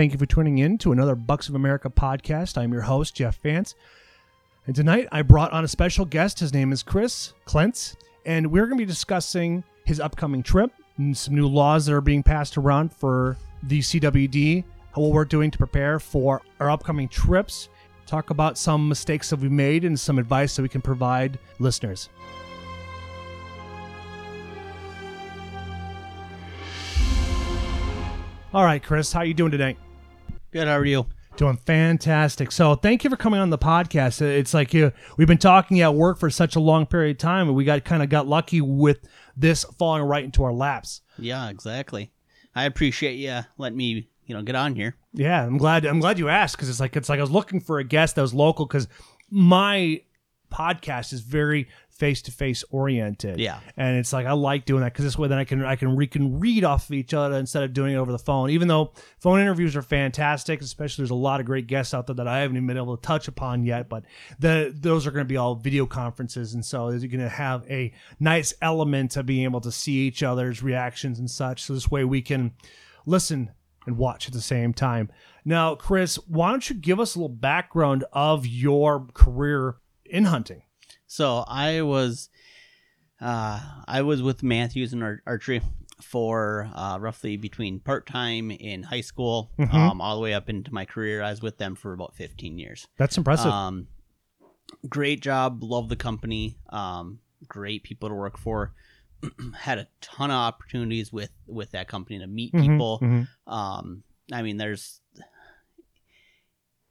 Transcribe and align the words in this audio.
Thank 0.00 0.14
you 0.14 0.18
for 0.18 0.24
tuning 0.24 0.56
in 0.56 0.78
to 0.78 0.92
another 0.92 1.14
Bucks 1.14 1.50
of 1.50 1.54
America 1.54 1.90
podcast. 1.90 2.56
I'm 2.56 2.72
your 2.72 2.80
host, 2.80 3.14
Jeff 3.14 3.38
Vance. 3.42 3.74
And 4.66 4.74
tonight 4.74 5.06
I 5.12 5.20
brought 5.20 5.52
on 5.52 5.62
a 5.62 5.68
special 5.68 6.06
guest. 6.06 6.40
His 6.40 6.54
name 6.54 6.72
is 6.72 6.82
Chris 6.82 7.34
Klentz, 7.46 7.96
and 8.24 8.50
we're 8.50 8.64
going 8.64 8.78
to 8.78 8.82
be 8.82 8.86
discussing 8.86 9.62
his 9.84 10.00
upcoming 10.00 10.42
trip 10.42 10.72
and 10.96 11.14
some 11.14 11.34
new 11.34 11.46
laws 11.46 11.84
that 11.84 11.92
are 11.92 12.00
being 12.00 12.22
passed 12.22 12.56
around 12.56 12.94
for 12.94 13.36
the 13.62 13.80
CWD, 13.80 14.64
what 14.94 15.10
we're 15.10 15.26
doing 15.26 15.50
to 15.50 15.58
prepare 15.58 16.00
for 16.00 16.40
our 16.60 16.70
upcoming 16.70 17.06
trips, 17.06 17.68
talk 18.06 18.30
about 18.30 18.56
some 18.56 18.88
mistakes 18.88 19.28
that 19.28 19.40
we 19.40 19.50
made, 19.50 19.84
and 19.84 20.00
some 20.00 20.18
advice 20.18 20.56
that 20.56 20.62
we 20.62 20.70
can 20.70 20.80
provide 20.80 21.38
listeners. 21.58 22.08
All 28.54 28.64
right, 28.64 28.82
Chris, 28.82 29.12
how 29.12 29.20
are 29.20 29.26
you 29.26 29.34
doing 29.34 29.50
today? 29.50 29.76
Good. 30.52 30.66
How 30.66 30.78
are 30.78 30.84
you? 30.84 31.06
Doing 31.36 31.58
fantastic. 31.58 32.50
So, 32.50 32.74
thank 32.74 33.04
you 33.04 33.10
for 33.10 33.16
coming 33.16 33.38
on 33.38 33.50
the 33.50 33.58
podcast. 33.58 34.20
It's 34.20 34.52
like 34.52 34.74
you, 34.74 34.90
we've 35.16 35.28
been 35.28 35.38
talking 35.38 35.80
at 35.80 35.94
work 35.94 36.18
for 36.18 36.28
such 36.28 36.56
a 36.56 36.60
long 36.60 36.86
period 36.86 37.12
of 37.12 37.18
time, 37.18 37.46
and 37.46 37.56
we 37.56 37.64
got 37.64 37.84
kind 37.84 38.02
of 38.02 38.08
got 38.08 38.26
lucky 38.26 38.60
with 38.60 38.98
this 39.36 39.64
falling 39.78 40.02
right 40.02 40.24
into 40.24 40.42
our 40.42 40.52
laps. 40.52 41.02
Yeah, 41.18 41.48
exactly. 41.48 42.10
I 42.54 42.64
appreciate 42.64 43.14
you 43.14 43.40
letting 43.58 43.78
me, 43.78 44.08
you 44.26 44.34
know, 44.34 44.42
get 44.42 44.56
on 44.56 44.74
here. 44.74 44.96
Yeah, 45.12 45.46
I'm 45.46 45.56
glad. 45.56 45.86
I'm 45.86 46.00
glad 46.00 46.18
you 46.18 46.28
asked 46.28 46.56
because 46.56 46.68
it's 46.68 46.80
like 46.80 46.96
it's 46.96 47.08
like 47.08 47.20
I 47.20 47.22
was 47.22 47.30
looking 47.30 47.60
for 47.60 47.78
a 47.78 47.84
guest 47.84 48.16
that 48.16 48.22
was 48.22 48.34
local 48.34 48.66
because 48.66 48.88
my 49.30 50.02
podcast 50.52 51.12
is 51.12 51.20
very 51.20 51.68
face 52.00 52.22
to 52.22 52.32
face 52.32 52.64
oriented. 52.70 53.38
Yeah. 53.38 53.60
and 53.76 53.98
it's 53.98 54.12
like 54.12 54.26
I 54.26 54.32
like 54.32 54.64
doing 54.64 54.80
that 54.80 54.92
because 54.92 55.04
this 55.04 55.18
way 55.18 55.28
then 55.28 55.38
I 55.38 55.44
can 55.44 55.62
I 55.64 55.76
can 55.76 55.94
we 55.94 56.06
can 56.06 56.40
read 56.40 56.64
off 56.64 56.88
of 56.88 56.94
each 56.94 57.12
other 57.12 57.36
instead 57.36 57.62
of 57.62 57.74
doing 57.74 57.94
it 57.94 57.98
over 57.98 58.10
the 58.10 58.18
phone. 58.18 58.48
Even 58.50 58.68
though 58.68 58.92
phone 59.20 59.38
interviews 59.38 59.76
are 59.76 59.82
fantastic, 59.82 60.62
especially 60.62 61.02
there's 61.02 61.10
a 61.10 61.14
lot 61.14 61.40
of 61.40 61.46
great 61.46 61.66
guests 61.66 61.92
out 61.92 62.06
there 62.06 62.16
that 62.16 62.26
I 62.26 62.38
haven't 62.40 62.56
even 62.56 62.66
been 62.66 62.78
able 62.78 62.96
to 62.96 63.06
touch 63.06 63.28
upon 63.28 63.64
yet. 63.64 63.88
But 63.90 64.04
the 64.38 64.74
those 64.74 65.06
are 65.06 65.10
going 65.10 65.24
to 65.24 65.28
be 65.28 65.36
all 65.36 65.54
video 65.54 65.84
conferences, 65.86 66.54
and 66.54 66.64
so 66.64 66.88
you're 66.88 66.98
going 67.00 67.20
to 67.20 67.28
have 67.28 67.70
a 67.70 67.92
nice 68.18 68.54
element 68.62 69.16
of 69.16 69.26
being 69.26 69.44
able 69.44 69.60
to 69.60 69.70
see 69.70 70.06
each 70.06 70.22
other's 70.22 70.62
reactions 70.62 71.18
and 71.18 71.30
such. 71.30 71.62
So 71.62 71.74
this 71.74 71.90
way 71.90 72.04
we 72.04 72.22
can 72.22 72.52
listen 73.04 73.50
and 73.86 73.98
watch 73.98 74.26
at 74.26 74.32
the 74.32 74.40
same 74.40 74.72
time. 74.72 75.10
Now, 75.44 75.74
Chris, 75.74 76.16
why 76.26 76.50
don't 76.50 76.68
you 76.68 76.76
give 76.76 76.98
us 76.98 77.14
a 77.14 77.18
little 77.18 77.28
background 77.28 78.04
of 78.12 78.46
your 78.46 79.06
career 79.14 79.76
in 80.04 80.24
hunting? 80.24 80.62
So 81.10 81.44
I 81.48 81.82
was, 81.82 82.30
uh, 83.20 83.58
I 83.88 84.02
was 84.02 84.22
with 84.22 84.44
Mathews 84.44 84.92
in 84.92 85.02
ar- 85.02 85.20
archery 85.26 85.60
for 86.00 86.70
uh, 86.72 86.98
roughly 87.00 87.36
between 87.36 87.80
part 87.80 88.06
time 88.06 88.52
in 88.52 88.84
high 88.84 89.00
school, 89.00 89.50
Mhm. 89.58 89.74
um, 89.74 90.00
all 90.00 90.14
the 90.14 90.22
way 90.22 90.34
up 90.34 90.48
into 90.48 90.72
my 90.72 90.84
career. 90.84 91.20
I 91.20 91.30
was 91.30 91.42
with 91.42 91.58
them 91.58 91.74
for 91.74 91.92
about 91.92 92.14
15 92.14 92.58
years. 92.58 92.86
That's 92.96 93.18
impressive. 93.18 93.50
Um, 93.50 93.88
great 94.88 95.20
job. 95.20 95.64
Love 95.64 95.88
the 95.88 95.96
company. 95.96 96.58
Um, 96.68 97.18
great 97.48 97.82
people 97.82 98.08
to 98.08 98.14
work 98.14 98.38
for. 98.38 98.72
Had 99.58 99.78
a 99.78 99.88
ton 100.00 100.30
of 100.30 100.36
opportunities 100.36 101.12
with 101.12 101.32
with 101.48 101.72
that 101.72 101.88
company 101.88 102.20
to 102.20 102.28
meet 102.28 102.52
Mhm, 102.54 102.62
people. 102.62 103.00
mhm. 103.02 103.28
Um, 103.52 104.04
I 104.32 104.42
mean, 104.42 104.58
there's 104.58 105.00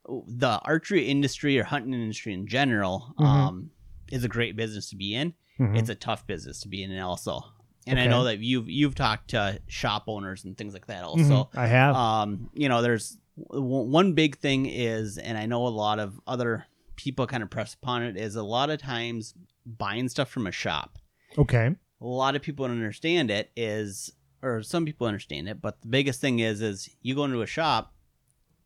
the 0.06 0.60
archery 0.66 1.06
industry 1.08 1.58
or 1.58 1.64
hunting 1.64 1.94
industry 1.94 2.34
in 2.34 2.48
general. 2.48 3.14
Mhm. 3.18 3.26
Um, 3.26 3.72
is 4.12 4.24
a 4.24 4.28
great 4.28 4.56
business 4.56 4.90
to 4.90 4.96
be 4.96 5.14
in. 5.16 5.34
Mhm. 5.60 5.78
It's 5.78 5.90
a 5.90 5.96
tough 5.96 6.26
business 6.28 6.62
to 6.62 6.68
be 6.68 6.84
in, 6.84 6.98
also. 7.00 7.44
And 7.88 8.00
I 8.00 8.06
know 8.08 8.24
that 8.26 8.40
you've 8.40 8.70
you've 8.70 8.94
talked 8.96 9.30
to 9.32 9.60
shop 9.68 10.04
owners 10.08 10.44
and 10.46 10.58
things 10.58 10.74
like 10.74 10.88
that, 10.88 11.04
also. 11.04 11.22
Mhm. 11.54 11.58
I 11.58 11.68
have. 11.68 11.96
Um, 11.96 12.50
you 12.54 12.70
know, 12.70 12.82
there's 12.82 13.18
w- 13.52 13.64
one 13.90 14.14
big 14.14 14.38
thing 14.38 14.66
is, 14.68 15.18
and 15.18 15.38
I 15.38 15.46
know 15.48 15.66
a 15.66 15.70
lot 15.70 15.98
of 16.00 16.20
other 16.28 16.66
people 16.96 17.26
kind 17.26 17.42
of 17.42 17.50
press 17.50 17.74
upon 17.74 18.04
it, 18.04 18.16
is 18.18 18.36
a 18.36 18.44
lot 18.44 18.70
of 18.70 18.80
times 18.80 19.34
buying 19.66 20.10
stuff 20.10 20.30
from 20.30 20.46
a 20.48 20.52
shop. 20.52 21.00
okay. 21.38 21.76
A 22.02 22.06
lot 22.06 22.36
of 22.36 22.42
people 22.42 22.66
don't 22.68 22.78
understand 22.78 23.30
it 23.32 23.52
is, 23.56 24.14
or 24.42 24.62
some 24.64 24.86
people 24.86 25.06
understand 25.08 25.50
it, 25.50 25.62
but 25.62 25.82
the 25.82 25.88
biggest 25.88 26.22
thing 26.22 26.40
is, 26.40 26.62
is 26.62 26.90
you 27.02 27.14
go 27.16 27.26
into 27.26 27.42
a 27.42 27.46
shop 27.48 27.94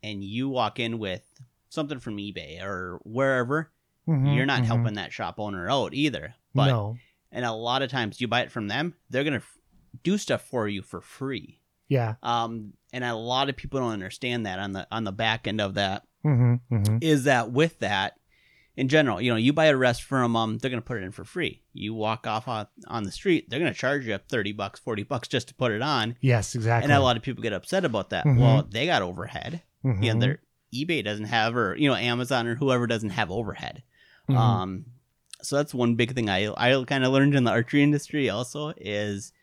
and 0.04 0.24
you 0.24 0.50
walk 0.50 0.80
in 0.80 1.00
with 1.00 1.24
something 1.70 1.98
from 2.00 2.18
eBay 2.18 2.62
or 2.62 3.00
wherever, 3.04 3.72
Mhm, 4.08 4.36
you're 4.36 4.46
not 4.46 4.62
mhm. 4.64 4.66
helping 4.66 4.94
that 4.96 5.14
shop 5.14 5.36
owner 5.40 5.70
out 5.70 5.94
either. 5.94 6.36
But 6.54 6.68
no. 6.68 6.98
and 7.32 7.46
a 7.46 7.52
lot 7.54 7.82
of 7.82 7.90
times 7.90 8.20
you 8.22 8.28
buy 8.28 8.42
it 8.42 8.52
from 8.52 8.68
them, 8.68 8.94
they're 9.10 9.24
gonna 9.24 9.38
f- 9.38 9.58
do 10.04 10.18
stuff 10.18 10.42
for 10.44 10.68
you 10.68 10.82
for 10.82 11.02
free. 11.02 11.60
Yeah. 11.88 12.16
Um, 12.24 12.74
and 12.92 13.04
a 13.04 13.16
lot 13.16 13.50
of 13.50 13.56
people 13.56 13.80
don't 13.80 13.92
understand 13.92 14.46
that 14.46 14.60
on 14.60 14.72
the 14.74 14.88
on 14.92 15.04
the 15.04 15.12
back 15.12 15.48
end 15.48 15.62
of 15.62 15.76
that 15.76 16.04
Mm-hmm, 16.26 16.76
mm-hmm. 16.76 16.98
is 17.02 17.26
that 17.26 17.52
with 17.52 17.80
that 17.80 18.14
in 18.76 18.88
general, 18.88 19.22
you 19.22 19.30
know, 19.30 19.36
you 19.38 19.54
buy 19.54 19.66
a 19.66 19.76
rest 19.76 20.02
from 20.04 20.34
them, 20.34 20.58
they're 20.58 20.70
gonna 20.72 20.82
put 20.82 20.98
it 20.98 21.04
in 21.04 21.12
for 21.12 21.24
free. 21.24 21.62
You 21.74 21.94
walk 21.94 22.26
off 22.26 22.48
on, 22.48 22.66
on 22.88 23.04
the 23.04 23.12
street, 23.12 23.50
they're 23.50 23.60
gonna 23.60 23.74
charge 23.74 24.06
you 24.08 24.18
thirty 24.30 24.52
bucks, 24.52 24.80
forty 24.80 25.04
bucks 25.04 25.28
just 25.28 25.48
to 25.50 25.54
put 25.54 25.72
it 25.72 25.82
on, 25.82 26.16
Yes, 26.22 26.56
exactly. 26.56 26.86
and 26.92 26.94
a 26.98 27.04
lot 27.04 27.16
of 27.18 27.24
people 27.24 27.44
get 27.44 27.54
upset 27.54 27.86
about 27.86 28.10
that. 28.12 28.26
Mhm. 28.26 28.38
Well, 28.40 28.64
they 28.70 28.86
got 28.86 29.02
overhead. 29.02 29.62
Mhm, 29.86 30.04
You 30.04 30.14
know, 30.14 30.20
their 30.20 30.40
eBay 30.74 31.04
doesn't 31.04 31.26
have, 31.26 31.56
or 31.56 31.76
you 31.76 31.88
know, 31.90 31.96
Amazon 31.96 32.48
or 32.48 32.56
whoever 32.56 32.88
doesn't 32.88 33.12
have 33.12 33.30
overhead. 33.30 33.84
Mhm. 34.34 34.38
Um, 34.40 34.86
so 35.42 35.58
that's 35.58 35.74
one 35.74 35.96
big 35.96 36.14
thing 36.16 36.30
I 36.30 36.48
I 36.58 36.84
kind 36.86 37.04
of 37.04 37.12
learned 37.12 37.36
in 37.36 37.44
the 37.44 37.52
archery 37.52 37.84
industry 37.84 38.30
also 38.30 38.74
is 38.78 39.34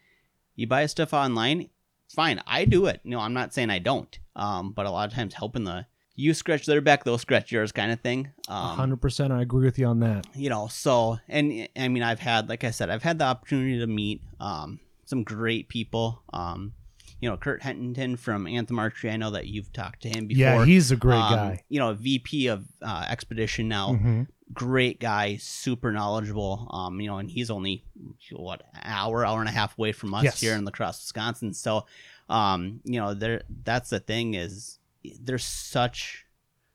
you 0.57 0.67
buy 0.67 0.87
stuff 0.87 1.13
online. 1.15 1.69
Fine, 2.09 2.43
I 2.47 2.65
do 2.65 2.87
it. 2.87 3.01
No, 3.05 3.21
I'm 3.21 3.33
not 3.35 3.55
saying 3.55 3.71
I 3.71 3.79
don't. 3.79 4.19
Um, 4.35 4.73
but 4.73 4.87
a 4.87 4.91
lot 4.91 5.09
of 5.09 5.15
times 5.15 5.35
helping 5.35 5.65
the 5.65 5.87
you 6.17 6.35
scratch 6.35 6.67
their 6.67 6.81
back, 6.81 7.05
they'll 7.05 7.19
scratch 7.19 7.51
yours 7.53 7.73
kind 7.73 7.93
of 7.93 8.01
thing. 8.01 8.29
Um, 8.49 8.77
hundred 8.77 9.01
percent. 9.01 9.33
I 9.33 9.43
agree 9.43 9.65
with 9.65 9.79
you 9.79 9.87
on 9.87 10.01
that. 10.01 10.27
you 10.35 10.49
know, 10.51 10.67
so 10.69 11.19
and 11.29 11.69
I 11.77 11.89
mean 11.89 12.03
I've 12.03 12.19
had 12.21 12.49
like 12.49 12.65
I 12.65 12.71
said, 12.73 12.91
I've 12.91 13.03
had 13.03 13.19
the 13.19 13.25
opportunity 13.27 13.79
to 13.79 13.87
meet 13.87 14.23
um 14.41 14.81
some 15.05 15.23
great 15.23 15.69
people. 15.69 16.23
Um, 16.33 16.73
you 17.21 17.29
know, 17.29 17.37
Kurt 17.37 17.61
Hentington 17.63 18.19
from 18.19 18.47
Anthem 18.47 18.79
Archery. 18.79 19.11
I 19.11 19.17
know 19.19 19.31
that 19.33 19.47
you've 19.47 19.73
talked 19.75 20.03
to 20.03 20.09
him 20.09 20.27
before. 20.27 20.41
Yeah, 20.43 20.65
he's 20.65 20.91
a 20.91 20.97
great 20.97 21.19
Um, 21.21 21.35
guy. 21.37 21.63
You 21.69 21.79
know, 21.79 21.93
VP 21.95 22.47
of 22.49 22.65
uh, 22.81 23.05
Expedition 23.11 23.69
now 23.69 23.91
Mhm. 23.93 24.27
Great 24.53 24.99
guy, 25.01 25.37
super 25.37 25.93
knowledgeable. 25.93 26.69
Um, 26.73 27.01
you 27.01 27.09
know, 27.09 27.19
and 27.19 27.31
he's 27.31 27.51
only 27.51 27.85
what 28.33 28.63
hour, 28.83 29.25
hour 29.25 29.41
and 29.41 29.49
a 29.49 29.53
half 29.53 29.79
away 29.79 29.93
from 29.93 30.13
us 30.15 30.25
Yes. 30.25 30.41
here 30.41 30.55
in 30.55 30.65
La 30.65 30.71
Crosse, 30.71 31.01
Wisconsin. 31.03 31.55
So, 31.55 31.87
um, 32.29 32.81
you 32.85 32.99
know, 33.01 33.15
there 33.15 33.43
that's 33.65 33.91
the 33.91 34.01
thing 34.01 34.35
is 34.35 34.79
there's 35.21 35.45
such 35.45 36.27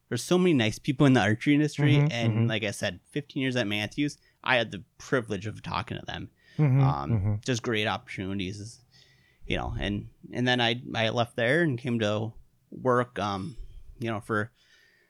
there's 0.10 0.24
so 0.24 0.38
many 0.38 0.54
nice 0.54 0.78
people 0.80 1.06
in 1.08 1.14
the 1.14 1.20
archery 1.22 1.54
industry, 1.56 1.98
Mhm, 1.98 2.08
and 2.12 2.34
mhm. 2.46 2.50
like 2.50 2.64
I 2.64 2.72
said, 2.72 3.00
15 3.12 3.42
years 3.42 3.56
at 3.56 3.68
Mathews, 3.68 4.18
I 4.44 4.56
had 4.58 4.72
the 4.72 4.84
privilege 4.98 5.48
of 5.48 5.62
talking 5.64 5.98
to 6.00 6.06
them. 6.06 6.30
Mhm, 6.60 6.82
Um, 6.82 7.12
mhm. 7.12 7.44
just 7.46 7.64
great 7.64 7.88
opportunities, 7.88 8.80
you 9.48 9.58
know, 9.58 9.76
and 9.80 10.08
and 10.32 10.48
then 10.48 10.62
I 10.62 10.82
I 10.94 11.10
left 11.10 11.36
there 11.36 11.62
and 11.64 11.78
came 11.78 12.00
to 12.00 12.32
work, 12.72 13.18
um, 13.20 13.58
you 14.00 14.10
know, 14.12 14.20
for 14.22 14.52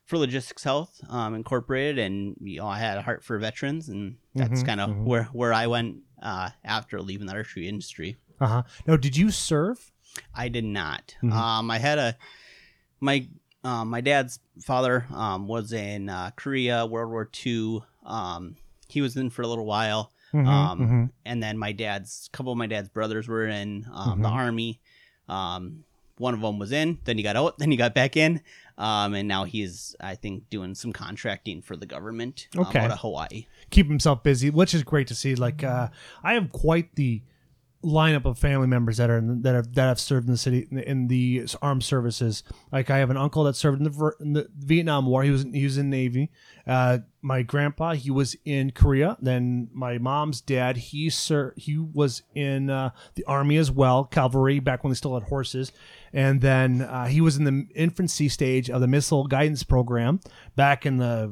for 0.05 0.17
Logistics 0.17 0.63
Health 0.63 1.01
um, 1.09 1.33
Incorporated, 1.35 1.97
and 1.99 2.35
you 2.41 2.59
know 2.59 2.67
I 2.67 2.79
had 2.79 2.97
a 2.97 3.01
heart 3.01 3.23
for 3.23 3.37
veterans, 3.37 3.89
and 3.89 4.17
that's 4.35 4.61
Mhm, 4.61 4.65
kind 4.65 4.81
of 4.81 4.89
mhm. 4.91 5.03
where 5.05 5.23
where 5.33 5.53
I 5.53 5.67
went 5.67 5.97
uh, 6.21 6.49
after 6.63 7.01
leaving 7.01 7.27
the 7.27 7.33
archery 7.33 7.67
industry. 7.67 8.17
Uh-huh. 8.39 8.63
Now, 8.85 8.97
did 8.97 9.15
you 9.17 9.31
serve? 9.31 9.91
I 10.33 10.47
did 10.49 10.63
not. 10.65 11.15
Mhm. 11.23 11.31
Um, 11.33 11.71
I 11.71 11.77
had 11.79 11.97
a 11.97 12.17
my 12.99 13.27
um, 13.63 13.89
my 13.89 14.01
dad's 14.01 14.39
father 14.61 15.05
um, 15.11 15.47
was 15.47 15.73
in 15.73 16.07
uh, 16.09 16.31
Korea, 16.35 16.85
World 16.85 17.11
War 17.11 17.29
II. 17.45 17.81
Um, 18.05 18.55
he 18.87 19.01
was 19.01 19.15
in 19.17 19.29
for 19.31 19.41
a 19.41 19.47
little 19.47 19.65
while, 19.65 20.11
Mhm, 20.31 20.47
Um, 20.47 20.79
mhm. 20.79 21.09
and 21.25 21.41
then 21.41 21.57
my 21.57 21.71
dad's 21.71 22.29
couple 22.31 22.51
of 22.51 22.57
my 22.59 22.67
dad's 22.67 22.89
brothers 22.89 23.27
were 23.27 23.47
in 23.47 23.87
um, 23.91 24.21
the 24.21 24.29
Mhm. 24.29 24.33
army. 24.35 24.79
Um, 25.27 25.83
one 26.17 26.33
of 26.35 26.39
them 26.41 26.59
was 26.59 26.71
in, 26.71 26.99
then 27.05 27.17
he 27.17 27.23
got 27.23 27.35
out, 27.35 27.57
then 27.59 27.71
he 27.71 27.77
got 27.77 27.93
back 27.95 28.15
in, 28.15 28.41
um, 28.77 29.13
and 29.13 29.27
now 29.27 29.43
he's 29.45 29.95
I 29.99 30.15
think 30.15 30.49
doing 30.49 30.75
some 30.75 30.91
contracting 30.93 31.61
for 31.61 31.75
the 31.75 31.85
government 31.85 32.47
um, 32.57 32.65
Okay. 32.65 32.79
out 32.79 32.91
of 32.91 32.99
Hawaii. 32.99 33.47
Keep 33.69 33.87
himself 33.87 34.23
busy, 34.23 34.49
which 34.49 34.73
is 34.73 34.83
great 34.83 35.07
to 35.07 35.15
see. 35.15 35.35
Like, 35.35 35.63
uh, 35.63 35.89
I 36.23 36.33
have 36.33 36.51
quite 36.51 36.95
the 36.95 37.21
lineup 37.83 38.25
of 38.25 38.39
family 38.39 38.65
members 38.65 38.97
that 38.97 39.11
are 39.11 39.19
in, 39.19 39.43
that 39.43 39.53
have 39.53 39.75
that 39.75 39.85
have 39.85 39.99
served 39.99 40.25
in 40.25 40.31
the 40.31 40.37
city 40.39 40.67
in 40.71 41.07
the 41.07 41.45
armed 41.61 41.83
services. 41.83 42.41
Like 42.71 42.89
I 42.89 42.97
have 42.97 43.11
an 43.11 43.17
uncle 43.17 43.43
that 43.43 43.55
served 43.55 43.79
in 43.79 43.83
the, 43.91 44.11
in 44.19 44.33
the 44.33 44.47
Vietnam 44.57 45.05
War. 45.05 45.21
He 45.23 45.29
was 45.29 45.43
he 45.53 45.63
was 45.63 45.77
in 45.77 45.91
the 45.91 45.97
Navy. 45.97 46.31
Uh, 46.65 46.99
my 47.21 47.43
grandpa 47.43 47.93
he 47.93 48.09
was 48.09 48.35
in 48.43 48.71
Korea. 48.71 49.17
Then 49.21 49.69
my 49.71 49.99
mom's 49.99 50.41
dad 50.41 50.77
he 50.77 51.11
ser- 51.11 51.53
he 51.57 51.77
was 51.77 52.23
in 52.33 52.71
uh, 52.71 52.89
the 53.13 53.23
army 53.25 53.57
as 53.57 53.69
well, 53.69 54.03
cavalry 54.05 54.59
back 54.59 54.83
when 54.83 54.89
they 54.89 54.95
still 54.95 55.13
had 55.13 55.23
horses. 55.29 55.71
And 56.15 56.39
then 56.39 56.81
uh, 56.81 57.07
he 57.07 57.19
was 57.19 57.35
in 57.35 57.43
the 57.43 57.67
infancy 57.75 58.29
stage 58.29 58.69
of 58.69 58.79
the 58.79 58.87
missile 58.87 59.27
guidance 59.27 59.63
program 59.63 60.21
back 60.55 60.85
in 60.85 60.97
the 60.97 61.29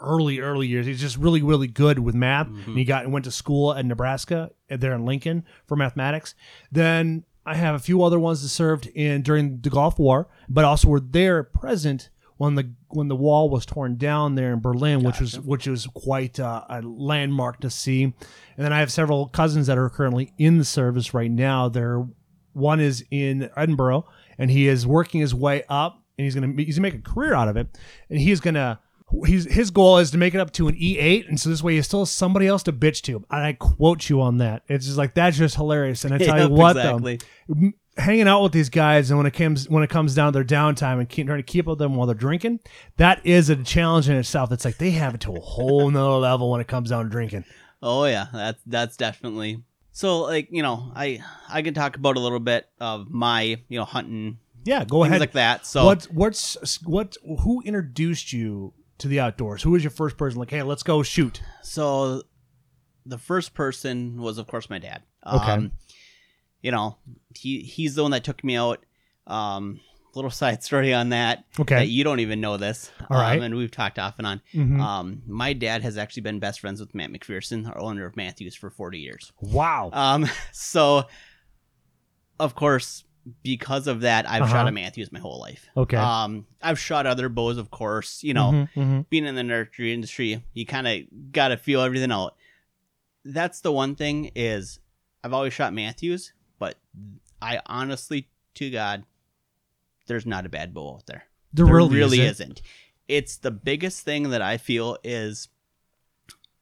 early 0.00 0.38
early 0.38 0.68
years. 0.68 0.86
He's 0.86 1.00
just 1.00 1.16
really 1.16 1.42
really 1.42 1.66
good 1.66 1.98
with 1.98 2.14
math. 2.14 2.46
And 2.46 2.78
he 2.78 2.84
got 2.84 3.08
went 3.08 3.24
to 3.24 3.32
school 3.32 3.74
at 3.74 3.84
Nebraska 3.84 4.52
uh, 4.70 4.76
there 4.76 4.94
in 4.94 5.04
Lincoln 5.04 5.44
for 5.66 5.76
mathematics. 5.76 6.34
Then 6.70 7.24
I 7.44 7.56
have 7.56 7.74
a 7.74 7.80
few 7.80 8.02
other 8.04 8.20
ones 8.20 8.40
that 8.42 8.48
served 8.48 8.86
in 8.86 9.22
during 9.22 9.60
the 9.60 9.68
Gulf 9.68 9.98
War, 9.98 10.28
but 10.48 10.64
also 10.64 10.88
were 10.88 11.00
there 11.00 11.42
present 11.42 12.08
when 12.36 12.54
the 12.54 12.70
when 12.88 13.08
the 13.08 13.16
wall 13.16 13.50
was 13.50 13.66
torn 13.66 13.96
down 13.96 14.34
there 14.36 14.52
in 14.52 14.60
Berlin, 14.60 15.02
which 15.02 15.20
was 15.20 15.40
which 15.40 15.66
was 15.66 15.86
quite 15.88 16.38
uh, 16.38 16.64
a 16.68 16.82
landmark 16.82 17.60
to 17.60 17.70
see. 17.70 18.04
And 18.04 18.14
then 18.56 18.72
I 18.72 18.78
have 18.78 18.92
several 18.92 19.26
cousins 19.28 19.66
that 19.66 19.78
are 19.78 19.90
currently 19.90 20.32
in 20.38 20.58
the 20.58 20.64
service 20.64 21.12
right 21.14 21.30
now. 21.30 21.68
There, 21.68 22.06
one 22.54 22.80
is 22.80 23.04
in 23.10 23.50
Edinburgh, 23.56 24.06
and 24.38 24.50
he 24.50 24.66
is 24.68 24.86
working 24.86 25.20
his 25.20 25.34
way 25.34 25.64
up, 25.68 26.02
and 26.16 26.24
he's 26.24 26.34
gonna 26.34 26.52
he's 26.56 26.76
gonna 26.76 26.88
make 26.90 26.94
a 26.94 27.02
career 27.02 27.34
out 27.34 27.48
of 27.48 27.56
it, 27.56 27.68
and 28.08 28.18
he's 28.18 28.40
gonna. 28.40 28.80
He's, 29.26 29.44
his 29.44 29.70
goal 29.70 29.98
is 29.98 30.10
to 30.10 30.18
make 30.18 30.34
it 30.34 30.40
up 30.40 30.50
to 30.54 30.66
an 30.66 30.74
E8, 30.74 31.28
and 31.28 31.38
so 31.38 31.48
this 31.48 31.62
way 31.62 31.76
he 31.76 31.82
still 31.82 32.00
has 32.00 32.10
somebody 32.10 32.48
else 32.48 32.64
to 32.64 32.72
bitch 32.72 33.00
to. 33.02 33.16
And 33.30 33.46
I 33.46 33.52
quote 33.52 34.08
you 34.08 34.20
on 34.20 34.38
that. 34.38 34.62
It's 34.66 34.86
just 34.86 34.98
like 34.98 35.14
that's 35.14 35.36
just 35.36 35.54
hilarious. 35.54 36.04
And 36.04 36.14
I 36.14 36.18
tell 36.24 36.36
Yep, 36.36 36.48
you 36.48 36.54
what, 36.56 36.76
exactly. 36.76 37.20
though, 37.46 37.70
hanging 37.96 38.26
out 38.26 38.42
with 38.42 38.50
these 38.50 38.70
guys 38.70 39.10
and 39.10 39.18
when 39.18 39.26
it 39.26 39.32
comes 39.32 39.68
when 39.68 39.84
it 39.84 39.90
comes 39.90 40.16
down 40.16 40.32
to 40.32 40.36
their 40.38 40.44
downtime 40.44 40.98
and 40.98 41.08
keep, 41.08 41.26
trying 41.26 41.38
to 41.38 41.44
keep 41.44 41.66
up 41.66 41.72
with 41.72 41.78
them 41.78 41.94
while 41.94 42.08
they're 42.08 42.14
drinking, 42.16 42.58
that 42.96 43.24
is 43.24 43.50
a 43.50 43.56
challenge 43.62 44.08
in 44.08 44.16
itself. 44.16 44.50
It's 44.50 44.64
like 44.64 44.78
they 44.78 44.90
have 44.92 45.14
it 45.14 45.20
to 45.20 45.32
a 45.36 45.40
whole 45.40 45.88
nother 45.90 46.16
level 46.16 46.50
when 46.50 46.60
it 46.60 46.66
comes 46.66 46.90
down 46.90 47.04
to 47.04 47.10
drinking. 47.10 47.44
Oh 47.82 48.06
yeah, 48.06 48.26
that's 48.32 48.60
that's 48.66 48.96
definitely. 48.96 49.62
So 49.96 50.22
like 50.22 50.48
you 50.50 50.62
know, 50.62 50.90
I 50.94 51.22
I 51.48 51.62
can 51.62 51.72
talk 51.72 51.96
about 51.96 52.16
a 52.16 52.20
little 52.20 52.40
bit 52.40 52.68
of 52.80 53.08
my 53.10 53.42
you 53.68 53.78
know 53.78 53.84
hunting 53.84 54.38
Yeah, 54.64 54.84
go 54.84 55.04
ahead. 55.04 55.20
like 55.20 55.32
that. 55.32 55.64
So 55.66 55.84
what 55.86 56.02
what's 56.12 56.82
what 56.82 57.16
who 57.40 57.62
introduced 57.64 58.32
you 58.32 58.74
to 58.98 59.06
the 59.08 59.20
outdoors? 59.20 59.62
Who 59.62 59.70
was 59.70 59.84
your 59.84 59.92
first 59.92 60.16
person? 60.16 60.40
Like, 60.40 60.50
hey, 60.50 60.62
let's 60.64 60.82
go 60.82 61.02
shoot. 61.04 61.40
so 61.62 62.22
the 63.06 63.18
first 63.18 63.54
person 63.54 64.16
was 64.20 64.36
of 64.38 64.46
course 64.48 64.68
my 64.68 64.78
dad. 64.80 65.02
Okay. 65.24 65.52
Um, 65.52 65.72
you 66.60 66.70
know, 66.72 66.96
he 67.36 67.60
he's 67.60 67.94
the 67.94 68.02
one 68.02 68.10
that 68.10 68.24
took 68.24 68.42
me 68.42 68.56
out. 68.56 68.84
Um, 69.28 69.80
little 70.16 70.30
side 70.30 70.62
story 70.62 70.92
on 70.94 71.08
that. 71.10 71.44
Okay. 71.58 71.74
That 71.76 71.88
you 71.88 72.04
don't 72.04 72.20
even 72.20 72.40
know 72.40 72.56
this. 72.56 72.90
All 73.10 73.16
right. 73.18 73.36
Um, 73.38 73.42
and 73.44 73.54
we've 73.56 73.70
talked 73.70 73.98
off 73.98 74.14
and 74.18 74.26
on. 74.26 74.40
Mhm. 74.52 74.80
Um, 74.80 75.22
my 75.26 75.52
dad 75.52 75.82
has 75.82 75.96
actually 75.98 76.22
been 76.22 76.38
best 76.38 76.60
friends 76.60 76.80
with 76.80 76.94
Matt 76.94 77.10
McPherson, 77.10 77.66
our 77.68 77.78
owner 77.78 78.04
of 78.06 78.16
Mathews, 78.16 78.54
for 78.54 78.70
40 78.70 78.98
years. 78.98 79.32
Wow. 79.40 79.90
Um, 79.92 80.26
so 80.52 81.04
of 82.40 82.54
course, 82.54 83.04
because 83.42 83.86
of 83.86 84.00
that, 84.02 84.28
I've 84.28 84.42
Uh-huh. 84.42 84.52
shot 84.52 84.68
a 84.68 84.72
Mathews 84.72 85.10
my 85.12 85.18
whole 85.18 85.40
life. 85.40 85.66
Okay. 85.76 85.96
Um, 85.96 86.46
I've 86.60 86.78
shot 86.78 87.06
other 87.06 87.28
bows, 87.28 87.56
of 87.58 87.70
course. 87.70 88.22
You 88.22 88.34
know, 88.34 88.50
Mhm, 88.50 88.68
mhm. 88.76 89.08
being 89.08 89.24
in 89.24 89.34
the 89.34 89.42
nursery 89.42 89.94
industry, 89.94 90.42
you 90.52 90.66
kind 90.66 90.86
of 90.86 91.32
got 91.32 91.48
to 91.48 91.56
feel 91.56 91.80
everything 91.80 92.12
out. 92.12 92.36
That's 93.24 93.60
the 93.62 93.72
one 93.72 93.94
thing 93.94 94.30
is 94.34 94.78
I've 95.22 95.32
always 95.32 95.54
shot 95.54 95.72
Mathews, 95.72 96.32
but 96.58 96.76
I 97.40 97.60
honestly, 97.66 98.28
to 98.56 98.68
God, 98.70 99.04
there's 100.06 100.26
not 100.26 100.46
a 100.46 100.48
bad 100.48 100.74
bow 100.74 100.94
out 100.94 101.06
there. 101.06 101.24
There, 101.52 101.66
There 101.66 101.74
really, 101.74 101.96
really 101.96 102.20
isn't. 102.22 102.40
isn't. 102.58 102.62
It's 103.08 103.36
the 103.36 103.50
biggest 103.50 104.02
thing 104.04 104.30
that 104.30 104.42
I 104.42 104.56
feel 104.56 104.98
is 105.04 105.48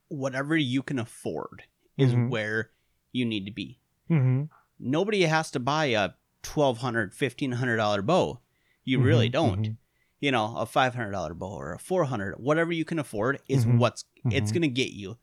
whatever 0.08 0.56
you 0.56 0.82
can 0.82 0.98
afford 0.98 1.64
is 1.96 2.12
Mhm. 2.14 2.28
where 2.28 2.70
you 3.12 3.24
need 3.24 3.46
to 3.46 3.52
be. 3.52 3.78
Mhm. 4.10 4.48
Nobody 4.78 5.22
has 5.22 5.50
to 5.52 5.60
buy 5.60 5.86
a 5.86 6.10
$1,200, 6.42 7.14
$1,500 7.14 8.02
bow. 8.02 8.40
You 8.84 9.00
really 9.00 9.28
Mhm, 9.28 9.32
don't. 9.32 9.60
mhm. 9.68 9.76
You 10.20 10.30
know, 10.32 10.56
a 10.56 10.66
$500 10.66 11.34
bow 11.34 11.52
or 11.52 11.72
a 11.72 11.78
400 11.78 12.38
whatever 12.38 12.72
you 12.72 12.84
can 12.84 12.98
afford 12.98 13.40
is 13.48 13.64
Mhm, 13.66 13.78
what's 13.78 14.04
it's 14.30 14.50
mhm. 14.50 14.54
going 14.54 14.62
to 14.62 14.68
get 14.68 14.92
you. 14.92 15.18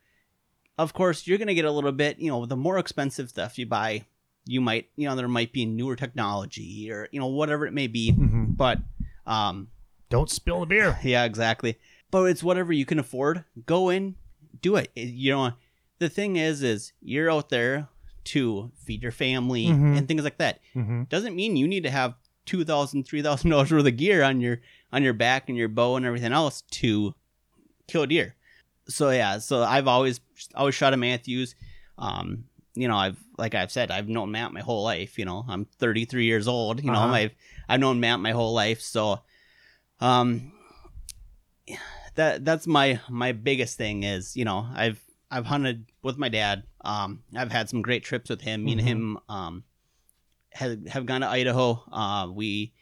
Of 0.78 0.94
course, 0.94 1.28
you're 1.28 1.38
going 1.38 1.48
to 1.50 1.54
get 1.54 1.66
a 1.66 1.72
little 1.72 1.92
bit, 1.92 2.20
you 2.20 2.30
know, 2.30 2.46
the 2.46 2.56
more 2.58 2.78
expensive 2.78 3.30
stuff 3.30 3.58
you 3.58 3.66
buy, 3.66 4.06
you 4.50 4.62
might, 4.62 4.90
you 4.96 5.08
know, 5.08 5.16
there 5.16 5.28
might 5.28 5.54
be 5.54 5.66
newer 5.66 5.96
technology 5.96 6.92
or, 6.92 7.08
you 7.12 7.20
know, 7.20 7.28
whatever 7.28 7.66
it 7.68 7.74
may 7.74 7.88
be. 7.88 8.12
Mhm. 8.12 8.58
But, 8.58 8.80
um, 9.28 9.68
Don't 10.10 10.30
spill 10.30 10.62
the 10.62 10.66
beer. 10.66 10.98
yeah, 11.04 11.24
exactly. 11.26 11.78
But 12.10 12.24
it's 12.24 12.42
whatever 12.42 12.74
you 12.74 12.84
can 12.86 12.98
afford. 12.98 13.44
Go 13.68 13.90
in, 13.90 14.16
do 14.62 14.76
it. 14.76 14.90
It- 14.96 15.10
You 15.14 15.32
know, 15.34 15.52
the 16.00 16.10
thing 16.10 16.36
is, 16.36 16.64
is 16.64 16.94
you're 17.02 17.30
out 17.32 17.50
there 17.50 17.90
to 18.26 18.72
feed 18.86 19.04
your 19.04 19.12
family 19.12 19.66
Mhm. 19.68 19.98
and 19.98 20.08
things 20.08 20.24
like 20.24 20.38
that. 20.40 20.60
hmm 20.74 21.04
Doesn't 21.10 21.36
mean 21.36 21.56
you 21.56 21.68
need 21.68 21.84
to 21.84 21.92
have 21.92 22.16
two 22.46 22.64
thousand, 22.66 23.04
three 23.06 23.22
thousand 23.22 23.52
dollars 23.52 23.72
worth 23.72 23.86
of 23.86 23.98
gear 23.98 24.24
on 24.24 24.42
your 24.42 24.62
on 24.92 25.04
your 25.04 25.14
back 25.14 25.48
and 25.50 25.58
your 25.58 25.68
bow 25.70 25.96
and 25.96 26.06
everything 26.08 26.34
else 26.34 26.64
to 26.72 27.14
kill 27.88 28.08
deer. 28.08 28.36
So 28.88 29.12
yeah, 29.12 29.38
so 29.38 29.62
I've 29.64 29.88
always 29.88 30.20
always 30.56 30.74
shot 30.74 30.94
a 30.94 30.98
Mathews. 30.98 31.54
Um, 32.00 32.46
you 32.74 32.88
know, 32.88 32.98
I've 32.98 33.20
like 33.40 33.56
I've 33.56 33.72
said, 33.72 33.90
I've 33.90 34.08
known 34.08 34.32
Matt 34.32 34.54
my 34.54 34.62
whole 34.62 34.84
life. 34.84 35.18
You 35.18 35.26
know, 35.26 35.44
I'm 35.50 35.66
33 35.66 36.26
years 36.26 36.48
old. 36.48 36.84
You 36.84 36.92
know, 36.92 37.00
Uh-huh. 37.00 37.14
I've 37.14 37.32
I've 37.68 37.80
known 37.80 38.00
Matt 38.00 38.20
my 38.20 38.32
whole 38.32 38.54
life. 38.54 38.82
So, 38.82 39.22
um, 40.00 40.52
that 42.16 42.44
that's 42.46 42.68
my 42.68 43.00
my 43.10 43.32
biggest 43.32 43.78
thing 43.78 44.04
is 44.04 44.36
you 44.36 44.46
know 44.46 44.68
I've 44.76 45.02
I've 45.32 45.46
hunted 45.46 45.86
with 46.02 46.18
my 46.18 46.30
dad. 46.30 46.64
Um, 46.82 47.24
I've 47.36 47.52
had 47.52 47.70
some 47.70 47.82
great 47.82 48.04
trips 48.04 48.30
with 48.30 48.42
him. 48.42 48.64
Me 48.66 48.72
and 48.74 48.82
Mhm. 48.82 48.86
him 48.86 49.18
um 49.30 49.64
have 50.52 50.88
have 50.88 51.06
gone 51.06 51.22
to 51.22 51.28
Idaho. 51.28 51.84
Uh, 51.92 52.28
we 52.34 52.74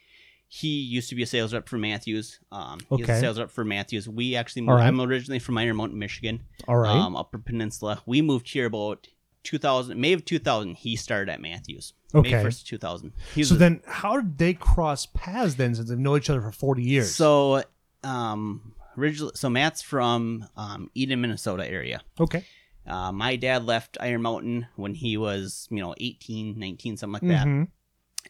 he 0.49 0.79
used 0.79 1.09
to 1.09 1.15
be 1.15 1.23
a 1.23 1.27
sales 1.27 1.53
rep 1.53 1.67
for 1.67 1.77
Mathews. 1.77 2.39
Um, 2.53 2.79
he's 2.95 3.03
Okay. 3.03 3.17
a 3.17 3.19
sales 3.19 3.37
rep 3.37 3.51
for 3.51 3.65
Mathews. 3.65 4.07
We 4.07 4.35
actually 4.35 4.61
moved. 4.61 4.79
right. 4.79 4.87
I'm 4.87 5.01
originally 5.01 5.39
from 5.39 5.57
Iron 5.57 5.75
Mountain, 5.75 5.99
Michigan, 5.99 6.43
All 6.69 6.77
right. 6.77 6.95
um, 6.95 7.17
Upper 7.17 7.37
Peninsula. 7.37 8.01
We 8.05 8.21
moved 8.21 8.47
here 8.49 8.65
about 8.65 9.09
2000, 9.47 9.99
May 9.99 10.13
of 10.13 10.23
2000. 10.25 10.75
He 10.75 10.95
started 10.95 11.31
at 11.31 11.41
Mathews. 11.41 11.93
May 12.13 12.19
Okay. 12.19 12.31
1st, 12.43 12.65
2000. 12.65 13.13
So 13.43 13.55
a- 13.55 13.57
then, 13.57 13.81
how 13.87 14.17
did 14.21 14.37
they 14.37 14.53
cross 14.53 15.05
paths 15.07 15.55
then, 15.55 15.73
since 15.75 15.89
they've 15.89 15.97
known 15.97 16.17
each 16.17 16.29
other 16.29 16.41
for 16.41 16.51
forty 16.51 16.83
years? 16.83 17.15
So, 17.15 17.63
um, 18.03 18.73
originally, 18.97 19.31
so 19.35 19.49
Matt's 19.49 19.81
from 19.81 20.47
um, 20.55 20.89
Eden, 20.95 21.21
Minnesota 21.21 21.69
area. 21.69 22.01
okay. 22.19 22.43
Uh, 22.85 23.11
my 23.11 23.35
dad 23.35 23.65
left 23.65 23.97
Iron 23.99 24.21
Mountain 24.21 24.65
when 24.77 24.93
he 24.93 25.17
was, 25.17 25.67
you 25.69 25.81
know, 25.81 25.93
18, 25.97 26.57
19, 26.57 26.95
something 26.95 27.13
like 27.21 27.29
that, 27.37 27.45
Mhm. 27.45 27.67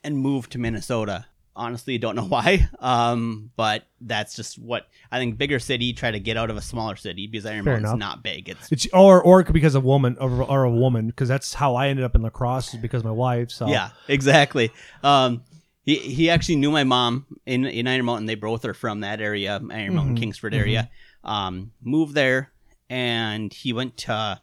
and 0.03 0.17
moved 0.17 0.51
to 0.53 0.57
Minnesota. 0.57 1.27
Honestly, 1.57 1.97
don't 1.97 2.15
know 2.15 2.23
why. 2.27 2.69
Um, 2.79 3.51
but 3.57 3.83
that's 3.99 4.35
just 4.35 4.57
what 4.59 4.87
I 5.11 5.17
think. 5.17 5.37
Bigger 5.37 5.59
city, 5.59 5.91
try 5.91 6.11
to 6.11 6.19
get 6.19 6.37
out 6.37 6.49
of 6.49 6.55
a 6.55 6.61
smaller 6.61 6.95
city 6.95 7.27
because 7.27 7.45
Iron 7.45 7.63
Fair 7.65 7.73
Mountain's 7.73 7.89
enough. 7.93 7.99
not 7.99 8.23
big. 8.23 8.47
It's 8.49 8.71
It's 8.71 8.87
or 8.93 9.21
or 9.21 9.39
it 9.41 9.45
could 9.45 9.53
because 9.53 9.75
a 9.75 9.79
woman 9.81 10.15
or, 10.19 10.43
or 10.43 10.63
a 10.63 10.71
woman 10.71 11.07
because 11.07 11.27
that's 11.27 11.55
how 11.55 11.75
I 11.75 11.87
ended 11.87 12.05
up 12.05 12.15
in 12.15 12.21
La 12.21 12.29
Crosse 12.29 12.75
is 12.75 12.79
because 12.79 13.01
of 13.01 13.05
my 13.05 13.11
wife. 13.11 13.49
So 13.51 13.67
yeah, 13.67 13.89
exactly. 14.07 14.71
Um, 15.03 15.41
he 15.83 15.95
he 15.95 16.29
actually 16.29 16.57
knew 16.57 16.69
my 16.71 16.83
mom 16.83 17.25
in 17.45 17.65
in 17.65 17.87
Iron 17.87 18.05
Mountain. 18.05 18.27
They 18.27 18.35
both 18.35 18.63
are 18.63 18.73
from 18.75 18.99
that 19.01 19.19
area, 19.19 19.59
Iron 19.71 19.95
Mountain, 19.95 20.15
Mhm, 20.15 20.19
Kingsford 20.19 20.53
area. 20.53 20.89
Um, 21.23 21.71
moved 21.81 22.13
there, 22.13 22.51
and 22.89 23.51
he 23.51 23.73
went 23.73 23.97
to, 23.97 24.39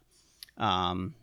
um, 0.58 1.14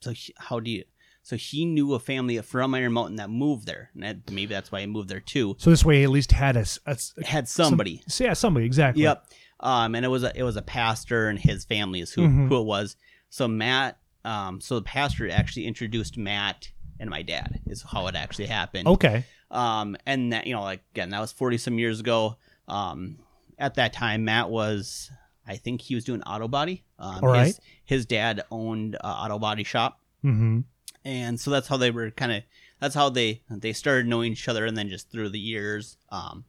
so 0.00 0.10
he, 0.12 0.34
how 0.36 0.60
do 0.60 0.70
you? 0.70 0.84
So 1.28 1.36
he 1.36 1.66
knew 1.66 1.92
a 1.92 1.98
family 1.98 2.40
from 2.40 2.74
Iron 2.74 2.94
Mountain 2.94 3.16
that 3.16 3.28
moved 3.28 3.66
there, 3.66 3.90
and 3.92 4.02
that, 4.02 4.30
maybe 4.30 4.54
that's 4.54 4.72
why 4.72 4.80
he 4.80 4.86
moved 4.86 5.10
there 5.10 5.20
too. 5.20 5.56
So 5.58 5.68
this 5.68 5.84
way, 5.84 5.98
he 5.98 6.04
at 6.04 6.08
least 6.08 6.32
had 6.32 6.56
a, 6.56 6.64
a 6.86 6.96
Had 7.26 7.46
somebody. 7.48 8.00
so 8.08 8.24
yeah, 8.24 8.32
somebody 8.32 8.64
exactly. 8.64 9.02
Yep. 9.02 9.26
Um, 9.60 9.94
and 9.94 10.06
it 10.06 10.08
was 10.08 10.22
a 10.24 10.32
it 10.34 10.42
was 10.42 10.56
a 10.56 10.62
pastor 10.62 11.28
and 11.28 11.38
his 11.38 11.66
family 11.66 12.00
is 12.00 12.12
who 12.12 12.22
Mhm. 12.22 12.48
who 12.48 12.60
it 12.60 12.64
was. 12.64 12.96
So 13.28 13.46
Matt, 13.46 13.98
um, 14.24 14.60
so 14.62 14.76
the 14.76 14.82
pastor 14.82 15.28
actually 15.30 15.66
introduced 15.66 16.16
Matt 16.16 16.70
and 16.98 17.10
my 17.10 17.20
dad 17.20 17.60
is 17.66 17.82
how 17.82 18.06
it 18.06 18.14
actually 18.16 18.46
happened. 18.46 18.88
Okay. 18.88 19.24
Um, 19.50 19.96
and 20.06 20.32
that 20.32 20.46
you 20.46 20.54
know, 20.54 20.62
like 20.62 20.82
again, 20.92 21.10
that 21.10 21.20
was 21.20 21.32
forty 21.32 21.58
some 21.58 21.78
years 21.78 22.00
ago. 22.00 22.36
Um, 22.68 23.18
at 23.58 23.74
that 23.74 23.92
time, 23.92 24.24
Matt 24.24 24.48
was, 24.48 25.10
I 25.46 25.56
think 25.56 25.82
he 25.82 25.94
was 25.94 26.04
doing 26.04 26.22
auto 26.22 26.48
body. 26.48 26.84
Um, 26.98 27.20
All 27.22 27.28
right. 27.28 27.46
his, 27.48 27.60
his 27.84 28.06
dad 28.06 28.44
owned 28.50 28.94
a 28.94 29.06
auto 29.06 29.38
body 29.38 29.64
shop, 29.64 30.00
Mm-hmm. 30.24 30.60
And 31.08 31.40
so 31.40 31.50
that's 31.50 31.68
how 31.68 31.76
they 31.78 31.90
were 31.90 32.10
kind 32.10 32.32
of. 32.32 32.42
That's 32.80 32.94
how 32.94 33.08
they 33.08 33.42
they 33.50 33.72
started 33.72 34.06
knowing 34.06 34.32
each 34.32 34.46
other, 34.48 34.64
and 34.66 34.76
then 34.76 34.88
just 34.88 35.10
through 35.10 35.30
the 35.30 35.38
years, 35.40 35.96
um, 36.10 36.44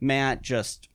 Matt 0.00 0.42
just 0.42 0.88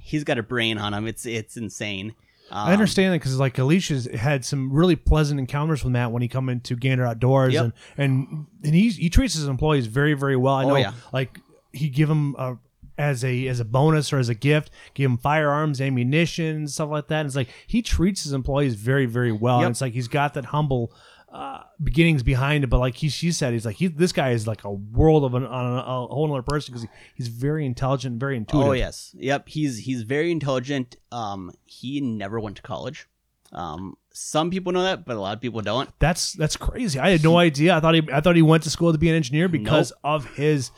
he's 0.00 0.24
got 0.24 0.38
a 0.38 0.42
brain 0.42 0.78
on 0.78 0.92
him. 0.92 1.06
It's 1.06 1.24
it's 1.26 1.56
insane. 1.56 2.14
Um, 2.50 2.68
I 2.68 2.72
understand 2.72 3.12
that 3.12 3.18
because 3.18 3.38
like 3.40 3.58
Alicia's 3.58 4.06
had 4.06 4.44
some 4.44 4.72
really 4.72 4.94
pleasant 4.96 5.40
encounters 5.40 5.82
with 5.82 5.92
Matt 5.92 6.12
when 6.12 6.22
he 6.22 6.28
come 6.28 6.48
into 6.48 6.76
Gander 6.76 7.04
Outdoors 7.06 7.54
Yep. 7.54 7.64
and 7.64 7.72
and 7.96 8.46
and 8.64 8.74
he's, 8.74 8.96
he 8.96 9.10
treats 9.10 9.34
his 9.34 9.46
employees 9.48 9.86
very 9.86 10.14
very 10.14 10.36
well. 10.36 10.54
I 10.54 10.64
Oh, 10.64 10.68
know 10.68 10.76
yeah. 10.76 10.92
like 11.12 11.40
he 11.72 11.88
give 11.88 12.08
them 12.08 12.36
a, 12.38 12.56
as 12.98 13.24
a 13.24 13.48
as 13.48 13.58
a 13.60 13.64
bonus 13.64 14.12
or 14.12 14.18
as 14.18 14.28
a 14.28 14.34
gift, 14.34 14.70
give 14.94 15.10
them 15.10 15.18
firearms, 15.18 15.80
ammunition, 15.80 16.68
stuff 16.68 16.90
like 16.90 17.08
that. 17.08 17.20
And 17.20 17.26
it's 17.26 17.34
like 17.36 17.48
he 17.66 17.82
treats 17.82 18.22
his 18.22 18.32
employees 18.32 18.74
very 18.76 19.06
very 19.06 19.32
well. 19.32 19.58
Yep. 19.60 19.66
And 19.66 19.72
it's 19.72 19.80
like 19.80 19.92
he's 19.94 20.08
got 20.08 20.34
that 20.34 20.46
humble. 20.46 20.92
Uh, 21.36 21.62
beginnings 21.82 22.22
behind 22.22 22.64
it, 22.64 22.68
but 22.68 22.78
like 22.78 22.94
he, 22.94 23.10
she 23.10 23.30
said, 23.30 23.52
he's 23.52 23.66
like 23.66 23.76
he, 23.76 23.88
this 23.88 24.10
guy 24.10 24.30
is 24.30 24.46
like 24.46 24.64
a 24.64 24.70
world 24.70 25.22
of 25.22 25.34
an, 25.34 25.44
on 25.44 25.66
a, 25.74 25.80
a 25.80 26.06
whole 26.06 26.32
other 26.32 26.40
person 26.40 26.72
because 26.72 26.80
he, 26.80 26.88
he's 27.14 27.28
very 27.28 27.66
intelligent, 27.66 28.18
very 28.18 28.38
intuitive. 28.38 28.68
Oh 28.68 28.72
yes, 28.72 29.14
yep. 29.18 29.46
He's 29.46 29.80
he's 29.80 30.00
very 30.00 30.30
intelligent. 30.30 30.96
Um, 31.12 31.52
he 31.66 32.00
never 32.00 32.40
went 32.40 32.56
to 32.56 32.62
college. 32.62 33.06
Um, 33.52 33.98
some 34.14 34.48
people 34.48 34.72
know 34.72 34.84
that, 34.84 35.04
but 35.04 35.14
a 35.14 35.20
lot 35.20 35.34
of 35.34 35.42
people 35.42 35.60
don't. 35.60 35.90
That's 35.98 36.32
that's 36.32 36.56
crazy. 36.56 36.98
I 36.98 37.10
had 37.10 37.22
no 37.22 37.36
idea. 37.36 37.76
I 37.76 37.80
thought 37.80 37.94
he 37.94 38.08
I 38.10 38.22
thought 38.22 38.34
he 38.34 38.40
went 38.40 38.62
to 38.62 38.70
school 38.70 38.92
to 38.92 38.98
be 38.98 39.10
an 39.10 39.14
engineer 39.14 39.46
because 39.46 39.92
of 40.02 40.24
his 40.36 40.70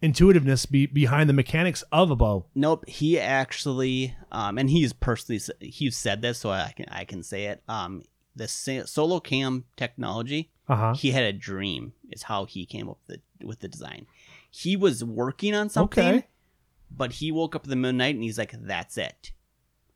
intuitiveness 0.00 0.66
be, 0.66 0.86
behind 0.86 1.28
the 1.28 1.32
mechanics 1.32 1.82
of 1.90 2.12
a 2.12 2.16
bow. 2.16 2.46
Nope, 2.54 2.88
he 2.88 3.18
actually, 3.18 4.14
um, 4.30 4.58
and 4.58 4.70
he's 4.70 4.92
personally 4.92 5.40
he's 5.60 5.96
said 5.96 6.22
this, 6.22 6.38
so 6.38 6.50
I 6.50 6.72
can 6.76 6.86
I 6.88 7.04
can 7.04 7.24
say 7.24 7.46
it. 7.46 7.64
Um, 7.66 8.04
the 8.36 8.48
solo 8.48 9.20
cam 9.20 9.64
technology, 9.76 10.50
Uh 10.68 10.76
huh. 10.76 10.94
he 10.94 11.10
had 11.12 11.24
a 11.24 11.32
dream. 11.32 11.92
Is 12.10 12.24
how 12.24 12.44
he 12.46 12.66
came 12.66 12.88
up 12.88 12.98
with 13.06 13.20
the, 13.40 13.46
with 13.46 13.60
the 13.60 13.68
design. 13.68 14.06
He 14.50 14.76
was 14.76 15.02
working 15.04 15.54
on 15.54 15.68
something, 15.68 16.06
Okay. 16.06 16.26
but 16.90 17.12
he 17.14 17.32
woke 17.32 17.56
up 17.56 17.64
in 17.64 17.70
the 17.70 17.76
middle 17.76 17.90
of 17.90 17.94
the 17.94 17.98
night 17.98 18.14
and 18.14 18.22
he's 18.24 18.38
like, 18.38 18.54
"That's 18.58 18.96
it." 18.96 19.32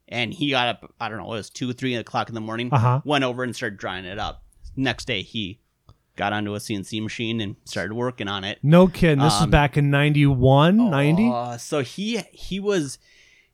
And 0.08 0.32
he 0.32 0.50
got 0.50 0.68
up. 0.68 0.94
I 1.00 1.08
don't 1.08 1.18
know. 1.18 1.26
It 1.26 1.36
was 1.36 1.50
two, 1.50 1.72
three 1.72 1.94
o'clock 1.94 2.28
in 2.28 2.34
the 2.34 2.40
morning. 2.40 2.70
Uh 2.72 2.78
huh. 2.78 3.00
Went 3.04 3.24
over 3.24 3.42
and 3.44 3.54
started 3.54 3.78
drawing 3.78 4.04
it 4.04 4.18
up. 4.18 4.42
Next 4.74 5.06
day, 5.06 5.22
he 5.22 5.60
got 6.16 6.32
onto 6.32 6.54
a 6.54 6.58
CNC 6.58 7.00
machine 7.02 7.40
and 7.40 7.54
started 7.64 7.94
working 7.94 8.26
on 8.26 8.42
it. 8.42 8.58
No 8.62 8.88
kidding. 8.88 9.18
This 9.18 9.34
was 9.34 9.42
Um, 9.42 9.50
back 9.50 9.76
in 9.76 9.90
91, 9.90 10.90
90? 10.90 11.30
Uh, 11.32 11.56
so 11.58 11.82
he 11.82 12.18
he 12.32 12.58
was 12.58 12.98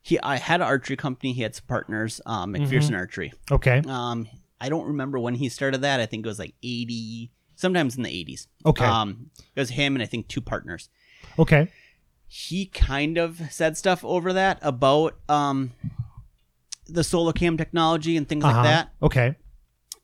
he 0.01 0.19
I 0.21 0.37
had 0.37 0.61
an 0.61 0.67
archery 0.67 0.95
company. 0.95 1.33
He 1.33 1.41
had 1.43 1.53
some 1.55 1.65
partners, 1.67 2.21
um, 2.25 2.53
Mm-hmm. 2.53 2.63
McPherson 2.65 2.95
Archery. 2.95 3.33
Okay. 3.51 3.81
Um, 3.87 4.27
I 4.65 4.69
don't 4.69 4.87
remember 4.87 5.19
when 5.19 5.35
he 5.35 5.47
started 5.49 5.81
that. 5.81 5.99
I 5.99 6.05
think 6.07 6.25
it 6.25 6.29
was 6.29 6.39
like 6.39 6.55
eighty, 6.63 7.31
sometimes 7.55 7.95
in 7.97 8.03
the 8.03 8.09
eighties. 8.09 8.47
Okay. 8.65 8.85
Um, 8.85 9.29
it 9.55 9.59
was 9.59 9.69
him 9.71 9.95
and 9.95 10.01
I 10.03 10.05
think 10.07 10.27
two 10.27 10.41
partners. 10.41 10.89
Okay. 11.37 11.69
He 12.27 12.65
kind 12.65 13.17
of 13.17 13.39
said 13.51 13.77
stuff 13.77 14.03
over 14.03 14.33
that 14.33 14.57
about 14.61 15.15
um 15.29 15.71
the 16.87 17.03
solo 17.03 17.31
cam 17.31 17.57
technology 17.57 18.17
and 18.17 18.27
things 18.27 18.43
Uh-huh. 18.43 18.55
like 18.57 18.63
that. 18.65 18.89
Okay. 19.01 19.35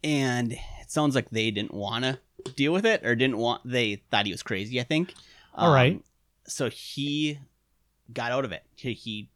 And 0.04 0.52
it 0.54 0.90
sounds 0.90 1.16
like 1.16 1.30
they 1.32 1.52
didn't 1.52 1.74
want 1.74 2.04
to 2.06 2.20
deal 2.56 2.74
with 2.74 2.86
it 2.86 3.06
or 3.06 3.16
didn't 3.16 3.38
want. 3.38 3.62
They 3.66 4.04
thought 4.12 4.26
he 4.26 4.32
was 4.32 4.44
crazy. 4.44 4.80
I 4.80 4.84
think. 4.84 5.14
All 5.56 5.74
right. 5.74 5.94
Um, 5.94 6.04
So 6.48 6.70
he 6.70 7.40
got 8.14 8.32
out 8.32 8.46
of 8.46 8.52
it. 8.52 8.64
He, 8.76 8.94
he 8.94 9.30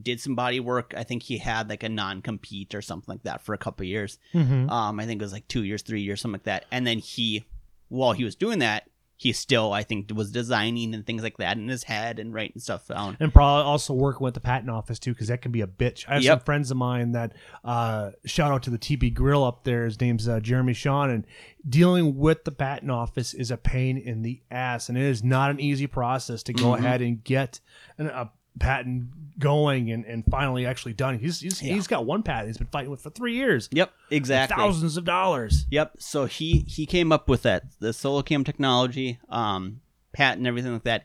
did 0.00 0.20
some 0.20 0.34
body 0.34 0.60
work. 0.60 0.94
I 0.96 1.02
think 1.04 1.22
he 1.22 1.38
had 1.38 1.68
like 1.68 1.82
a 1.82 1.88
non 1.88 2.22
compete 2.22 2.74
or 2.74 2.82
something 2.82 3.12
like 3.12 3.22
that 3.24 3.42
for 3.42 3.54
a 3.54 3.58
couple 3.58 3.84
of 3.84 3.88
years. 3.88 4.18
Mm-hmm. 4.34 4.68
Um, 4.70 5.00
I 5.00 5.06
think 5.06 5.20
it 5.20 5.24
was 5.24 5.32
like 5.32 5.48
two 5.48 5.64
years, 5.64 5.82
three 5.82 6.02
years, 6.02 6.20
something 6.20 6.34
like 6.34 6.44
that. 6.44 6.66
And 6.70 6.86
then 6.86 6.98
he, 6.98 7.46
while 7.88 8.12
he 8.12 8.24
was 8.24 8.34
doing 8.34 8.58
that, 8.60 8.88
he 9.20 9.32
still, 9.32 9.72
I 9.72 9.82
think, 9.82 10.12
was 10.14 10.30
designing 10.30 10.94
and 10.94 11.04
things 11.04 11.24
like 11.24 11.38
that 11.38 11.56
in 11.56 11.66
his 11.66 11.82
head 11.82 12.20
and 12.20 12.32
writing 12.32 12.60
stuff 12.60 12.86
down. 12.86 13.16
And 13.18 13.34
probably 13.34 13.64
also 13.64 13.92
working 13.92 14.22
with 14.22 14.34
the 14.34 14.40
patent 14.40 14.70
office 14.70 15.00
too, 15.00 15.12
because 15.12 15.26
that 15.26 15.42
can 15.42 15.50
be 15.50 15.60
a 15.60 15.66
bitch. 15.66 16.04
I 16.06 16.14
have 16.14 16.24
some 16.24 16.38
friends 16.40 16.70
of 16.70 16.76
mine 16.76 17.10
that 17.12 17.32
uh, 17.64 18.12
shout 18.26 18.52
out 18.52 18.62
to 18.62 18.70
the 18.70 18.78
TB 18.78 19.14
Grill 19.14 19.42
up 19.42 19.64
there. 19.64 19.86
His 19.86 20.00
name's 20.00 20.28
uh, 20.28 20.38
Jeremy 20.38 20.72
Sean, 20.72 21.10
and 21.10 21.26
dealing 21.68 22.16
with 22.16 22.44
the 22.44 22.52
patent 22.52 22.92
office 22.92 23.34
is 23.34 23.50
a 23.50 23.56
pain 23.56 23.98
in 23.98 24.22
the 24.22 24.40
ass, 24.52 24.88
and 24.88 24.96
it 24.96 25.02
is 25.02 25.24
not 25.24 25.50
an 25.50 25.58
easy 25.58 25.88
process 25.88 26.44
to 26.44 26.52
go 26.52 26.66
Mhm. 26.66 26.78
ahead 26.78 27.02
and 27.02 27.24
get 27.24 27.58
an, 27.98 28.06
a 28.06 28.30
patent 28.58 29.38
going 29.38 29.90
and, 29.90 30.04
and 30.04 30.24
finally 30.30 30.66
actually 30.66 30.92
done. 30.94 31.18
He's 31.18 31.40
he's, 31.40 31.62
Yeah. 31.62 31.74
he's 31.74 31.86
got 31.86 32.04
one 32.06 32.22
patent 32.22 32.48
he's 32.48 32.58
been 32.58 32.66
fighting 32.68 32.90
with 32.90 33.00
for 33.00 33.10
three 33.10 33.34
years, 33.34 33.68
Yep, 33.72 33.92
exactly. 34.10 34.56
thousands 34.56 34.96
of 34.96 35.04
dollars. 35.04 35.66
Yep. 35.70 35.96
So 35.98 36.24
he 36.26 36.64
he 36.68 36.86
came 36.86 37.12
up 37.12 37.28
with 37.28 37.42
that 37.42 37.64
the 37.80 37.92
solo 37.92 38.22
cam 38.22 38.42
technology, 38.44 39.18
um, 39.28 39.80
patent, 40.12 40.46
everything 40.46 40.72
like 40.72 40.84
that. 40.84 41.04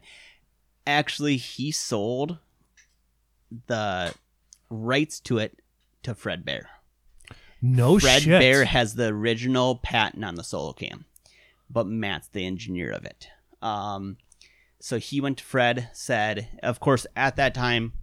Actually, 0.88 1.38
he 1.38 1.72
sold 1.72 2.40
the 3.68 4.14
rights 4.70 5.20
to 5.22 5.38
it 5.38 5.60
to 6.04 6.16
Fred 6.16 6.44
Bear. 6.44 6.70
No 7.62 7.98
Fred 8.00 8.24
shit. 8.24 8.40
Bear 8.40 8.66
has 8.66 8.96
the 8.96 9.08
original 9.08 9.78
patent 9.78 10.26
on 10.26 10.36
the 10.36 10.44
solo 10.44 10.74
cam, 10.74 11.06
but 11.70 11.88
Matt's 11.88 12.28
the 12.28 12.46
engineer 12.46 12.92
of 12.92 13.06
it. 13.06 13.28
Um, 13.62 14.18
so 14.84 15.00
he 15.00 15.22
went 15.22 15.38
to 15.38 15.46
Fred, 15.46 15.88
said, 15.94 16.60
of 16.62 16.82
course, 16.82 17.08
at 17.16 17.38
that 17.38 17.54
time, 17.54 17.94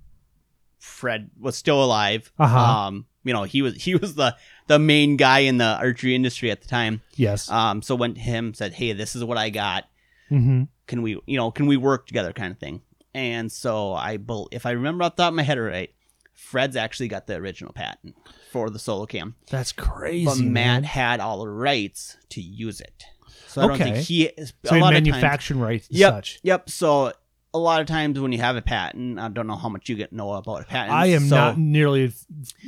Fred 0.78 1.28
was 1.38 1.54
still 1.54 1.84
alive. 1.84 2.32
Uh-huh. 2.38 2.58
Um, 2.58 3.04
you 3.22 3.34
know, 3.34 3.42
he 3.42 3.60
was 3.60 3.74
he 3.74 3.96
was 3.96 4.14
the 4.14 4.34
the 4.66 4.78
main 4.78 5.18
guy 5.18 5.40
in 5.40 5.58
the 5.58 5.76
archery 5.76 6.14
industry 6.14 6.50
at 6.50 6.62
the 6.62 6.68
time. 6.68 7.02
yes. 7.16 7.50
Um, 7.50 7.82
so 7.82 7.94
went 7.94 8.14
to 8.14 8.22
him, 8.22 8.54
said, 8.54 8.72
"Hey, 8.72 8.94
this 8.94 9.14
is 9.14 9.22
what 9.22 9.36
I 9.36 9.50
got. 9.50 9.84
mm-hmm. 10.30 10.62
Can 10.86 11.02
we, 11.02 11.20
you 11.26 11.36
know, 11.36 11.50
can 11.50 11.66
we 11.66 11.76
work 11.76 12.06
together?" 12.06 12.32
Kind 12.32 12.52
of 12.52 12.58
thing. 12.58 12.80
And 13.12 13.52
so 13.52 13.92
I, 13.92 14.18
if 14.50 14.64
I 14.64 14.70
remember 14.70 15.04
off 15.04 15.16
the 15.16 15.24
top 15.24 15.32
of 15.32 15.34
my 15.34 15.42
head 15.42 15.58
right, 15.58 15.92
Fred's 16.32 16.76
actually 16.76 17.08
got 17.08 17.26
the 17.26 17.34
original 17.34 17.74
patent 17.74 18.16
for 18.50 18.70
the 18.70 18.78
solo 18.78 19.04
cam, 19.04 19.34
That's 19.50 19.72
crazy. 19.72 20.24
but 20.24 20.38
Matt 20.38 20.52
man. 20.52 20.84
had 20.84 21.20
all 21.20 21.40
the 21.40 21.48
rights 21.50 22.16
to 22.30 22.40
use 22.40 22.80
it. 22.80 23.04
So 23.50 23.62
I 23.62 23.66
don't 23.66 23.74
Okay. 23.80 23.92
think 23.92 24.06
he 24.06 24.24
is 24.24 24.52
So 24.64 24.76
a 24.76 24.78
lot 24.78 24.94
of 24.94 25.02
times. 25.02 25.12
manufacturing 25.12 25.60
rights 25.60 25.88
and 25.88 25.98
Yep. 25.98 26.12
such. 26.14 26.40
Yep. 26.42 26.70
So 26.70 27.12
a 27.52 27.58
lot 27.58 27.80
of 27.80 27.86
times 27.88 28.18
when 28.20 28.30
you 28.32 28.38
have 28.38 28.56
a 28.56 28.62
patent, 28.62 29.18
I 29.18 29.28
don't 29.28 29.46
know 29.46 29.56
how 29.56 29.68
much 29.68 29.88
you 29.88 29.96
get 29.96 30.12
know 30.12 30.32
about 30.34 30.62
a 30.62 30.64
patent. 30.64 30.92
I 30.92 31.06
am 31.06 31.28
so, 31.28 31.34
not 31.36 31.58
nearly 31.58 32.12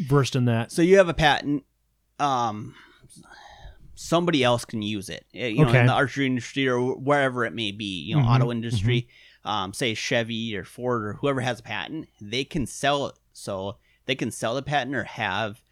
versed 0.07 0.35
in 0.35 0.47
that. 0.47 0.73
So 0.73 0.83
you 0.83 0.97
have 0.99 1.09
a 1.09 1.15
patent. 1.15 1.65
Um, 2.19 2.75
somebody 3.95 4.43
else 4.43 4.65
can 4.65 4.83
use 4.83 5.09
it. 5.09 5.25
eh, 5.35 5.49
You 5.49 5.65
know, 5.65 5.71
Okay. 5.71 5.81
in 5.81 5.87
the 5.87 5.93
archery 5.93 6.27
industry 6.27 6.69
or 6.69 6.95
wherever 6.97 7.45
it 7.45 7.53
may 7.55 7.71
be. 7.73 8.01
You 8.03 8.17
know, 8.17 8.23
Mhm, 8.23 8.35
auto 8.35 8.51
industry. 8.51 9.09
Um, 9.45 9.73
say 9.73 9.95
Chevy 9.95 10.57
or 10.57 10.65
Ford 10.65 11.05
or 11.05 11.12
whoever 11.15 11.41
has 11.41 11.61
a 11.61 11.62
patent, 11.62 12.09
they 12.21 12.45
can 12.45 12.67
sell 12.67 13.07
it. 13.07 13.15
So 13.33 13.77
they 14.07 14.15
can 14.15 14.31
sell 14.31 14.55
the 14.55 14.62
patent 14.62 14.95
or 14.95 15.05
have 15.05 15.62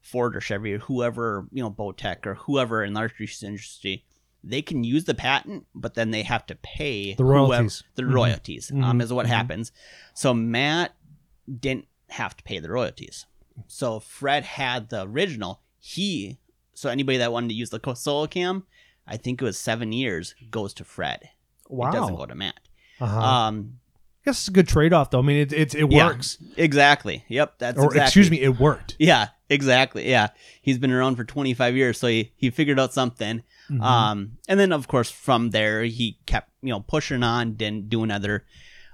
Ford 0.00 0.34
or 0.36 0.40
Chevy 0.40 0.74
or 0.74 0.78
whoever 0.78 1.46
you 1.52 1.62
know, 1.62 1.70
Bowtech 1.70 2.24
or 2.26 2.34
whoever 2.34 2.82
in 2.84 2.92
the 2.94 3.00
archery 3.00 3.28
industry. 3.42 4.04
They 4.44 4.62
can 4.62 4.84
use 4.84 5.04
the 5.04 5.14
patent, 5.14 5.66
but 5.74 5.94
then 5.94 6.10
they 6.10 6.22
have 6.22 6.46
to 6.46 6.54
pay 6.54 7.14
The 7.14 7.24
whoever- 7.24 7.46
royalties. 7.48 7.82
the 7.96 8.02
Mhm. 8.02 8.12
royalties 8.14 8.70
um, 8.70 8.78
Mhm. 8.98 9.02
is 9.02 9.12
what 9.12 9.26
Mhm. 9.26 9.30
happens. 9.30 9.72
So 10.14 10.32
Matt 10.32 10.94
didn't 11.60 11.86
have 12.10 12.36
to 12.36 12.44
pay 12.44 12.58
the 12.58 12.70
royalties. 12.70 13.26
So 13.66 13.98
Fred 14.00 14.44
had 14.44 14.88
the 14.90 15.02
original. 15.02 15.60
He 15.78 16.38
so 16.74 16.88
anybody 16.88 17.18
that 17.18 17.32
wanted 17.32 17.48
to 17.48 17.54
use 17.54 17.70
the 17.70 17.80
solo 17.96 18.28
cam, 18.28 18.64
I 19.04 19.16
think 19.16 19.42
it 19.42 19.44
was 19.44 19.58
seven 19.58 19.90
years, 19.90 20.36
goes 20.50 20.72
to 20.74 20.84
Fred. 20.84 21.30
Wow. 21.68 21.88
It 21.88 21.92
doesn't 21.92 22.14
go 22.14 22.24
to 22.26 22.34
Matt. 22.36 22.60
uh-huh. 23.00 23.20
Um, 23.20 23.80
I 24.22 24.30
guess 24.30 24.38
it's 24.40 24.48
a 24.48 24.52
good 24.52 24.68
trade 24.68 24.92
off, 24.92 25.10
though. 25.10 25.18
I 25.18 25.22
mean, 25.22 25.38
it 25.38 25.52
it, 25.52 25.74
it 25.74 25.90
Yeah. 25.90 26.06
works. 26.06 26.38
exactly. 26.56 27.24
Yep. 27.28 27.58
That's 27.58 27.78
Or 27.78 27.86
exactly. 27.86 28.02
excuse 28.02 28.30
me, 28.30 28.40
it 28.40 28.60
worked. 28.60 28.94
Yeah, 29.00 29.28
exactly. 29.48 30.08
Yeah, 30.08 30.28
he's 30.62 30.78
been 30.78 30.92
around 30.92 31.16
for 31.16 31.24
25 31.24 31.74
years, 31.76 31.98
so 31.98 32.06
he, 32.06 32.32
he 32.36 32.50
figured 32.50 32.78
out 32.78 32.92
something. 32.94 33.42
Mhm. 33.70 33.82
Um, 33.82 34.38
and 34.48 34.58
then 34.58 34.72
of 34.72 34.88
course 34.88 35.10
from 35.10 35.50
there 35.50 35.82
he 35.84 36.18
kept 36.26 36.50
you 36.62 36.70
know 36.70 36.80
pushing 36.80 37.22
on, 37.22 37.56
then 37.56 37.88
doing 37.88 38.10
other 38.10 38.44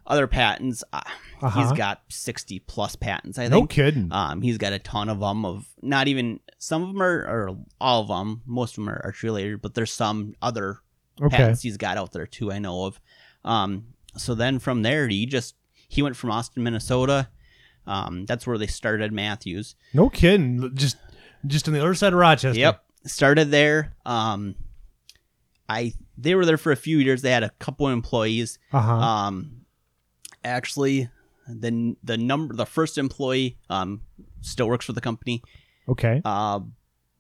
other 0.07 0.27
patents. 0.27 0.83
Uh, 0.93 1.01
Uh-huh. 1.43 1.61
He's 1.61 1.73
got 1.73 2.03
60 2.09 2.61
plus 2.61 2.97
patents, 2.97 3.39
I 3.39 3.49
no 3.49 3.59
think. 3.59 3.71
kidding. 3.71 4.09
Um, 4.13 4.41
he's 4.41 4.57
got 4.57 4.73
a 4.73 4.79
ton 4.79 5.09
of 5.11 5.21
them. 5.21 5.45
Of 5.45 5.67
not 5.83 6.09
even 6.09 6.41
some 6.59 6.83
of 6.83 6.89
them 6.89 7.03
are, 7.03 7.19
or 7.27 7.59
all 7.81 8.01
of 8.03 8.09
them. 8.09 8.41
Most 8.47 8.71
of 8.73 8.77
them 8.77 8.89
are 8.89 9.01
archery 9.05 9.29
related, 9.29 9.61
but 9.61 9.75
there's 9.75 9.93
some 9.93 10.35
other 10.41 10.79
okay. 11.21 11.37
patents 11.37 11.61
he's 11.63 11.77
got 11.77 11.99
out 11.99 12.13
there 12.13 12.27
too. 12.27 12.51
I 12.51 12.59
know 12.61 12.85
of. 12.87 12.99
Um, 13.45 13.89
so 14.17 14.35
then 14.35 14.59
from 14.59 14.83
there, 14.83 15.07
he 15.09 15.27
just 15.27 15.55
he 15.89 16.01
went 16.03 16.17
from 16.17 16.31
Austin, 16.31 16.63
Minnesota. 16.63 17.29
Um, 17.87 18.25
that's 18.25 18.47
where 18.47 18.57
they 18.57 18.67
started 18.69 19.13
Mathews. 19.13 19.75
No 19.93 20.09
kidding. 20.09 20.71
Just 20.75 20.97
just 21.47 21.69
on 21.69 21.75
the 21.75 21.81
other 21.81 21.95
side 21.95 22.13
of 22.15 22.19
Rochester. 22.19 22.59
Yep, 22.59 22.84
started 23.05 23.51
there. 23.51 23.95
Um, 24.05 24.55
I 25.69 25.95
they 26.17 26.35
were 26.35 26.45
there 26.45 26.59
for 26.59 26.73
a 26.73 26.77
few 26.77 26.99
years. 26.99 27.23
They 27.23 27.31
had 27.31 27.43
a 27.43 27.51
couple 27.59 27.89
employees. 27.89 28.59
Uh 28.73 28.81
huh. 28.81 28.93
Um, 28.93 29.65
actually, 30.45 31.09
the 31.49 31.97
the 32.03 32.17
number 32.17 32.55
the 32.55 32.67
first 32.67 32.99
employee 32.99 33.59
um 33.71 34.01
still 34.41 34.69
works 34.69 34.87
for 34.87 34.93
the 34.93 35.01
company. 35.01 35.43
okay. 35.89 36.21
Uh, 36.25 36.61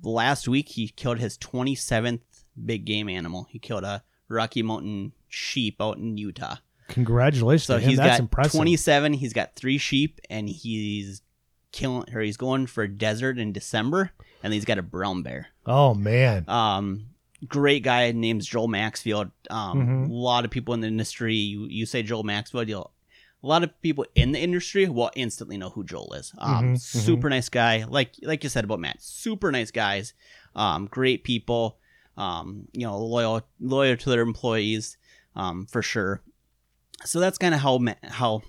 last 0.02 0.46
week 0.48 0.68
he 0.68 0.88
killed 0.88 1.18
his 1.18 1.38
27th 1.38 2.20
big 2.64 2.84
game 2.84 3.08
animal. 3.08 3.46
He 3.50 3.58
killed 3.58 3.84
a 3.84 4.02
Rocky 4.28 4.62
Mountain 4.62 5.12
sheep 5.28 5.76
out 5.80 5.96
in 5.96 6.16
Utah. 6.18 6.56
Congratulations. 6.88 7.64
So 7.66 7.78
he's 7.78 7.96
That's 7.96 8.18
got 8.18 8.20
impressive. 8.20 8.58
27. 8.58 9.14
He's 9.14 9.32
got 9.32 9.54
three 9.54 9.78
sheep, 9.78 10.20
and 10.28 10.48
he's 10.48 11.22
killing 11.72 12.04
or 12.14 12.20
he's 12.20 12.36
going 12.36 12.66
for 12.66 12.86
desert 12.86 13.38
in 13.38 13.52
December, 13.52 14.12
and 14.44 14.52
he's 14.52 14.64
got 14.64 14.78
a 14.78 14.82
brown 14.82 15.22
bear. 15.24 15.48
Oh 15.66 15.94
man. 15.94 16.44
Um, 16.48 17.06
great 17.48 17.82
guy 17.82 18.12
named 18.12 18.42
Joel 18.42 18.68
Maxfield. 18.68 19.30
Um, 19.50 19.78
Mhm. 19.80 20.08
a 20.08 20.12
lot 20.12 20.44
of 20.44 20.50
people 20.52 20.74
in 20.74 20.80
the 20.80 20.86
industry. 20.86 21.34
You, 21.34 21.66
you 21.66 21.86
say 21.86 22.02
Joel 22.04 22.22
Maxfield, 22.22 22.68
you'll 22.68 22.92
a 23.42 23.46
lot 23.46 23.62
of 23.62 23.70
people 23.82 24.06
in 24.14 24.32
the 24.32 24.38
industry 24.40 24.88
will 24.88 25.10
instantly 25.16 25.58
know 25.58 25.68
who 25.70 25.84
Joel 25.84 26.14
is. 26.14 26.32
Um, 26.38 26.50
Mhm, 26.64 26.72
mhm. 26.74 26.78
super 26.80 27.28
nice 27.28 27.48
guy. 27.50 27.84
Like 27.88 28.12
like 28.22 28.42
you 28.44 28.48
said 28.48 28.64
about 28.64 28.80
Matt, 28.80 29.02
super 29.02 29.50
nice 29.50 29.70
guys. 29.70 30.14
Um, 30.54 30.86
great 30.86 31.24
people. 31.24 31.76
Um, 32.16 32.68
you 32.72 32.86
know, 32.86 32.96
loyal 32.98 33.42
loyal 33.60 33.96
to 33.96 34.08
their 34.10 34.22
employees. 34.22 34.96
Um, 35.36 35.66
for 35.66 35.82
sure. 35.82 36.22
So 37.04 37.18
that's 37.20 37.38
kind 37.38 37.54
of 37.54 37.60
how 37.60 37.80
how 38.04 38.42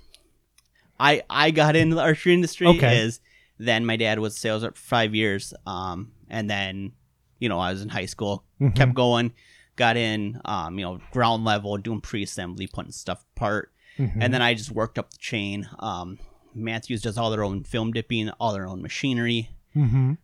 I 0.99 1.23
I 1.29 1.51
got 1.51 1.75
into 1.75 1.95
the 1.95 2.01
archery 2.01 2.33
industry. 2.33 2.67
Okay. 2.67 2.99
Is 2.99 3.19
then 3.57 3.85
my 3.85 3.95
dad 3.97 4.19
was 4.19 4.37
sales 4.37 4.63
rep 4.63 4.75
for 4.75 4.83
five 4.83 5.15
years. 5.15 5.53
Um, 5.65 6.11
and 6.29 6.49
then, 6.49 6.93
you 7.39 7.49
know, 7.49 7.59
I 7.59 7.71
was 7.71 7.81
in 7.81 7.89
high 7.89 8.05
school, 8.05 8.43
Mhm. 8.61 8.75
kept 8.75 8.93
going, 8.93 9.33
got 9.75 9.97
in, 9.97 10.39
um, 10.45 10.77
you 10.79 10.85
know, 10.85 10.99
ground 11.11 11.43
level, 11.45 11.77
doing 11.77 12.01
pre-assembly, 12.01 12.67
putting 12.67 12.91
stuff 12.91 13.25
apart, 13.35 13.71
Mhm. 13.97 14.17
and 14.21 14.33
then 14.33 14.41
I 14.41 14.53
just 14.53 14.71
worked 14.71 14.97
up 14.99 15.11
the 15.11 15.17
chain. 15.17 15.67
Um, 15.79 16.19
Mathews 16.53 17.01
does 17.01 17.17
all 17.17 17.31
their 17.31 17.43
own 17.43 17.63
film 17.63 17.91
dipping, 17.91 18.29
all 18.31 18.53
their 18.53 18.67
own 18.67 18.81
machinery. 18.81 19.49
Mhm. 19.75 20.17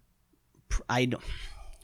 I 0.89 1.05
don't. 1.05 1.23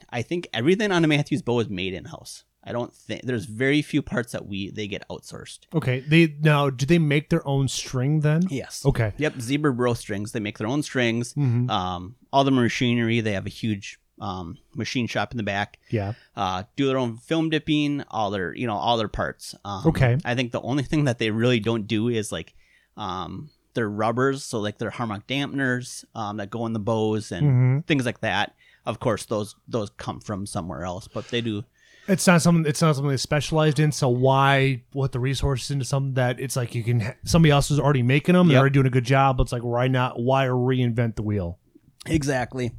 I 0.09 0.21
think 0.21 0.47
everything 0.53 0.91
on 0.93 1.03
a 1.03 1.07
Mathews 1.07 1.41
bow 1.41 1.59
is 1.59 1.67
made 1.69 1.93
in 1.93 2.05
house. 2.05 2.45
I 2.67 2.71
don't 2.73 2.93
think 2.93 3.21
there's 3.23 3.45
very 3.45 3.81
few 3.81 4.01
parts 4.01 4.33
that 4.33 4.45
we 4.45 4.69
they 4.69 4.87
get 4.87 5.07
outsourced. 5.09 5.59
Okay. 5.73 6.01
They 6.01 6.35
now 6.41 6.69
do 6.69 6.85
they 6.85 6.99
make 6.99 7.29
their 7.29 7.45
own 7.47 7.67
string 7.67 8.19
then? 8.21 8.41
Yes. 8.49 8.85
Okay. 8.85 9.13
Yep. 9.17 9.39
Zebra 9.41 9.73
Bro 9.73 9.93
strings. 9.93 10.33
They 10.33 10.39
make 10.41 10.57
their 10.57 10.67
own 10.67 10.83
strings. 10.83 11.33
Mhm. 11.33 11.69
Um, 11.69 12.15
all 12.33 12.43
the 12.43 12.51
machinery. 12.51 13.21
They 13.21 13.33
have 13.33 13.45
a 13.45 13.49
huge 13.49 13.99
um, 14.19 14.57
machine 14.75 15.07
shop 15.07 15.31
in 15.31 15.37
the 15.37 15.43
back. 15.43 15.79
Yeah. 15.91 16.13
Uh, 16.35 16.63
do 16.75 16.87
their 16.87 16.97
own 16.97 17.17
film 17.17 17.49
dipping. 17.49 18.03
All 18.11 18.31
their 18.31 18.53
you 18.53 18.67
know 18.67 18.75
all 18.75 18.97
their 18.97 19.07
parts. 19.07 19.55
Um, 19.63 19.87
Okay. 19.87 20.17
I 20.25 20.35
think 20.35 20.51
the 20.51 20.61
only 20.61 20.83
thing 20.83 21.05
that 21.05 21.19
they 21.19 21.31
really 21.31 21.59
don't 21.61 21.87
do 21.87 22.09
is 22.09 22.31
like 22.31 22.53
um, 22.97 23.49
their 23.75 23.89
rubbers. 23.89 24.43
So 24.43 24.59
like 24.59 24.77
their 24.79 24.89
harmonic 24.89 25.27
dampeners 25.27 26.03
um, 26.15 26.37
that 26.37 26.49
go 26.49 26.65
in 26.65 26.73
the 26.73 26.79
bows 26.79 27.31
and 27.31 27.45
Mhm. 27.47 27.85
things 27.87 28.05
like 28.05 28.21
that. 28.21 28.55
Of 28.85 28.99
course, 28.99 29.25
those 29.25 29.55
those 29.67 29.89
come 29.97 30.19
from 30.19 30.45
somewhere 30.45 30.83
else, 30.83 31.07
but 31.07 31.27
they 31.29 31.41
do. 31.41 31.63
It's 32.07 32.25
not 32.27 32.41
something. 32.41 32.65
It's 32.69 32.81
not 32.81 32.95
something 32.95 33.09
they 33.09 33.17
specialized 33.17 33.79
in. 33.79 33.91
So 33.91 34.07
why 34.09 34.83
put 34.91 35.11
the 35.11 35.19
resources 35.19 35.71
into 35.71 35.85
something 35.85 36.13
that 36.13 36.39
it's 36.39 36.55
like 36.55 36.73
you 36.75 36.83
can 36.83 37.13
somebody 37.25 37.51
else 37.51 37.69
is 37.71 37.79
already 37.79 38.03
making 38.03 38.33
them. 38.33 38.47
They're 38.47 38.55
Yep. 38.55 38.59
already 38.61 38.73
doing 38.73 38.87
a 38.87 38.91
good 38.91 39.03
job. 39.05 39.37
But 39.37 39.43
it's 39.43 39.51
like 39.51 39.63
why 39.63 39.87
not? 39.87 40.19
Why 40.19 40.45
reinvent 40.45 41.15
the 41.15 41.23
wheel? 41.23 41.59
Exactly. 42.05 42.71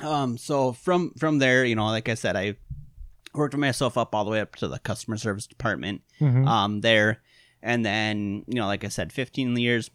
Um, 0.00 0.38
so 0.38 0.72
from 0.72 1.12
from 1.18 1.38
there, 1.38 1.64
you 1.64 1.74
know, 1.74 1.86
like 1.86 2.08
I 2.08 2.14
said, 2.14 2.36
I 2.36 2.56
worked 3.34 3.56
myself 3.56 3.98
up 3.98 4.14
all 4.14 4.24
the 4.24 4.30
way 4.30 4.40
up 4.40 4.56
to 4.56 4.68
the 4.68 4.78
customer 4.78 5.16
service 5.16 5.46
department 5.46 6.00
Mhm. 6.20 6.46
um, 6.48 6.80
there, 6.80 7.20
and 7.62 7.84
then 7.84 8.44
you 8.48 8.54
know, 8.54 8.66
like 8.66 8.84
I 8.84 8.88
said, 8.88 9.12
15 9.12 9.56
years. 9.56 9.90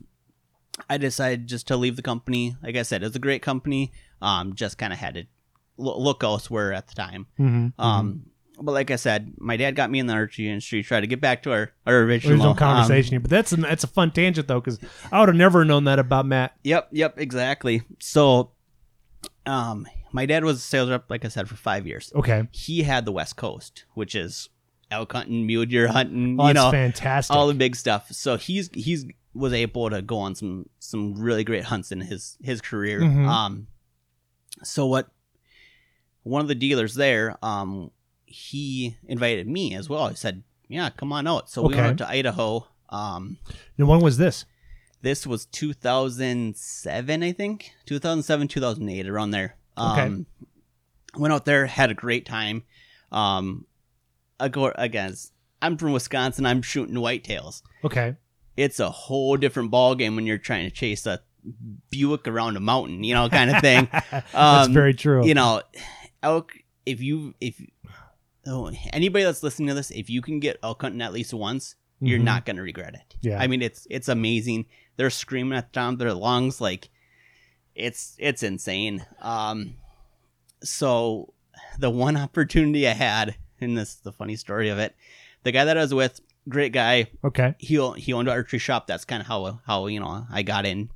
I 0.89 0.97
decided 0.97 1.47
just 1.47 1.67
to 1.69 1.77
leave 1.77 1.95
the 1.95 2.01
company. 2.01 2.55
Like 2.61 2.75
I 2.75 2.81
said, 2.83 3.01
it 3.01 3.05
was 3.07 3.15
a 3.15 3.19
great 3.19 3.41
company. 3.41 3.93
Um, 4.21 4.55
just 4.55 4.77
kind 4.77 4.91
of 4.91 4.99
had 4.99 5.13
to 5.15 5.23
lo- 5.77 5.97
look 5.99 6.21
elsewhere 6.23 6.73
at 6.73 6.87
the 6.89 6.95
time. 6.95 7.27
Mhm. 7.39 7.73
Um, 7.79 8.25
but 8.61 8.71
like 8.71 8.91
I 8.91 8.95
said, 8.95 9.33
my 9.37 9.57
dad 9.57 9.75
got 9.75 9.91
me 9.91 9.99
in 9.99 10.07
the 10.07 10.13
archery 10.13 10.47
industry. 10.47 10.83
Tried 10.83 11.01
to 11.01 11.07
get 11.07 11.21
back 11.21 11.43
to 11.43 11.51
our 11.51 11.71
our 11.85 11.99
original, 11.99 12.33
Original 12.33 12.51
um, 12.51 12.57
conversation 12.57 13.11
here, 13.11 13.19
but 13.19 13.29
that's 13.29 13.51
a, 13.51 13.57
that's 13.57 13.83
a 13.83 13.87
fun 13.87 14.11
tangent 14.11 14.47
though 14.47 14.59
because 14.59 14.79
I 15.11 15.19
would 15.19 15.29
have 15.29 15.35
never 15.35 15.65
known 15.65 15.83
that 15.85 15.99
about 15.99 16.25
Matt. 16.25 16.55
Yep, 16.63 16.89
yep, 16.91 17.19
exactly. 17.19 17.81
So, 17.99 18.51
um, 19.45 19.87
my 20.11 20.25
dad 20.25 20.43
was 20.43 20.57
a 20.57 20.61
sales 20.61 20.89
rep, 20.89 21.09
like 21.09 21.25
I 21.25 21.27
said, 21.27 21.49
for 21.49 21.55
five 21.55 21.85
years. 21.85 22.11
Okay, 22.15 22.47
He 22.51 22.83
had 22.83 23.05
the 23.05 23.11
West 23.11 23.35
Coast, 23.35 23.85
which 23.93 24.15
is 24.15 24.49
elk 24.91 25.11
hunting, 25.11 25.45
mule 25.45 25.65
deer 25.65 25.87
hunting, 25.87 26.37
oh, 26.39 26.47
you 26.47 26.53
know, 26.53 26.71
fantastic. 26.71 27.35
all 27.35 27.47
the 27.47 27.53
big 27.53 27.75
stuff. 27.75 28.07
So 28.11 28.37
he's 28.37 28.69
he's 28.73 29.05
was 29.33 29.51
able 29.51 29.89
to 29.89 30.01
go 30.01 30.17
on 30.19 30.33
some 30.35 30.69
some 30.79 31.15
really 31.15 31.43
great 31.43 31.65
hunts 31.65 31.91
in 31.91 31.99
his 32.01 32.37
his 32.41 32.61
career. 32.61 33.01
Mhm. 33.01 33.27
Um, 33.27 33.67
so 34.63 34.85
what? 34.85 35.09
One 36.23 36.41
of 36.41 36.47
the 36.47 36.55
dealers 36.55 36.95
there, 36.95 37.37
um, 37.43 37.91
he 38.35 38.97
invited 39.07 39.47
me 39.47 39.73
as 39.75 39.87
well. 39.89 40.09
He 40.09 40.15
said, 40.15 40.43
"Yeah, 40.67 40.89
come 40.89 41.11
on 41.13 41.25
out." 41.27 41.49
So 41.49 41.61
we 41.63 41.73
Okay. 41.73 41.81
went 41.81 42.01
out 42.01 42.07
to 42.07 42.13
Idaho. 42.13 42.67
Um, 42.89 43.37
and 43.77 43.87
when 43.87 43.99
was 44.01 44.17
this? 44.17 44.45
this 45.01 45.25
was 45.27 45.45
2007, 45.47 47.23
I 47.23 47.31
think. 47.31 47.71
2007, 47.85 48.47
2008, 48.47 49.07
around 49.07 49.31
there. 49.31 49.55
Okay. 49.77 50.01
Um, 50.01 50.25
went 51.15 51.33
out 51.33 51.45
there, 51.45 51.67
had 51.67 51.91
a 51.91 51.93
great 51.93 52.25
time. 52.25 52.63
Um, 53.11 53.65
ago- 54.39 54.73
again, 54.75 55.13
I'm 55.61 55.77
from 55.77 55.91
Wisconsin. 55.93 56.45
I'm 56.45 56.61
shooting 56.61 56.95
whitetails. 56.95 57.61
Okay, 57.83 58.15
It's 58.57 58.79
a 58.79 58.89
whole 58.89 59.37
different 59.37 59.69
ball 59.69 59.93
game 59.95 60.15
when 60.15 60.25
you're 60.25 60.37
trying 60.39 60.65
to 60.67 60.71
chase 60.75 61.05
a 61.05 61.21
Buick 61.91 62.27
around 62.27 62.57
a 62.57 62.59
mountain, 62.59 63.03
you 63.03 63.13
know, 63.13 63.29
kind 63.29 63.51
of 63.51 63.61
thing. 63.61 63.87
that's 64.11 64.33
Um, 64.33 64.73
very 64.73 64.95
true. 64.95 65.23
you 65.25 65.35
know, 65.35 65.61
elk. 66.23 66.53
If 66.87 67.01
you 67.01 67.35
if 67.39 67.61
oh, 68.47 68.71
anybody 68.93 69.23
that's 69.25 69.43
listening 69.43 69.67
to 69.69 69.73
this, 69.73 69.91
if 69.91 70.09
you 70.09 70.21
can 70.21 70.39
get 70.39 70.59
elk 70.63 70.81
hunting 70.81 71.01
at 71.01 71.13
least 71.13 71.33
once, 71.33 71.75
you're 72.01 72.19
Mhm. 72.19 72.23
not 72.23 72.45
gonna 72.45 72.61
regret 72.61 72.93
it. 72.95 73.15
Yeah. 73.21 73.39
I 73.41 73.47
mean 73.47 73.61
it's 73.61 73.87
it's 73.89 74.07
amazing. 74.09 74.65
They're 74.97 75.09
screaming 75.09 75.57
at 75.57 75.71
the 75.73 75.79
top 75.79 75.93
of 75.93 75.99
their 75.99 76.13
lungs 76.13 76.59
like 76.61 76.89
it's 77.73 78.15
it's 78.19 78.43
insane. 78.43 79.05
Um, 79.21 79.75
so 80.63 81.33
the 81.79 81.89
one 81.89 82.17
opportunity 82.25 82.87
I 82.87 82.91
had, 82.93 83.35
and 83.61 83.77
this 83.77 83.89
is 83.89 83.95
the 84.01 84.11
funny 84.11 84.35
story 84.35 84.69
of 84.69 84.77
it, 84.79 84.95
the 85.43 85.51
guy 85.51 85.65
that 85.65 85.77
I 85.77 85.81
was 85.81 85.93
with, 85.93 86.19
great 86.47 86.71
guy, 86.73 87.07
Okay, 87.23 87.55
he 87.59 87.75
he 87.97 88.13
owned 88.13 88.27
an 88.27 88.33
archery 88.33 88.59
shop. 88.59 88.87
That's 88.87 89.05
kind 89.05 89.21
of 89.21 89.27
how 89.27 89.59
how 89.65 89.87
you 89.87 89.99
know 89.99 90.25
I 90.31 90.43
got 90.43 90.65
in. 90.65 90.89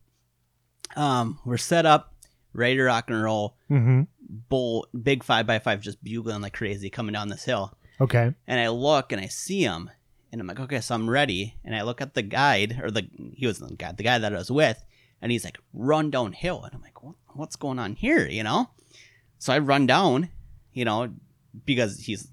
Um, 0.96 1.40
we're 1.46 1.58
set 1.58 1.86
up, 1.86 2.14
ready 2.54 2.76
to 2.78 2.84
rock 2.84 3.10
and 3.10 3.22
roll. 3.24 3.56
mm-hmm. 3.70 4.04
Bull, 4.30 4.88
big 5.02 5.24
five 5.24 5.48
by 5.48 5.60
five, 5.60 5.82
just 5.82 6.04
bugling 6.04 6.42
like 6.42 6.54
crazy 6.54 6.90
coming 6.90 7.14
down 7.14 7.30
this 7.30 7.46
hill. 7.46 7.76
okay, 8.00 8.34
And 8.48 8.60
I 8.60 8.70
look 8.70 9.12
and 9.12 9.20
I 9.20 9.28
see 9.28 9.62
him, 9.64 9.90
and 10.32 10.40
I'm 10.40 10.48
like, 10.48 10.60
okay, 10.60 10.82
so 10.82 10.96
I'm 10.96 11.10
ready. 11.10 11.56
And 11.66 11.76
I 11.76 11.82
look 11.82 12.02
at 12.02 12.14
the 12.14 12.22
guide, 12.22 12.80
or 12.84 12.92
the 12.92 13.08
he 13.34 13.48
was 13.48 13.60
the 13.60 13.76
guy, 13.76 13.92
the 13.92 14.04
guy 14.04 14.20
that 14.20 14.34
I 14.34 14.38
was 14.38 14.52
with, 14.52 14.84
and 15.22 15.32
he's 15.32 15.44
like, 15.44 15.58
run 15.74 16.12
downhill. 16.12 16.64
And 16.64 16.74
I'm 16.74 16.82
like, 16.82 17.02
what, 17.04 17.16
what's 17.34 17.56
going 17.56 17.80
on 17.80 17.96
here? 17.96 18.28
You 18.28 18.44
know? 18.44 18.70
So 19.40 19.54
I 19.54 19.60
run 19.60 19.88
down, 19.88 20.30
you 20.74 20.86
know, 20.86 21.12
because 21.66 22.02
he's 22.02 22.30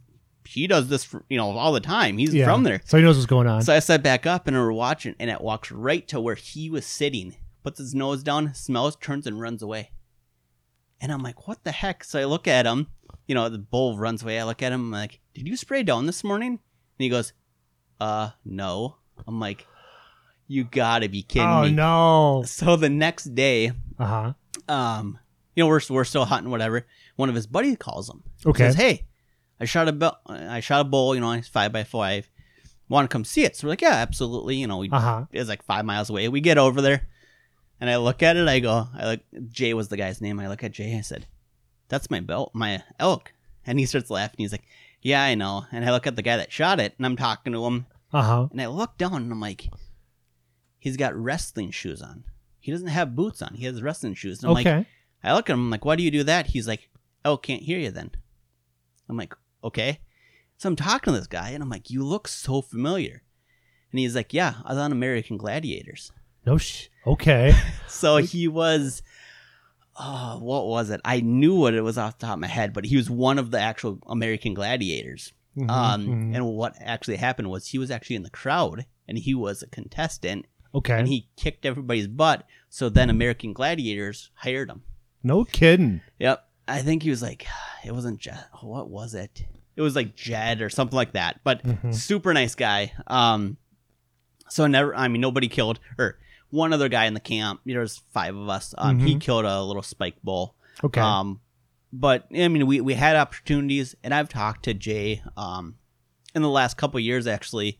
he 0.46 0.66
does 0.66 0.88
this, 0.88 1.04
for, 1.04 1.24
you 1.28 1.37
know, 1.37 1.50
all 1.50 1.72
the 1.72 1.80
time. 1.80 2.18
He's 2.18 2.32
yeah. 2.32 2.44
from 2.44 2.62
there. 2.62 2.80
so 2.85 2.96
he 2.96 3.02
knows 3.02 3.16
what's 3.16 3.26
going 3.26 3.48
on. 3.48 3.62
So 3.62 3.74
I 3.74 3.80
sat 3.80 4.02
back 4.02 4.26
up 4.26 4.46
and 4.46 4.56
we're 4.56 4.72
watching, 4.72 5.14
and 5.18 5.30
it 5.30 5.40
walks 5.40 5.72
right 5.72 6.06
to 6.09 6.20
where 6.20 6.37
he 6.37 6.70
was 6.70 6.87
sitting, 6.87 7.35
puts 7.62 7.78
his 7.78 7.94
nose 7.94 8.22
down, 8.22 8.54
smells, 8.54 8.96
turns, 8.96 9.26
and 9.26 9.40
runs 9.40 9.62
away. 9.62 9.90
And 11.00 11.12
I'm 11.12 11.22
like, 11.22 11.46
what 11.46 11.62
the 11.64 11.72
heck? 11.72 12.04
So 12.04 12.18
I 12.18 12.24
look 12.24 12.48
at 12.48 12.66
him, 12.66 12.87
you 13.26 13.35
know, 13.35 13.48
the 13.48 13.59
bull 13.59 13.96
runs 13.98 14.22
away. 14.22 14.40
I 14.40 14.44
look 14.44 14.62
at 14.62 14.72
him, 14.72 14.80
I'm 14.80 14.90
like, 14.90 15.20
did 15.35 15.46
you 15.46 15.56
spray 15.56 15.82
down 15.82 16.06
this 16.06 16.24
morning? 16.24 16.50
And 16.52 16.59
he 16.98 17.09
goes, 17.09 17.32
uh, 18.00 18.30
no. 18.44 18.96
I'm 19.26 19.38
like, 19.40 19.66
you 20.48 20.64
gotta 20.64 21.09
be 21.09 21.22
kidding 21.22 21.48
me. 21.48 21.54
oh 21.56 21.62
me. 21.64 21.72
no! 21.72 22.42
So 22.46 22.76
the 22.76 22.88
next 22.88 23.35
day, 23.35 23.72
Uh 23.98 24.32
huh. 24.68 24.72
um, 24.72 25.18
you 25.54 25.64
know, 25.64 25.68
we're, 25.68 25.80
we're 25.90 26.04
still 26.04 26.24
hunting, 26.24 26.50
whatever. 26.50 26.87
One 27.16 27.28
of 27.28 27.35
his 27.35 27.46
buddies 27.46 27.76
calls 27.78 28.09
him. 28.09 28.22
Okay. 28.44 28.64
Says, 28.64 28.74
hey, 28.76 29.06
I 29.59 29.64
shot 29.64 29.88
a 29.88 29.92
bu- 29.92 30.11
I 30.26 30.61
shot 30.61 30.82
a 30.82 30.85
bull, 30.85 31.14
you 31.14 31.20
know, 31.20 31.32
it's 31.32 31.48
five 31.48 31.72
by 31.72 31.82
five. 31.85 32.28
Want 32.88 33.11
to 33.11 33.12
come 33.12 33.24
see 33.24 33.42
it? 33.44 33.56
So 33.56 33.66
we're 33.66 33.70
like, 33.72 33.80
yeah, 33.82 33.94
absolutely. 33.94 34.56
You 34.56 34.66
know, 34.68 34.78
we 34.78 34.90
Uh 34.90 35.00
huh. 35.00 35.24
it's 35.32 35.48
like 35.48 35.64
five 35.64 35.85
miles 35.85 36.11
away. 36.11 36.28
We 36.28 36.40
get 36.40 36.59
over 36.59 36.80
there, 36.80 37.09
and 37.80 37.90
I 37.90 37.96
look 37.96 38.22
at 38.22 38.36
it. 38.36 38.48
I 38.48 38.58
go, 38.60 38.88
I 38.94 39.06
look. 39.12 39.20
Jay 39.50 39.74
was 39.74 39.88
the 39.88 39.96
guy's 39.96 40.20
name. 40.20 40.40
I 40.40 40.48
look 40.48 40.64
at 40.64 40.72
Jay. 40.72 40.96
I 40.96 41.00
said, 41.02 41.26
"That's 41.88 42.10
my 42.10 42.20
belt, 42.20 42.50
my 42.54 42.82
elk." 42.98 43.32
And 43.66 43.78
he 43.78 43.86
starts 43.86 44.10
laughing. 44.10 44.36
He's 44.38 44.52
like, 44.52 44.64
"Yeah, 45.02 45.22
I 45.22 45.34
know." 45.34 45.66
And 45.72 45.84
I 45.84 45.90
look 45.92 46.06
at 46.06 46.16
the 46.16 46.22
guy 46.22 46.36
that 46.36 46.52
shot 46.52 46.80
it, 46.80 46.94
and 46.96 47.04
I'm 47.06 47.16
talking 47.16 47.52
to 47.52 47.64
him, 47.66 47.86
Uh 48.12 48.22
huh. 48.22 48.48
and 48.50 48.60
I 48.62 48.66
look 48.66 48.96
down, 48.96 49.22
and 49.22 49.32
I'm 49.32 49.40
like, 49.40 49.68
"He's 50.78 50.96
got 50.96 51.14
wrestling 51.16 51.70
shoes 51.70 52.02
on. 52.02 52.24
He 52.60 52.72
doesn't 52.72 52.88
have 52.88 53.16
boots 53.16 53.42
on. 53.42 53.54
He 53.54 53.64
has 53.66 53.82
wrestling 53.82 54.14
shoes." 54.14 54.40
And 54.40 54.48
I'm 54.48 54.54
like, 54.54 54.66
Okay. 54.66 54.86
I 55.22 55.34
look 55.34 55.50
at 55.50 55.54
him. 55.54 55.60
I'm 55.60 55.70
like, 55.70 55.84
"Why 55.84 55.96
do 55.96 56.02
you 56.02 56.10
do 56.10 56.22
that?" 56.24 56.46
He's 56.48 56.68
like, 56.68 56.88
"Elk 57.24 57.42
can't 57.42 57.62
hear 57.62 57.78
you." 57.78 57.90
Then 57.90 58.10
I'm 59.08 59.16
like, 59.16 59.34
"Okay." 59.64 60.00
So 60.58 60.68
I'm 60.68 60.76
talking 60.76 61.12
to 61.12 61.18
this 61.18 61.26
guy, 61.28 61.50
and 61.50 61.62
I'm 61.62 61.68
like, 61.70 61.90
"You 61.90 62.02
look 62.04 62.28
so 62.28 62.62
familiar." 62.62 63.22
And 63.92 64.00
he's 64.00 64.14
like, 64.16 64.32
"Yeah, 64.32 64.54
I 64.64 64.70
was 64.72 64.78
on 64.78 64.92
American 64.92 65.36
Gladiators." 65.36 66.12
no 66.44 66.56
sh. 66.58 66.86
Okay. 67.06 67.52
So 67.88 68.18
he 68.18 68.46
was, 68.46 69.02
oh, 69.98 70.38
what 70.40 70.66
was 70.66 70.90
it? 70.90 71.00
I 71.02 71.20
knew 71.20 71.54
what 71.54 71.72
it 71.72 71.80
was 71.80 71.96
off 71.96 72.18
the 72.18 72.26
top 72.26 72.34
of 72.34 72.40
my 72.40 72.46
head, 72.46 72.74
but 72.74 72.84
he 72.84 72.96
was 72.96 73.08
one 73.08 73.38
of 73.38 73.50
the 73.50 73.58
actual 73.58 73.98
American 74.06 74.52
gladiators. 74.52 75.32
Mhm, 75.56 75.70
Um, 75.70 76.06
mhm. 76.06 76.36
and 76.36 76.46
what 76.46 76.74
actually 76.78 77.16
happened 77.16 77.48
was 77.48 77.68
he 77.68 77.78
was 77.78 77.90
actually 77.90 78.16
in 78.16 78.22
the 78.22 78.28
crowd 78.30 78.84
and 79.08 79.16
he 79.16 79.34
was 79.34 79.62
a 79.62 79.66
contestant 79.68 80.44
okay. 80.74 80.98
and 80.98 81.08
he 81.08 81.28
kicked 81.36 81.64
everybody's 81.64 82.06
butt. 82.08 82.46
So 82.68 82.90
then 82.90 83.08
American 83.08 83.54
Gladiators 83.54 84.30
hired 84.34 84.68
him. 84.68 84.82
no 85.22 85.44
kidding. 85.44 86.02
Yep. 86.18 86.46
I 86.68 86.82
think 86.82 87.02
he 87.02 87.08
was 87.10 87.22
like, 87.22 87.46
it 87.86 87.92
wasn't 87.92 88.20
Jed. 88.20 88.44
What 88.60 88.90
was 88.90 89.14
it? 89.14 89.44
It 89.74 89.80
was 89.80 89.96
like 89.96 90.14
Jed 90.16 90.60
or 90.60 90.68
something 90.68 90.96
like 90.96 91.12
that. 91.12 91.40
But 91.44 91.62
Mhm. 91.64 91.94
super 91.94 92.34
nice 92.34 92.54
guy. 92.54 92.92
Um, 93.06 93.56
so 94.50 94.66
never. 94.66 94.94
I 94.94 95.08
mean, 95.08 95.22
nobody 95.22 95.48
killed 95.48 95.80
or 95.98 96.18
one 96.56 96.72
other 96.72 96.88
guy 96.88 97.04
in 97.04 97.14
the 97.14 97.20
camp. 97.20 97.60
There 97.66 97.80
was 97.80 98.02
five 98.12 98.34
of 98.36 98.48
us. 98.48 98.74
Um, 98.78 98.98
he 98.98 99.14
Mhm. 99.14 99.20
killed 99.20 99.44
a 99.44 99.62
little 99.62 99.82
spike 99.82 100.16
bull. 100.24 100.56
Okay. 100.82 101.00
Um, 101.00 101.40
but 101.92 102.26
I 102.34 102.48
mean, 102.48 102.66
we 102.66 102.80
we 102.80 102.94
had 102.94 103.16
opportunities, 103.16 103.94
and 104.02 104.12
I've 104.12 104.28
talked 104.28 104.64
to 104.64 104.74
Jay. 104.74 105.22
Um, 105.36 105.76
in 106.34 106.42
the 106.42 106.50
last 106.50 106.76
couple 106.76 107.00
years, 107.00 107.26
actually. 107.26 107.78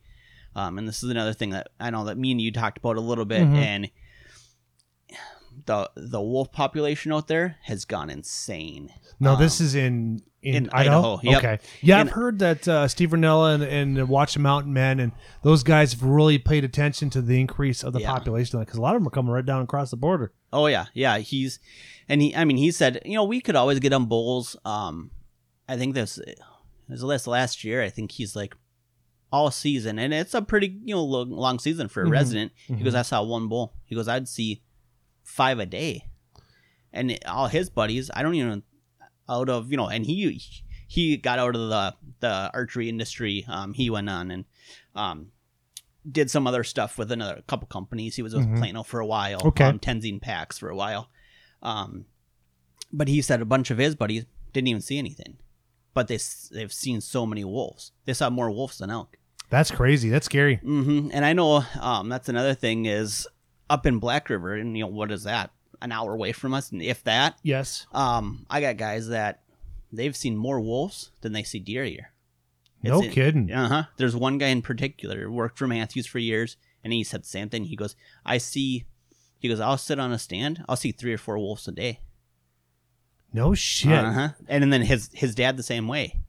Um, 0.55 0.79
and 0.79 0.89
this 0.89 1.03
is 1.03 1.11
another 1.11 1.35
thing 1.35 1.51
that 1.51 1.69
I 1.79 1.91
know 1.91 2.05
that 2.07 2.17
me 2.17 2.31
and 2.31 2.41
you 2.41 2.51
talked 2.51 2.79
about 2.79 2.97
a 2.97 3.01
little 3.03 3.27
bit, 3.27 3.43
Mhm. 3.43 3.55
and 3.57 3.91
the 5.67 5.91
the 5.97 6.21
wolf 6.21 6.53
population 6.53 7.13
out 7.13 7.29
there 7.29 7.57
has 7.65 7.85
gone 7.85 8.11
insane. 8.11 8.91
No, 9.21 9.33
Um, 9.35 9.41
this 9.41 9.61
is 9.61 9.75
in 9.75 10.23
in, 10.43 10.55
in 10.55 10.71
Idaho. 10.71 11.17
Idaho, 11.17 11.21
yep. 11.25 11.39
Okay, 11.39 11.59
yeah, 11.83 11.99
And- 12.01 12.09
I've 12.09 12.15
heard 12.15 12.39
that 12.39 12.69
uh, 12.69 12.87
Steve 12.89 13.11
Rinella 13.11 13.55
and, 13.57 13.65
and 13.65 13.97
the 13.97 14.07
Watch 14.07 14.35
the 14.35 14.41
Mountain 14.41 14.73
Men 14.73 15.01
and 15.01 15.11
those 15.43 15.63
guys 15.65 15.93
have 15.93 16.03
really 16.05 16.39
paid 16.39 16.63
attention 16.63 17.11
to 17.11 17.21
the 17.23 17.41
increase 17.41 17.83
of 17.83 17.93
the 17.95 18.01
Yeah. 18.01 18.13
population 18.13 18.61
because 18.61 18.77
a 18.77 18.81
lot 18.81 18.95
of 18.95 19.01
them 19.03 19.09
are 19.09 19.11
coming 19.11 19.33
right 19.33 19.45
down 19.45 19.63
across 19.63 19.91
the 19.91 19.97
border. 19.97 20.33
Oh 20.53 20.67
yeah, 20.67 20.87
yeah. 20.95 21.19
He's 21.19 21.59
and 22.09 22.23
he. 22.23 22.35
I 22.37 22.45
mean, 22.45 22.57
he 22.59 22.71
said, 22.71 23.03
you 23.05 23.15
know, 23.15 23.25
we 23.25 23.41
could 23.41 23.57
always 23.57 23.81
get 23.81 23.93
on 23.93 24.07
bulls. 24.07 24.57
Um, 24.65 25.11
I 25.69 25.77
think 25.77 25.95
this 25.95 26.21
was 26.89 27.03
this 27.03 27.27
last 27.27 27.65
year. 27.65 27.83
I 27.83 27.91
think 27.91 28.13
he's 28.13 28.37
like 28.37 28.55
all 29.33 29.51
season, 29.51 29.99
and 29.99 30.15
it's 30.15 30.35
a 30.35 30.41
pretty 30.43 30.79
you 30.85 30.95
know 30.95 31.03
long, 31.03 31.31
long 31.33 31.59
season 31.59 31.89
for 31.89 32.03
a 32.03 32.07
Mhm. 32.07 32.11
resident. 32.13 32.53
He 32.69 32.75
Mhm. 32.75 32.85
goes, 32.85 32.95
I 32.95 33.03
saw 33.03 33.25
one 33.25 33.49
bull. 33.49 33.75
He 33.85 33.97
goes, 33.97 34.07
I'd 34.07 34.29
see 34.29 34.63
five 35.27 35.59
a 35.59 35.67
day, 35.67 36.07
and 36.93 37.19
all 37.27 37.49
his 37.49 37.69
buddies. 37.69 38.11
I 38.15 38.23
don't 38.23 38.35
even 38.35 38.63
out 39.29 39.49
of 39.51 39.71
you 39.71 39.77
know, 39.77 39.89
and 39.89 40.07
he 40.07 40.41
he 40.89 41.17
got 41.17 41.39
out 41.39 41.55
of 41.55 41.69
the 41.69 41.95
the 42.21 42.51
archery 42.55 42.89
industry. 42.89 43.45
Um, 43.49 43.75
he 43.75 43.91
went 43.91 44.09
on 44.09 44.31
and 44.31 44.45
um 44.95 45.33
did 46.11 46.31
some 46.31 46.47
other 46.47 46.63
stuff 46.63 46.97
with 46.99 47.11
another 47.11 47.43
couple 47.49 47.67
companies. 47.67 48.15
He 48.15 48.23
was 48.23 48.33
with 48.33 48.47
Mhm. 48.47 48.59
Plano 48.59 48.83
for 48.85 49.01
a 49.01 49.07
while. 49.07 49.41
Okay. 49.45 49.65
Um, 49.65 49.81
Tenzing 49.81 50.23
Packs 50.23 50.57
for 50.57 50.69
a 50.69 50.77
while. 50.77 51.11
Um, 51.63 52.07
but 52.93 53.09
he 53.09 53.21
said 53.21 53.43
a 53.43 53.45
bunch 53.45 53.73
of 53.73 53.79
his 53.79 53.97
buddies 53.97 54.25
didn't 54.53 54.69
even 54.69 54.81
see 54.83 54.99
anything, 54.99 55.39
but 55.95 56.07
they 56.07 56.19
they've 56.53 56.73
seen 56.73 57.01
so 57.01 57.27
many 57.27 57.45
wolves. 57.45 57.91
They 58.05 58.15
saw 58.15 58.31
more 58.31 58.51
wolves 58.53 58.79
than 58.79 58.89
elk. 58.91 59.19
That's 59.51 59.71
crazy. 59.73 60.09
That's 60.09 60.27
scary. 60.27 60.59
Mm-hmm. 60.59 61.11
And 61.13 61.25
I 61.25 61.33
know 61.33 61.65
um, 61.81 62.09
that's 62.09 62.29
another 62.29 62.55
thing 62.55 62.87
is 62.87 63.27
up 63.71 63.87
in 63.87 63.99
Black 63.99 64.29
River, 64.31 64.55
and 64.55 64.77
you 64.77 64.85
know 64.85 64.91
what 64.91 65.11
is 65.13 65.25
that? 65.25 65.51
An 65.83 65.93
hour 65.93 66.15
away 66.15 66.33
from 66.33 66.55
us, 66.55 66.73
and 66.73 66.83
if 66.83 67.05
that. 67.05 67.39
Yes. 67.43 67.87
Um, 67.93 68.47
I 68.49 68.61
got 68.61 68.77
guys 68.79 69.09
that 69.09 69.43
they've 69.93 70.17
seen 70.17 70.37
more 70.37 70.61
wolves 70.61 71.11
than 71.21 71.33
they 71.33 71.43
see 71.43 71.59
deer 71.59 71.85
here. 71.85 72.13
No 72.83 72.99
It's- 72.99 73.15
kidding. 73.15 73.53
Uh 73.53 73.69
huh. 73.69 73.83
There's 73.97 74.17
one 74.17 74.39
guy 74.39 74.49
in 74.49 74.63
particular 74.63 75.31
worked 75.31 75.59
for 75.59 75.67
Mathews 75.67 76.07
for 76.07 76.19
years, 76.19 76.57
and 76.85 76.93
he 76.93 77.05
said 77.05 77.23
the 77.23 77.29
same 77.29 77.49
thing. 77.49 77.65
He 77.65 77.77
goes, 77.77 77.97
"I 78.25 78.39
see." 78.39 78.85
He 79.39 79.49
goes, 79.49 79.61
"I'll 79.61 79.77
sit 79.79 79.99
on 79.99 80.13
a 80.13 80.19
stand. 80.19 80.65
I'll 80.69 80.77
see 80.77 80.93
three 80.93 81.13
or 81.13 81.19
four 81.19 81.39
wolves 81.39 81.69
a 81.69 81.73
day." 81.73 82.01
No 83.33 83.55
shit. 83.55 83.93
Uh 83.93 84.13
huh. 84.13 84.29
And, 84.49 84.65
And 84.65 84.73
then 84.73 84.83
his 84.83 85.11
his 85.13 85.35
dad 85.35 85.57
the 85.57 85.63
same 85.63 85.89
way, 85.89 86.21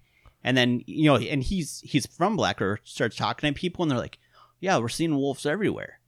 and 0.44 0.58
then 0.58 0.82
you 0.88 1.06
know, 1.06 1.16
and 1.18 1.42
he's 1.44 1.80
he's 1.82 2.06
from 2.06 2.36
Black 2.36 2.60
River. 2.60 2.80
Starts 2.84 3.16
talking 3.16 3.54
to 3.54 3.58
people, 3.58 3.84
and 3.84 3.92
they're 3.92 3.98
like, 4.00 4.18
"Yeah, 4.60 4.78
we're 4.78 4.90
seeing 4.90 5.16
wolves 5.16 5.46
everywhere." 5.46 6.00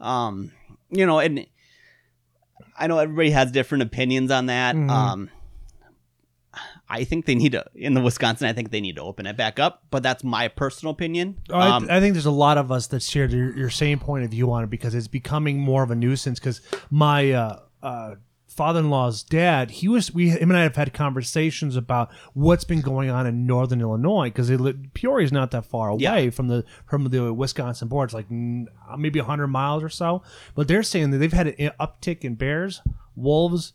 Um, 0.00 0.50
you 0.92 1.06
know, 1.06 1.18
and 1.18 1.46
I 2.78 2.86
know 2.86 2.98
everybody 2.98 3.30
has 3.30 3.50
different 3.50 3.82
opinions 3.82 4.30
on 4.30 4.46
that. 4.46 4.76
Mhm. 4.76 4.90
Um, 4.90 5.30
I 6.88 7.04
think 7.04 7.24
they 7.24 7.34
need 7.34 7.52
to 7.52 7.64
in 7.74 7.94
the 7.94 8.02
Wisconsin. 8.02 8.46
I 8.46 8.52
think 8.52 8.70
they 8.70 8.80
need 8.82 8.96
to 8.96 9.02
open 9.02 9.26
it 9.26 9.34
back 9.36 9.58
up, 9.58 9.84
but 9.90 10.02
that's 10.02 10.22
my 10.22 10.48
personal 10.48 10.92
opinion. 10.92 11.38
I, 11.50 11.68
Um, 11.68 11.86
I 11.90 12.00
think 12.00 12.12
there's 12.12 12.26
a 12.26 12.30
lot 12.30 12.58
of 12.58 12.70
us 12.70 12.88
that 12.88 13.02
share 13.02 13.24
your, 13.24 13.56
your 13.56 13.70
same 13.70 13.98
point 13.98 14.24
of 14.24 14.30
view 14.30 14.52
on 14.52 14.62
it 14.64 14.68
because 14.68 14.94
it's 14.94 15.08
becoming 15.08 15.58
more 15.58 15.82
of 15.82 15.90
a 15.90 15.94
nuisance. 15.94 16.38
Because 16.38 16.60
my 16.90 17.32
uh, 17.32 17.60
uh, 17.82 18.14
father-in-law's 18.52 19.22
dad, 19.22 19.70
he 19.70 19.88
was 19.88 20.12
we 20.12 20.30
him 20.30 20.50
and 20.50 20.56
I 20.58 20.62
have 20.62 20.76
had 20.76 20.92
conversations 20.92 21.76
about 21.76 22.10
what's 22.34 22.64
been 22.64 22.80
going 22.80 23.10
on 23.10 23.26
in 23.26 23.46
northern 23.46 23.80
Illinois 23.80 24.30
because 24.32 24.50
Peoria 24.94 25.24
is 25.24 25.32
not 25.32 25.50
that 25.52 25.64
far 25.64 25.88
away 25.88 26.00
Yeah. 26.24 26.30
from 26.30 26.48
the 26.48 26.64
from 26.86 27.04
the 27.04 27.32
Wisconsin 27.32 27.88
border. 27.88 28.04
It's 28.06 28.14
like 28.14 28.28
mm, 28.28 28.66
maybe 28.98 29.18
100 29.20 29.46
miles 29.48 29.82
or 29.82 29.88
so. 29.88 30.22
But 30.54 30.68
they're 30.68 30.82
saying 30.82 31.10
that 31.10 31.18
they've 31.18 31.32
had 31.32 31.48
an 31.48 31.70
uptick 31.80 32.24
in 32.24 32.34
bears, 32.34 32.80
wolves. 33.16 33.72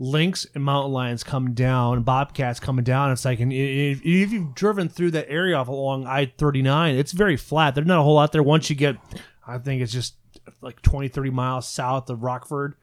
Lynx 0.00 0.44
and 0.56 0.64
mountain 0.64 0.92
lions 0.92 1.22
come 1.22 1.54
down, 1.54 2.02
bobcats 2.02 2.58
coming 2.58 2.82
down. 2.84 3.12
It's 3.12 3.24
like, 3.24 3.38
and 3.38 3.52
if, 3.52 4.00
if 4.04 4.32
you've 4.32 4.52
driven 4.56 4.88
through 4.88 5.12
that 5.12 5.30
area 5.30 5.54
off 5.56 5.68
along 5.68 6.04
I 6.08 6.32
39, 6.36 6.96
it's 6.96 7.12
very 7.12 7.36
flat. 7.36 7.76
There's 7.76 7.86
not 7.86 8.00
a 8.00 8.02
whole 8.02 8.16
lot 8.16 8.32
there. 8.32 8.42
Once 8.42 8.68
you 8.68 8.74
get, 8.74 8.96
I 9.46 9.56
think 9.58 9.80
it's 9.82 9.92
just 9.92 10.16
like 10.60 10.82
20, 10.82 11.06
30 11.06 11.30
miles 11.30 11.68
south 11.68 12.10
of 12.10 12.24
Rockford. 12.24 12.74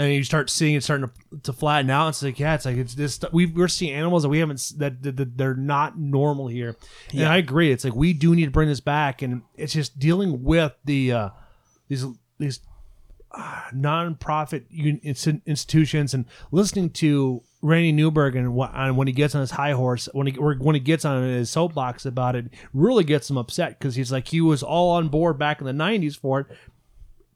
And 0.00 0.14
you 0.14 0.24
start 0.24 0.48
seeing 0.48 0.76
it 0.76 0.82
starting 0.82 1.08
to, 1.08 1.40
to 1.42 1.52
flatten 1.52 1.90
out. 1.90 2.08
It's 2.08 2.22
like, 2.22 2.38
yeah, 2.38 2.54
it's 2.54 2.64
like 2.64 2.76
it's 2.78 2.94
this. 2.94 3.20
We, 3.32 3.44
we're 3.46 3.68
seeing 3.68 3.92
animals 3.92 4.22
that 4.22 4.30
we 4.30 4.38
haven't, 4.38 4.72
that, 4.78 5.02
that, 5.02 5.16
that 5.18 5.36
they're 5.36 5.54
not 5.54 5.98
normal 5.98 6.46
here. 6.46 6.76
And 7.10 7.20
Yeah. 7.20 7.30
I 7.30 7.36
agree. 7.36 7.70
It's 7.70 7.84
like, 7.84 7.94
we 7.94 8.14
do 8.14 8.34
need 8.34 8.46
to 8.46 8.50
bring 8.50 8.68
this 8.68 8.80
back. 8.80 9.20
And 9.20 9.42
it's 9.56 9.74
just 9.74 9.98
dealing 9.98 10.42
with 10.42 10.72
the, 10.86 11.12
uh, 11.12 11.28
these, 11.88 12.06
these 12.38 12.60
non-profit 13.72 14.66
un- 14.72 15.00
institutions 15.46 16.14
and 16.14 16.24
listening 16.50 16.90
to 16.90 17.42
Randy 17.62 17.92
Newberg 17.92 18.36
and 18.36 18.56
wh- 18.58 18.74
on 18.74 18.96
when 18.96 19.06
he 19.06 19.12
gets 19.12 19.34
on 19.34 19.40
his 19.40 19.52
high 19.52 19.72
horse 19.72 20.08
when 20.12 20.26
he 20.26 20.36
or 20.36 20.54
when 20.54 20.74
he 20.74 20.80
gets 20.80 21.04
on 21.04 21.22
his 21.22 21.50
soapbox 21.50 22.04
about 22.06 22.34
it 22.34 22.46
really 22.72 23.04
gets 23.04 23.30
him 23.30 23.36
upset 23.36 23.78
because 23.78 23.94
he's 23.94 24.10
like 24.10 24.28
he 24.28 24.40
was 24.40 24.62
all 24.62 24.90
on 24.92 25.08
board 25.08 25.38
back 25.38 25.60
in 25.60 25.66
the 25.66 25.72
90s 25.72 26.18
for 26.18 26.40
it 26.40 26.46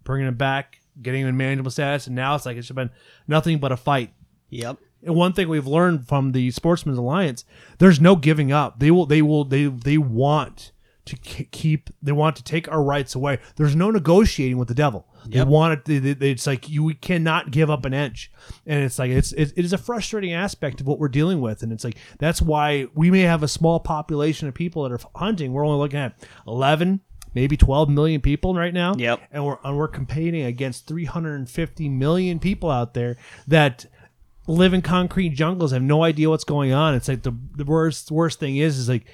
bringing 0.02 0.26
it 0.26 0.38
back 0.38 0.80
getting 1.02 1.22
him 1.22 1.28
in 1.28 1.36
manageable 1.36 1.70
status 1.70 2.06
and 2.06 2.14
now 2.16 2.34
it's 2.34 2.46
like 2.46 2.56
it's 2.56 2.70
been 2.70 2.90
nothing 3.26 3.58
but 3.58 3.72
a 3.72 3.76
fight 3.76 4.12
Yep. 4.50 4.78
and 5.02 5.14
one 5.16 5.32
thing 5.32 5.48
we've 5.48 5.66
learned 5.66 6.06
from 6.06 6.32
the 6.32 6.50
Sportsmen's 6.52 6.98
Alliance, 6.98 7.44
there's 7.78 8.00
no 8.00 8.14
giving 8.14 8.52
up. 8.52 8.78
They 8.78 8.90
will, 8.90 9.06
they 9.06 9.20
will, 9.22 9.44
they 9.44 9.64
they 9.66 9.98
want 9.98 10.70
to 11.06 11.16
keep. 11.16 11.90
They 12.02 12.12
want 12.12 12.36
to 12.36 12.44
take 12.44 12.70
our 12.70 12.82
rights 12.82 13.14
away. 13.14 13.38
There's 13.56 13.74
no 13.76 13.90
negotiating 13.90 14.56
with 14.56 14.68
the 14.68 14.74
devil. 14.74 15.06
They 15.26 15.38
Yep. 15.38 15.48
want 15.48 15.72
it. 15.74 15.84
They, 16.02 16.12
they- 16.14 16.30
it's 16.30 16.46
like 16.46 16.68
you 16.70 16.82
we 16.84 16.94
cannot 16.94 17.50
give 17.50 17.68
up 17.68 17.84
an 17.84 17.92
inch, 17.92 18.30
and 18.64 18.82
it's 18.84 18.98
like 18.98 19.10
it's 19.10 19.32
it, 19.32 19.52
it 19.56 19.64
is 19.64 19.72
a 19.74 19.78
frustrating 19.78 20.32
aspect 20.32 20.80
of 20.80 20.86
what 20.86 20.98
we're 20.98 21.08
dealing 21.08 21.40
with, 21.42 21.62
and 21.62 21.72
it's 21.72 21.84
like 21.84 21.96
that's 22.20 22.40
why 22.40 22.86
we 22.94 23.10
may 23.10 23.20
have 23.22 23.42
a 23.42 23.48
small 23.48 23.80
population 23.80 24.46
of 24.48 24.54
people 24.54 24.82
that 24.84 24.92
are 24.92 25.00
hunting. 25.16 25.52
We're 25.52 25.66
only 25.66 25.78
looking 25.78 25.98
at 25.98 26.14
11, 26.46 27.00
maybe 27.34 27.56
12 27.56 27.88
million 27.88 28.20
people 28.20 28.54
right 28.54 28.72
now 28.74 28.94
Yep. 28.96 29.20
and 29.32 29.44
we're 29.44 29.58
and 29.64 29.76
we're 29.76 29.88
competing 29.88 30.42
against 30.44 30.86
350 30.86 31.88
million 31.88 32.38
people 32.38 32.70
out 32.70 32.94
there 32.94 33.16
that 33.48 33.86
live 34.46 34.74
in 34.74 34.82
concrete 34.82 35.30
jungles 35.30 35.72
have 35.72 35.82
no 35.82 36.04
idea 36.04 36.28
what's 36.30 36.44
going 36.44 36.72
on 36.72 36.94
it's 36.94 37.08
like 37.08 37.22
the, 37.22 37.32
the 37.56 37.64
worst 37.64 38.10
worst 38.10 38.38
thing 38.40 38.56
is 38.56 38.78
is 38.78 38.88
like 38.88 39.04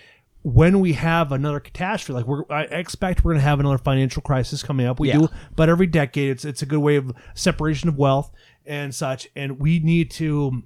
when 0.42 0.80
we 0.80 0.94
have 0.94 1.32
another 1.32 1.60
catastrophe 1.60 2.14
like 2.18 2.26
we're 2.26 2.44
i 2.50 2.62
expect 2.64 3.24
we're 3.24 3.32
going 3.32 3.40
to 3.40 3.44
have 3.48 3.60
another 3.60 3.78
financial 3.78 4.22
crisis 4.22 4.62
coming 4.62 4.86
up 4.86 4.98
we 4.98 5.08
Yeah. 5.08 5.18
do 5.18 5.28
but 5.54 5.68
every 5.68 5.86
decade 5.86 6.30
it's 6.30 6.44
it's 6.44 6.62
a 6.62 6.66
good 6.66 6.80
way 6.80 6.96
of 6.96 7.12
separation 7.34 7.88
of 7.88 7.96
wealth 7.98 8.32
and 8.66 8.94
such 8.94 9.28
and 9.36 9.60
we 9.60 9.78
need 9.78 10.10
to 10.12 10.62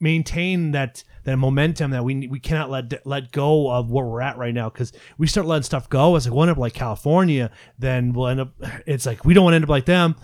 maintain 0.00 0.72
that 0.72 1.02
that 1.24 1.36
momentum 1.36 1.90
that 1.90 2.04
we 2.04 2.26
we 2.28 2.38
cannot 2.38 2.70
let 2.70 3.06
let 3.06 3.32
go 3.32 3.70
of 3.70 3.90
where 3.90 4.04
we're 4.04 4.20
at 4.20 4.38
right 4.38 4.54
now. 4.54 4.70
Because 4.70 4.92
we 5.18 5.26
start 5.26 5.46
letting 5.46 5.62
stuff 5.62 5.88
go. 5.88 6.16
It's 6.16 6.26
like 6.26 6.34
we'll 6.34 6.44
end 6.44 6.52
up 6.52 6.58
like 6.58 6.74
California 6.74 7.50
then 7.78 8.12
we'll 8.12 8.28
end 8.28 8.40
up 8.40 8.52
it's 8.86 9.06
like 9.06 9.24
we 9.24 9.34
don't 9.34 9.44
want 9.44 9.52
to 9.52 9.56
end 9.56 9.64
up 9.64 9.70
like 9.70 9.86
them. 9.86 10.16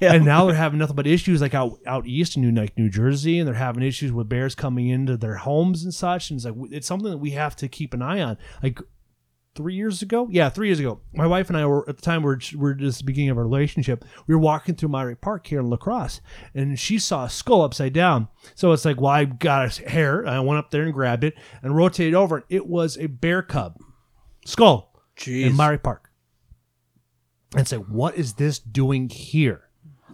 Yeah. 0.00 0.14
and 0.14 0.24
now 0.24 0.46
they're 0.46 0.54
having 0.54 0.78
nothing 0.78 0.96
but 0.96 1.06
issues 1.06 1.42
like 1.42 1.52
out 1.52 1.78
out 1.86 2.06
east 2.06 2.36
in 2.36 2.42
New 2.42 2.58
like 2.58 2.76
New 2.78 2.88
Jersey 2.88 3.38
and 3.38 3.46
they're 3.46 3.54
having 3.54 3.82
issues 3.82 4.12
with 4.12 4.28
bears 4.30 4.54
coming 4.54 4.88
into 4.88 5.16
their 5.16 5.36
homes 5.36 5.84
and 5.84 5.92
such. 5.92 6.30
And 6.30 6.38
it's 6.38 6.46
like 6.46 6.54
it's 6.70 6.86
something 6.86 7.10
that 7.10 7.18
we 7.18 7.30
have 7.32 7.54
to 7.56 7.68
keep 7.68 7.92
an 7.92 8.00
eye 8.00 8.20
on. 8.20 8.38
Like 8.62 8.80
three 9.54 9.74
years 9.74 10.02
ago. 10.02 10.28
Yeah, 10.30 10.48
three 10.48 10.68
years 10.68 10.80
ago. 10.80 11.00
My 11.12 11.26
wife 11.26 11.48
and 11.48 11.56
I 11.56 11.66
were 11.66 11.88
at 11.88 11.96
the 11.96 12.02
time 12.02 12.22
we're 12.22 12.38
we're 12.56 12.74
just 12.74 13.06
beginning 13.06 13.30
of 13.30 13.38
our 13.38 13.44
relationship. 13.44 14.04
We 14.26 14.34
were 14.34 14.40
walking 14.40 14.74
through 14.74 14.90
Monterey 14.90 15.14
Park 15.14 15.46
here 15.46 15.60
in 15.60 15.70
La 15.70 15.76
Crosse, 15.76 16.20
and 16.54 16.78
she 16.78 16.98
saw 16.98 17.24
a 17.24 17.30
skull 17.30 17.62
upside 17.62 17.92
down. 17.92 18.28
So 18.54 18.72
it's 18.72 18.84
like, 18.84 19.00
well, 19.00 19.12
I 19.12 19.24
got 19.24 19.78
a 19.78 19.88
hair. 19.88 20.26
I 20.26 20.40
went 20.40 20.58
up 20.58 20.70
there 20.70 20.82
and 20.82 20.92
grabbed 20.92 21.24
it 21.24 21.34
and 21.62 21.76
rotated 21.76 22.14
over. 22.14 22.36
And 22.36 22.44
it 22.48 22.66
was 22.66 22.98
a 22.98 23.06
bear 23.06 23.42
cub 23.42 23.78
skull 24.44 24.92
Jeez. 25.16 25.46
in 25.46 25.56
Monterey 25.56 25.78
Park. 25.78 26.10
And 27.56 27.68
say, 27.68 27.76
what 27.76 28.16
is 28.16 28.34
this 28.34 28.58
doing 28.58 29.08
here? 29.08 29.68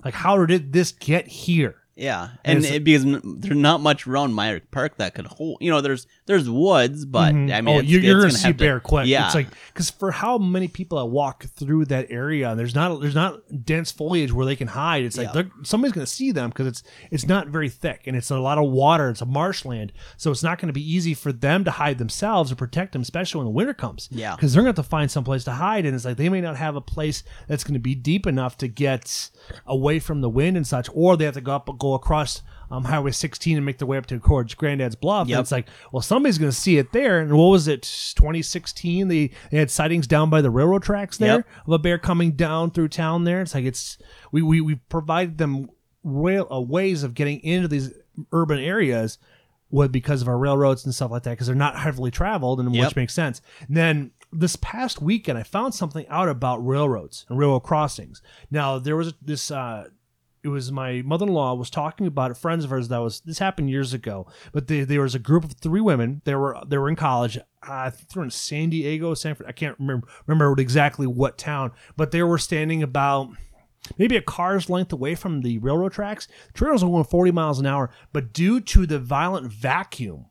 Like, 0.04 0.14
how 0.14 0.44
did 0.44 0.72
this 0.72 0.92
get 0.92 1.26
here? 1.26 1.76
Yeah, 2.00 2.28
And 2.44 2.64
it, 2.64 2.82
because 2.82 3.04
there's 3.04 3.56
not 3.56 3.80
much 3.82 4.06
around 4.06 4.32
Meyer 4.32 4.60
Park 4.70 4.96
that 4.96 5.14
could 5.14 5.26
hold. 5.26 5.58
You 5.60 5.70
know, 5.70 5.80
there's 5.82 6.06
there's 6.26 6.48
woods, 6.48 7.04
but 7.04 7.34
Mhm. 7.34 7.52
I 7.54 7.60
mean, 7.60 7.76
oh, 7.76 7.78
it's, 7.80 7.88
you're, 7.88 8.00
you're 8.00 8.20
gonna 8.20 8.30
see 8.32 8.46
have 8.48 8.56
to- 8.56 8.64
bear 8.64 8.80
quick. 8.80 9.06
Yeah, 9.06 9.26
it's 9.26 9.34
like 9.34 9.48
because 9.72 9.90
for 9.90 10.10
how 10.10 10.38
many 10.38 10.66
people 10.66 10.98
that 10.98 11.06
walk 11.06 11.44
through 11.44 11.84
that 11.86 12.06
area, 12.10 12.54
there's 12.54 12.74
not 12.74 13.00
there's 13.02 13.14
not 13.14 13.40
dense 13.66 13.92
foliage 13.92 14.32
where 14.32 14.46
they 14.46 14.56
can 14.56 14.68
hide. 14.68 15.04
It's 15.04 15.18
like 15.18 15.34
Yeah. 15.34 15.42
somebody's 15.62 15.92
gonna 15.92 16.06
see 16.06 16.32
them 16.32 16.48
because 16.50 16.66
it's 16.66 16.82
it's 17.10 17.26
not 17.26 17.48
very 17.48 17.68
thick 17.68 18.04
and 18.06 18.16
it's 18.16 18.30
a 18.30 18.38
lot 18.38 18.56
of 18.58 18.70
water. 18.70 19.10
It's 19.10 19.20
a 19.20 19.26
marshland, 19.26 19.92
so 20.16 20.30
it's 20.30 20.42
not 20.42 20.58
going 20.58 20.68
to 20.68 20.72
be 20.72 20.94
easy 20.94 21.12
for 21.14 21.32
them 21.32 21.64
to 21.64 21.70
hide 21.70 21.98
themselves 21.98 22.50
or 22.50 22.54
protect 22.54 22.92
them, 22.92 23.02
especially 23.02 23.38
when 23.40 23.46
the 23.46 23.50
winter 23.52 23.74
comes. 23.74 24.08
Yeah. 24.10 24.34
because 24.36 24.54
they're 24.54 24.62
going 24.62 24.74
to 24.74 24.78
have 24.80 24.86
to 24.86 24.88
find 24.90 25.10
some 25.10 25.24
place 25.24 25.44
to 25.44 25.52
hide, 25.52 25.84
and 25.84 25.94
it's 25.94 26.04
like 26.06 26.16
they 26.16 26.28
may 26.30 26.40
not 26.40 26.56
have 26.56 26.76
a 26.76 26.80
place 26.80 27.22
that's 27.46 27.62
going 27.64 27.74
to 27.74 27.80
be 27.80 27.94
deep 27.94 28.26
enough 28.26 28.56
to 28.58 28.68
get 28.68 29.30
away 29.66 29.98
from 29.98 30.20
the 30.22 30.28
wind 30.30 30.56
and 30.56 30.66
such, 30.66 30.88
or 30.94 31.16
they 31.16 31.24
have 31.26 31.34
to 31.34 31.40
go 31.40 31.52
up 31.52 31.68
go 31.78 31.89
across. 31.94 32.42
Um, 32.72 32.84
Highway 32.84 33.10
16 33.10 33.56
and 33.56 33.66
make 33.66 33.78
their 33.78 33.88
way 33.88 33.98
up 33.98 34.06
to 34.06 34.20
towards 34.20 34.54
Granddad's 34.54 34.94
Bluff. 34.94 35.26
Yep. 35.26 35.36
And 35.36 35.42
it's 35.44 35.50
like, 35.50 35.66
well, 35.90 36.02
somebody's 36.02 36.38
going 36.38 36.52
to 36.52 36.56
see 36.56 36.78
it 36.78 36.92
there. 36.92 37.18
And 37.18 37.32
what 37.36 37.46
was 37.46 37.66
it, 37.66 37.82
2016? 37.82 39.08
They, 39.08 39.30
they 39.50 39.58
had 39.58 39.72
sightings 39.72 40.06
down 40.06 40.30
by 40.30 40.40
the 40.40 40.50
railroad 40.50 40.84
tracks 40.84 41.16
there 41.18 41.38
Yep. 41.38 41.46
of 41.66 41.72
a 41.72 41.78
bear 41.80 41.98
coming 41.98 42.30
down 42.32 42.70
through 42.70 42.86
town 42.90 43.24
there. 43.24 43.40
It's 43.42 43.56
like, 43.56 43.64
it's, 43.64 43.98
we, 44.30 44.40
we, 44.40 44.60
we 44.60 44.76
provided 44.76 45.38
them 45.38 45.68
rail 46.04 46.46
uh, 46.48 46.60
ways 46.60 47.02
of 47.02 47.14
getting 47.14 47.40
into 47.40 47.66
these 47.66 47.92
urban 48.32 48.60
areas 48.60 49.18
would 49.72 49.90
because 49.90 50.22
of 50.22 50.28
our 50.28 50.38
railroads 50.38 50.84
and 50.84 50.94
stuff 50.94 51.10
like 51.10 51.24
that 51.24 51.30
because 51.30 51.48
they're 51.48 51.56
not 51.56 51.76
heavily 51.76 52.12
traveled 52.12 52.60
and 52.60 52.72
Yep. 52.72 52.86
which 52.86 52.94
makes 52.96 53.14
sense. 53.14 53.42
And 53.66 53.76
then 53.76 54.10
this 54.32 54.54
past 54.54 55.02
weekend, 55.02 55.36
I 55.38 55.42
found 55.42 55.74
something 55.74 56.06
out 56.08 56.28
about 56.28 56.64
railroads 56.64 57.26
and 57.28 57.36
railroad 57.36 57.64
crossings. 57.64 58.22
Now 58.48 58.78
there 58.78 58.94
was 58.96 59.12
this. 59.20 59.50
Uh, 59.50 59.88
it 60.42 60.48
was 60.48 60.72
my 60.72 61.02
mother-in-law 61.02 61.54
was 61.54 61.70
talking 61.70 62.06
about. 62.06 62.36
Friends 62.36 62.64
of 62.64 62.70
hers 62.70 62.88
that 62.88 62.98
was 62.98 63.20
this 63.20 63.38
happened 63.38 63.70
years 63.70 63.92
ago, 63.92 64.26
but 64.52 64.68
they, 64.68 64.84
there 64.84 65.02
was 65.02 65.14
a 65.14 65.18
group 65.18 65.44
of 65.44 65.52
three 65.52 65.80
women. 65.80 66.22
They 66.24 66.34
were 66.34 66.56
they 66.66 66.78
were 66.78 66.88
in 66.88 66.96
college. 66.96 67.36
Uh, 67.36 67.40
I 67.68 67.90
think 67.90 68.08
they 68.08 68.18
were 68.18 68.24
in 68.24 68.30
San 68.30 68.70
Diego, 68.70 69.14
Sanford. 69.14 69.46
I 69.46 69.52
can't 69.52 69.78
remember 69.78 70.08
remember 70.26 70.60
exactly 70.60 71.06
what 71.06 71.36
town, 71.36 71.72
but 71.96 72.10
they 72.10 72.22
were 72.22 72.38
standing 72.38 72.82
about 72.82 73.28
maybe 73.98 74.16
a 74.16 74.22
car's 74.22 74.70
length 74.70 74.92
away 74.92 75.14
from 75.14 75.42
the 75.42 75.58
railroad 75.58 75.92
tracks. 75.92 76.26
Trails 76.54 76.82
are 76.82 76.86
going 76.86 77.04
40 77.04 77.32
miles 77.32 77.58
an 77.58 77.66
hour, 77.66 77.90
but 78.12 78.32
due 78.32 78.60
to 78.60 78.86
the 78.86 78.98
violent 78.98 79.52
vacuum, 79.52 80.26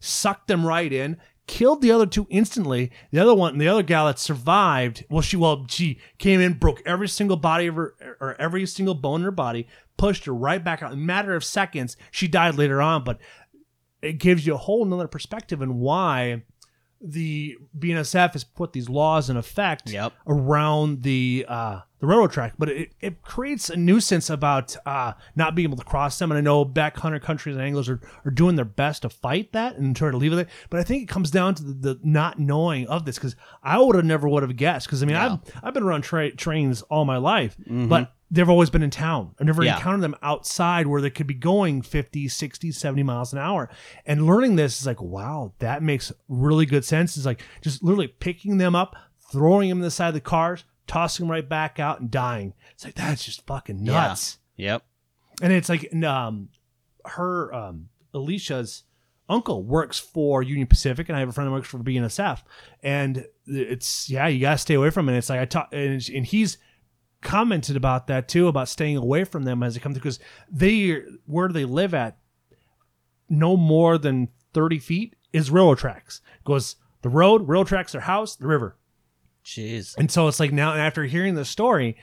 sucked 0.00 0.48
them 0.48 0.66
right 0.66 0.92
in, 0.92 1.18
killed 1.46 1.82
the 1.82 1.90
other 1.90 2.06
two 2.06 2.26
instantly. 2.30 2.90
The 3.10 3.18
other 3.20 3.34
one, 3.34 3.58
the 3.58 3.68
other 3.68 3.82
gal 3.82 4.06
that 4.06 4.18
survived, 4.18 5.04
well, 5.10 5.22
she 5.22 5.36
well 5.36 5.66
she 5.68 5.98
came 6.18 6.40
in, 6.40 6.54
broke 6.54 6.82
every 6.86 7.08
single 7.08 7.36
body 7.36 7.66
of 7.66 7.74
her 7.76 7.94
or 8.20 8.34
every 8.40 8.66
single 8.66 8.94
bone 8.94 9.20
in 9.20 9.24
her 9.24 9.30
body, 9.30 9.66
pushed 9.96 10.24
her 10.24 10.34
right 10.34 10.62
back 10.62 10.82
out. 10.82 10.92
In 10.92 10.98
a 10.98 11.02
matter 11.02 11.34
of 11.34 11.44
seconds, 11.44 11.96
she 12.10 12.28
died 12.28 12.56
later 12.56 12.80
on, 12.80 13.04
but 13.04 13.18
it 14.02 14.14
gives 14.18 14.46
you 14.46 14.54
a 14.54 14.58
whole 14.58 14.84
nother 14.84 15.08
perspective 15.08 15.62
on 15.62 15.78
why 15.78 16.42
the 17.00 17.56
BNSF 17.78 18.32
has 18.32 18.44
put 18.44 18.72
these 18.72 18.88
laws 18.88 19.28
in 19.28 19.36
effect 19.36 19.90
Yep. 19.90 20.12
around 20.26 21.02
the 21.02 21.44
uh, 21.48 21.80
the 22.04 22.10
railroad 22.10 22.32
track, 22.32 22.54
but 22.58 22.68
it, 22.68 22.92
it 23.00 23.22
creates 23.22 23.70
a 23.70 23.76
nuisance 23.76 24.28
about 24.30 24.76
uh, 24.86 25.14
not 25.34 25.54
being 25.54 25.68
able 25.68 25.78
to 25.78 25.84
cross 25.84 26.18
them. 26.18 26.30
And 26.30 26.38
I 26.38 26.40
know 26.40 26.64
backcountry 26.64 27.22
countries 27.22 27.56
and 27.56 27.64
anglers 27.64 27.88
are, 27.88 28.00
are 28.24 28.30
doing 28.30 28.56
their 28.56 28.64
best 28.64 29.02
to 29.02 29.08
fight 29.08 29.52
that 29.52 29.76
and 29.76 29.96
try 29.96 30.10
to 30.10 30.16
leave 30.16 30.32
it. 30.32 30.48
But 30.70 30.80
I 30.80 30.82
think 30.84 31.02
it 31.02 31.08
comes 31.08 31.30
down 31.30 31.54
to 31.56 31.62
the, 31.62 31.72
the 31.72 32.00
not 32.02 32.38
knowing 32.38 32.86
of 32.88 33.04
this 33.04 33.16
because 33.16 33.36
I 33.62 33.78
would 33.80 33.96
have 33.96 34.04
never 34.04 34.28
would 34.28 34.42
have 34.42 34.56
guessed. 34.56 34.86
Because 34.86 35.02
I 35.02 35.06
mean, 35.06 35.16
Yeah. 35.16 35.32
I've 35.34 35.60
I've 35.64 35.74
been 35.74 35.82
around 35.82 36.02
tra- 36.02 36.30
trains 36.34 36.82
all 36.82 37.04
my 37.04 37.16
life, 37.16 37.56
but 37.66 38.12
they've 38.30 38.48
always 38.50 38.68
been 38.70 38.82
in 38.82 38.90
town. 38.90 39.34
I've 39.40 39.46
never 39.46 39.62
Yeah. 39.62 39.76
encountered 39.76 40.00
them 40.02 40.16
outside 40.22 40.86
where 40.86 41.00
they 41.00 41.10
could 41.10 41.26
be 41.26 41.34
going 41.34 41.82
50, 41.82 42.28
60, 42.28 42.72
70 42.72 43.02
miles 43.02 43.32
an 43.32 43.38
hour. 43.38 43.70
And 44.06 44.26
learning 44.26 44.56
this 44.56 44.80
is 44.80 44.86
like, 44.86 45.00
wow, 45.00 45.52
that 45.60 45.82
makes 45.82 46.12
really 46.28 46.66
good 46.66 46.84
sense. 46.84 47.16
It's 47.16 47.26
like 47.26 47.42
just 47.62 47.82
literally 47.82 48.08
picking 48.08 48.58
them 48.58 48.74
up, 48.74 48.96
throwing 49.30 49.68
them 49.68 49.78
in 49.78 49.82
the 49.82 49.90
side 49.90 50.08
of 50.08 50.14
the 50.14 50.20
cars, 50.20 50.64
tossing 50.86 51.24
them 51.26 51.30
right 51.30 51.48
back 51.48 51.78
out 51.78 52.00
and 52.00 52.10
dying. 52.10 52.54
It's 52.72 52.84
like, 52.84 52.94
that's 52.94 53.24
just 53.24 53.46
fucking 53.46 53.84
Yeah. 53.84 53.92
nuts. 53.92 54.38
Yep. 54.56 54.84
And 55.42 55.52
it's 55.52 55.68
like, 55.68 55.92
um, 56.04 56.48
her, 57.04 57.52
um, 57.54 57.88
Alicia's 58.12 58.84
uncle 59.28 59.62
works 59.64 59.98
for 59.98 60.42
Union 60.42 60.66
Pacific, 60.66 61.08
and 61.08 61.16
I 61.16 61.20
have 61.20 61.28
a 61.28 61.32
friend 61.32 61.48
that 61.48 61.52
works 61.52 61.68
for 61.68 61.78
BNSF. 61.78 62.42
And 62.82 63.26
it's, 63.46 64.08
yeah, 64.10 64.26
you 64.28 64.40
got 64.40 64.52
to 64.52 64.58
stay 64.58 64.74
away 64.74 64.90
from 64.90 65.08
it. 65.08 65.16
It's 65.16 65.28
like, 65.30 65.40
I 65.40 65.44
talk, 65.46 65.68
and, 65.72 66.06
and 66.14 66.26
he's, 66.26 66.58
commented 67.22 67.74
about 67.74 68.06
that 68.06 68.28
too 68.28 68.48
about 68.48 68.68
staying 68.68 68.98
away 68.98 69.24
from 69.24 69.44
them 69.44 69.62
as 69.62 69.74
it 69.74 69.80
comes 69.80 69.94
because 69.94 70.18
they 70.50 71.00
where 71.24 71.48
they 71.48 71.64
live 71.64 71.94
at 71.94 72.18
no 73.30 73.56
more 73.56 73.96
than 73.96 74.28
30 74.52 74.78
feet 74.78 75.16
is 75.32 75.50
railroad 75.50 75.78
tracks 75.78 76.20
goes 76.44 76.76
the 77.00 77.08
road 77.08 77.48
railroad 77.48 77.66
tracks 77.66 77.92
their 77.92 78.02
house 78.02 78.36
the 78.36 78.46
river 78.46 78.76
Jeez. 79.44 79.94
and 79.98 80.10
so 80.10 80.26
it's 80.28 80.40
like 80.40 80.52
now 80.52 80.72
after 80.74 81.04
hearing 81.04 81.34
the 81.34 81.44
story 81.44 81.96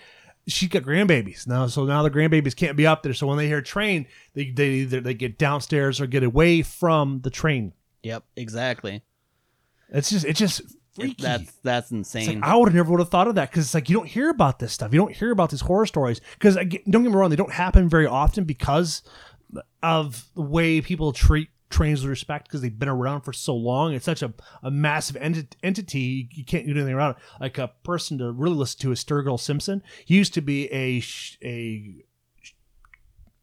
she 0.47 0.67
got 0.67 0.83
grandbabies 0.83 1.47
now 1.47 1.67
so 1.67 1.85
now 1.85 2.03
the 2.03 2.11
grandbabies 2.11 2.55
can't 2.55 2.77
be 2.77 2.85
up 2.87 3.03
there 3.03 3.13
so 3.13 3.25
when 3.27 3.37
they 3.37 3.47
hear 3.47 3.61
train 3.61 4.05
they, 4.33 4.51
they 4.51 4.69
either 4.69 5.01
they 5.01 5.13
get 5.13 5.37
downstairs 5.37 5.99
or 5.99 6.05
get 6.07 6.23
away 6.23 6.61
from 6.61 7.21
the 7.21 7.29
train 7.29 7.73
Yep. 8.03 8.23
Exactly. 8.35 9.03
it's 9.89 10.09
just 10.09 10.25
it's 10.25 10.39
just 10.39 10.61
It- 10.97 11.17
that's 11.19 11.51
that's 11.63 11.91
It's 11.91 12.13
like, 12.15 12.23
insane. 12.23 12.43
I 12.43 12.55
would 12.55 12.67
have 12.69 12.75
never 12.75 12.91
would 12.91 12.99
have 12.99 13.09
thought 13.09 13.27
of 13.27 13.35
that 13.35 13.49
because 13.51 13.65
it's 13.65 13.73
like 13.73 13.89
you 13.89 13.95
don't 13.95 14.07
hear 14.07 14.29
about 14.29 14.59
this 14.59 14.73
stuff. 14.73 14.93
You 14.93 14.99
don't 14.99 15.15
hear 15.15 15.31
about 15.31 15.49
these 15.51 15.61
horror 15.61 15.85
stories 15.85 16.19
because 16.33 16.55
don't 16.55 16.69
get 16.69 16.85
me 17.01 17.07
wrong, 17.07 17.29
they 17.29 17.35
don't 17.35 17.51
happen 17.53 17.87
very 17.89 18.05
often 18.07 18.43
because 18.43 19.01
of 19.81 20.25
the 20.35 20.41
way 20.41 20.81
people 20.81 21.11
treat 21.13 21.49
trains 21.71 22.01
with 22.01 22.09
respect 22.09 22.47
because 22.47 22.61
they've 22.61 22.77
been 22.77 22.89
around 22.89 23.21
for 23.21 23.33
so 23.33 23.55
long. 23.55 23.93
It's 23.93 24.05
such 24.05 24.21
a, 24.21 24.33
a 24.61 24.69
massive 24.69 25.15
enti- 25.15 25.53
entity 25.63 26.29
you 26.31 26.45
can't 26.45 26.65
do 26.65 26.71
anything 26.71 26.93
around 26.93 27.11
it. 27.11 27.17
Like 27.39 27.57
a 27.57 27.71
person 27.83 28.17
to 28.19 28.31
really 28.31 28.55
listen 28.55 28.79
to 28.81 28.91
is 28.91 29.03
Sturgill 29.03 29.39
Simpson. 29.39 29.81
He 30.05 30.15
used 30.15 30.33
to 30.35 30.41
be 30.41 30.71
a 30.71 31.01
a 31.43 32.05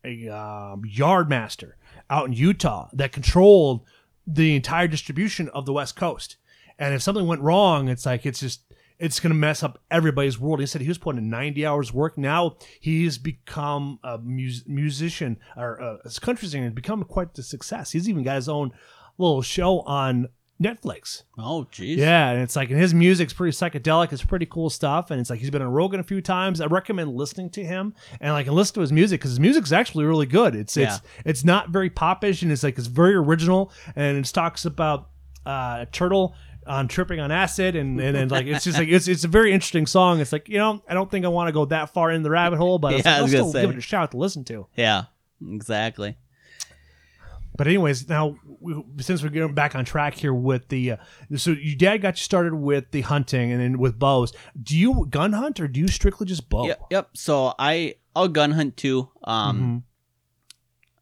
a 0.05 0.29
um, 0.29 0.83
yard 0.87 1.29
master 1.29 1.77
out 2.09 2.27
in 2.27 2.33
Utah 2.33 2.89
that 2.93 3.13
controlled 3.13 3.85
the 4.27 4.55
entire 4.55 4.89
distribution 4.89 5.49
of 5.51 5.67
the 5.67 5.73
West 5.73 5.97
Coast. 5.97 6.37
And 6.79 6.95
if 6.95 7.03
something 7.03 7.27
went 7.27 7.43
wrong, 7.43 7.89
it's 7.89 8.07
like 8.07 8.25
it's 8.25 8.41
just 8.41 8.63
it's 8.99 9.21
going 9.21 9.31
to 9.31 9.37
mess 9.39 9.63
up 9.63 9.79
everybody's 9.91 10.39
world. 10.41 10.61
He 10.61 10.67
said 10.67 10.81
he 10.81 10.89
was 10.89 10.99
putting 10.99 11.23
in 11.23 11.31
90 11.31 11.65
hours 11.65 11.93
work. 11.93 12.19
Now 12.19 12.57
he's 12.81 13.17
become 13.19 13.99
a 14.03 14.19
mus- 14.19 14.65
musician 14.67 15.39
or 15.57 15.81
uh, 15.81 15.97
a 16.05 16.21
country 16.21 16.49
singer 16.49 16.67
and 16.67 16.75
become 16.75 17.05
quite 17.05 17.35
the 17.35 17.43
success. 17.43 17.93
He's 17.93 18.09
even 18.09 18.23
got 18.25 18.37
his 18.37 18.49
own 18.49 18.73
little 19.17 19.43
show 19.43 19.81
on 19.81 20.29
Netflix. 20.61 21.23
oh, 21.39 21.69
jeez. 21.71 21.99
Yeah, 21.99 22.31
and 22.31 22.43
it's 22.43 22.57
like, 22.57 22.69
and 22.71 22.81
his 22.81 22.93
music's 22.93 23.33
pretty 23.33 23.57
psychedelic. 23.57 24.13
It's 24.13 24.25
pretty 24.25 24.47
cool 24.47 24.71
stuff, 24.71 25.13
and 25.13 25.21
it's 25.21 25.31
like 25.31 25.39
he's 25.39 25.51
been 25.51 25.63
on 25.63 25.71
Rogan 25.71 26.01
a 26.01 26.03
few 26.03 26.21
times. 26.21 26.61
I 26.61 26.67
recommend 26.67 27.15
listening 27.15 27.51
to 27.51 27.65
him 27.65 27.95
and 28.21 28.33
like 28.33 28.49
and 28.49 28.57
listen 28.57 28.75
to 28.75 28.81
his 28.81 28.93
music 28.93 29.21
because 29.21 29.31
his 29.31 29.39
music's 29.39 29.71
actually 29.71 30.05
really 30.05 30.27
good. 30.27 30.57
It's 30.57 30.77
it's 30.77 30.95
Yeah. 30.97 30.99
it's 31.25 31.45
not 31.45 31.71
very 31.71 31.91
popish 31.91 32.43
and 32.43 32.51
it's 32.51 32.65
like 32.65 32.77
it's 32.77 32.89
very 32.89 33.15
original 33.15 33.71
and 33.95 34.17
it 34.19 34.25
talks 34.25 34.65
about 34.65 35.11
uh, 35.47 35.79
a 35.83 35.87
turtle 35.93 36.35
on 36.69 36.87
tripping 36.89 37.19
on 37.21 37.31
acid 37.31 37.75
and 37.77 38.01
and, 38.01 38.17
and 38.17 38.31
like 38.31 38.47
it's 38.47 38.65
just 38.65 38.79
like 38.79 38.89
it's 38.89 39.09
it's 39.09 39.25
a 39.25 39.29
very 39.29 39.53
interesting 39.53 39.87
song. 39.87 40.21
It's 40.21 40.33
like 40.33 40.49
you 40.49 40.59
know 40.59 40.83
I 40.89 40.95
don't 40.95 41.11
think 41.11 41.25
I 41.25 41.29
want 41.29 41.49
to 41.49 41.53
go 41.53 41.65
that 41.67 41.91
far 41.95 42.11
in 42.13 42.23
the 42.23 42.31
rabbit 42.31 42.59
hole, 42.59 42.79
but 42.79 42.93
Yeah, 42.93 42.97
like, 42.99 43.07
I 43.07 43.17
I'll 43.17 43.23
was 43.25 43.33
gonna 43.33 43.45
still 43.45 43.53
say. 43.53 43.61
give 43.63 43.71
it 43.71 43.79
a 43.79 43.81
shout 43.81 44.11
to 44.13 44.17
listen 44.19 44.45
to. 44.45 44.67
Yeah. 44.77 45.05
Exactly. 45.47 46.17
But 47.57 47.67
anyways, 47.67 48.09
now 48.09 48.37
we, 48.61 48.85
since 49.01 49.21
we're 49.23 49.31
getting 49.31 49.53
back 49.55 49.75
on 49.75 49.85
track 49.85 50.15
here 50.15 50.33
with 50.33 50.69
the, 50.69 50.93
uh, 50.93 50.97
so 51.37 51.51
your 51.51 51.75
dad 51.75 51.97
got 52.03 52.17
you 52.17 52.23
started 52.23 52.55
with 52.55 52.93
the 52.93 53.01
hunting 53.01 53.51
and 53.51 53.61
then 53.61 53.79
with 53.79 53.99
bows. 53.99 54.33
Do 54.63 54.77
you 54.79 55.07
gun 55.11 55.33
hunt 55.33 55.59
or 55.59 55.67
do 55.67 55.81
you 55.81 55.89
strictly 55.89 56.25
just 56.27 56.49
bow? 56.49 56.67
Yep. 56.69 56.81
Yep. 56.93 57.09
So 57.15 57.55
I 57.59 57.97
I'll 58.15 58.29
gun 58.29 58.53
hunt 58.53 58.77
too. 58.77 59.09
Um, 59.25 59.61
Mhm. 59.61 59.83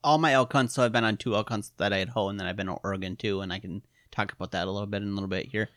all 0.03 0.17
my 0.19 0.33
elk 0.33 0.51
hunts. 0.53 0.73
So 0.75 0.83
I've 0.83 0.93
been 0.93 1.05
on 1.05 1.19
two 1.19 1.35
elk 1.35 1.51
hunts 1.51 1.73
that 1.77 1.93
Idaho, 1.93 2.29
and 2.31 2.41
then 2.41 2.47
I've 2.47 2.57
been 2.57 2.71
on 2.71 2.79
Oregon 2.83 3.17
too, 3.17 3.43
and 3.43 3.53
I 3.53 3.59
can 3.59 3.83
talk 4.17 4.33
about 4.33 4.51
that 4.53 4.67
a 4.67 4.71
little 4.71 4.87
bit 4.87 5.03
in 5.03 5.09
a 5.09 5.13
little 5.13 5.29
bit 5.29 5.47
here. 5.47 5.69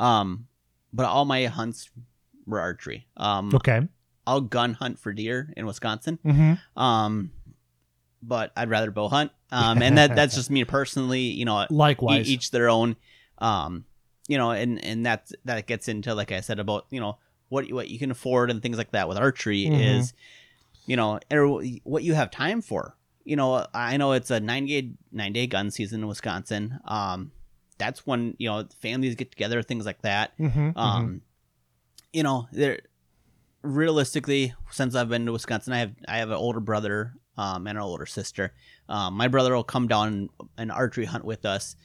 Um, 0.00 0.46
but 0.92 1.06
all 1.06 1.24
my 1.24 1.44
hunts 1.46 1.90
were 2.46 2.60
archery. 2.60 3.06
Um, 3.16 3.54
Okay. 3.54 3.86
I'll 4.26 4.40
gun 4.40 4.74
hunt 4.74 4.98
for 4.98 5.12
deer 5.12 5.52
in 5.56 5.66
Wisconsin. 5.66 6.18
Mm-hmm. 6.24 6.80
Um, 6.80 7.32
but 8.22 8.52
I'd 8.56 8.68
rather 8.70 8.90
bow 8.90 9.08
hunt. 9.08 9.32
Um, 9.50 9.80
and 9.82 9.96
that 9.96 10.14
that's 10.14 10.34
just 10.34 10.50
me 10.50 10.64
personally. 10.64 11.20
You 11.22 11.44
know, 11.46 11.62
e- 11.62 11.66
Likewise. 11.70 12.28
each 12.28 12.50
their 12.50 12.68
own. 12.68 12.96
Um, 13.38 13.84
you 14.26 14.36
know, 14.36 14.50
and 14.50 14.82
and 14.84 15.06
that 15.06 15.30
that 15.46 15.66
gets 15.66 15.88
into 15.88 16.14
like 16.14 16.32
I 16.32 16.40
said 16.40 16.58
about 16.58 16.84
you 16.90 17.00
know 17.00 17.16
what 17.48 17.72
what 17.72 17.88
you 17.88 17.98
can 17.98 18.10
afford 18.10 18.50
and 18.50 18.60
things 18.60 18.76
like 18.76 18.90
that 18.92 19.08
with 19.08 19.16
archery 19.16 19.64
Mhm. 19.64 19.80
is, 19.80 20.12
you 20.86 20.96
know, 20.96 21.18
or 21.32 21.62
what 21.84 22.02
you 22.02 22.12
have 22.14 22.30
time 22.30 22.60
for. 22.60 22.94
You 23.24 23.36
know, 23.36 23.66
I 23.72 23.96
know 23.96 24.12
it's 24.12 24.30
a 24.30 24.40
nine 24.40 24.66
day 24.66 24.90
nine 25.12 25.32
day 25.32 25.46
gun 25.46 25.70
season 25.70 26.00
in 26.02 26.08
Wisconsin. 26.08 26.80
Um, 26.84 27.32
that's 27.78 28.06
when 28.06 28.34
you 28.38 28.48
know 28.48 28.66
families 28.80 29.14
get 29.14 29.30
together, 29.30 29.62
things 29.62 29.86
like 29.86 30.02
that. 30.02 30.36
Mhm, 30.38 30.76
Um, 30.76 31.22
you 32.12 32.22
know, 32.22 32.48
there 32.52 32.80
realistically, 33.62 34.54
since 34.70 34.94
I've 34.94 35.08
been 35.08 35.26
to 35.26 35.32
Wisconsin, 35.32 35.72
I 35.72 35.78
have 35.78 35.92
I 36.06 36.18
have 36.18 36.30
an 36.30 36.36
older 36.36 36.60
brother 36.60 37.14
um, 37.36 37.66
and 37.66 37.78
an 37.78 37.82
older 37.84 38.06
sister. 38.06 38.52
Um, 38.88 39.14
my 39.14 39.28
brother 39.28 39.54
will 39.54 39.64
come 39.64 39.88
down 39.88 40.08
and, 40.08 40.30
and 40.56 40.72
archery 40.72 41.04
hunt 41.04 41.24
with 41.24 41.44
us. 41.44 41.76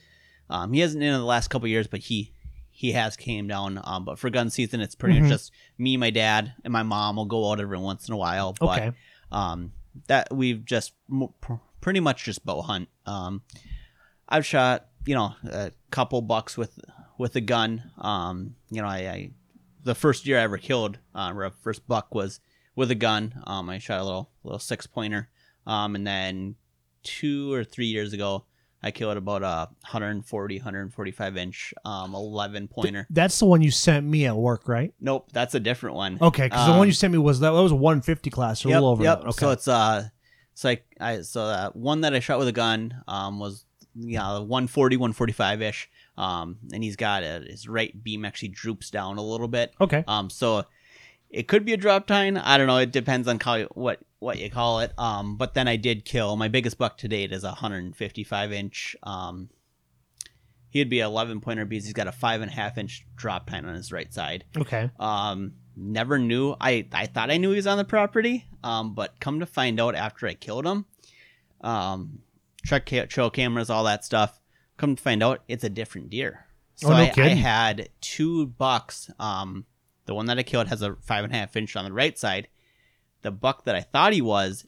Um, 0.49 0.73
he 0.73 0.79
hasn't 0.82 1.03
in 1.03 1.12
the 1.13 1.19
last 1.23 1.49
couple 1.49 1.67
years, 1.67 1.88
but 1.88 1.99
he 2.01 2.34
he 2.69 2.91
has 2.93 3.15
came 3.15 3.47
down. 3.47 3.79
Um, 3.84 4.06
but 4.06 4.17
for 4.19 4.29
gun 4.29 4.49
season, 4.49 4.82
it's 4.82 4.95
pretty 4.95 5.17
Mhm. 5.19 5.21
much 5.21 5.29
just 5.29 5.51
me, 5.77 5.97
my 5.97 6.10
dad, 6.10 6.53
and 6.63 6.71
my 6.73 6.84
mom 6.84 7.17
will 7.17 7.25
go 7.25 7.51
out 7.51 7.60
every 7.60 7.77
once 7.77 8.08
in 8.08 8.13
a 8.13 8.17
while. 8.17 8.53
But 8.60 8.82
okay. 8.82 8.91
um, 9.32 9.73
that 10.08 10.34
we've 10.36 10.63
just 10.65 10.93
mo- 11.08 11.34
pr- 11.39 11.53
pretty 11.82 11.99
much 11.99 12.23
just 12.23 12.43
bow 12.45 12.62
hunt. 12.62 12.89
Um, 13.06 13.41
I've 14.27 14.45
shot 14.45 14.88
you 15.05 15.15
know 15.15 15.35
a 15.45 15.71
couple 15.91 16.21
bucks 16.21 16.57
with 16.57 16.79
with 17.17 17.35
a 17.35 17.41
gun. 17.41 17.91
Um, 17.97 18.55
you 18.69 18.81
know, 18.81 18.87
I, 18.87 18.97
I 18.97 19.31
the 19.83 19.95
first 19.95 20.25
year 20.25 20.39
I 20.39 20.43
ever 20.43 20.57
killed 20.57 20.97
uh, 21.13 21.31
or 21.35 21.49
first 21.61 21.87
buck 21.87 22.13
was 22.15 22.39
with 22.75 22.89
a 22.91 22.95
gun. 22.95 23.33
Um, 23.45 23.69
I 23.69 23.77
shot 23.79 23.99
a 23.99 24.03
little 24.03 24.29
little 24.43 24.59
six 24.59 24.87
pointer. 24.87 25.29
Um, 25.65 25.95
and 25.95 26.05
then 26.05 26.55
two 27.03 27.53
or 27.53 27.63
three 27.63 27.85
years 27.85 28.11
ago, 28.13 28.45
I 28.81 28.91
killed 28.91 29.15
about 29.17 29.43
a 29.43 29.69
140, 29.83 30.57
145 30.57 31.37
inch 31.37 31.73
um 31.85 32.13
11 32.15 32.67
pointer. 32.67 33.07
That's 33.09 33.39
the 33.39 33.45
one 33.45 33.61
you 33.61 33.71
sent 33.71 34.05
me 34.05 34.25
at 34.25 34.35
work, 34.35 34.67
right? 34.67 34.93
Nope, 34.99 35.29
that's 35.31 35.55
a 35.55 35.59
different 35.59 35.95
one. 35.95 36.17
Okay, 36.21 36.43
because 36.47 36.65
the 36.65 36.71
one 36.71 36.81
Um, 36.81 36.87
you 36.87 36.93
sent 36.93 37.13
me 37.13 37.19
was 37.19 37.39
that, 37.39 37.51
that 37.51 37.61
was 37.61 37.71
a 37.71 37.75
150 37.75 38.29
class, 38.29 38.65
or 38.65 38.69
a 38.69 38.71
Yep, 38.71 38.75
little 38.77 38.89
over. 38.89 39.03
yep. 39.03 39.19
Okay. 39.21 39.31
So 39.31 39.51
it's 39.51 39.67
uh 39.67 40.09
So 40.55 40.69
I, 40.69 40.81
I 40.99 41.21
so 41.21 41.47
that 41.47 41.75
one 41.75 42.01
that 42.01 42.13
I 42.13 42.19
shot 42.19 42.39
with 42.39 42.47
a 42.47 42.51
gun 42.53 43.03
um, 43.07 43.39
was 43.39 43.65
yeah 43.95 44.39
140 44.39 44.97
145 44.97 45.62
ish 45.62 45.89
um, 46.17 46.58
and 46.71 46.84
he's 46.84 46.95
got 46.95 47.23
a, 47.23 47.43
his 47.47 47.67
right 47.67 48.03
beam 48.03 48.25
actually 48.25 48.49
droops 48.49 48.89
down 48.89 49.17
a 49.17 49.21
little 49.23 49.47
bit 49.47 49.73
Okay. 49.82 50.03
um, 50.08 50.29
so 50.29 50.65
it 51.29 51.47
could 51.47 51.65
be 51.65 51.73
a 51.73 51.77
drop 51.77 52.06
tine. 52.06 52.38
I 52.38 52.60
don't 52.60 52.67
know. 52.67 52.77
It 52.77 52.91
depends 52.91 53.27
on 53.27 53.39
call, 53.39 53.63
what 53.73 53.97
what 54.19 54.38
you 54.38 54.51
call 54.51 54.82
it. 54.82 54.93
Um, 54.99 55.36
but 55.36 55.56
then 55.56 55.67
I 55.67 55.77
did 55.77 56.06
kill 56.06 56.36
my 56.36 56.47
biggest 56.47 56.77
buck 56.77 56.95
to 56.99 57.08
date 57.08 57.32
is 57.32 57.43
a 57.43 57.47
155 57.47 58.53
inch. 58.53 58.95
Um, 59.01 59.49
he'd 60.69 60.91
be 60.91 60.99
11 60.99 61.41
pointer 61.41 61.65
because 61.65 61.86
he's 61.86 61.93
got 61.93 62.06
a 62.08 62.12
five 62.12 62.41
and 62.41 62.51
a 62.51 62.53
half 62.53 62.77
inch 62.77 63.08
drop 63.15 63.49
tine 63.49 63.65
on 63.65 63.73
his 63.73 63.91
right 63.91 64.13
side. 64.13 64.45
Okay. 64.56 64.91
Um, 64.99 65.53
never 65.75 66.19
knew. 66.19 66.56
I 66.62 66.86
I 66.93 67.08
thought 67.08 67.32
I 67.32 67.38
knew 67.38 67.49
he 67.49 67.56
was 67.56 67.65
on 67.65 67.79
the 67.79 67.84
property. 67.84 68.45
Um, 68.63 68.93
but 68.93 69.19
come 69.19 69.39
to 69.39 69.47
find 69.47 69.79
out 69.82 69.95
after 69.95 70.27
I 70.27 70.36
killed 70.36 70.67
him, 70.67 70.86
um, 71.62 72.19
ca- 72.67 73.06
trail 73.06 73.30
cameras, 73.30 73.69
all 73.69 73.84
that 73.86 74.04
stuff. 74.06 74.39
Come 74.78 74.95
to 74.95 75.02
find 75.02 75.21
out, 75.23 75.43
it's 75.47 75.63
a 75.63 75.69
different 75.69 76.10
deer. 76.10 76.45
So 76.76 76.88
Oh, 76.88 76.91
no 76.91 76.97
I, 76.97 77.13
I 77.17 77.28
had 77.30 77.89
two 78.02 78.47
bucks. 78.47 79.10
Um, 79.19 79.65
the 80.06 80.15
one 80.15 80.26
that 80.26 80.39
I 80.39 80.43
killed 80.43 80.67
has 80.67 80.82
a 80.82 80.95
five 81.02 81.23
and 81.23 81.34
a 81.34 81.38
half 81.38 81.56
inch 81.56 81.76
on 81.76 81.86
the 81.86 81.93
right 81.93 82.17
side. 82.17 82.47
The 83.21 83.32
buck 83.32 83.65
that 83.65 83.76
I 83.76 83.82
thought 83.82 84.13
he 84.13 84.21
was 84.21 84.65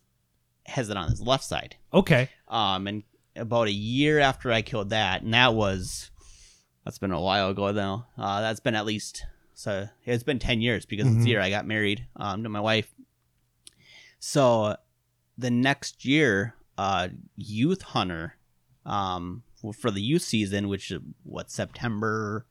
has 0.67 0.89
it 0.89 0.97
on 0.97 1.09
his 1.09 1.21
left 1.21 1.43
side. 1.43 1.75
Okay. 1.93 2.29
Um, 2.47 2.87
and 2.87 3.03
about 3.35 3.67
a 3.67 3.71
year 3.71 4.19
after 4.19 4.51
I 4.51 4.61
killed 4.61 4.91
that, 4.91 5.23
and 5.23 5.33
that 5.33 5.53
was 5.55 6.09
that's 6.85 6.99
been 6.99 7.11
a 7.11 7.19
while 7.21 7.49
ago 7.49 7.73
though. 7.73 8.05
Uh, 8.17 8.41
that's 8.41 8.59
been 8.61 8.75
at 8.75 8.85
least 8.85 9.25
so 9.55 9.87
it's 10.05 10.23
been 10.23 10.39
ten 10.39 10.61
years 10.61 10.85
because 10.85 11.07
Mhm. 11.07 11.15
it's 11.15 11.23
the 11.25 11.31
year 11.31 11.41
I 11.41 11.49
got 11.49 11.65
married 11.67 12.05
um, 12.15 12.43
to 12.43 12.49
my 12.49 12.59
wife. 12.61 12.93
So 14.19 14.75
the 15.37 15.51
next 15.51 16.05
year, 16.05 16.55
uh, 16.77 17.09
youth 17.35 17.81
hunter, 17.81 18.35
um, 18.85 19.43
for 19.79 19.89
the 19.91 20.01
youth 20.01 20.21
season, 20.21 20.67
which 20.67 20.91
is 20.91 20.99
what 21.23 21.49
September, 21.49 22.45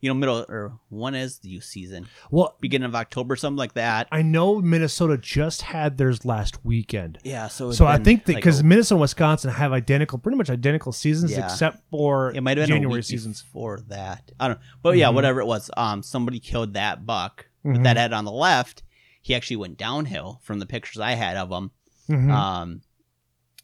you 0.00 0.08
know, 0.08 0.14
middle 0.14 0.46
or 0.48 0.78
one 0.88 1.14
is 1.14 1.40
the 1.40 1.48
youth 1.48 1.64
season, 1.64 2.06
Well, 2.30 2.56
beginning 2.60 2.86
of 2.86 2.94
October, 2.94 3.34
something 3.36 3.56
like 3.58 3.74
that. 3.74 4.06
I 4.12 4.22
know 4.22 4.60
Minnesota 4.60 5.18
just 5.18 5.62
had 5.62 5.98
theirs 5.98 6.24
last 6.24 6.64
weekend. 6.64 7.18
Yeah, 7.24 7.48
so 7.48 7.72
So 7.72 7.86
I 7.86 7.98
think 7.98 8.24
that 8.26 8.36
because 8.36 8.60
a- 8.60 8.64
Minnesota 8.64 8.94
and 8.94 9.00
Wisconsin 9.02 9.50
have 9.50 9.72
identical, 9.72 10.18
pretty 10.18 10.38
much 10.38 10.48
identical 10.48 10.92
seasons, 10.92 11.32
Yeah. 11.32 11.44
except 11.44 11.82
for 11.90 12.32
It 12.32 12.40
might 12.42 12.56
have 12.56 12.68
been 12.68 12.76
January 12.76 13.02
seasons. 13.02 13.40
for 13.42 13.80
that. 13.88 14.30
I 14.38 14.48
don't 14.48 14.58
know. 14.58 14.64
But 14.82 14.96
yeah, 14.96 15.08
Mhm. 15.08 15.14
whatever 15.14 15.40
it 15.40 15.46
was. 15.46 15.70
Um, 15.76 16.02
somebody 16.04 16.38
killed 16.38 16.74
that 16.74 17.04
buck 17.04 17.46
Mhm. 17.64 17.72
with 17.72 17.82
that 17.82 17.96
head 17.96 18.12
on 18.12 18.24
the 18.24 18.32
left. 18.32 18.82
He 19.20 19.34
actually 19.34 19.56
went 19.56 19.76
downhill 19.76 20.40
from 20.44 20.60
the 20.60 20.66
pictures 20.66 21.00
I 21.00 21.12
had 21.12 21.36
of 21.36 21.50
him. 21.50 21.72
Mhm. 22.08 22.30
Um, 22.30 22.80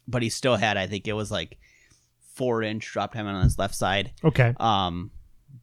but 0.07 0.21
he 0.23 0.29
still 0.29 0.55
had, 0.55 0.77
I 0.77 0.87
think 0.87 1.07
it 1.07 1.13
was 1.13 1.31
like 1.31 1.57
four 2.33 2.61
inch 2.63 2.85
drop 2.91 3.13
time 3.13 3.27
on 3.27 3.43
his 3.43 3.57
left 3.59 3.75
side. 3.75 4.11
okay. 4.23 4.53
Um, 4.57 5.11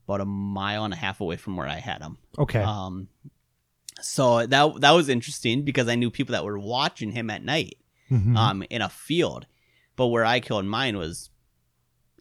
about 0.07 0.21
a 0.21 0.25
mile 0.25 0.83
and 0.85 0.93
a 0.93 0.97
half 0.97 1.19
away 1.21 1.35
from 1.37 1.55
where 1.57 1.67
I 1.67 1.75
had 1.79 2.01
him. 2.01 2.17
Okay. 2.37 2.61
Um, 2.61 3.07
so 4.01 4.45
that 4.45 4.81
that 4.81 4.91
was 4.91 5.09
interesting 5.09 5.63
because 5.63 5.87
I 5.87 5.95
knew 5.95 6.11
people 6.11 6.33
that 6.33 6.43
were 6.43 6.59
watching 6.59 7.11
him 7.11 7.29
at 7.29 7.43
night 7.43 7.77
Mhm. 8.11 8.35
um, 8.37 8.63
in 8.69 8.81
a 8.81 8.89
field, 8.89 9.47
but 9.95 10.07
where 10.07 10.25
I 10.25 10.39
killed 10.41 10.65
mine 10.65 10.97
was 10.97 11.29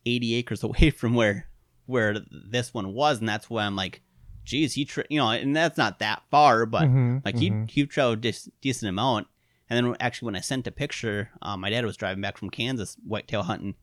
80 0.07 0.35
acres 0.37 0.63
away 0.69 0.91
from 0.91 1.15
where 1.15 1.49
where 1.87 2.17
this 2.31 2.73
one 2.73 2.95
was, 2.95 3.19
and 3.21 3.29
that's 3.29 3.51
why 3.51 3.65
I'm 3.67 3.77
like, 3.77 4.01
geez, 4.45 4.73
he, 4.73 4.87
tra- 4.87 5.05
you 5.11 5.19
know, 5.19 5.29
and 5.29 5.55
that's 5.55 5.77
not 5.77 5.99
that 5.99 6.23
far, 6.31 6.65
but 6.65 6.85
Mhm. 6.85 7.23
like 7.25 7.35
Mhm. 7.37 7.69
he 7.69 7.81
he 7.83 7.87
traveled 7.87 8.23
dis- 8.23 8.49
decent 8.63 8.89
amount. 8.89 9.27
And 9.71 9.87
then 9.87 9.97
actually, 10.01 10.27
when 10.27 10.37
I 10.37 10.41
sent 10.41 10.67
a 10.67 10.71
picture, 10.71 11.31
um, 11.43 11.61
my 11.61 11.71
dad 11.71 11.85
was 11.85 11.97
driving 11.97 12.21
back 12.21 12.37
from 12.37 12.51
Kansas 12.51 12.97
whitetail 13.07 13.45
hunting, 13.45 13.75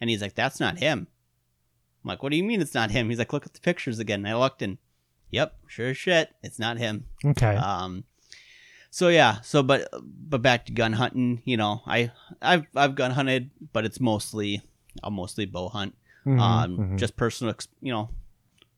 and 0.00 0.10
he's 0.10 0.22
like, 0.22 0.34
"That's 0.34 0.58
not 0.60 0.78
him." 0.78 1.06
I'm 2.02 2.08
like, 2.08 2.22
"What 2.22 2.30
do 2.30 2.36
you 2.36 2.44
mean 2.44 2.60
it's 2.60 2.74
not 2.74 2.90
him?" 2.90 3.08
He's 3.08 3.18
like, 3.18 3.32
"Look 3.32 3.46
at 3.46 3.54
the 3.54 3.60
pictures 3.60 3.98
again." 3.98 4.20
And 4.26 4.28
I 4.28 4.36
looked, 4.38 4.60
and 4.62 4.78
yep, 5.30 5.56
sure 5.68 5.90
as 5.90 5.96
shit, 5.96 6.34
it's 6.42 6.58
not 6.58 6.78
him. 6.78 7.06
okay. 7.24 7.54
Um, 7.56 8.04
so 8.90 9.08
yeah, 9.08 9.40
so 9.42 9.62
but 9.62 9.88
but 10.02 10.42
back 10.42 10.66
to 10.66 10.72
gun 10.72 10.94
hunting. 10.94 11.42
You 11.44 11.56
know, 11.56 11.82
I 11.86 12.10
I've 12.42 12.66
I've 12.74 12.96
gun 12.96 13.12
hunted, 13.12 13.50
but 13.72 13.84
it's 13.84 14.00
mostly 14.00 14.62
I'll 15.04 15.10
mostly 15.12 15.46
bow 15.46 15.68
hunt. 15.68 15.94
Mhm. 16.26 16.40
Um, 16.40 16.76
Mhm. 16.78 16.98
just 16.98 17.16
personal, 17.16 17.54
you 17.80 17.92
know, 17.92 18.10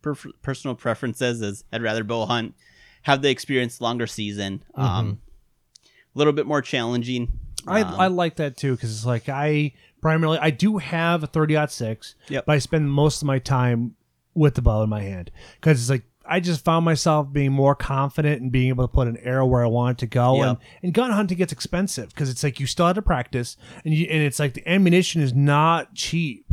per- 0.03 0.15
personal 0.43 0.75
preferences 0.77 1.41
is 1.41 1.65
I'd 1.73 1.83
rather 1.83 2.05
bow 2.05 2.27
hunt, 2.27 2.55
have 3.03 3.23
the 3.23 3.31
experience 3.31 3.81
longer 3.81 4.07
season, 4.07 4.63
um, 4.75 5.19
a 6.15 6.19
little 6.19 6.33
bit 6.33 6.47
more 6.47 6.63
challenging. 6.63 7.29
I, 7.67 7.83
Um, 7.83 7.95
I 8.01 8.07
like 8.09 8.37
that 8.37 8.57
too 8.57 8.73
because 8.75 8.91
it's 8.95 9.07
like 9.07 9.29
I 9.29 9.73
primarily 10.01 10.39
I 10.41 10.51
do 10.51 10.79
have 10.79 11.23
a 11.23 11.27
30 11.27 11.57
six, 11.69 12.15
Yep. 12.29 12.47
but 12.47 12.53
I 12.53 12.59
spend 12.59 12.91
most 12.91 13.23
of 13.23 13.27
my 13.27 13.39
time 13.39 13.95
with 14.35 14.55
the 14.55 14.63
bow 14.63 14.83
in 14.83 14.89
my 14.91 15.03
hand 15.03 15.31
because 15.61 15.81
it's 15.81 15.91
like 15.91 16.03
I 16.25 16.39
just 16.41 16.65
found 16.65 16.85
myself 16.85 17.33
being 17.33 17.51
more 17.53 17.75
confident 17.75 18.41
and 18.43 18.51
being 18.53 18.69
able 18.69 18.87
to 18.87 18.93
put 18.93 19.09
an 19.09 19.17
arrow 19.19 19.45
where 19.45 19.65
I 19.65 19.67
wanted 19.67 19.99
to 19.99 20.07
go. 20.07 20.37
Yep. 20.37 20.47
And, 20.49 20.59
and 20.85 20.95
gun 20.95 21.11
hunting 21.11 21.37
gets 21.37 21.53
expensive 21.53 22.09
because 22.11 22.31
it's 22.31 22.43
like 22.45 22.61
you 22.61 22.67
still 22.67 22.87
have 22.87 22.95
to 22.95 23.03
practice 23.03 23.57
and 23.85 23.93
you, 23.93 24.07
and 24.09 24.23
it's 24.23 24.39
like 24.39 24.55
the 24.55 24.67
ammunition 24.69 25.21
is 25.21 25.35
not 25.35 25.95
cheap. 25.95 26.47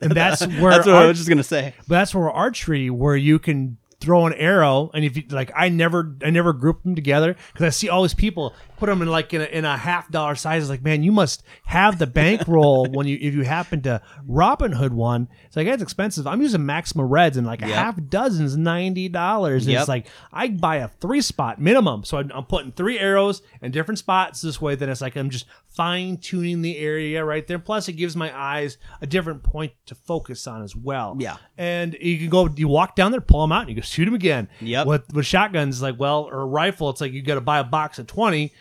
And 0.00 0.12
that's 0.14 0.46
where 0.46 0.70
that's 0.70 0.86
what 0.86 0.94
I 0.96 1.06
was 1.06 1.18
just 1.18 1.28
gonna 1.28 1.42
say. 1.42 1.74
but 1.88 1.96
that's 1.96 2.14
where 2.14 2.30
archery, 2.30 2.90
where 2.90 3.16
you 3.16 3.38
can 3.40 3.78
throw 4.00 4.26
an 4.26 4.32
arrow, 4.34 4.90
and 4.94 5.04
if 5.04 5.16
you 5.16 5.24
like, 5.30 5.50
I 5.56 5.68
never, 5.68 6.14
I 6.22 6.30
never 6.30 6.52
group 6.52 6.82
them 6.84 6.94
together 6.94 7.34
because 7.52 7.66
I 7.66 7.70
see 7.70 7.88
all 7.88 8.02
these 8.02 8.14
people 8.14 8.54
put 8.76 8.86
them 8.86 9.02
in 9.02 9.08
like 9.08 9.34
in 9.34 9.40
a, 9.40 9.44
in 9.46 9.64
a 9.64 9.76
half 9.76 10.08
dollar 10.08 10.36
size. 10.36 10.62
It's 10.62 10.70
like, 10.70 10.82
man, 10.82 11.02
you 11.02 11.10
must 11.10 11.42
have 11.64 11.98
the 11.98 12.06
bankroll 12.06 12.86
when 12.86 13.08
you 13.08 13.18
if 13.20 13.34
you 13.34 13.42
happen 13.42 13.82
to 13.82 14.00
Robin 14.26 14.70
Hood 14.72 14.92
one. 14.94 15.28
It's 15.46 15.56
like 15.56 15.66
it's 15.66 15.82
expensive. 15.82 16.26
I'm 16.26 16.40
using 16.40 16.64
Maxima 16.64 17.04
Reds, 17.04 17.36
and 17.36 17.46
like 17.46 17.62
a 17.62 17.66
Yep. 17.68 17.76
half 17.76 17.98
dozen 18.08 18.46
is 18.46 18.56
ninety 18.56 19.08
dollars. 19.08 19.66
Yep. 19.66 19.80
It's 19.80 19.88
like 19.88 20.06
I 20.32 20.48
buy 20.48 20.76
a 20.76 20.88
three 20.88 21.20
spot 21.20 21.60
minimum, 21.60 22.04
so 22.04 22.18
I'm, 22.18 22.30
I'm 22.32 22.44
putting 22.44 22.70
three 22.72 22.98
arrows 23.00 23.42
in 23.62 23.72
different 23.72 23.98
spots 23.98 24.40
this 24.42 24.60
way. 24.60 24.76
Then 24.76 24.88
it's 24.90 25.00
like 25.00 25.16
I'm 25.16 25.30
just 25.30 25.46
fine 25.66 26.16
tuning 26.18 26.62
the 26.62 26.78
area 26.78 27.24
right 27.24 27.46
there. 27.46 27.58
Plus, 27.58 27.88
it 27.88 27.92
gives 27.94 28.14
my 28.16 28.36
eyes 28.36 28.78
a 29.00 29.06
different 29.06 29.42
point 29.42 29.72
to 29.86 29.94
focus 29.94 30.46
on 30.46 30.62
as 30.62 30.74
well 30.76 31.16
Yeah. 31.18 31.36
and 31.56 31.96
you 32.00 32.18
can 32.18 32.28
go 32.28 32.48
you 32.56 32.68
walk 32.68 32.94
down 32.96 33.10
there 33.12 33.20
pull 33.20 33.40
them 33.42 33.52
out 33.52 33.62
and 33.62 33.70
you 33.70 33.76
go 33.76 33.80
shoot 33.88 34.04
them 34.04 34.14
again 34.14 34.48
Yep. 34.60 34.86
with 34.86 35.12
with 35.14 35.26
shotguns 35.26 35.80
like 35.82 35.98
well 35.98 36.22
or 36.24 36.40
a 36.40 36.46
rifle 36.46 36.90
it's 36.90 37.00
like 37.00 37.12
you 37.12 37.22
got 37.22 37.34
to 37.36 37.40
buy 37.40 37.58
a 37.58 37.64
box 37.64 37.98
of 37.98 38.06
20 38.06 38.52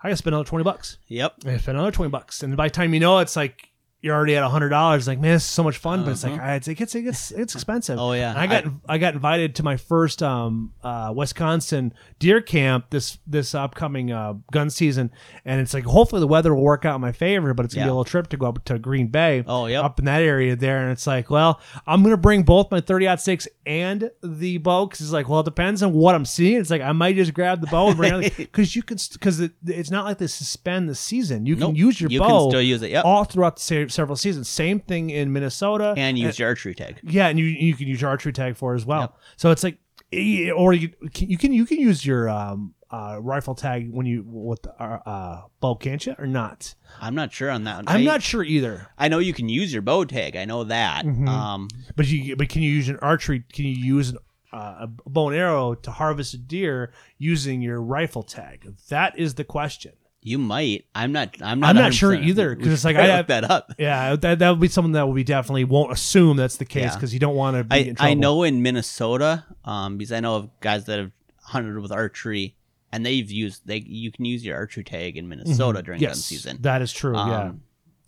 i 0.00 0.08
gotta 0.08 0.16
spend 0.16 0.34
another 0.34 0.48
20 0.48 0.62
bucks 0.64 0.98
Yep. 1.08 1.34
i 1.46 1.56
spend 1.56 1.76
another 1.78 1.90
20 1.92 2.10
bucks 2.10 2.42
and 2.42 2.56
by 2.56 2.66
the 2.68 2.74
time 2.74 2.94
you 2.94 3.00
know 3.00 3.18
it's 3.18 3.36
like 3.36 3.70
you're 4.04 4.14
already 4.14 4.36
at 4.36 4.42
a 4.42 4.48
hundred 4.50 4.68
dollars. 4.68 5.08
Like, 5.08 5.18
man, 5.18 5.32
this 5.32 5.44
is 5.44 5.48
so 5.50 5.62
much 5.62 5.78
fun, 5.78 6.04
but 6.04 6.10
it's 6.10 6.22
like 6.24 6.38
ah, 6.38 6.52
it's 6.52 6.68
it 6.68 6.74
gets 6.74 6.94
it 6.94 7.02
gets 7.02 7.30
it's 7.30 7.54
expensive. 7.54 7.98
Uh-huh. 7.98 8.08
Oh, 8.08 8.12
yeah. 8.12 8.30
And 8.30 8.38
I 8.38 8.46
got 8.46 8.64
I, 8.86 8.98
got 8.98 9.14
invited 9.14 9.54
to 9.56 9.62
my 9.62 9.78
first 9.78 10.22
um 10.22 10.72
uh 10.82 11.10
Wisconsin 11.16 11.94
deer 12.18 12.42
camp 12.42 12.90
this 12.90 13.16
this 13.26 13.54
upcoming 13.54 14.12
uh 14.12 14.34
gun 14.52 14.68
season, 14.68 15.10
and 15.46 15.58
it's 15.58 15.72
like 15.72 15.84
hopefully 15.84 16.20
the 16.20 16.26
weather 16.26 16.54
will 16.54 16.62
work 16.62 16.84
out 16.84 16.96
in 16.96 17.00
my 17.00 17.12
favor. 17.12 17.54
But 17.54 17.64
it's 17.64 17.74
gonna 17.74 17.86
be 17.86 17.88
Yeah. 17.88 17.92
a 17.92 17.94
little 17.94 18.04
trip 18.04 18.28
to 18.28 18.36
go 18.36 18.46
up 18.46 18.62
to 18.66 18.78
Green 18.78 19.08
Bay. 19.08 19.42
Oh, 19.46 19.64
yep. 19.66 19.82
up 19.82 19.98
in 19.98 20.04
that 20.04 20.20
area 20.20 20.54
there, 20.54 20.82
and 20.82 20.92
it's 20.92 21.06
like, 21.06 21.30
well, 21.30 21.58
I'm 21.86 22.02
gonna 22.02 22.18
bring 22.18 22.42
both 22.42 22.70
my 22.70 22.82
30 22.82 23.16
six 23.16 23.48
and 23.64 24.10
the 24.22 24.58
bow 24.58 24.84
because 24.84 25.00
it's 25.00 25.12
like, 25.12 25.30
well, 25.30 25.40
it 25.40 25.44
depends 25.44 25.82
on 25.82 25.94
what 25.94 26.14
I'm 26.14 26.26
seeing. 26.26 26.58
It's 26.60 26.68
like 26.68 26.82
I 26.82 26.92
might 26.92 27.16
just 27.16 27.32
grab 27.32 27.62
the 27.62 27.68
bow 27.68 27.88
and 27.88 27.96
bring 27.96 28.22
it 28.22 28.36
because 28.36 28.76
you 28.76 28.82
can 28.82 28.98
because 29.14 29.40
it, 29.40 29.52
it's 29.66 29.90
not 29.90 30.04
like 30.04 30.18
they 30.18 30.26
suspend 30.26 30.90
the 30.90 30.94
season. 30.94 31.46
You 31.46 31.56
can 31.56 31.74
use 31.74 31.98
your 32.00 32.10
you 32.10 32.20
bow 32.20 32.42
can 32.42 32.50
still 32.50 32.62
use 32.62 32.82
it. 32.82 32.90
Yep. 32.90 33.04
all 33.06 33.24
throughout 33.24 33.56
the 33.56 33.62
se- 33.62 33.88
several 33.94 34.16
seasons. 34.16 34.48
Same 34.48 34.80
thing 34.80 35.10
in 35.10 35.32
Minnesota, 35.32 35.94
and 35.96 36.18
use 36.18 36.38
your 36.38 36.48
archery 36.48 36.74
tag. 36.74 37.00
yeah, 37.02 37.28
and 37.28 37.38
you 37.38 37.46
you 37.46 37.74
can 37.74 37.86
use 37.88 38.00
your 38.00 38.10
archery 38.10 38.32
tag 38.32 38.56
for 38.56 38.74
as 38.74 38.84
well. 38.84 39.00
Yep. 39.00 39.14
So 39.36 39.50
it's 39.50 39.64
like, 39.64 39.78
eh, 40.12 40.50
or 40.50 40.72
you 40.72 40.88
can 41.14 41.30
you 41.30 41.38
can 41.38 41.52
you 41.52 41.64
can 41.64 41.78
use 41.78 42.04
your 42.04 42.28
um 42.28 42.74
uh 42.90 43.18
rifle 43.20 43.54
tag 43.54 43.90
when 43.90 44.06
you 44.06 44.22
with 44.26 44.62
the 44.62 44.72
uh, 44.82 44.98
uh 45.06 45.42
bow, 45.60 45.74
can't 45.76 46.04
you 46.06 46.14
or 46.18 46.26
not? 46.26 46.74
I'm 47.00 47.14
not 47.14 47.32
sure 47.32 47.50
on 47.50 47.64
that. 47.64 47.76
one. 47.76 47.84
I'm 47.88 48.00
I- 48.02 48.04
not 48.04 48.22
sure 48.22 48.44
either. 48.44 48.88
I 48.98 49.08
know 49.08 49.18
you 49.18 49.32
can 49.32 49.48
use 49.48 49.72
your 49.72 49.82
bow 49.82 50.04
tag. 50.04 50.36
I 50.36 50.44
know 50.44 50.64
that. 50.64 51.04
Mhm. 51.04 51.28
Um, 51.28 51.68
But 51.96 52.06
you 52.08 52.36
but 52.36 52.48
can 52.48 52.62
you 52.62 52.70
use 52.70 52.88
an 52.88 52.98
archery? 53.00 53.44
Can 53.52 53.64
you 53.64 53.72
use 53.96 54.10
an, 54.10 54.18
uh, 54.52 54.86
a 54.86 55.10
bow 55.10 55.28
and 55.30 55.36
arrow 55.36 55.74
to 55.74 55.90
harvest 55.90 56.34
a 56.34 56.38
deer 56.38 56.92
using 57.18 57.60
your 57.62 57.80
rifle 57.82 58.22
tag? 58.22 58.74
That 58.90 59.18
is 59.18 59.34
the 59.34 59.44
question. 59.44 59.92
You 60.26 60.38
might. 60.38 60.86
I'm 60.94 61.12
not. 61.12 61.36
I'm 61.42 61.60
not. 61.60 61.68
I'm 61.70 61.76
not 61.76 61.92
sure 61.94 62.10
100%. 62.16 62.24
either, 62.24 62.56
'cause 62.56 62.66
We 62.66 62.72
it's 62.72 62.84
like 62.84 62.96
I- 62.96 63.06
have 63.06 63.26
that 63.28 63.44
up. 63.48 63.72
Yeah, 63.78 64.16
that 64.16 64.38
that 64.40 64.50
would 64.50 64.60
be 64.60 64.68
something 64.68 64.92
that 64.92 65.06
we 65.06 65.22
definitely 65.22 65.64
won't 65.64 65.92
assume 65.92 66.36
that's 66.38 66.56
the 66.56 66.64
case 66.64 66.84
Yeah. 66.84 66.94
because 66.94 67.12
you 67.12 67.20
don't 67.20 67.36
want 67.36 67.56
to 67.58 67.64
be 67.64 67.74
I, 67.76 67.78
in 67.78 67.94
trouble. 67.94 68.10
I 68.10 68.14
know 68.14 68.42
in 68.42 68.62
Minnesota, 68.62 69.44
um, 69.64 69.98
because 69.98 70.12
I 70.12 70.20
know 70.20 70.36
of 70.36 70.50
guys 70.60 70.86
that 70.86 70.98
have 70.98 71.12
hunted 71.42 71.78
with 71.78 71.92
archery, 71.92 72.56
and 72.90 73.04
they've 73.04 73.30
used 73.30 73.66
they 73.66 73.78
you 73.86 74.10
can 74.10 74.24
use 74.24 74.44
your 74.44 74.56
archery 74.56 74.82
tag 74.84 75.16
in 75.16 75.28
Minnesota 75.28 75.82
during 75.82 76.00
gun 76.00 76.10
Mm-hmm. 76.10 76.16
Yes, 76.18 76.24
season. 76.24 76.58
That 76.62 76.80
is 76.82 76.92
true. 76.92 77.14
yeah. 77.14 77.40
Um, 77.50 77.60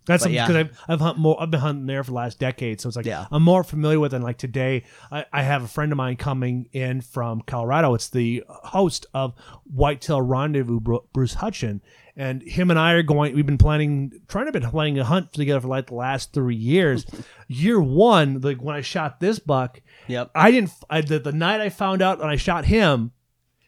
That's 0.07 0.23
because 0.25 0.49
yeah. 0.55 0.59
I've 0.61 0.79
I've, 0.87 0.99
hunt 1.01 1.17
more, 1.19 1.35
I've 1.41 1.51
been 1.51 1.59
hunting 1.59 1.85
there 1.85 2.01
for 2.03 2.11
the 2.11 2.15
last 2.15 2.39
decade, 2.39 2.79
so 2.79 2.87
it's 2.87 2.95
like 2.95 3.05
Yeah. 3.05 3.25
I'm 3.29 3.43
more 3.43 3.61
familiar 3.63 3.99
with 3.99 4.13
it. 4.13 4.15
And 4.15 4.23
like 4.23 4.37
today, 4.37 4.85
I, 5.11 5.25
I 5.33 5.43
have 5.43 5.63
a 5.63 5.67
friend 5.67 5.91
of 5.91 5.97
mine 5.97 6.15
coming 6.15 6.69
in 6.71 7.01
from 7.01 7.41
Colorado. 7.41 7.93
It's 7.93 8.07
the 8.09 8.43
host 8.47 9.05
of 9.13 9.33
Whitetail 9.65 10.21
Rendezvous, 10.21 10.79
Bruce 11.13 11.35
Hutchin, 11.35 11.81
and 12.17 12.41
him 12.41 12.71
and 12.71 12.79
I 12.79 12.93
are 12.93 13.03
going. 13.03 13.35
We've 13.35 13.45
been 13.45 13.59
planning, 13.59 14.11
trying 14.27 14.47
to 14.47 14.51
been 14.51 14.69
planning 14.69 14.97
a 14.99 15.03
hunt 15.05 15.31
together 15.33 15.61
for 15.61 15.67
like 15.67 15.85
the 15.87 15.93
last 15.95 16.33
three 16.33 16.55
years. 16.55 17.05
Year 17.47 17.79
one, 17.79 18.41
like 18.41 18.57
when 18.61 18.75
I 18.75 18.81
shot 18.81 19.19
this 19.19 19.39
buck, 19.39 19.81
Yep. 20.07 20.31
I 20.33 20.51
didn't. 20.51 20.71
I, 20.89 21.01
the, 21.01 21.19
the 21.19 21.31
night 21.31 21.61
I 21.61 21.69
found 21.69 22.01
out 22.01 22.19
when 22.19 22.29
I 22.29 22.35
shot 22.35 22.65
him 22.65 23.11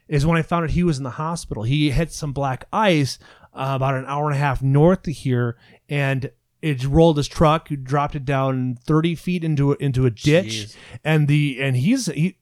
is 0.08 0.26
when 0.26 0.38
I 0.38 0.42
found 0.42 0.64
out 0.64 0.72
he 0.72 0.84
was 0.84 0.98
in 0.98 1.04
the 1.04 1.12
hospital. 1.12 1.64
He 1.64 1.92
hit 1.92 2.12
some 2.12 2.34
black 2.34 2.66
ice 2.74 3.20
uh, 3.54 3.74
about 3.76 3.94
an 3.96 4.06
hour 4.08 4.26
and 4.26 4.36
a 4.36 4.40
half 4.40 4.62
north 4.64 5.08
of 5.08 5.14
here, 5.14 5.56
and 5.88 6.32
it 6.62 6.84
rolled 6.86 7.18
his 7.18 7.28
truck. 7.28 7.70
Dropped 7.84 8.16
it 8.16 8.26
down 8.26 8.78
thirty 8.86 9.14
feet 9.16 9.44
into 9.44 9.74
a, 9.74 9.76
into 9.76 10.06
a 10.06 10.10
ditch, 10.10 10.46
Jeez. 10.48 10.76
and 11.04 11.28
the 11.28 11.62
and 11.62 11.78
he's 11.78 12.08
he. 12.08 12.38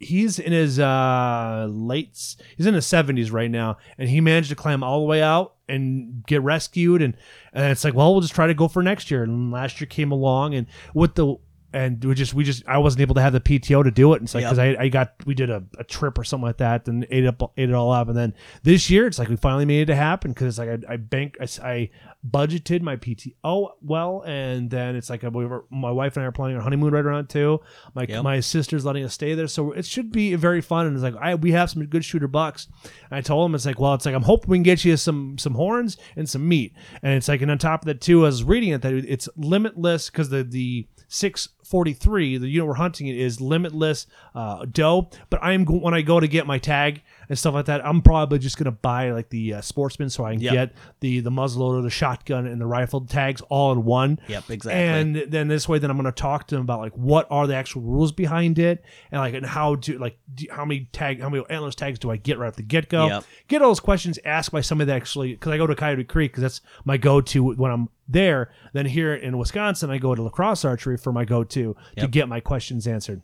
He's 0.00 0.38
in 0.38 0.52
his 0.52 0.78
uh 0.78 1.66
late 1.70 2.36
he's 2.56 2.66
in 2.66 2.74
his 2.74 2.86
70s 2.86 3.32
right 3.32 3.50
now 3.50 3.78
and 3.96 4.08
he 4.08 4.20
managed 4.20 4.50
to 4.50 4.54
climb 4.54 4.82
all 4.82 5.00
the 5.00 5.06
way 5.06 5.22
out 5.22 5.54
and 5.68 6.24
get 6.26 6.42
rescued 6.42 7.02
and 7.02 7.16
and 7.52 7.72
it's 7.72 7.84
like 7.84 7.94
well 7.94 8.12
we'll 8.12 8.20
just 8.20 8.34
try 8.34 8.46
to 8.46 8.54
go 8.54 8.68
for 8.68 8.82
next 8.82 9.10
year. 9.10 9.22
And 9.24 9.50
last 9.50 9.80
year 9.80 9.86
came 9.88 10.12
along 10.12 10.54
and 10.54 10.66
with 10.94 11.14
the 11.14 11.36
and 11.72 12.02
we 12.02 12.14
just 12.14 12.32
we 12.32 12.44
just 12.44 12.66
I 12.66 12.78
wasn't 12.78 13.02
able 13.02 13.14
to 13.16 13.20
have 13.20 13.32
the 13.32 13.40
PTO 13.40 13.84
to 13.84 13.90
do 13.90 14.12
it. 14.14 14.16
And 14.16 14.26
it's 14.26 14.34
like 14.34 14.44
because 14.44 14.58
I, 14.58 14.76
I 14.78 14.88
got 14.88 15.14
we 15.26 15.34
did 15.34 15.50
a, 15.50 15.62
a 15.78 15.84
trip 15.84 16.18
or 16.18 16.24
something 16.24 16.46
like 16.46 16.58
that 16.58 16.88
and 16.88 17.06
ate 17.10 17.26
up 17.26 17.52
ate 17.56 17.68
it 17.68 17.74
all 17.74 17.92
up. 17.92 18.08
And 18.08 18.16
then 18.16 18.34
this 18.62 18.88
year 18.88 19.06
it's 19.06 19.18
like 19.18 19.28
we 19.28 19.36
finally 19.36 19.66
made 19.66 19.82
it 19.82 19.86
to 19.86 19.96
happen 19.96 20.32
because 20.32 20.46
it's 20.46 20.58
like 20.58 20.84
I, 20.88 20.94
I 20.94 20.96
bank 20.96 21.36
I 21.62 21.90
budgeted 22.28 22.82
my 22.82 22.96
PTO 22.96 23.72
well, 23.82 24.22
and 24.26 24.70
then 24.70 24.96
it's 24.96 25.10
like 25.10 25.24
uh, 25.24 25.30
we 25.30 25.46
were, 25.46 25.64
my 25.70 25.90
wife 25.90 26.16
and 26.16 26.24
I 26.24 26.26
are 26.28 26.32
planning 26.32 26.56
our 26.56 26.62
honeymoon 26.62 26.92
right 26.92 27.04
around 27.04 27.28
too. 27.28 27.60
My 27.94 28.06
Yep. 28.08 28.24
my 28.24 28.40
sister's 28.40 28.84
letting 28.86 29.04
us 29.04 29.12
stay 29.12 29.34
there, 29.34 29.46
so 29.46 29.72
it 29.72 29.84
should 29.84 30.10
be 30.10 30.34
very 30.36 30.62
fun. 30.62 30.86
And 30.86 30.94
it's 30.94 31.02
like 31.02 31.16
I 31.20 31.34
we 31.34 31.52
have 31.52 31.70
some 31.70 31.84
good 31.86 32.04
shooter 32.04 32.28
bucks. 32.28 32.68
And 33.10 33.18
I 33.18 33.20
told 33.20 33.48
him 33.48 33.54
it's 33.54 33.66
like 33.66 33.78
well 33.78 33.94
it's 33.94 34.06
like 34.06 34.14
I'm 34.14 34.22
hoping 34.22 34.50
we 34.50 34.56
can 34.56 34.62
get 34.62 34.84
you 34.84 34.96
some 34.96 35.36
some 35.36 35.54
horns 35.54 35.98
and 36.16 36.28
some 36.28 36.48
meat. 36.48 36.72
And 37.02 37.12
it's 37.12 37.28
like 37.28 37.42
and 37.42 37.50
on 37.50 37.58
top 37.58 37.82
of 37.82 37.86
that 37.86 38.00
too, 38.00 38.22
I 38.22 38.26
was 38.26 38.42
reading 38.42 38.70
it 38.70 38.80
that 38.82 38.94
it's 38.94 39.28
limitless 39.36 40.08
because 40.08 40.30
the 40.30 40.42
the 40.42 40.86
643 41.08 42.38
the 42.38 42.48
unit 42.48 42.66
we're 42.66 42.74
hunting 42.74 43.08
is 43.08 43.40
limitless 43.40 44.06
uh, 44.34 44.64
doe 44.70 45.08
but 45.30 45.42
i'm 45.42 45.64
when 45.64 45.94
i 45.94 46.02
go 46.02 46.20
to 46.20 46.28
get 46.28 46.46
my 46.46 46.58
tag 46.58 47.02
and 47.28 47.38
stuff 47.38 47.54
like 47.54 47.66
that 47.66 47.84
i'm 47.86 48.00
probably 48.02 48.38
just 48.38 48.56
gonna 48.58 48.70
buy 48.70 49.10
like 49.10 49.28
the 49.30 49.54
uh, 49.54 49.60
sportsman 49.60 50.08
so 50.10 50.24
i 50.24 50.32
can 50.32 50.40
Yep. 50.40 50.52
get 50.52 50.72
the 51.00 51.20
the 51.20 51.30
muzzleloader 51.30 51.82
the 51.82 51.90
shotgun 51.90 52.46
and 52.46 52.60
the 52.60 52.66
rifle 52.66 53.00
tags 53.02 53.40
all 53.48 53.72
in 53.72 53.84
one 53.84 54.18
Yep, 54.28 54.50
exactly. 54.50 54.72
and 54.82 55.16
then 55.32 55.48
this 55.48 55.68
way 55.68 55.78
then 55.78 55.90
i'm 55.90 55.96
gonna 55.96 56.12
talk 56.12 56.46
to 56.48 56.54
them 56.54 56.62
about 56.62 56.80
like 56.80 56.92
what 56.96 57.26
are 57.30 57.46
the 57.46 57.54
actual 57.54 57.82
rules 57.82 58.12
behind 58.12 58.58
it 58.58 58.84
and 59.12 59.20
like 59.20 59.34
and 59.34 59.44
how 59.46 59.76
to 59.76 59.98
like 59.98 60.18
do, 60.34 60.46
how 60.50 60.64
many 60.64 60.88
tag 60.92 61.20
how 61.20 61.28
many 61.28 61.44
antlers 61.50 61.74
tags 61.74 61.98
do 61.98 62.10
i 62.10 62.16
get 62.16 62.38
right 62.38 62.48
at 62.48 62.56
the 62.56 62.62
get-go 62.62 63.06
Yep. 63.08 63.24
get 63.48 63.62
all 63.62 63.68
those 63.68 63.80
questions 63.80 64.18
asked 64.24 64.52
by 64.52 64.60
somebody 64.60 64.86
that 64.86 64.96
actually 64.96 65.32
because 65.32 65.52
i 65.52 65.56
go 65.56 65.66
to 65.66 65.74
coyote 65.74 66.04
creek 66.04 66.32
because 66.32 66.42
that's 66.42 66.60
my 66.84 66.96
go-to 66.96 67.42
when 67.54 67.70
i'm 67.70 67.88
there 68.08 68.50
then 68.72 68.86
here 68.86 69.14
in 69.14 69.36
wisconsin 69.36 69.90
i 69.90 69.98
go 69.98 70.14
to 70.14 70.22
La 70.22 70.30
Crosse 70.30 70.64
archery 70.64 70.96
for 70.96 71.12
my 71.12 71.24
go-to 71.24 71.76
to 71.96 72.08
get 72.08 72.28
my 72.28 72.40
questions 72.40 72.86
answered 72.86 73.20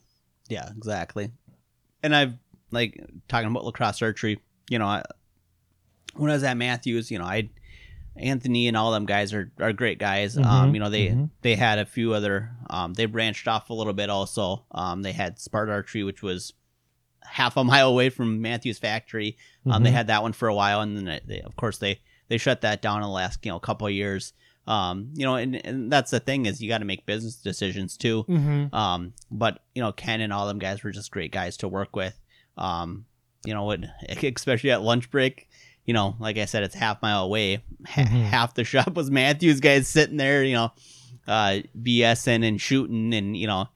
Yeah, 0.48 0.68
exactly. 0.76 1.30
And 2.02 2.14
I've 2.14 2.34
like 2.70 3.00
talking 3.28 3.48
about 3.50 3.64
La 3.64 3.70
Crosse 3.70 4.02
archery. 4.02 4.40
You 4.70 4.78
know, 4.78 4.86
I, 4.86 5.02
when 6.14 6.30
I 6.30 6.34
was 6.34 6.44
at 6.44 6.56
Mathews, 6.56 7.10
you 7.10 7.18
know, 7.18 7.24
I 7.24 7.50
Anthony 8.16 8.68
and 8.68 8.76
all 8.76 8.92
them 8.92 9.06
guys 9.06 9.34
are, 9.34 9.50
are 9.58 9.72
great 9.72 9.98
guys. 9.98 10.36
Um, 10.36 10.44
Mhm, 10.44 10.74
you 10.74 10.80
know, 10.80 10.90
they 10.90 11.08
mhm. 11.08 11.30
they 11.42 11.56
had 11.56 11.78
a 11.78 11.86
few 11.86 12.12
other. 12.14 12.50
Um, 12.70 12.94
they 12.94 13.06
branched 13.06 13.48
off 13.48 13.70
a 13.70 13.74
little 13.74 13.92
bit 13.92 14.08
also. 14.10 14.64
Um, 14.70 15.02
they 15.02 15.12
had 15.12 15.38
Sparta 15.40 15.72
Archery, 15.72 16.04
which 16.04 16.22
was 16.22 16.52
half 17.24 17.56
a 17.56 17.64
mile 17.64 17.88
away 17.88 18.10
from 18.10 18.40
Mathews 18.40 18.78
factory. 18.78 19.36
Um, 19.68 19.82
they 19.82 19.90
Mhm. 19.90 19.94
had 19.94 20.06
that 20.08 20.22
one 20.22 20.32
for 20.32 20.46
a 20.48 20.54
while, 20.54 20.80
and 20.80 20.96
then 20.96 21.04
they, 21.06 21.20
they, 21.26 21.40
of 21.40 21.56
course 21.56 21.78
they 21.78 22.00
they 22.28 22.38
shut 22.38 22.60
that 22.62 22.80
down 22.82 22.98
in 22.98 23.02
the 23.02 23.08
last 23.08 23.44
you 23.44 23.50
know 23.50 23.58
couple 23.58 23.86
of 23.86 23.92
years. 23.92 24.32
Um, 24.66 25.10
you 25.14 25.26
know, 25.26 25.34
and, 25.34 25.56
and 25.66 25.92
that's 25.92 26.10
the 26.10 26.20
thing 26.20 26.46
is 26.46 26.62
you 26.62 26.70
got 26.70 26.78
to 26.78 26.86
make 26.86 27.04
business 27.04 27.34
decisions 27.36 27.98
too. 27.98 28.24
Mm-hmm. 28.28 28.74
Um, 28.74 29.12
but 29.30 29.58
you 29.74 29.82
know, 29.82 29.92
Ken 29.92 30.20
and 30.22 30.32
all 30.32 30.46
them 30.46 30.58
guys 30.58 30.82
were 30.82 30.90
just 30.92 31.10
great 31.10 31.32
guys 31.32 31.56
to 31.58 31.68
work 31.68 31.94
with. 31.96 32.18
Um, 32.56 33.06
you 33.44 33.54
know, 33.54 33.64
what, 33.64 33.80
especially 34.22 34.70
at 34.70 34.82
lunch 34.82 35.10
break. 35.10 35.48
You 35.84 35.92
know, 35.92 36.16
like 36.18 36.38
I 36.38 36.46
said, 36.46 36.62
it's 36.62 36.74
half 36.74 37.02
mile 37.02 37.24
away. 37.24 37.62
Mhm. 37.82 38.06
Half 38.24 38.54
the 38.54 38.64
shop 38.72 38.94
was 38.94 39.10
Mathews 39.10 39.60
guys 39.60 39.86
sitting 39.86 40.16
there. 40.16 40.42
You 40.42 40.54
know, 40.54 40.72
uh, 41.26 41.58
BSing 41.80 42.46
and 42.46 42.60
shooting, 42.60 43.12
and 43.12 43.36
you 43.36 43.46
know, 43.46 43.68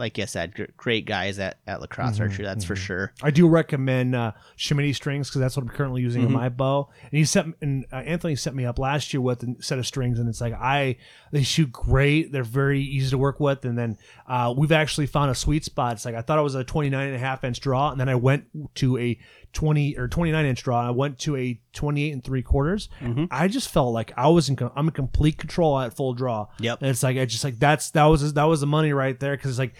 like 0.00 0.18
I 0.18 0.24
said, 0.24 0.54
gr- 0.54 0.64
great 0.76 1.04
guys 1.04 1.38
at, 1.38 1.58
at 1.66 1.80
La 1.80 1.86
Crosse 1.86 2.16
Mhm, 2.18 2.22
archery. 2.22 2.44
That's 2.44 2.64
for 2.64 2.74
mhm. 2.74 2.78
sure. 2.78 3.12
I 3.22 3.30
do 3.30 3.46
recommend 3.48 4.16
uh, 4.16 4.32
Shimini 4.58 4.94
strings 4.94 5.28
because 5.28 5.40
that's 5.42 5.56
what 5.56 5.62
I'm 5.62 5.68
currently 5.68 6.00
using 6.02 6.22
Mhm. 6.22 6.26
in 6.26 6.32
my 6.32 6.48
bow. 6.48 6.88
And 7.02 7.12
he 7.12 7.24
sent 7.24 7.54
and 7.60 7.84
uh, 7.92 7.96
Anthony 7.96 8.34
set 8.34 8.54
me 8.54 8.64
up 8.64 8.78
last 8.78 9.12
year 9.14 9.20
with 9.20 9.42
a 9.42 9.54
set 9.60 9.78
of 9.78 9.86
strings, 9.86 10.18
and 10.18 10.28
it's 10.28 10.40
like 10.40 10.54
I 10.54 10.96
they 11.30 11.42
shoot 11.42 11.70
great. 11.70 12.32
They're 12.32 12.42
very 12.42 12.80
easy 12.80 13.10
to 13.10 13.18
work 13.18 13.38
with, 13.38 13.64
and 13.64 13.76
then 13.78 13.98
uh, 14.26 14.52
we've 14.56 14.72
actually 14.72 15.06
found 15.06 15.30
a 15.30 15.34
sweet 15.34 15.64
spot. 15.64 15.92
It's 15.92 16.04
like 16.04 16.14
I 16.16 16.22
thought 16.22 16.38
it 16.38 16.42
was 16.42 16.54
a 16.56 16.64
29 16.64 17.06
and 17.06 17.14
a 17.14 17.18
half 17.20 17.44
inch 17.44 17.60
draw, 17.60 17.90
and 17.90 18.00
then 18.00 18.08
I 18.08 18.14
went 18.16 18.46
to 18.76 18.96
a 18.98 19.18
20 19.52 19.98
or 19.98 20.08
29 20.08 20.46
inch 20.46 20.62
draw. 20.62 20.86
I 20.86 20.90
went 20.90 21.18
to 21.20 21.36
a 21.36 21.60
28 21.72 22.12
and 22.12 22.24
three 22.24 22.42
quarters. 22.42 22.88
Mhm. 23.00 23.28
I 23.30 23.48
just 23.48 23.68
felt 23.68 23.92
like 23.92 24.12
I 24.16 24.28
was 24.28 24.48
in 24.48 24.58
I'm 24.74 24.88
in 24.88 24.92
complete 24.92 25.38
control 25.38 25.78
at 25.78 25.94
full 25.94 26.14
draw. 26.14 26.46
Yep. 26.58 26.80
And 26.82 26.90
it's 26.90 27.02
like 27.02 27.16
I 27.16 27.24
just 27.24 27.44
like 27.44 27.58
that's 27.58 27.90
that 27.92 28.04
was 28.04 28.32
that 28.34 28.44
was 28.44 28.60
the 28.60 28.66
money 28.66 28.92
right 28.92 29.18
there 29.18 29.36
because 29.36 29.50
it's 29.50 29.58
like 29.58 29.74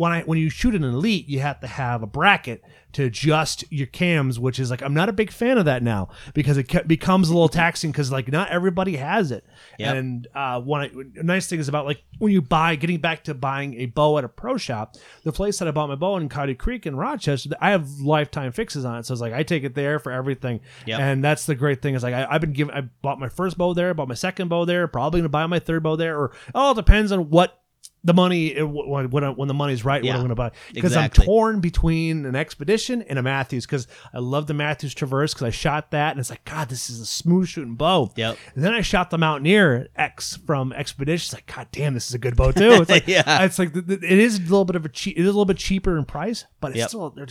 when 0.00 0.12
I 0.12 0.22
when 0.22 0.38
you 0.38 0.48
shoot 0.48 0.74
an 0.74 0.82
elite, 0.82 1.28
you 1.28 1.40
have 1.40 1.60
to 1.60 1.66
have 1.66 2.02
a 2.02 2.06
bracket 2.06 2.64
to 2.92 3.04
adjust 3.04 3.70
your 3.70 3.86
cams, 3.86 4.40
which 4.40 4.58
is 4.58 4.70
like 4.70 4.80
I'm 4.80 4.94
not 4.94 5.10
a 5.10 5.12
big 5.12 5.30
fan 5.30 5.58
of 5.58 5.66
that 5.66 5.82
now 5.82 6.08
because 6.32 6.56
it 6.56 6.64
ke- 6.64 6.86
becomes 6.86 7.28
a 7.28 7.34
little 7.34 7.50
taxing 7.50 7.92
because 7.92 8.10
like 8.10 8.32
not 8.32 8.48
everybody 8.48 8.96
has 8.96 9.30
it. 9.30 9.44
Yep. 9.78 9.94
And 9.94 10.26
uh, 10.34 10.58
one 10.62 10.80
I- 10.80 11.22
nice 11.22 11.48
thing 11.48 11.60
is 11.60 11.68
about 11.68 11.84
like 11.84 12.02
when 12.18 12.32
you 12.32 12.40
buy, 12.40 12.76
getting 12.76 12.98
back 12.98 13.24
to 13.24 13.34
buying 13.34 13.74
a 13.74 13.86
bow 13.86 14.16
at 14.16 14.24
a 14.24 14.28
pro 14.28 14.56
shop, 14.56 14.96
the 15.22 15.32
place 15.32 15.58
that 15.58 15.68
I 15.68 15.70
bought 15.70 15.90
my 15.90 15.96
bow 15.96 16.16
in 16.16 16.30
Coyote 16.30 16.54
Creek 16.54 16.86
in 16.86 16.96
Rochester, 16.96 17.50
I 17.60 17.72
have 17.72 17.86
lifetime 18.00 18.52
fixes 18.52 18.86
on 18.86 19.00
it, 19.00 19.04
so 19.04 19.12
it's 19.12 19.20
like 19.20 19.34
I 19.34 19.42
take 19.42 19.64
it 19.64 19.74
there 19.74 19.98
for 19.98 20.12
everything. 20.12 20.60
Yep. 20.86 20.98
And 20.98 21.22
that's 21.22 21.44
the 21.44 21.54
great 21.54 21.82
thing 21.82 21.94
is 21.94 22.02
like 22.02 22.14
I, 22.14 22.26
I've 22.26 22.40
been 22.40 22.54
given, 22.54 22.74
I 22.74 22.88
bought 23.02 23.20
my 23.20 23.28
first 23.28 23.58
bow 23.58 23.74
there, 23.74 23.92
bought 23.92 24.08
my 24.08 24.14
second 24.14 24.48
bow 24.48 24.64
there, 24.64 24.88
probably 24.88 25.20
gonna 25.20 25.28
buy 25.28 25.44
my 25.44 25.58
third 25.58 25.82
bow 25.82 25.96
there, 25.96 26.18
or 26.18 26.32
it 26.48 26.54
all 26.54 26.72
depends 26.72 27.12
on 27.12 27.28
what 27.28 27.59
the 28.02 28.14
money 28.14 28.60
when 28.62 29.10
when, 29.10 29.24
when 29.36 29.48
the 29.48 29.54
money's 29.54 29.84
right 29.84 30.02
Yeah, 30.02 30.12
what 30.12 30.16
I'm 30.16 30.20
going 30.22 30.28
to 30.30 30.34
buy 30.34 30.50
because 30.72 30.92
exactly. 30.92 31.24
I'm 31.24 31.26
torn 31.26 31.60
between 31.60 32.24
an 32.24 32.32
Xpedition 32.34 33.04
and 33.08 33.18
a 33.18 33.22
Mathews 33.22 33.66
because 33.66 33.86
I 34.14 34.18
love 34.20 34.46
the 34.46 34.54
Mathews 34.54 34.94
Traverse 34.94 35.34
because 35.34 35.46
I 35.46 35.50
shot 35.50 35.90
that 35.90 36.12
and 36.12 36.20
it's 36.20 36.30
like 36.30 36.44
God 36.44 36.68
this 36.70 36.88
is 36.88 37.00
a 37.00 37.06
smooth 37.06 37.48
shooting 37.48 37.74
bow. 37.74 38.10
Yep. 38.16 38.38
And 38.54 38.64
then 38.64 38.72
I 38.72 38.80
shot 38.80 39.10
the 39.10 39.18
Mountaineer 39.18 39.88
X 39.96 40.36
from 40.46 40.72
Xpedition. 40.72 41.14
It's 41.14 41.32
like 41.34 41.52
God 41.54 41.68
damn 41.72 41.94
this 41.94 42.08
is 42.08 42.14
a 42.14 42.18
good 42.18 42.36
bow 42.36 42.52
too. 42.52 42.70
It's 42.80 42.90
like 42.90 43.06
Yeah. 43.06 43.44
it's 43.44 43.58
like 43.58 43.76
it 43.76 44.02
is 44.02 44.38
a 44.38 44.42
little 44.42 44.64
bit 44.64 44.76
of 44.76 44.84
a 44.84 44.88
cheap. 44.88 45.16
It 45.18 45.20
is 45.20 45.26
a 45.26 45.32
little 45.32 45.44
bit 45.44 45.58
cheaper 45.58 45.98
in 45.98 46.04
price, 46.06 46.46
but 46.60 46.70
it's 46.70 46.78
Yep. 46.78 46.88
still. 46.88 47.10
they're- 47.10 47.26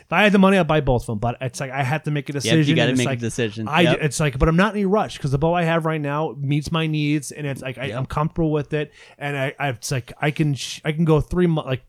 If 0.00 0.12
I 0.12 0.22
had 0.22 0.32
the 0.32 0.38
money, 0.38 0.58
I'd 0.58 0.66
buy 0.68 0.80
both 0.80 1.02
of 1.02 1.06
them. 1.06 1.18
But 1.18 1.36
it's 1.40 1.60
like 1.60 1.70
I 1.70 1.82
have 1.82 2.02
to 2.04 2.10
make 2.10 2.28
a 2.28 2.32
decision. 2.32 2.58
Yep, 2.58 2.66
you 2.66 2.74
got 2.76 2.86
to 2.86 2.96
make 2.96 3.06
like, 3.06 3.18
a 3.18 3.20
decision. 3.20 3.68
I 3.68 3.82
Yep. 3.82 3.98
it's 4.02 4.20
like, 4.20 4.38
but 4.38 4.48
I'm 4.48 4.56
not 4.56 4.72
in 4.74 4.78
any 4.80 4.86
rush 4.86 5.16
because 5.16 5.30
the 5.30 5.38
bow 5.38 5.54
I 5.54 5.62
have 5.64 5.84
right 5.86 6.00
now 6.00 6.34
meets 6.38 6.70
my 6.72 6.86
needs, 6.86 7.32
and 7.32 7.46
it's 7.46 7.62
like 7.62 7.78
I, 7.78 7.86
Yep. 7.86 7.98
I'm 7.98 8.06
comfortable 8.06 8.52
with 8.52 8.72
it, 8.72 8.92
and 9.18 9.36
I, 9.36 9.54
I 9.58 9.68
it's 9.70 9.90
like 9.90 10.12
I 10.20 10.30
can 10.30 10.54
sh- 10.54 10.80
I 10.84 10.92
can 10.92 11.04
go 11.04 11.20
three 11.20 11.46
months 11.46 11.66
like 11.68 11.82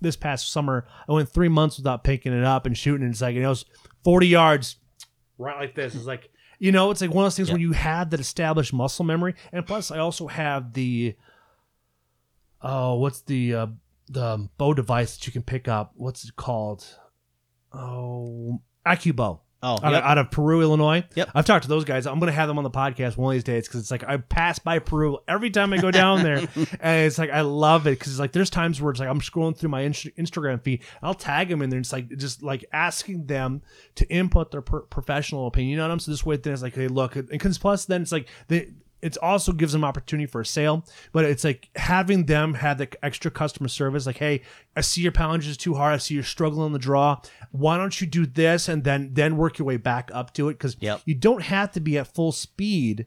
this 0.00 0.16
past 0.16 0.50
summer 0.50 0.84
I 1.08 1.12
went 1.12 1.28
three 1.28 1.48
months 1.48 1.76
without 1.76 2.02
picking 2.02 2.32
it 2.32 2.44
up 2.44 2.66
and 2.66 2.76
shooting, 2.76 3.04
and 3.04 3.12
it's 3.12 3.20
like 3.22 3.34
you 3.34 3.42
know 3.42 3.52
it's 3.52 3.64
40 4.04 4.26
yards 4.26 4.76
right 5.38 5.58
like 5.58 5.74
this. 5.74 5.94
It's 5.94 6.06
like 6.06 6.28
you 6.58 6.72
know 6.72 6.90
it's 6.90 7.00
like 7.00 7.10
one 7.12 7.24
of 7.24 7.26
those 7.26 7.36
things 7.36 7.48
Yep. 7.48 7.54
when 7.54 7.60
you 7.62 7.72
have 7.72 8.10
that 8.10 8.20
established 8.20 8.72
muscle 8.72 9.04
memory, 9.04 9.34
and 9.52 9.66
plus 9.66 9.90
I 9.90 9.98
also 9.98 10.26
have 10.28 10.72
the 10.72 11.14
oh 12.62 12.94
what's 12.96 13.20
the 13.22 13.54
uh, 13.54 13.66
the 14.08 14.48
bow 14.58 14.74
device 14.74 15.16
that 15.16 15.26
you 15.26 15.32
can 15.32 15.42
pick 15.42 15.68
up? 15.68 15.92
What's 15.96 16.24
it 16.24 16.36
called? 16.36 16.98
Oh, 17.74 18.60
AccuBow 18.86 19.40
oh, 19.62 19.78
out, 19.82 19.92
yep. 19.92 20.02
of, 20.02 20.10
out 20.10 20.18
of 20.18 20.30
Peru, 20.30 20.60
Illinois. 20.60 21.04
Yep. 21.14 21.30
I've 21.34 21.44
talked 21.44 21.62
to 21.64 21.68
those 21.68 21.84
guys. 21.84 22.06
I'm 22.06 22.18
gonna 22.18 22.32
have 22.32 22.48
them 22.48 22.58
on 22.58 22.64
the 22.64 22.70
podcast 22.70 23.16
one 23.16 23.32
of 23.32 23.36
these 23.36 23.44
days 23.44 23.66
because 23.66 23.80
it's 23.80 23.90
like 23.90 24.04
I 24.04 24.16
pass 24.16 24.58
by 24.58 24.78
Peru 24.78 25.18
every 25.28 25.50
time 25.50 25.72
I 25.72 25.78
go 25.78 25.90
down 25.90 26.22
there, 26.22 26.38
and 26.80 27.06
it's 27.06 27.18
like 27.18 27.30
I 27.30 27.42
love 27.42 27.86
it 27.86 27.98
because 27.98 28.12
it's 28.12 28.20
like 28.20 28.32
there's 28.32 28.50
times 28.50 28.80
where 28.80 28.90
it's 28.90 29.00
like 29.00 29.08
I'm 29.08 29.20
scrolling 29.20 29.56
through 29.56 29.70
my 29.70 29.82
Instagram 29.82 30.62
feed, 30.62 30.82
I'll 31.02 31.14
tag 31.14 31.48
them 31.48 31.62
in 31.62 31.70
there. 31.70 31.78
And 31.78 31.84
it's 31.84 31.92
like 31.92 32.08
just 32.16 32.42
like 32.42 32.64
asking 32.72 33.26
them 33.26 33.62
to 33.96 34.08
input 34.08 34.50
their 34.50 34.62
per- 34.62 34.82
professional 34.82 35.46
opinion 35.46 35.80
on 35.80 35.90
them. 35.90 35.98
So 35.98 36.10
this 36.10 36.26
way, 36.26 36.36
then 36.36 36.52
it's 36.52 36.62
like, 36.62 36.74
hey, 36.74 36.88
look, 36.88 37.16
and 37.16 37.28
because 37.28 37.58
plus 37.58 37.84
then 37.86 38.02
it's 38.02 38.12
like 38.12 38.28
they. 38.48 38.72
It 39.02 39.18
also 39.18 39.52
gives 39.52 39.72
them 39.72 39.82
opportunity 39.82 40.26
for 40.26 40.40
a 40.40 40.46
sale, 40.46 40.84
but 41.12 41.24
it's 41.24 41.42
like 41.42 41.68
having 41.74 42.26
them 42.26 42.54
have 42.54 42.78
the 42.78 42.88
extra 43.04 43.30
customer 43.32 43.68
service. 43.68 44.06
Like, 44.06 44.18
hey, 44.18 44.42
I 44.76 44.80
see 44.80 45.00
your 45.02 45.10
poundage 45.12 45.48
is 45.48 45.56
too 45.56 45.74
hard. 45.74 45.94
I 45.94 45.96
see 45.98 46.14
you're 46.14 46.22
struggling 46.22 46.62
on 46.62 46.72
the 46.72 46.78
draw. 46.78 47.20
Why 47.50 47.76
don't 47.76 48.00
you 48.00 48.06
do 48.06 48.26
this 48.26 48.68
and 48.68 48.84
then 48.84 49.10
then 49.12 49.36
work 49.36 49.58
your 49.58 49.66
way 49.66 49.76
back 49.76 50.10
up 50.14 50.32
to 50.34 50.48
it? 50.48 50.54
Because 50.54 50.76
Yep. 50.80 51.02
you 51.04 51.14
don't 51.16 51.42
have 51.42 51.72
to 51.72 51.80
be 51.80 51.98
at 51.98 52.14
full 52.14 52.30
speed 52.30 53.06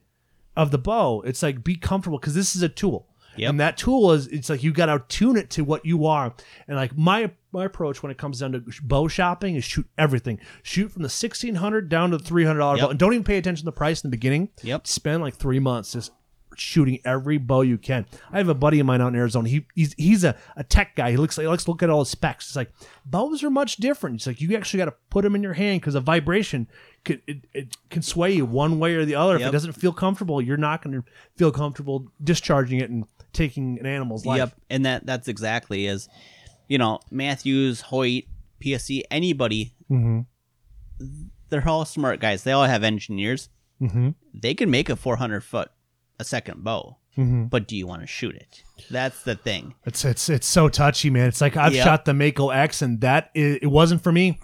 of 0.58 0.72
the 0.72 0.78
bow. 0.78 1.22
It's 1.22 1.42
like 1.42 1.64
be 1.64 1.76
comfortable 1.76 2.18
because 2.20 2.36
this 2.36 2.56
is 2.56 2.62
a 2.62 2.70
tool. 2.70 3.08
Yep. 3.38 3.50
And 3.50 3.60
that 3.60 3.78
tool 3.78 4.12
is 4.14 4.28
it's 4.28 4.50
like 4.50 4.64
you 4.64 4.72
got 4.74 4.88
to 4.88 5.04
tune 5.08 5.38
it 5.38 5.50
to 5.52 5.64
what 5.64 5.86
you 5.86 6.06
are. 6.06 6.34
And 6.68 6.78
like 6.78 6.98
my 6.98 7.32
my 7.52 7.66
approach 7.66 8.04
when 8.04 8.12
it 8.12 8.18
comes 8.18 8.40
down 8.40 8.52
to 8.54 8.64
bow 8.84 9.08
shopping 9.08 9.56
is 9.56 9.64
shoot 9.64 9.88
everything. 9.98 10.40
Shoot 10.64 10.92
from 10.92 11.04
the 11.04 11.10
sixteen 11.10 11.56
hundred 11.56 11.90
down 11.90 12.12
to 12.12 12.18
the 12.18 12.24
three 12.24 12.46
hundred 12.46 12.60
dollar 12.60 12.78
Yep. 12.78 12.86
bow, 12.86 12.90
and 12.92 13.00
don't 13.00 13.14
even 13.14 13.24
pay 13.24 13.38
attention 13.38 13.64
to 13.64 13.66
the 13.66 13.72
price 13.72 14.04
in 14.04 14.10
the 14.10 14.16
beginning. 14.18 14.50
Yep. 14.64 14.88
Spend 14.88 15.22
like 15.24 15.36
three 15.36 15.60
months 15.60 15.94
just 15.94 16.12
shooting 16.58 17.00
every 17.04 17.38
bow 17.38 17.62
you 17.62 17.78
can. 17.78 18.06
I 18.32 18.38
have 18.38 18.48
a 18.48 18.54
buddy 18.54 18.80
of 18.80 18.86
mine 18.86 19.02
out 19.02 19.10
in 19.10 19.16
Arizona. 19.16 19.50
He 19.50 19.68
he's 19.76 19.94
he's 19.98 20.24
a, 20.24 20.38
a 20.56 20.64
tech 20.64 20.96
guy. 20.96 21.12
He 21.12 21.18
looks 21.18 21.38
like 21.38 21.44
he 21.44 21.50
likes 21.50 21.66
to 21.66 21.72
look 21.72 21.84
at 21.84 21.90
all 21.90 22.00
the 22.00 22.06
specs. 22.06 22.48
It's 22.48 22.56
like 22.56 22.72
bows 23.06 23.44
are 23.44 23.50
much 23.50 23.76
different. 23.78 24.18
It's 24.18 24.28
like 24.28 24.40
you 24.40 24.56
actually 24.56 24.78
got 24.78 24.86
to 24.86 24.94
put 25.10 25.24
them 25.24 25.36
in 25.36 25.44
your 25.44 25.54
hand 25.54 25.82
because 25.82 25.96
a 25.96 26.00
vibration 26.02 26.68
could 27.06 27.22
it, 27.28 27.38
it 27.54 27.78
can 27.90 28.02
sway 28.02 28.32
you 28.34 28.46
one 28.46 28.80
way 28.80 28.96
or 28.96 29.06
the 29.06 29.16
other. 29.16 29.36
If 29.36 29.44
it 29.44 29.52
doesn't 29.52 29.74
feel 29.74 29.94
comfortable, 29.94 30.42
you're 30.42 30.58
not 30.58 30.82
going 30.84 31.02
to 31.02 31.04
feel 31.38 31.52
comfortable 31.52 32.08
discharging 32.24 32.80
it 32.80 32.90
and 32.90 33.06
taking 33.32 33.80
an 33.80 33.86
animal's 33.86 34.26
life. 34.26 34.40
Yep, 34.40 34.54
and 34.70 34.86
that 34.86 35.06
that's 35.06 35.28
exactly 35.28 35.88
as 35.88 36.10
you 36.68 36.78
know 36.78 37.00
Mathews, 37.12 37.82
Hoyt, 37.82 38.26
PSE, 38.62 39.04
anybody. 39.12 39.74
Mm-hmm. 39.90 40.22
They're 41.50 41.68
all 41.68 41.86
smart 41.86 42.20
guys. 42.20 42.44
They 42.44 42.52
all 42.52 42.66
have 42.66 42.84
engineers. 42.84 43.50
Mm-hmm. 43.82 44.10
They 44.34 44.54
can 44.54 44.72
make 44.72 44.90
a 44.90 44.96
400 44.96 45.42
foot 45.44 45.70
a 46.20 46.24
second 46.24 46.64
bow, 46.64 46.98
Mm-hmm. 47.18 47.46
but 47.46 47.66
do 47.68 47.78
you 47.78 47.88
want 47.88 48.02
to 48.02 48.08
shoot 48.08 48.36
it? 48.36 48.64
That's 48.92 49.24
the 49.24 49.36
thing. 49.36 49.74
It's 49.86 50.04
it's 50.04 50.28
it's 50.28 50.48
so 50.48 50.68
touchy, 50.68 51.10
man. 51.10 51.28
It's 51.30 51.40
like 51.40 51.56
I've 51.56 51.74
Yep. 51.74 51.84
shot 51.86 52.06
the 52.06 52.14
Mako 52.14 52.50
X, 52.50 52.82
and 52.82 53.00
that 53.02 53.32
i 53.36 53.40
it 53.62 53.72
wasn't 53.72 54.02
for 54.04 54.12
me. 54.12 54.38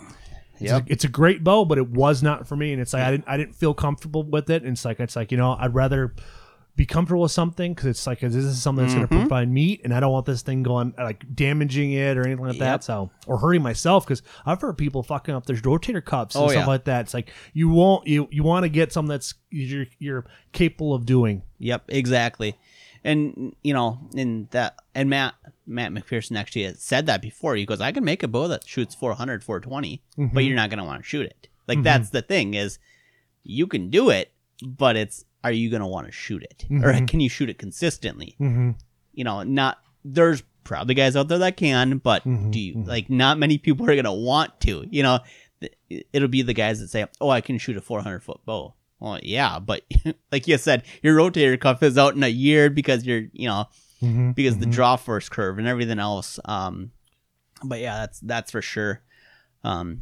It's, 0.61 0.71
Yep. 0.71 0.87
a, 0.87 0.91
it's 0.91 1.03
a 1.03 1.09
great 1.09 1.43
bow, 1.43 1.65
but 1.65 1.77
it 1.77 1.89
was 1.89 2.21
not 2.23 2.47
for 2.47 2.55
me. 2.55 2.71
And 2.73 2.81
it's 2.81 2.93
like 2.93 3.03
I 3.03 3.11
didn't 3.11 3.25
I 3.27 3.37
didn't 3.37 3.55
feel 3.55 3.73
comfortable 3.73 4.23
with 4.23 4.49
it. 4.49 4.63
And 4.63 4.71
it's 4.73 4.85
like 4.85 4.99
it's 4.99 5.15
like 5.15 5.31
you 5.31 5.37
know 5.37 5.55
I'd 5.59 5.73
rather 5.73 6.13
be 6.77 6.85
comfortable 6.85 7.23
with 7.23 7.33
something 7.33 7.73
because 7.73 7.85
it's 7.87 8.07
like 8.07 8.21
this 8.21 8.33
is 8.33 8.61
something 8.61 8.85
that's 8.85 8.93
Mm-hmm. 8.95 9.05
going 9.13 9.23
to 9.23 9.27
provide 9.27 9.49
meat, 9.49 9.81
and 9.83 9.93
I 9.93 9.99
don't 9.99 10.11
want 10.13 10.25
this 10.25 10.41
thing 10.41 10.63
going 10.63 10.93
like 10.97 11.25
damaging 11.35 11.91
it 11.91 12.17
or 12.17 12.25
anything 12.25 12.45
like 12.45 12.59
that. 12.59 12.81
So 12.83 13.11
or 13.27 13.37
hurting 13.37 13.61
myself 13.61 14.05
because 14.05 14.21
I've 14.45 14.61
heard 14.61 14.77
people 14.77 15.03
fucking 15.03 15.35
up 15.35 15.45
their 15.45 15.57
rotator 15.57 16.03
cups 16.03 16.33
and 16.35 16.45
Oh, 16.45 16.47
stuff 16.47 16.61
yeah. 16.61 16.67
like 16.67 16.85
that. 16.85 17.01
It's 17.01 17.13
like 17.13 17.29
you 17.53 17.67
won't 17.69 18.07
you 18.07 18.29
you 18.31 18.43
want 18.43 18.63
to 18.63 18.69
get 18.69 18.93
something 18.93 19.09
that's 19.09 19.33
you're 19.49 19.85
you're 19.99 20.25
capable 20.53 20.93
of 20.93 21.05
doing. 21.05 21.43
Yep, 21.59 21.83
exactly. 21.89 22.57
And 23.03 23.55
you 23.63 23.73
know, 23.73 23.99
in 24.13 24.47
that 24.51 24.75
and 24.93 25.09
Matt 25.09 25.33
Matt 25.65 25.91
McPherson 25.91 26.37
actually 26.37 26.71
said 26.75 27.05
that 27.07 27.21
before. 27.21 27.55
He 27.55 27.65
goes, 27.65 27.81
"I 27.81 27.91
can 27.91 28.03
make 28.03 28.21
a 28.23 28.27
bow 28.27 28.47
that 28.49 28.67
shoots 28.67 28.93
400, 28.95 29.43
420, 29.43 30.01
Mm-hmm. 30.17 30.33
but 30.35 30.43
you're 30.43 30.55
not 30.55 30.69
going 30.69 30.77
to 30.79 30.83
want 30.85 31.01
to 31.03 31.07
shoot 31.09 31.25
it." 31.25 31.47
Like 31.67 31.81
that's 31.83 32.09
the 32.11 32.21
thing 32.21 32.53
is 32.53 32.77
you 33.43 33.65
can 33.65 33.89
do 33.89 34.09
it, 34.09 34.31
but 34.63 34.95
it's 34.95 35.25
are 35.43 35.51
you 35.51 35.69
going 35.71 35.81
to 35.81 35.87
want 35.87 36.05
to 36.05 36.11
shoot 36.11 36.43
it? 36.43 36.65
Or 36.69 36.93
Mhm. 36.93 37.07
can 37.07 37.19
you 37.19 37.29
shoot 37.29 37.49
it 37.49 37.57
consistently? 37.57 38.35
Mm-hmm. 38.39 38.71
You 39.13 39.23
know, 39.23 39.41
not 39.43 39.79
there's 40.05 40.43
probably 40.63 40.93
guys 40.93 41.15
out 41.15 41.27
there 41.27 41.39
that 41.39 41.57
can, 41.57 41.97
but 41.97 42.23
Mhm, 42.23 42.51
do 42.51 42.59
you 42.59 42.75
mhm. 42.75 42.87
like 42.87 43.09
not 43.09 43.39
many 43.39 43.57
people 43.57 43.85
are 43.89 43.95
going 43.95 44.05
to 44.05 44.11
want 44.11 44.59
to. 44.61 44.85
You 44.91 45.01
know, 45.03 45.19
it'll 46.13 46.27
be 46.27 46.43
the 46.43 46.53
guys 46.53 46.79
that 46.79 46.89
say, 46.89 47.05
"Oh, 47.19 47.29
I 47.29 47.41
can 47.41 47.57
shoot 47.57 47.77
a 47.77 47.81
400 47.81 48.21
foot 48.23 48.41
bow." 48.45 48.75
Well, 49.01 49.19
yeah, 49.23 49.59
but 49.59 49.83
like 50.31 50.47
you 50.47 50.57
said, 50.57 50.83
your 51.03 51.17
rotator 51.17 51.59
cuff 51.59 51.83
is 51.83 51.97
out 51.97 52.15
in 52.15 52.23
a 52.23 52.27
year 52.29 52.69
because 52.69 53.05
you're, 53.05 53.23
you 53.33 53.47
know, 53.49 53.65
Mm-hmm. 54.01 54.31
because 54.31 54.57
the 54.57 54.65
draw 54.65 54.95
force 54.95 55.29
curve 55.29 55.59
and 55.59 55.67
everything 55.67 55.99
else. 55.99 56.39
Um, 56.45 56.89
but 57.63 57.79
yeah, 57.81 57.97
that's 57.99 58.19
that's 58.21 58.49
for 58.49 58.59
sure. 58.59 59.03
Um, 59.63 60.01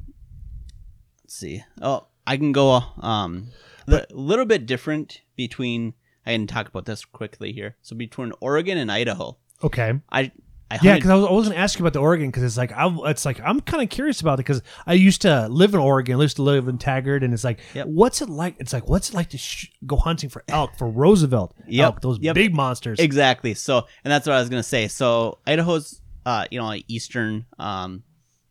let's 1.21 1.35
see. 1.35 1.63
Oh, 1.81 2.07
I 2.25 2.37
can 2.37 2.53
go 2.53 2.81
um, 3.01 3.49
a 3.89 4.05
little 4.11 4.45
bit 4.45 4.65
different 4.65 5.19
between. 5.35 5.95
I 6.25 6.31
can 6.31 6.47
talk 6.47 6.69
about 6.69 6.85
this 6.85 7.03
quickly 7.03 7.51
here. 7.51 7.75
So 7.81 7.93
between 7.93 8.31
Oregon 8.39 8.77
and 8.77 8.89
Idaho, 8.89 9.37
okay. 9.63 9.99
I 10.09 10.31
I 10.71 10.77
Yeah, 10.81 10.95
because 10.95 11.09
I 11.09 11.15
was, 11.15 11.25
I 11.25 11.31
was 11.31 11.45
going 11.47 11.55
to 11.55 11.61
ask 11.61 11.79
you 11.79 11.83
about 11.83 11.93
the 11.93 11.99
Oregon 11.99 12.27
because 12.27 12.43
it's 12.43 12.57
like 12.57 12.71
I, 12.71 12.95
it's 13.09 13.25
like 13.25 13.39
I'm 13.41 13.59
kind 13.59 13.81
of 13.81 13.89
curious 13.89 14.21
about 14.21 14.35
it 14.35 14.45
because 14.45 14.61
I 14.85 14.93
used 14.93 15.21
to 15.23 15.47
live 15.47 15.73
in 15.73 15.79
Oregon, 15.79 16.17
I 16.19 16.21
used 16.21 16.35
to 16.35 16.43
live 16.43 16.67
in 16.67 16.77
Tigard, 16.77 17.23
and 17.23 17.33
it's 17.33 17.43
like, 17.43 17.59
Yep. 17.73 17.87
what's 17.87 18.21
it 18.21 18.29
like? 18.29 18.55
It's 18.59 18.71
like, 18.73 18.87
what's 18.87 19.09
it 19.09 19.15
like 19.15 19.29
to 19.29 19.37
sh- 19.37 19.71
go 19.85 19.95
hunting 19.95 20.29
for 20.29 20.43
elk 20.47 20.75
for 20.77 20.87
Roosevelt? 20.89 21.55
Yep, 21.67 21.85
elk, 21.85 22.01
those 22.01 22.19
yep. 22.19 22.35
big 22.35 22.53
monsters. 22.53 22.99
Exactly. 22.99 23.53
So, 23.53 23.87
and 24.03 24.11
that's 24.11 24.27
what 24.27 24.35
I 24.35 24.39
was 24.39 24.49
gonna 24.49 24.63
say. 24.63 24.87
So, 24.87 25.39
Idaho's, 25.47 26.01
uh, 26.25 26.45
you 26.51 26.59
know, 26.59 26.75
eastern, 26.87 27.45
um, 27.57 28.03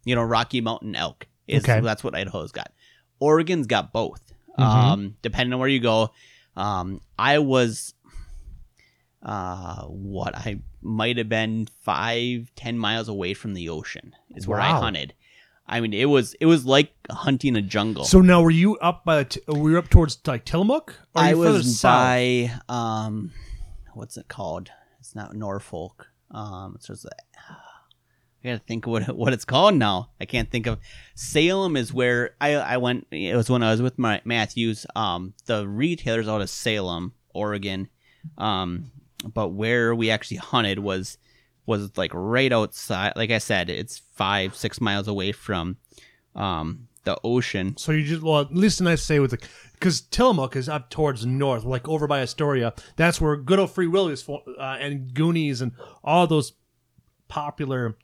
you 0.04 0.14
know, 0.14 0.22
Rocky 0.22 0.60
Mountain 0.60 0.96
elk 0.96 1.26
is 1.46 1.64
Okay. 1.64 1.80
that's 1.80 2.02
what 2.02 2.14
Idaho's 2.14 2.50
got. 2.52 2.72
Oregon's 3.20 3.66
got 3.66 3.92
both. 3.92 4.20
Mhm. 4.58 4.64
Um, 4.64 5.16
depending 5.22 5.52
on 5.52 5.60
where 5.60 5.68
you 5.68 5.80
go. 5.80 6.10
Um, 6.56 7.00
I 7.16 7.38
was, 7.38 7.94
uh, 9.22 9.82
what 9.84 10.34
I 10.36 10.60
might 10.80 11.16
have 11.18 11.28
been 11.28 11.68
five, 11.82 12.52
ten 12.54 12.78
miles 12.78 13.08
away 13.08 13.34
from 13.34 13.54
the 13.54 13.68
ocean 13.68 14.14
is 14.34 14.46
where 14.46 14.60
I 14.60 14.70
hunted. 14.70 15.14
I 15.66 15.80
mean, 15.80 15.92
it 15.92 16.06
was 16.06 16.34
it 16.40 16.46
was 16.46 16.64
like 16.64 16.92
hunting 17.10 17.54
a 17.56 17.62
jungle. 17.62 18.04
So 18.04 18.20
now, 18.20 18.40
were 18.42 18.50
you 18.50 18.76
up 18.78 19.04
by? 19.04 19.24
T- 19.24 19.42
were 19.46 19.70
you 19.70 19.78
up 19.78 19.90
towards 19.90 20.18
like 20.26 20.44
Tillamook? 20.44 20.94
Or 21.14 21.22
I 21.22 21.34
was 21.34 21.78
south? 21.78 21.92
by 21.92 22.52
um, 22.68 23.32
what's 23.92 24.16
it 24.16 24.28
called? 24.28 24.70
It's 25.00 25.14
not 25.14 25.34
Norfolk. 25.34 26.08
Um, 26.30 26.74
it's 26.76 26.86
just 26.86 27.06
I 27.06 28.48
gotta 28.48 28.60
think 28.60 28.86
of 28.86 28.92
what 28.92 29.08
what 29.16 29.32
it's 29.34 29.44
called 29.44 29.74
now. 29.74 30.10
I 30.20 30.24
can't 30.24 30.50
think 30.50 30.66
of. 30.66 30.78
Salem 31.14 31.76
is 31.76 31.92
where 31.92 32.30
I 32.40 32.54
I 32.54 32.76
went. 32.78 33.06
It 33.10 33.36
was 33.36 33.50
when 33.50 33.62
I 33.62 33.70
was 33.70 33.82
with 33.82 33.98
my 33.98 34.22
Mathews. 34.24 34.86
Um, 34.96 35.34
the 35.46 35.68
retailers 35.68 36.28
out 36.28 36.40
of 36.40 36.48
Salem, 36.48 37.12
Oregon. 37.34 37.88
Um, 38.36 38.90
but 39.24 39.48
where 39.48 39.94
we 39.94 40.10
actually 40.10 40.38
hunted 40.38 40.78
was 40.78 41.18
was 41.66 41.96
like 41.98 42.10
right 42.14 42.52
outside. 42.52 43.12
Like 43.16 43.30
I 43.30 43.38
said, 43.38 43.68
it's 43.70 43.98
five 44.14 44.54
six 44.54 44.80
miles 44.80 45.08
away 45.08 45.32
from 45.32 45.76
um 46.34 46.88
the 47.04 47.18
ocean. 47.24 47.76
So 47.76 47.92
you 47.92 48.04
just 48.04 48.22
well, 48.22 48.40
at 48.40 48.54
least 48.54 48.80
nice 48.82 49.00
to 49.00 49.04
say 49.06 49.18
with 49.18 49.30
the 49.32 49.38
because 49.74 50.00
Tillamook 50.00 50.56
is 50.56 50.68
up 50.68 50.90
towards 50.90 51.24
north, 51.24 51.64
like 51.64 51.88
over 51.88 52.06
by 52.06 52.20
Astoria. 52.20 52.74
That's 52.96 53.20
where 53.20 53.36
good 53.36 53.58
old 53.58 53.70
Free 53.70 53.86
Willy 53.86 54.12
is, 54.12 54.22
for, 54.22 54.42
uh, 54.58 54.76
and 54.80 55.14
Goonies 55.14 55.60
and 55.60 55.72
all 56.02 56.26
those 56.26 56.52
popular 57.28 57.96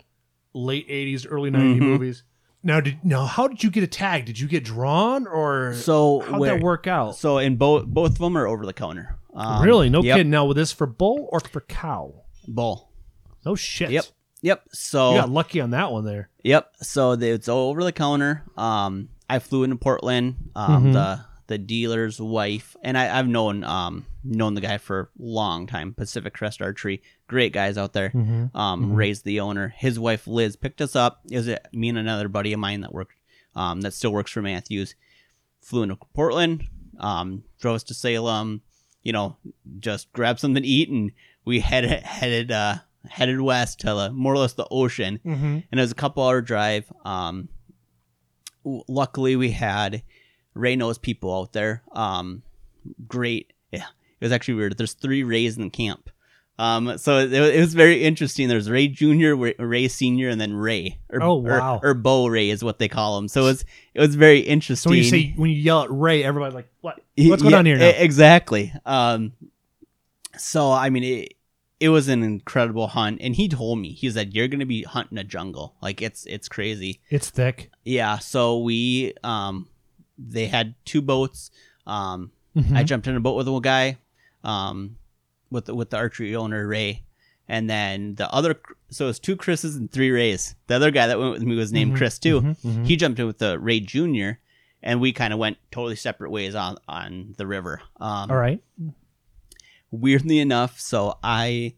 late 0.53 0.89
'80s, 0.89 1.27
early 1.29 1.51
'90s 1.51 1.77
Mhm. 1.81 1.81
movies. 1.81 2.23
Now, 2.63 2.81
did 2.81 2.99
now 3.05 3.27
how 3.27 3.47
did 3.49 3.63
you 3.63 3.71
get 3.71 3.83
a 3.85 3.87
tag? 3.89 4.25
Did 4.25 4.39
you 4.39 4.49
get 4.49 4.65
drawn 4.65 5.27
or 5.27 5.75
So 5.75 6.21
how'd 6.21 6.41
where- 6.41 6.55
that 6.57 6.63
work 6.65 6.87
out? 6.87 7.17
So 7.17 7.39
in 7.39 7.57
both 7.57 7.87
both 7.87 8.13
of 8.13 8.19
them 8.19 8.37
are 8.39 8.47
over 8.47 8.65
the 8.65 8.73
counter. 8.73 9.17
Um, 9.35 9.63
really? 9.65 9.91
No 9.91 10.03
yep, 10.03 10.17
kidding. 10.17 10.31
Now, 10.31 10.47
with 10.47 10.57
this 10.57 10.73
for 10.73 10.87
bull 10.87 11.29
or 11.33 11.41
for 11.41 11.61
cow? 11.63 12.15
Bull. 12.47 12.91
No 13.45 13.55
shit. 13.55 13.91
Yep. 13.91 14.05
Yep. 14.43 14.63
So 14.73 15.13
You 15.15 15.21
got 15.21 15.31
lucky 15.31 15.61
on 15.61 15.71
that 15.71 15.91
one 15.91 16.05
there. 16.05 16.29
Yep. 16.43 16.71
So 16.83 17.17
they, 17.17 17.31
it's 17.31 17.49
all 17.49 17.71
over 17.71 17.83
the 17.83 17.93
counter. 17.93 18.43
Um, 18.57 19.09
I 19.29 19.39
flew 19.39 19.65
into 19.65 19.77
Portland. 19.77 20.51
Um, 20.55 20.87
Mhm. 20.87 20.93
the 20.93 21.21
the 21.47 21.59
dealer's 21.59 22.19
wife, 22.19 22.75
and 22.83 22.97
I, 22.97 23.19
I've 23.19 23.29
known 23.29 23.65
um 23.65 24.07
known 24.23 24.55
the 24.55 24.63
guy 24.63 24.79
for 24.79 25.01
a 25.01 25.09
long 25.19 25.67
time. 25.67 25.93
Pacific 25.93 26.33
Crest 26.33 26.63
Archery, 26.63 27.03
great 27.27 27.53
guys 27.53 27.77
out 27.77 27.93
there. 27.93 28.09
Mm-hmm. 28.11 28.57
Um, 28.57 28.87
Mhm. 28.93 28.97
raised 28.97 29.25
the 29.27 29.41
owner. 29.41 29.69
His 29.77 29.99
wife 29.99 30.27
Liz 30.27 30.57
picked 30.57 30.81
us 30.81 30.97
up. 30.97 31.21
Is 31.31 31.47
it 31.49 31.67
me 31.73 31.91
and 31.91 31.99
another 31.99 32.29
buddy 32.29 32.53
of 32.55 32.61
mine 32.61 32.81
that 32.81 32.95
worked, 32.95 33.17
um, 33.55 33.83
that 33.83 33.93
still 33.93 34.13
works 34.13 34.31
for 34.31 34.41
Mathews. 34.41 34.95
Flew 35.61 35.83
into 35.83 35.97
Portland. 36.15 36.65
Um, 36.99 37.45
drove 37.61 37.77
us 37.77 37.83
to 37.85 37.95
Salem. 37.95 38.63
You 39.05 39.13
know, 39.13 39.37
just 39.79 40.13
grabbed 40.13 40.41
something 40.41 40.63
to 40.63 40.69
eat, 40.69 40.89
and 40.89 41.13
we 41.45 41.61
headed 41.61 41.91
headed 42.03 42.51
uh 42.51 42.77
headed 43.09 43.41
west 43.41 43.81
to 43.81 43.87
the, 43.95 44.11
more 44.13 44.33
or 44.33 44.39
less 44.39 44.55
the 44.55 44.67
ocean 44.71 45.21
Mm-hmm. 45.25 45.45
and 45.45 45.65
it 45.73 45.81
was 45.81 45.93
a 45.93 45.95
couple 45.95 46.23
hour 46.27 46.41
drive. 46.41 46.91
Um, 47.05 47.49
w- 48.65 48.83
luckily 48.89 49.37
we 49.37 49.51
had 49.51 50.03
Ray 50.55 50.75
knows 50.75 50.97
people 50.99 51.39
out 51.39 51.53
there. 51.53 51.83
Um, 51.93 52.43
great. 53.07 53.53
Yeah, 53.71 53.85
it 54.21 54.25
was 54.25 54.33
actually 54.33 54.55
weird. 54.55 54.79
There's 54.79 54.95
three 54.95 55.23
Rays 55.23 55.57
in 55.59 55.65
the 55.65 55.71
camp. 55.71 56.09
Um, 56.59 56.99
so 56.99 57.19
it, 57.19 57.33
it 57.33 57.59
was 57.61 57.75
very 57.75 58.05
interesting. 58.05 58.47
There's 58.49 58.71
Ray 58.71 58.87
Junior, 58.87 59.35
Ray, 59.35 59.55
Ray 59.59 59.89
Senior, 59.89 60.29
and 60.29 60.41
then 60.41 60.55
Ray. 60.55 60.99
Or, 61.11 61.21
Oh, 61.23 61.35
or- 61.45 61.59
wow. 61.59 61.81
Or, 61.83 61.95
Bo 61.95 62.29
Ray 62.29 62.49
is 62.51 62.63
what 62.63 62.79
they 62.79 62.87
call 62.89 63.19
him. 63.19 63.27
So 63.29 63.43
it 63.43 63.45
was 63.45 63.65
it 63.95 64.01
was 64.01 64.15
very 64.15 64.39
interesting. 64.41 64.89
So 64.89 64.91
when 64.91 64.99
you 64.99 65.05
say 65.05 65.33
when 65.37 65.51
you 65.51 65.57
yell 65.57 65.83
at 65.83 65.91
Ray, 65.91 66.23
everybody's 66.23 66.55
like, 66.55 66.69
"What? 66.81 67.01
What's 67.17 67.43
going 67.43 67.53
Yeah, 67.53 67.59
on 67.59 67.67
here 67.67 67.77
now?" 67.77 67.89
Exactly. 67.89 68.73
Um, 68.87 69.33
so 70.37 70.71
I 70.71 70.91
mean, 70.91 71.03
it 71.05 71.35
it 71.81 71.89
was 71.89 72.09
an 72.09 72.23
incredible 72.23 72.87
hunt, 72.87 73.19
and 73.21 73.35
he 73.35 73.49
told 73.49 73.79
me 73.81 73.91
he 73.93 74.09
said 74.11 74.33
you're 74.35 74.49
going 74.49 74.61
to 74.61 74.67
be 74.67 74.83
hunting 74.85 75.19
a 75.19 75.25
jungle, 75.25 75.75
like 75.83 76.01
it's 76.03 76.25
it's 76.27 76.49
crazy. 76.49 77.01
it's 77.11 77.31
thick. 77.31 77.71
Yeah. 77.85 78.19
So 78.19 78.59
we 78.59 79.15
um, 79.25 79.69
they 80.19 80.47
had 80.47 80.75
two 80.85 81.03
boats. 81.03 81.51
Um, 81.87 82.31
Mhm. 82.57 82.77
I 82.77 82.85
jumped 82.85 83.09
in 83.09 83.17
a 83.17 83.21
boat 83.21 83.35
with 83.35 83.49
a 83.49 83.61
guy, 83.61 83.99
um, 84.45 84.97
with 85.55 85.65
the, 85.67 85.75
with 85.75 85.89
the 85.91 85.97
archery 85.97 86.37
owner 86.37 86.67
Ray, 86.67 87.05
and 87.49 87.71
then 87.71 88.17
the 88.17 88.31
other. 88.33 88.61
So 88.91 89.07
it 89.07 89.09
was 89.09 89.19
two 89.19 89.37
Chris's 89.37 89.77
and 89.77 89.91
three 89.91 90.11
Rays. 90.11 90.55
The 90.67 90.75
other 90.77 90.91
guy 90.91 91.07
that 91.07 91.19
went 91.19 91.33
with 91.33 91.43
me 91.43 91.57
was 91.57 91.73
named 91.73 91.93
Mhm, 91.93 91.97
Chris 91.97 92.19
too 92.19 92.41
mhm, 92.43 92.57
mhm. 92.65 92.87
he 92.87 92.97
jumped 92.97 93.19
in 93.19 93.27
with 93.27 93.39
the 93.39 93.59
Ray 93.59 93.81
Junior, 93.81 94.41
and 94.83 95.01
we 95.01 95.13
kind 95.13 95.33
of 95.33 95.39
went 95.39 95.57
totally 95.71 95.97
separate 95.97 96.31
ways 96.31 96.55
on 96.55 96.77
on 96.89 97.35
the 97.39 97.47
river. 97.47 97.81
Um, 98.01 98.31
All 98.31 98.37
right. 98.37 98.61
weirdly 99.91 100.39
enough, 100.41 100.79
so 100.81 101.19
I 101.23 101.75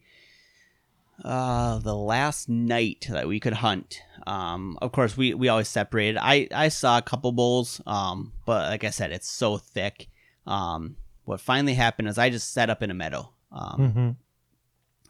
uh 1.24 1.78
the 1.78 1.94
last 1.96 2.46
night 2.48 3.06
that 3.10 3.26
we 3.26 3.40
could 3.40 3.54
hunt 3.54 4.02
um 4.26 4.76
of 4.82 4.92
course 4.92 5.16
we 5.16 5.32
we 5.32 5.48
always 5.48 5.66
separated 5.66 6.18
i 6.20 6.46
i 6.54 6.68
saw 6.68 6.98
a 6.98 7.02
couple 7.02 7.32
bulls 7.32 7.80
um 7.86 8.34
but 8.44 8.68
like 8.68 8.84
i 8.84 8.90
said 8.90 9.10
it's 9.10 9.26
so 9.30 9.56
thick 9.56 10.08
um 10.46 10.94
what 11.24 11.40
finally 11.40 11.72
happened 11.72 12.06
is 12.06 12.18
i 12.18 12.28
just 12.28 12.52
set 12.52 12.68
up 12.68 12.82
in 12.82 12.90
a 12.90 12.94
meadow 12.94 13.30
um 13.56 13.78
Mm-hmm. 13.80 14.10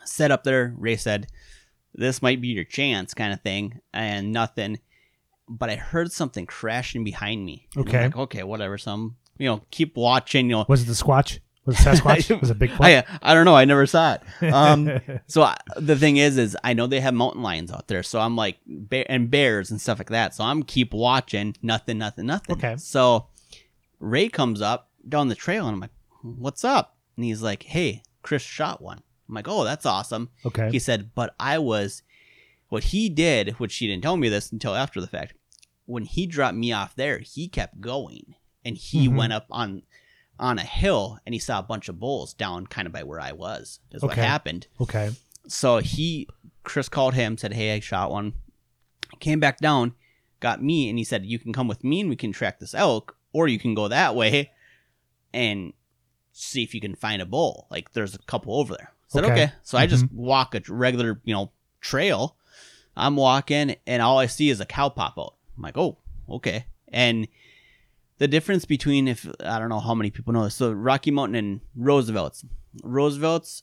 set 0.04 0.30
up 0.30 0.44
there 0.44 0.72
ray 0.78 0.96
said 0.96 1.26
this 1.94 2.20
might 2.22 2.40
be 2.40 2.48
your 2.48 2.64
chance 2.64 3.14
kind 3.14 3.32
of 3.32 3.40
thing 3.40 3.80
and 3.92 4.32
nothing 4.32 4.78
but 5.48 5.70
i 5.70 5.76
heard 5.76 6.12
something 6.12 6.46
crashing 6.46 7.04
behind 7.04 7.44
me 7.44 7.66
Okay. 7.76 8.04
like, 8.04 8.16
okay 8.16 8.42
whatever 8.42 8.78
some 8.78 9.16
you 9.38 9.46
know 9.48 9.62
keep 9.70 9.96
watching 9.96 10.46
you 10.46 10.52
know 10.56 10.64
Was 10.68 10.82
it 10.82 10.86
the 10.86 10.92
Squatch? 10.92 11.38
Was 11.66 11.80
it 11.80 11.84
the 11.84 11.90
Sasquatch? 11.90 12.40
was 12.40 12.50
it 12.50 12.58
Bigfoot? 12.60 12.78
I, 12.80 13.04
I 13.20 13.34
don't 13.34 13.44
know. 13.44 13.56
I 13.56 13.64
never 13.64 13.86
saw 13.86 14.14
it. 14.14 14.22
Um, 14.54 15.00
so 15.26 15.42
I, 15.42 15.56
the 15.76 15.96
thing 15.96 16.16
is, 16.16 16.38
is 16.38 16.56
I 16.62 16.74
know 16.74 16.86
they 16.86 17.00
have 17.00 17.12
mountain 17.12 17.42
lions 17.42 17.72
out 17.72 17.88
there. 17.88 18.04
So 18.04 18.20
I'm 18.20 18.36
like, 18.36 18.58
bear, 18.68 19.04
and 19.08 19.28
bears 19.32 19.72
and 19.72 19.80
stuff 19.80 19.98
like 19.98 20.10
that. 20.10 20.32
So 20.32 20.44
I'm 20.44 20.62
keep 20.62 20.94
watching. 20.94 21.56
Nothing, 21.62 21.98
nothing, 21.98 22.26
nothing. 22.26 22.54
Okay. 22.56 22.76
So 22.76 23.26
Ray 23.98 24.28
comes 24.28 24.62
up 24.62 24.90
down 25.08 25.26
the 25.26 25.34
trail, 25.34 25.66
and 25.66 25.74
I'm 25.74 25.80
like, 25.80 25.90
"What's 26.22 26.62
up?" 26.64 26.96
And 27.16 27.24
he's 27.24 27.42
like, 27.42 27.64
"Hey, 27.64 28.02
Chris 28.26 28.42
shot 28.42 28.82
one." 28.82 29.02
I'm 29.28 29.34
like, 29.34 29.48
"Oh, 29.48 29.64
that's 29.64 29.86
awesome." 29.86 30.30
okay. 30.44 30.70
He 30.70 30.78
said, 30.78 31.10
"But 31.14 31.34
I 31.40 31.58
was, 31.58 32.02
what 32.68 32.84
he 32.84 33.08
did, 33.08 33.50
which 33.60 33.76
he 33.76 33.86
didn't 33.86 34.02
tell 34.02 34.16
me 34.16 34.28
this 34.28 34.50
until 34.52 34.74
after 34.74 35.00
the 35.00 35.06
fact. 35.06 35.34
When 35.86 36.04
he 36.04 36.26
dropped 36.26 36.56
me 36.56 36.72
off 36.72 36.96
there, 36.96 37.18
he 37.20 37.46
kept 37.48 37.80
going, 37.80 38.34
and 38.64 38.76
he 38.76 39.08
Mhm. 39.08 39.16
went 39.16 39.32
up 39.32 39.46
on." 39.50 39.82
On 40.38 40.58
a 40.58 40.62
hill, 40.64 41.18
and 41.24 41.34
he 41.34 41.38
saw 41.38 41.58
a 41.60 41.62
bunch 41.62 41.88
of 41.88 41.98
bulls 41.98 42.34
down 42.34 42.66
kind 42.66 42.84
of 42.86 42.92
by 42.92 43.02
where 43.02 43.18
I 43.18 43.32
was. 43.32 43.80
Is 43.90 44.02
what 44.02 44.12
Okay. 44.12 44.20
happened 44.20 44.66
Okay. 44.78 45.10
so 45.48 45.78
he 45.78 46.28
chris 46.62 46.90
called 46.90 47.14
him 47.14 47.38
said 47.38 47.54
hey 47.54 47.72
i 47.72 47.80
shot 47.80 48.10
one 48.10 48.34
came 49.20 49.40
back 49.40 49.58
down 49.60 49.94
got 50.40 50.62
me 50.62 50.90
and 50.90 50.98
he 50.98 51.04
said 51.04 51.24
you 51.24 51.38
can 51.38 51.54
come 51.54 51.68
with 51.68 51.82
me 51.84 52.00
and 52.00 52.10
we 52.10 52.16
can 52.16 52.32
track 52.32 52.58
this 52.60 52.74
elk 52.74 53.16
or 53.32 53.46
you 53.48 53.58
can 53.58 53.72
go 53.72 53.86
that 53.88 54.14
way 54.14 54.50
and 55.32 55.72
see 56.38 56.62
if 56.62 56.74
you 56.74 56.80
can 56.80 56.94
find 56.94 57.20
a 57.22 57.26
bull 57.26 57.66
like 57.70 57.92
there's 57.92 58.14
a 58.14 58.18
couple 58.18 58.54
over 58.58 58.74
there 58.76 58.92
I 58.92 59.08
said 59.08 59.24
Okay. 59.24 59.32
okay, 59.32 59.52
so 59.62 59.78
i 59.78 59.86
just 59.86 60.10
walk 60.12 60.54
a 60.54 60.60
regular 60.68 61.20
you 61.24 61.34
know 61.34 61.50
trail 61.80 62.36
i'm 62.96 63.16
walking 63.16 63.76
and 63.86 64.02
all 64.02 64.18
i 64.18 64.26
see 64.26 64.50
is 64.50 64.60
a 64.60 64.66
cow 64.66 64.88
pop 64.88 65.18
out 65.18 65.34
i'm 65.56 65.62
like 65.62 65.76
oh 65.78 65.96
okay 66.28 66.66
and 66.88 67.26
the 68.18 68.28
difference 68.28 68.64
between 68.64 69.08
if 69.08 69.26
i 69.44 69.58
don't 69.58 69.68
know 69.68 69.80
how 69.80 69.94
many 69.94 70.10
people 70.10 70.32
know 70.32 70.44
this 70.44 70.54
so 70.56 70.70
rocky 70.72 71.10
mountain 71.10 71.36
and 71.36 71.60
roosevelt's 71.74 72.44
roosevelt's 72.82 73.62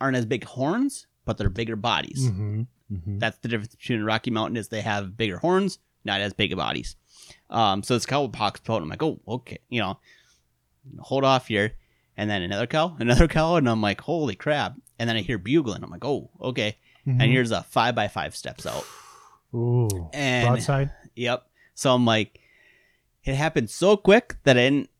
aren't 0.00 0.16
as 0.16 0.24
big 0.24 0.44
horns, 0.44 1.06
but 1.26 1.36
they're 1.36 1.50
bigger 1.50 1.76
bodies. 1.76 2.26
Mm-hmm. 2.30 2.62
Mm-hmm. 2.90 3.18
That's 3.18 3.36
the 3.38 3.48
difference 3.48 3.74
between 3.76 4.02
Rocky 4.02 4.30
Mountain 4.30 4.56
is 4.56 4.68
they 4.68 4.80
have 4.80 5.14
bigger 5.14 5.36
horns, 5.36 5.78
not 6.06 6.22
as 6.22 6.32
big 6.32 6.52
of 6.52 6.56
bodies. 6.56 6.96
Um, 7.50 7.82
so 7.82 7.92
this 7.94 8.06
cow 8.06 8.26
pox 8.28 8.60
out. 8.68 8.80
I'm 8.80 8.88
like, 8.88 9.02
oh, 9.02 9.20
okay, 9.28 9.58
you 9.68 9.80
know, 9.80 9.98
hold 11.00 11.24
off 11.24 11.48
here. 11.48 11.72
And 12.20 12.28
then 12.28 12.42
another 12.42 12.66
cow, 12.66 12.94
another 13.00 13.26
cow, 13.26 13.56
and 13.56 13.66
I'm 13.66 13.80
like, 13.80 14.02
holy 14.02 14.34
crap! 14.36 14.74
And 14.98 15.08
then 15.08 15.16
I 15.16 15.22
hear 15.22 15.38
bugling. 15.38 15.82
I'm 15.82 15.88
like, 15.88 16.04
oh, 16.04 16.28
okay. 16.38 16.76
Mm-hmm. 17.06 17.18
And 17.18 17.32
here's 17.32 17.50
a 17.50 17.62
five 17.62 17.94
by 17.94 18.08
five 18.08 18.36
steps 18.36 18.66
out. 18.66 18.84
Ooh. 19.54 20.10
And 20.12 20.48
Broadside. 20.48 20.90
Yep. 21.16 21.46
So 21.74 21.94
I'm 21.94 22.04
like, 22.04 22.38
it 23.24 23.34
happened 23.34 23.70
so 23.70 23.96
quick 23.96 24.36
that 24.44 24.58
I 24.58 24.60
didn't, 24.60 24.90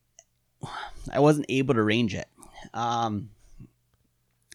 I 1.13 1.21
wasn't 1.21 1.47
able 1.51 1.75
to 1.75 1.83
range 1.83 2.15
it. 2.15 2.27
Um, 2.73 3.31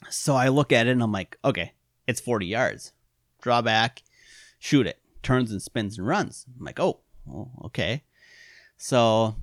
so 0.09 0.35
I 0.35 0.47
look 0.47 0.71
at 0.71 0.87
it 0.87 0.91
and 0.91 1.03
I'm 1.03 1.11
like, 1.11 1.37
okay, 1.45 1.73
it's 2.07 2.19
40 2.19 2.47
yards. 2.47 2.93
Draw 3.41 3.61
back, 3.61 4.01
shoot 4.57 4.87
it. 4.87 4.99
Turns 5.21 5.51
and 5.51 5.61
spins 5.61 5.99
and 5.99 6.07
runs. 6.07 6.45
I'm 6.59 6.65
like, 6.65 6.79
oh, 6.79 6.99
well, 7.25 7.51
okay. 7.65 8.03
So 8.77 9.35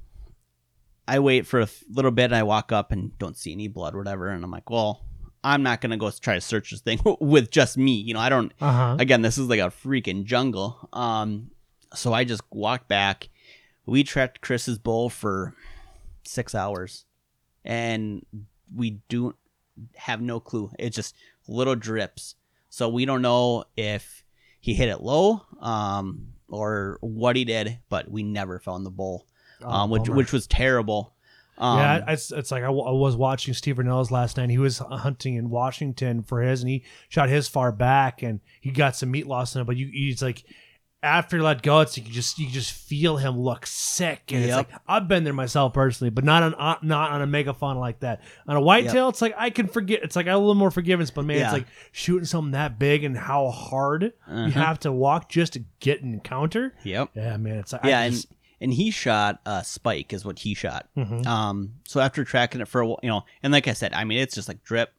I 1.06 1.18
wait 1.18 1.46
for 1.46 1.60
a 1.60 1.68
little 1.90 2.10
bit 2.10 2.24
and 2.26 2.36
I 2.36 2.42
walk 2.44 2.72
up 2.72 2.92
and 2.92 3.16
don't 3.18 3.36
see 3.36 3.52
any 3.52 3.68
blood 3.68 3.94
or 3.94 3.98
whatever. 3.98 4.28
And 4.28 4.44
I'm 4.44 4.50
like, 4.50 4.70
well, 4.70 5.04
I'm 5.44 5.62
not 5.62 5.80
going 5.80 5.90
to 5.90 5.96
go 5.96 6.10
try 6.10 6.34
to 6.34 6.40
search 6.40 6.70
this 6.70 6.80
thing 6.80 7.00
with 7.20 7.50
just 7.50 7.76
me. 7.76 7.92
You 7.94 8.14
know, 8.14 8.20
I 8.20 8.28
don't, 8.28 8.52
Uh 8.60 8.72
huh. 8.72 8.96
again 9.00 9.22
this 9.22 9.36
is 9.38 9.48
like 9.48 9.60
a 9.60 9.72
freaking 9.84 10.24
jungle 10.24 10.88
um 10.92 11.50
so 11.94 12.12
i 12.14 12.24
just 12.24 12.40
walked 12.50 12.88
back 12.88 13.28
we 13.84 14.02
tracked 14.04 14.40
chris's 14.40 14.78
bull 14.78 15.10
for 15.10 15.54
six 16.24 16.54
hours 16.54 17.04
and 17.64 18.24
we 18.74 19.00
do 19.08 19.34
have 19.96 20.20
no 20.22 20.40
clue 20.40 20.70
it's 20.78 20.96
just 20.96 21.14
little 21.48 21.74
drips 21.74 22.34
so 22.70 22.88
we 22.88 23.04
don't 23.04 23.20
know 23.22 23.64
if 23.76 24.24
he 24.60 24.72
hit 24.72 24.88
it 24.88 25.00
low 25.02 25.42
um 25.60 26.28
or 26.48 26.96
what 27.02 27.36
he 27.36 27.44
did 27.44 27.78
but 27.90 28.10
we 28.10 28.22
never 28.22 28.58
found 28.58 28.86
the 28.86 28.90
bull 28.90 29.26
um 29.64 29.90
which 29.90 30.08
which 30.08 30.32
was 30.32 30.46
terrible 30.46 31.14
um 31.58 31.78
yeah, 31.78 32.04
it's, 32.08 32.32
it's 32.32 32.50
like 32.50 32.62
I, 32.62 32.66
w- 32.66 32.84
I 32.84 32.90
was 32.92 33.14
watching 33.14 33.52
Steve 33.54 33.76
Rinella's 33.76 34.10
last 34.10 34.36
night. 34.38 34.48
He 34.50 34.58
was 34.58 34.78
hunting 34.78 35.34
in 35.36 35.50
Washington 35.50 36.22
for 36.22 36.40
his, 36.40 36.62
and 36.62 36.70
he 36.70 36.82
shot 37.10 37.28
his 37.28 37.46
far 37.46 37.70
back, 37.70 38.22
and 38.22 38.40
he 38.60 38.70
got 38.70 38.96
some 38.96 39.10
meat 39.10 39.26
loss 39.26 39.54
in 39.54 39.60
it. 39.60 39.64
But 39.64 39.76
you, 39.76 39.86
he's 39.92 40.22
like, 40.22 40.44
after 41.02 41.36
he 41.36 41.42
let 41.42 41.62
go, 41.62 41.80
it's 41.80 41.96
you 41.96 42.04
just 42.04 42.38
you 42.38 42.48
just 42.48 42.72
feel 42.72 43.18
him 43.18 43.38
look 43.38 43.66
sick, 43.66 44.22
and 44.32 44.42
it's 44.42 44.54
like 44.56 44.70
I've 44.88 45.06
been 45.08 45.24
there 45.24 45.34
myself 45.34 45.74
personally, 45.74 46.08
but 46.10 46.24
not 46.24 46.42
on 46.42 46.54
uh, 46.54 46.78
not 46.82 47.10
on 47.12 47.20
a 47.22 47.26
megafauna 47.26 47.78
like 47.78 48.00
that. 48.00 48.22
On 48.48 48.56
a 48.56 48.60
whitetail, 48.60 49.10
it's 49.10 49.20
like 49.20 49.34
I 49.36 49.50
can 49.50 49.68
forget. 49.68 50.02
It's 50.02 50.16
like 50.16 50.26
I 50.26 50.30
have 50.30 50.38
a 50.38 50.40
little 50.40 50.54
more 50.54 50.70
forgiveness, 50.70 51.10
but 51.10 51.26
man, 51.26 51.36
Yeah. 51.36 51.44
it's 51.44 51.52
like 51.52 51.66
shooting 51.92 52.24
something 52.24 52.52
that 52.52 52.78
big 52.78 53.04
and 53.04 53.16
how 53.16 53.50
hard 53.50 54.04
Uh-huh. 54.26 54.46
you 54.46 54.52
have 54.52 54.80
to 54.80 54.90
walk 54.90 55.28
just 55.28 55.52
to 55.52 55.64
get 55.80 56.02
an 56.02 56.14
encounter. 56.14 56.74
yep 56.82 57.10
Yeah, 57.14 57.36
man, 57.36 57.58
it's 57.58 57.74
like 57.74 57.84
yeah 57.84 58.00
I 58.00 58.10
just, 58.10 58.28
and 58.30 58.36
he 58.70 58.90
shot 58.90 59.40
a 59.46 59.64
spike 59.64 60.12
is 60.12 60.24
what 60.24 60.40
he 60.40 60.52
shot 60.52 60.88
Mhm. 60.94 61.26
Um, 61.26 61.74
so 61.88 62.00
after 62.00 62.22
tracking 62.22 62.60
it 62.60 62.68
for 62.68 62.82
a 62.82 62.86
while, 62.86 63.00
you 63.02 63.08
know, 63.08 63.22
and 63.42 63.50
like 63.52 63.66
I 63.66 63.72
said, 63.72 63.94
I 63.94 64.04
mean, 64.04 64.18
it's 64.18 64.34
just 64.34 64.46
like 64.48 64.62
drip, 64.62 64.92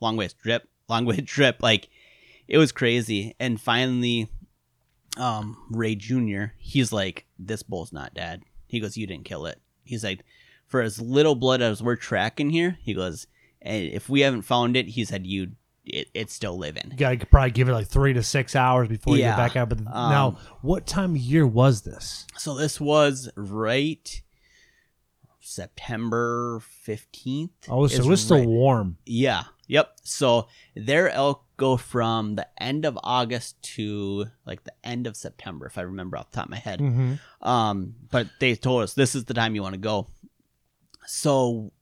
long 0.00 0.16
ways 0.16 0.32
drip, 0.34 0.68
long 0.88 1.04
way 1.04 1.16
drip. 1.16 1.62
Like 1.62 1.88
it 2.48 2.58
was 2.58 2.72
crazy. 2.72 3.34
And 3.38 3.60
finally, 3.60 4.28
um, 5.16 5.56
Ray 5.70 5.94
Jr., 5.94 6.46
he's 6.58 6.92
like, 6.92 7.26
this 7.38 7.62
bull's 7.62 7.92
not 7.92 8.14
dead. 8.14 8.42
He 8.66 8.80
goes, 8.80 8.96
you 8.96 9.06
didn't 9.06 9.24
kill 9.26 9.46
it. 9.46 9.60
He's 9.84 10.02
like, 10.04 10.24
for 10.66 10.80
as 10.80 11.00
little 11.00 11.34
blood 11.34 11.60
as 11.62 11.82
we're 11.82 11.96
tracking 11.96 12.50
here, 12.50 12.78
he 12.82 12.94
goes, 12.94 13.26
and 13.60 13.84
if 13.90 14.08
we 14.08 14.20
haven't 14.22 14.42
found 14.42 14.76
it, 14.76 14.88
he 14.88 15.04
said, 15.04 15.26
you, 15.26 15.52
it, 15.84 16.08
it's 16.14 16.32
still 16.32 16.56
living. 16.56 16.88
You 16.92 16.96
gotta 16.96 17.26
probably 17.26 17.50
give 17.50 17.68
it 17.68 17.72
like 17.72 17.88
three 17.88 18.12
to 18.12 18.22
six 18.22 18.54
hours 18.54 18.88
before 18.88 19.16
you 19.16 19.22
Yeah. 19.22 19.30
get 19.32 19.36
back 19.36 19.56
out. 19.56 19.68
But 19.68 19.78
Um, 19.78 19.86
now, 19.86 20.38
what 20.60 20.86
time 20.86 21.10
of 21.12 21.16
year 21.18 21.46
was 21.46 21.82
this? 21.82 22.26
So 22.38 22.54
this 22.54 22.80
was 22.80 23.28
right 23.36 24.22
September 25.40 26.60
15th. 26.86 27.50
Oh, 27.68 27.86
so 27.86 27.94
is 28.00 28.06
it 28.06 28.08
was 28.08 28.24
still 28.24 28.46
warm. 28.46 28.98
Yeah. 29.04 29.44
Yep. 29.66 29.96
So 30.02 30.48
their 30.76 31.10
elk 31.10 31.44
go 31.56 31.76
from 31.76 32.36
the 32.36 32.46
end 32.62 32.84
of 32.84 32.98
August 33.02 33.60
to 33.62 34.26
like 34.46 34.64
the 34.64 34.72
end 34.84 35.06
of 35.06 35.16
September, 35.16 35.66
if 35.66 35.78
I 35.78 35.82
remember 35.82 36.16
off 36.16 36.30
the 36.30 36.36
top 36.36 36.44
of 36.46 36.50
my 36.50 36.58
head. 36.58 36.80
Mm-hmm. 36.80 37.46
Um, 37.48 37.94
but 38.10 38.28
they 38.38 38.54
told 38.54 38.82
us 38.82 38.94
this 38.94 39.14
is 39.14 39.24
the 39.24 39.34
time 39.34 39.54
you 39.54 39.62
want 39.62 39.74
to 39.74 39.80
go. 39.80 40.08
So 41.06 41.72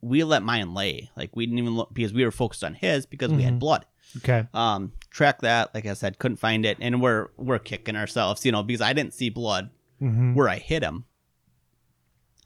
we 0.00 0.22
let 0.24 0.42
mine 0.42 0.74
lay. 0.74 1.10
Like 1.16 1.34
we 1.34 1.46
didn't 1.46 1.58
even 1.58 1.74
look 1.76 1.92
because 1.92 2.12
we 2.12 2.24
were 2.24 2.30
focused 2.30 2.62
on 2.64 2.74
his 2.74 3.04
because 3.06 3.32
we 3.32 3.42
had 3.42 3.54
Mhm. 3.54 3.58
blood. 3.60 3.86
Okay. 4.18 4.46
Um, 4.54 4.92
track 5.10 5.40
that, 5.42 5.74
like 5.74 5.84
I 5.86 5.92
said, 5.94 6.18
couldn't 6.18 6.36
find 6.38 6.64
it, 6.64 6.78
and 6.80 7.02
we're 7.02 7.28
we're 7.36 7.58
kicking 7.58 7.96
ourselves, 7.96 8.44
you 8.46 8.52
know, 8.52 8.62
because 8.62 8.80
I 8.80 8.92
didn't 8.92 9.14
see 9.14 9.28
blood 9.30 9.70
Mm-hmm. 10.00 10.34
where 10.34 10.48
I 10.48 10.58
hit 10.58 10.82
him. 10.84 11.04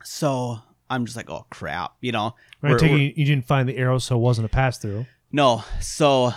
So 0.05 0.59
I'm 0.90 1.05
just 1.05 1.16
like, 1.16 1.30
oh 1.30 1.46
crap, 1.50 1.92
you 2.00 2.12
know. 2.12 2.34
Take 2.62 2.80
we're- 2.82 2.92
you, 3.05 3.12
you 3.16 3.24
didn't 3.24 3.46
find 3.46 3.68
the 3.68 3.76
arrow, 3.76 3.98
so 3.98 4.16
it 4.16 4.20
wasn't 4.20 4.46
a 4.46 4.48
pass 4.48 4.78
through. 4.78 5.07
No, 5.30 5.64
so 5.80 6.32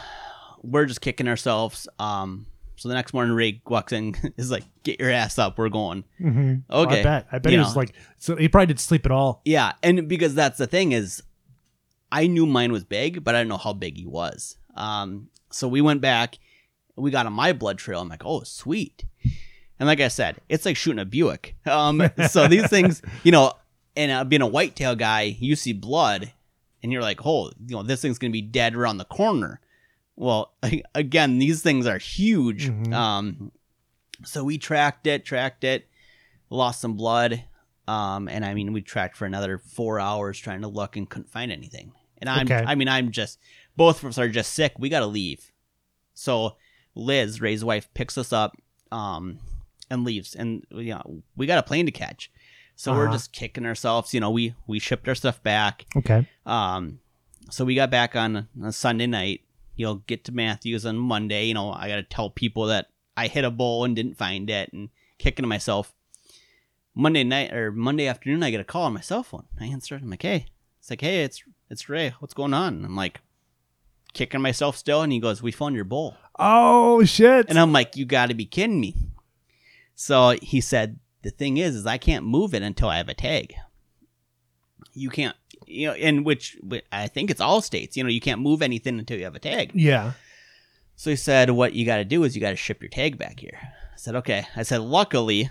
we're 0.61 0.85
just 0.85 1.01
kicking 1.01 1.27
ourselves. 1.27 1.87
Um, 1.99 2.47
so 2.77 2.89
the 2.89 2.95
next 2.95 3.13
morning, 3.13 3.33
Ray 3.35 3.61
walks 3.65 3.93
in, 3.93 4.15
is 4.37 4.51
like, 4.51 4.63
"Get 4.83 4.99
your 4.99 5.11
ass 5.11 5.37
up, 5.39 5.57
we're 5.57 5.69
going." 5.69 6.03
Mm-hmm. 6.21 6.71
Okay, 6.71 6.99
I 6.99 7.03
bet. 7.03 7.27
I 7.31 7.39
bet 7.39 7.51
You 7.51 7.59
he 7.59 7.63
was 7.63 7.75
know. 7.75 7.79
like, 7.79 7.93
so 8.17 8.35
he 8.35 8.47
probably 8.49 8.67
didn't 8.67 8.79
sleep 8.81 9.05
at 9.05 9.11
all. 9.11 9.41
Yeah, 9.45 9.73
and 9.83 10.07
because 10.07 10.35
that's 10.35 10.57
the 10.57 10.67
thing 10.67 10.91
is, 10.91 11.23
I 12.11 12.27
knew 12.27 12.45
mine 12.45 12.71
was 12.71 12.83
big, 12.83 13.23
but 13.23 13.35
I 13.35 13.39
didn't 13.39 13.49
know 13.49 13.57
how 13.57 13.73
big 13.73 13.97
he 13.97 14.05
was. 14.05 14.57
Um, 14.75 15.29
so 15.51 15.67
we 15.67 15.81
went 15.81 16.01
back, 16.01 16.37
we 16.95 17.11
got 17.11 17.25
on 17.25 17.33
my 17.33 17.53
blood 17.53 17.77
trail. 17.77 18.01
I'm 18.01 18.09
like, 18.09 18.25
"Oh, 18.25 18.43
sweet." 18.43 19.05
And 19.79 19.87
like 19.87 19.99
I 19.99 20.07
said, 20.07 20.37
it's 20.47 20.65
like 20.65 20.77
shooting 20.77 20.99
a 20.99 21.05
Buick. 21.05 21.55
Um, 21.65 22.01
so 22.29 22.47
these 22.47 22.69
things, 22.69 23.01
you 23.23 23.31
know, 23.33 23.51
and 23.97 24.11
uh, 24.11 24.23
being 24.23 24.41
a 24.41 24.47
whitetail 24.47 24.95
guy, 24.95 25.35
you 25.39 25.55
see 25.55 25.73
blood, 25.73 26.31
and 26.83 26.91
you're 26.91 27.01
like, 27.01 27.25
"Oh, 27.25 27.47
you 27.65 27.75
know, 27.75 27.83
this 27.83 28.01
thing's 28.01 28.17
gonna 28.19 28.31
be 28.31 28.41
dead 28.41 28.75
around 28.75 28.97
the 28.97 29.05
corner." 29.05 29.59
Well, 30.15 30.53
again, 30.95 31.39
these 31.39 31.61
things 31.61 31.85
are 31.87 31.97
huge. 31.97 32.67
Mhm. 32.69 32.93
Um, 32.93 33.51
so 34.23 34.43
we 34.43 34.57
tracked 34.57 35.07
it, 35.07 35.25
tracked 35.25 35.63
it, 35.63 35.87
lost 36.49 36.79
some 36.81 36.95
blood, 36.95 37.43
um, 37.87 38.27
and 38.29 38.45
I 38.45 38.53
mean, 38.53 38.71
we 38.73 38.81
tracked 38.81 39.17
for 39.17 39.25
another 39.25 39.57
four 39.57 39.99
hours 39.99 40.39
trying 40.39 40.61
to 40.61 40.67
look 40.67 40.95
and 40.95 41.09
couldn't 41.09 41.29
find 41.29 41.51
anything. 41.51 41.91
And 42.19 42.29
I'm, 42.29 42.45
Okay. 42.47 42.63
I 42.65 42.75
mean, 42.75 42.87
I'm 42.87 43.11
just, 43.11 43.39
both 43.75 44.01
of 44.01 44.09
us 44.09 44.17
are 44.17 44.29
just 44.29 44.53
sick. 44.53 44.73
We 44.79 44.89
got 44.89 45.01
to 45.01 45.05
leave. 45.05 45.51
So 46.13 46.55
Liz, 46.95 47.41
Ray's 47.41 47.63
wife, 47.63 47.89
picks 47.93 48.17
us 48.17 48.31
up 48.31 48.55
um, 48.91 49.39
and 49.91 50.03
leaves. 50.05 50.33
And, 50.33 50.65
you 50.71 50.93
know, 50.95 51.21
we 51.35 51.45
got 51.45 51.59
a 51.59 51.63
plane 51.63 51.85
to 51.85 51.91
catch. 51.91 52.31
So 52.77 52.93
we're 52.93 53.03
Uh-huh. 53.05 53.13
just 53.15 53.33
kicking 53.33 53.65
ourselves. 53.65 54.13
You 54.13 54.21
know, 54.21 54.31
we, 54.31 54.55
we 54.65 54.79
shipped 54.79 55.07
our 55.09 55.15
stuff 55.15 55.43
back. 55.43 55.85
Okay. 55.95 56.25
Um, 56.45 56.99
so 57.51 57.65
we 57.65 57.75
got 57.75 57.91
back 57.91 58.15
on 58.15 58.47
a 58.63 58.71
Sunday 58.71 59.07
night. 59.07 59.41
You'll 59.75 59.95
get 59.95 60.23
to 60.25 60.31
Mathews 60.31 60.85
on 60.85 60.97
Monday. 60.97 61.45
You 61.45 61.53
know, 61.53 61.71
I 61.71 61.87
got 61.87 61.97
to 61.97 62.03
tell 62.03 62.29
people 62.29 62.67
that 62.67 62.87
I 63.17 63.27
hit 63.27 63.45
a 63.45 63.51
bowl 63.51 63.83
and 63.83 63.95
didn't 63.95 64.17
find 64.17 64.49
it 64.49 64.71
and 64.73 64.89
kicking 65.17 65.43
to 65.43 65.47
myself. 65.47 65.93
Monday 66.93 67.23
night 67.23 67.53
or 67.53 67.71
Monday 67.71 68.07
afternoon, 68.07 68.43
I 68.43 68.51
get 68.51 68.61
a 68.61 68.65
call 68.65 68.83
on 68.83 68.93
my 68.93 69.01
cell 69.01 69.23
phone. 69.23 69.45
I 69.59 69.65
answer 69.65 69.95
it. 69.95 70.01
I'm 70.01 70.09
like, 70.09 70.21
hey, 70.21 70.45
it's 70.79 70.89
like, 70.89 71.01
hey, 71.01 71.23
it's 71.23 71.43
it's 71.69 71.89
Ray. 71.89 72.13
What's 72.19 72.33
going 72.33 72.53
on? 72.53 72.75
And 72.75 72.85
I'm 72.85 72.95
like, 72.95 73.19
kicking 74.13 74.41
myself 74.41 74.77
still. 74.77 75.01
And 75.01 75.11
he 75.11 75.19
goes, 75.19 75.43
we 75.43 75.51
found 75.51 75.75
your 75.75 75.83
bowl. 75.83 76.15
Oh 76.39 77.03
shit. 77.03 77.47
And 77.49 77.59
I'm 77.59 77.73
like, 77.73 77.95
you 77.95 78.05
got 78.05 78.29
to 78.29 78.33
be 78.33 78.45
kidding 78.45 78.79
me. 78.79 78.95
So 79.93 80.37
he 80.41 80.61
said, 80.61 80.99
the 81.21 81.31
thing 81.31 81.57
is, 81.57 81.75
is 81.75 81.85
I 81.85 81.97
can't 81.97 82.25
move 82.25 82.53
it 82.53 82.63
until 82.63 82.89
I 82.89 82.97
have 82.97 83.09
a 83.09 83.13
tag. 83.13 83.55
You 84.93 85.09
can't, 85.09 85.35
you 85.75 85.87
know, 85.87 85.93
in 85.95 86.23
which 86.23 86.57
I 86.91 87.07
think 87.07 87.29
it's 87.29 87.41
all 87.41 87.61
states. 87.61 87.95
You 87.97 88.03
know, 88.03 88.09
you 88.09 88.21
can't 88.21 88.41
move 88.41 88.61
anything 88.61 88.97
until 88.99 89.17
you 89.17 89.25
have 89.25 89.35
a 89.35 89.39
tag. 89.39 89.71
yeah. 89.73 90.13
So 90.97 91.09
he 91.09 91.15
said, 91.17 91.49
what 91.49 91.73
you 91.73 91.85
got 91.85 91.97
to 91.97 92.05
do 92.05 92.23
is 92.23 92.35
you 92.35 92.41
got 92.41 92.51
to 92.51 92.55
ship 92.55 92.81
your 92.81 92.89
tag 92.89 93.17
back 93.17 93.41
here. 93.41 93.59
I 93.61 93.97
said, 93.97 94.15
okay. 94.15 94.47
I 94.55 94.63
said, 94.63 94.79
luckily, 94.81 95.49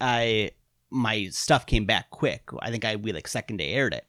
I 0.00 0.50
my 0.90 1.28
stuff 1.30 1.66
came 1.66 1.84
back 1.86 2.10
quick. 2.10 2.50
I 2.60 2.70
think 2.70 2.84
I 2.84 2.96
we 2.96 3.12
like 3.12 3.28
second 3.28 3.58
day 3.58 3.72
aired 3.72 3.94
it. 3.94 4.06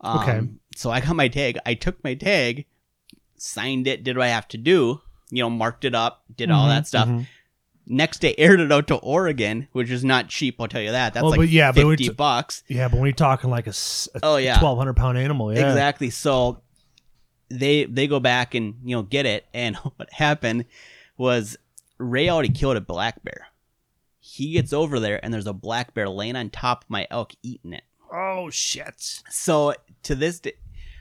Um, 0.00 0.18
Okay. 0.20 0.40
So 0.76 0.90
I 0.90 1.00
got 1.00 1.14
my 1.16 1.28
tag. 1.28 1.58
I 1.66 1.74
took 1.74 2.02
my 2.04 2.14
tag, 2.14 2.66
signed 3.36 3.86
it, 3.86 4.04
did 4.04 4.16
what 4.16 4.26
I 4.26 4.30
have 4.30 4.48
to 4.48 4.58
do. 4.58 5.00
You 5.30 5.42
know, 5.42 5.50
marked 5.50 5.84
it 5.84 5.94
up, 5.94 6.24
did 6.34 6.50
all 6.50 6.66
Mhm, 6.66 6.68
that 6.70 6.86
stuff. 6.86 7.08
mhm. 7.08 7.26
Next 7.90 8.18
day, 8.18 8.34
aired 8.38 8.60
it 8.60 8.70
out 8.70 8.86
to 8.88 8.96
Oregon, 8.96 9.66
which 9.72 9.90
is 9.90 10.04
not 10.04 10.28
cheap. 10.28 10.60
I'll 10.60 10.68
tell 10.68 10.82
you 10.82 10.92
that. 10.92 11.14
That's 11.14 11.22
Well, 11.22 11.30
like 11.32 11.38
but 11.40 11.48
yeah, 11.48 11.72
but 11.72 11.82
fifty 11.88 12.08
t- 12.08 12.10
bucks. 12.14 12.62
Yeah, 12.68 12.88
but 12.88 12.98
when 12.98 13.06
you're 13.06 13.14
talking 13.14 13.48
like 13.50 13.66
a 13.66 13.72
Oh, 14.22 14.36
yeah. 14.36 14.58
twelve 14.58 14.78
hundred 14.78 14.94
pound 14.94 15.16
animal, 15.18 15.52
yeah. 15.54 15.68
Exactly. 15.68 16.10
So 16.10 16.60
they 17.50 17.84
they 17.86 18.06
go 18.06 18.20
back 18.20 18.54
and 18.54 18.74
you 18.84 18.94
know 18.94 19.02
get 19.02 19.26
it, 19.26 19.46
and 19.54 19.76
what 19.96 20.12
happened 20.12 20.66
was 21.16 21.56
Ray 21.98 22.28
already 22.28 22.50
killed 22.50 22.76
a 22.76 22.80
black 22.80 23.22
bear. 23.24 23.46
He 24.20 24.52
gets 24.52 24.72
over 24.72 25.00
there, 25.00 25.24
and 25.24 25.32
there's 25.32 25.46
a 25.46 25.52
black 25.54 25.94
bear 25.94 26.08
laying 26.08 26.36
on 26.36 26.50
top 26.50 26.84
of 26.84 26.90
my 26.90 27.06
elk 27.10 27.32
eating 27.42 27.72
it. 27.72 27.84
Oh 28.12 28.50
shit. 28.50 29.22
So 29.30 29.74
to 30.02 30.14
this 30.14 30.40
day, 30.40 30.52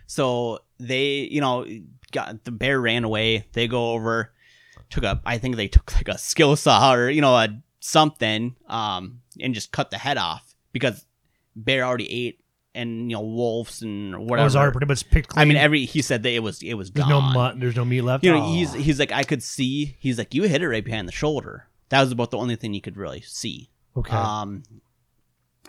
so 0.05 0.59
they 0.79 1.27
you 1.29 1.41
know 1.41 1.65
got 2.13 2.45
the 2.45 2.51
bear 2.51 2.79
ran 2.79 3.03
away. 3.03 3.45
They 3.51 3.67
go 3.67 3.91
over, 3.91 4.31
took 4.89 5.03
a 5.03 5.21
I 5.25 5.37
think 5.37 5.55
they 5.55 5.67
took 5.67 5.93
like 5.95 6.07
a 6.07 6.17
skill 6.17 6.55
saw 6.55 6.93
or 6.93 7.09
you 7.09 7.21
know 7.21 7.35
a 7.35 7.49
something 7.79 8.55
um 8.67 9.21
and 9.39 9.53
just 9.53 9.71
cut 9.71 9.91
the 9.91 9.97
head 9.97 10.17
off 10.17 10.53
because 10.73 11.05
bear 11.55 11.83
already 11.83 12.09
ate 12.11 12.39
and 12.75 13.09
you 13.09 13.17
know 13.17 13.21
wolves 13.23 13.81
and 13.81 14.13
I 14.15 14.17
whatever. 14.19 14.43
was 14.45 14.55
already 14.55 14.71
pretty 14.73 14.85
much 14.87 15.09
picked 15.09 15.29
clean. 15.29 15.41
I 15.41 15.45
mean, 15.45 15.57
every 15.57 15.85
he 15.85 16.01
said 16.01 16.21
that 16.23 16.31
it 16.31 16.43
was 16.43 16.61
it 16.61 16.75
was 16.75 16.91
there's 16.91 17.07
gone. 17.07 17.33
no 17.33 17.39
mut, 17.39 17.59
there's 17.59 17.75
no 17.75 17.85
meat 17.85 18.01
left. 18.01 18.23
You 18.23 18.31
know, 18.31 18.43
Oh. 18.43 18.51
he's 18.53 18.73
he's 18.73 18.99
like 18.99 19.11
I 19.11 19.23
could 19.23 19.41
see. 19.41 19.95
He's 19.99 20.17
like 20.17 20.33
you 20.33 20.43
hit 20.43 20.61
it 20.61 20.67
right 20.69 20.83
behind 20.85 21.07
the 21.07 21.11
shoulder. 21.13 21.67
That 21.89 22.01
was 22.01 22.11
about 22.11 22.31
the 22.31 22.37
only 22.37 22.55
thing 22.55 22.73
you 22.73 22.81
could 22.81 22.97
really 22.97 23.21
see. 23.21 23.69
okay. 23.95 24.15
Um, 24.15 24.63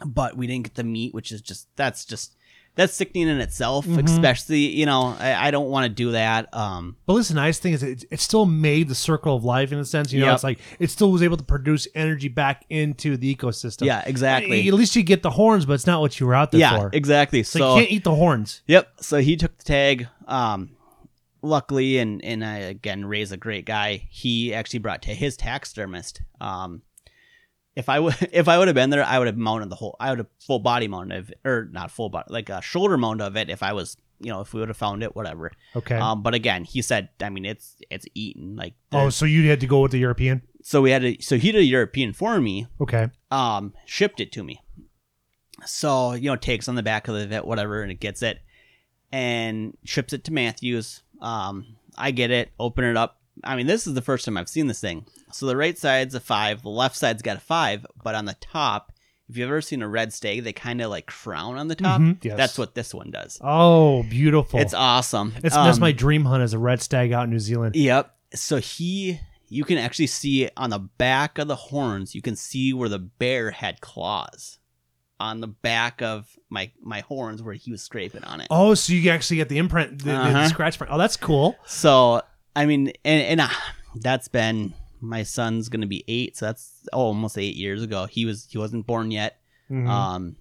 but 0.05 0.37
we 0.37 0.47
didn't 0.47 0.65
get 0.65 0.75
the 0.75 0.85
meat, 0.85 1.15
which 1.15 1.33
is 1.33 1.41
just 1.41 1.69
that's 1.77 2.05
just 2.05 2.37
that's 2.79 2.95
sickening 2.95 3.29
in 3.29 3.41
itself. 3.41 3.85
Mhm. 3.87 4.05
Especially 4.07 4.61
you 4.75 4.87
know 4.87 5.15
I, 5.19 5.49
I 5.49 5.51
don't 5.51 5.69
want 5.69 5.85
to 5.85 5.89
do 5.91 6.13
that. 6.13 6.49
Um, 6.55 6.97
But 7.07 7.13
listen, 7.15 7.35
the 7.37 7.43
nice 7.43 7.59
thing 7.59 7.75
is 7.75 7.83
it, 7.83 8.05
it 8.11 8.21
still 8.21 8.47
made 8.47 8.89
the 8.89 8.95
circle 8.95 9.37
of 9.37 9.45
life 9.45 9.73
in 9.73 9.79
a 9.79 9.85
sense. 9.85 10.13
You 10.13 10.21
know, 10.21 10.27
Yep. 10.27 10.35
it's 10.37 10.45
like 10.45 10.59
it 10.79 10.91
still 10.91 11.11
was 11.13 11.23
able 11.23 11.37
to 11.37 11.45
produce 11.45 11.87
energy 11.95 12.29
back 12.29 12.65
into 12.71 13.17
the 13.17 13.35
ecosystem. 13.35 13.85
yeah, 13.87 14.03
exactly. 14.07 14.67
At 14.69 14.75
least 14.75 14.97
you 14.97 15.03
get 15.03 15.23
the 15.23 15.31
horns, 15.31 15.67
but 15.67 15.73
it's 15.75 15.87
not 15.87 16.01
what 16.01 16.19
you 16.21 16.27
were 16.27 16.35
out 16.35 16.53
there 16.53 16.61
Yeah, 16.61 16.79
for. 16.79 16.91
exactly. 16.93 17.43
So, 17.43 17.59
So 17.59 17.75
you 17.75 17.81
can't 17.83 17.93
eat 17.93 18.05
the 18.05 18.15
horns. 18.15 18.63
Yep. 18.69 18.89
So 19.01 19.19
he 19.19 19.37
took 19.37 19.59
the 19.59 19.65
tag. 19.65 20.07
Um, 20.27 20.71
luckily, 21.43 21.99
and 21.99 22.25
and 22.25 22.45
I 22.45 22.59
again 22.59 23.05
Ray's 23.05 23.33
a 23.33 23.37
great 23.37 23.65
guy. 23.65 24.07
He 24.11 24.55
actually 24.55 24.81
brought 24.81 25.03
to 25.03 25.15
his 25.15 25.37
taxidermist. 25.37 26.23
Um, 26.41 26.83
if 27.79 27.89
I 27.89 28.01
would 28.01 28.17
if 28.33 28.49
I 28.49 28.59
would 28.59 28.69
have 28.69 28.75
been 28.75 28.91
there, 28.91 29.05
I 29.05 29.19
would 29.19 29.29
have 29.29 29.37
mounted 29.37 29.71
the 29.71 29.77
whole. 29.77 29.97
I 30.01 30.11
would 30.11 30.19
have 30.19 30.27
full 30.41 30.59
body 30.59 30.89
mounted 30.89 31.31
it, 31.31 31.39
or 31.49 31.69
not 31.71 31.91
full 31.91 32.09
body, 32.11 32.27
like 32.29 32.49
a 32.51 32.61
shoulder 32.61 32.99
mount 32.99 33.23
of 33.23 33.37
it. 33.37 33.49
If 33.49 33.63
I 33.63 33.73
was, 33.73 33.97
you 34.21 34.31
know, 34.31 34.41
if 34.41 34.53
we 34.53 34.61
would 34.61 34.69
have 34.69 34.77
found 34.77 35.03
it, 35.03 35.15
whatever. 35.15 35.53
Okay. 35.77 35.97
Um, 35.97 36.23
but 36.23 36.35
again, 36.35 36.65
he 36.65 36.83
said, 36.83 37.09
I 37.23 37.31
mean, 37.31 37.45
it's 37.45 37.77
it's 37.89 38.07
eaten. 38.15 38.57
Like, 38.57 38.75
oh, 38.93 39.11
so 39.11 39.25
you 39.25 39.49
had 39.49 39.61
to 39.61 39.67
go 39.67 39.81
with 39.81 39.93
the 39.93 39.99
European? 39.99 40.43
so 40.63 40.83
we 40.83 40.91
had 40.91 41.03
to. 41.03 41.23
So 41.23 41.39
he 41.39 41.53
did 41.53 41.61
a 41.61 41.65
European 41.65 42.13
for 42.13 42.41
me 42.41 42.67
Okay. 42.81 43.09
um, 43.31 43.73
shipped 43.87 44.21
it 44.21 44.33
to 44.33 44.43
me. 44.43 44.61
So, 45.67 46.13
you 46.13 46.31
know, 46.31 46.37
takes 46.37 46.69
on 46.69 46.75
the 46.77 46.83
back 46.83 47.09
of 47.09 47.15
the 47.15 47.27
vet, 47.27 47.45
whatever, 47.47 47.83
and 47.83 47.91
it 47.91 48.01
gets 48.01 48.23
it 48.23 48.39
and 49.11 49.77
ships 49.85 50.13
it 50.13 50.25
to 50.25 50.33
Mathews. 50.33 51.03
Um, 51.21 51.77
I 51.97 52.11
get 52.13 52.31
it, 52.31 52.51
open 52.61 52.85
it 52.85 52.97
up. 52.97 53.18
I 53.45 53.57
mean, 53.57 53.67
this 53.67 53.87
is 53.87 53.95
the 53.95 54.03
first 54.03 54.25
time 54.25 54.37
I've 54.37 54.49
seen 54.49 54.67
this 54.67 54.81
thing. 54.81 55.07
So 55.33 55.47
the 55.47 55.57
right 55.57 55.77
side's 55.77 56.15
a 56.15 56.21
five, 56.21 56.63
the 56.63 56.69
left 56.71 56.97
side's 56.97 57.23
got 57.23 57.37
a 57.37 57.41
five, 57.41 57.87
but 58.03 58.15
on 58.15 58.25
the 58.25 58.37
top, 58.41 58.93
if 59.29 59.37
you've 59.37 59.49
ever 59.49 59.61
seen 59.61 59.83
a 59.83 59.89
red 59.89 60.13
stag, 60.13 60.43
they 60.45 60.53
kind 60.55 60.81
of 60.81 60.91
like 60.91 61.07
crown 61.07 61.57
on 61.59 61.69
the 61.69 61.75
top. 61.75 62.01
Mhm, 62.01 62.25
yes. 62.25 62.37
That's 62.37 62.59
what 62.59 62.75
this 62.75 62.95
one 62.95 63.11
does. 63.11 63.39
Oh, 63.43 64.03
beautiful. 64.05 64.59
It's 64.61 64.73
awesome. 64.75 65.35
It's, 65.45 65.55
that's 65.55 65.77
Um, 65.77 65.81
my 65.81 65.93
dream 65.93 66.25
hunt 66.25 66.43
as 66.43 66.55
a 66.55 66.59
red 66.59 66.81
stag 66.81 67.13
out 67.13 67.25
in 67.25 67.31
New 67.31 67.39
Zealand. 67.39 67.77
Yep. 67.77 68.15
So 68.35 68.57
he, 68.59 69.21
you 69.49 69.65
can 69.65 69.77
actually 69.79 70.07
see 70.07 70.49
on 70.57 70.71
the 70.71 70.79
back 70.79 71.39
of 71.39 71.47
the 71.49 71.57
horns, 71.57 72.15
you 72.15 72.23
can 72.23 72.37
see 72.37 72.73
where 72.73 72.89
the 72.89 72.99
bear 72.99 73.51
had 73.51 73.81
claws 73.83 74.59
on 75.21 75.41
the 75.41 75.49
back 75.49 76.01
of 76.01 76.29
my 76.49 76.71
my 76.81 77.01
horns 77.01 77.43
where 77.43 77.53
he 77.55 77.71
was 77.73 77.83
scraping 77.83 78.23
on 78.25 78.41
it. 78.41 78.47
Oh, 78.51 78.75
so 78.75 78.93
you 78.93 79.11
actually 79.11 79.39
get 79.39 79.49
the 79.49 79.59
imprint, 79.59 79.99
the, 79.99 80.05
the 80.13 80.15
Uh-huh. 80.17 80.49
scratch 80.49 80.79
print. 80.79 80.93
Oh, 80.93 80.97
that's 80.99 81.17
cool. 81.17 81.57
So 81.67 82.23
I 82.59 82.67
mean, 82.67 82.93
and 83.05 83.23
and 83.23 83.41
uh, 83.41 83.49
that's 83.97 84.29
been 84.29 84.75
my 85.01 85.23
son's 85.23 85.69
gonna 85.69 85.87
be 85.87 86.05
eight, 86.09 86.37
so 86.37 86.47
that's 86.47 86.71
oh, 86.93 87.01
almost 87.07 87.39
eight 87.39 87.57
years 87.57 87.83
ago. 87.83 88.07
He 88.07 88.25
was 88.25 88.47
he 88.51 88.59
wasn't 88.59 88.87
born 88.87 89.11
yet. 89.11 89.41
Mhm. 89.71 89.89
Um, 89.89 90.37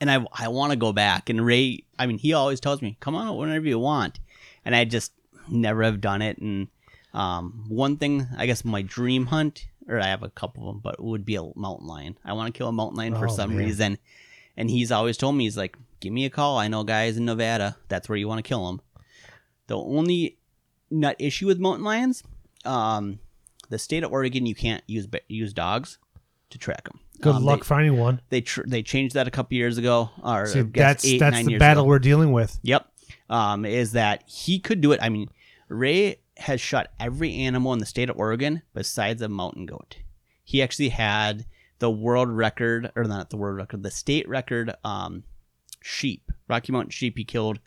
and 0.00 0.10
I 0.10 0.24
I 0.32 0.48
want 0.48 0.72
to 0.72 0.76
go 0.78 0.92
back. 0.92 1.28
And 1.30 1.44
Ray, 1.44 1.84
I 1.98 2.06
mean, 2.06 2.18
he 2.18 2.32
always 2.32 2.60
tells 2.60 2.80
me, 2.82 2.96
"Come 3.00 3.14
on, 3.14 3.36
whenever 3.36 3.66
you 3.66 3.78
want," 3.78 4.18
and 4.64 4.74
I 4.74 4.84
just 4.84 5.12
never 5.48 5.82
have 5.82 6.00
done 6.00 6.22
it. 6.22 6.38
And 6.38 6.68
um, 7.12 7.66
one 7.68 7.96
thing, 7.96 8.26
I 8.36 8.46
guess, 8.46 8.64
my 8.64 8.82
dream 8.82 9.26
hunt, 9.26 9.66
or 9.88 10.00
I 10.00 10.06
have 10.06 10.22
a 10.22 10.30
couple 10.30 10.68
of 10.68 10.74
them, 10.74 10.80
but 10.82 10.94
it 10.94 11.04
would 11.04 11.24
be 11.24 11.36
a 11.36 11.42
mountain 11.54 11.86
lion. 11.86 12.18
I 12.24 12.32
want 12.32 12.52
to 12.52 12.56
kill 12.58 12.68
a 12.68 12.72
mountain 12.72 12.96
lion 12.98 13.14
for 13.14 13.28
Oh, 13.28 13.34
some 13.34 13.50
man. 13.50 13.58
reason. 13.58 13.98
And 14.56 14.70
he's 14.70 14.90
always 14.90 15.16
told 15.16 15.34
me, 15.36 15.44
he's 15.44 15.56
like, 15.56 15.76
"Give 16.00 16.12
me 16.12 16.24
a 16.24 16.30
call. 16.30 16.58
I 16.58 16.68
know 16.68 16.82
guys 16.84 17.16
in 17.16 17.24
Nevada. 17.26 17.76
That's 17.88 18.08
where 18.08 18.16
you 18.16 18.26
want 18.28 18.38
to 18.44 18.48
kill 18.48 18.66
them." 18.66 18.80
The 19.66 19.76
only 19.76 20.38
nut 20.90 21.16
issue 21.18 21.46
with 21.46 21.58
mountain 21.58 21.84
lions, 21.84 22.22
um, 22.64 23.18
the 23.68 23.78
state 23.78 24.04
of 24.04 24.12
Oregon, 24.12 24.46
you 24.46 24.54
can't 24.54 24.82
use 24.86 25.06
use 25.28 25.52
dogs 25.52 25.98
to 26.50 26.58
track 26.58 26.84
them. 26.84 27.00
Good 27.20 27.36
Um, 27.36 27.44
luck 27.44 27.60
They, 27.60 27.64
finding 27.66 27.96
one. 27.96 28.20
they 28.28 28.40
tr- 28.40 28.62
they 28.66 28.82
changed 28.82 29.14
that 29.14 29.26
a 29.28 29.30
couple 29.30 29.56
years 29.56 29.78
ago, 29.78 30.10
or 30.22 30.46
See, 30.46 30.62
that's 30.62 31.04
eight, 31.04 31.18
that's 31.18 31.44
the 31.44 31.58
battle 31.58 31.84
ago. 31.84 31.88
we're 31.88 31.98
dealing 31.98 32.32
with. 32.32 32.58
Yep, 32.62 32.86
um, 33.30 33.64
is 33.64 33.92
that 33.92 34.22
he 34.26 34.58
could 34.58 34.80
do 34.80 34.92
it. 34.92 35.00
I 35.02 35.08
mean, 35.08 35.28
Ray 35.68 36.16
has 36.38 36.60
shot 36.60 36.88
every 37.00 37.34
animal 37.36 37.72
in 37.72 37.78
the 37.78 37.86
state 37.86 38.10
of 38.10 38.16
Oregon 38.18 38.62
besides 38.74 39.22
a 39.22 39.28
mountain 39.28 39.66
goat. 39.66 39.96
He 40.42 40.62
actually 40.62 40.90
had 40.90 41.46
the 41.78 41.90
world 41.90 42.28
record, 42.28 42.90
or 42.96 43.04
not 43.04 43.30
the 43.30 43.36
world 43.36 43.56
record, 43.56 43.82
the 43.82 43.90
state 43.90 44.28
record 44.28 44.74
um, 44.84 45.22
sheep, 45.80 46.30
Rocky 46.48 46.72
Mountain 46.72 46.90
sheep. 46.90 47.16
He 47.16 47.24
killed 47.24 47.60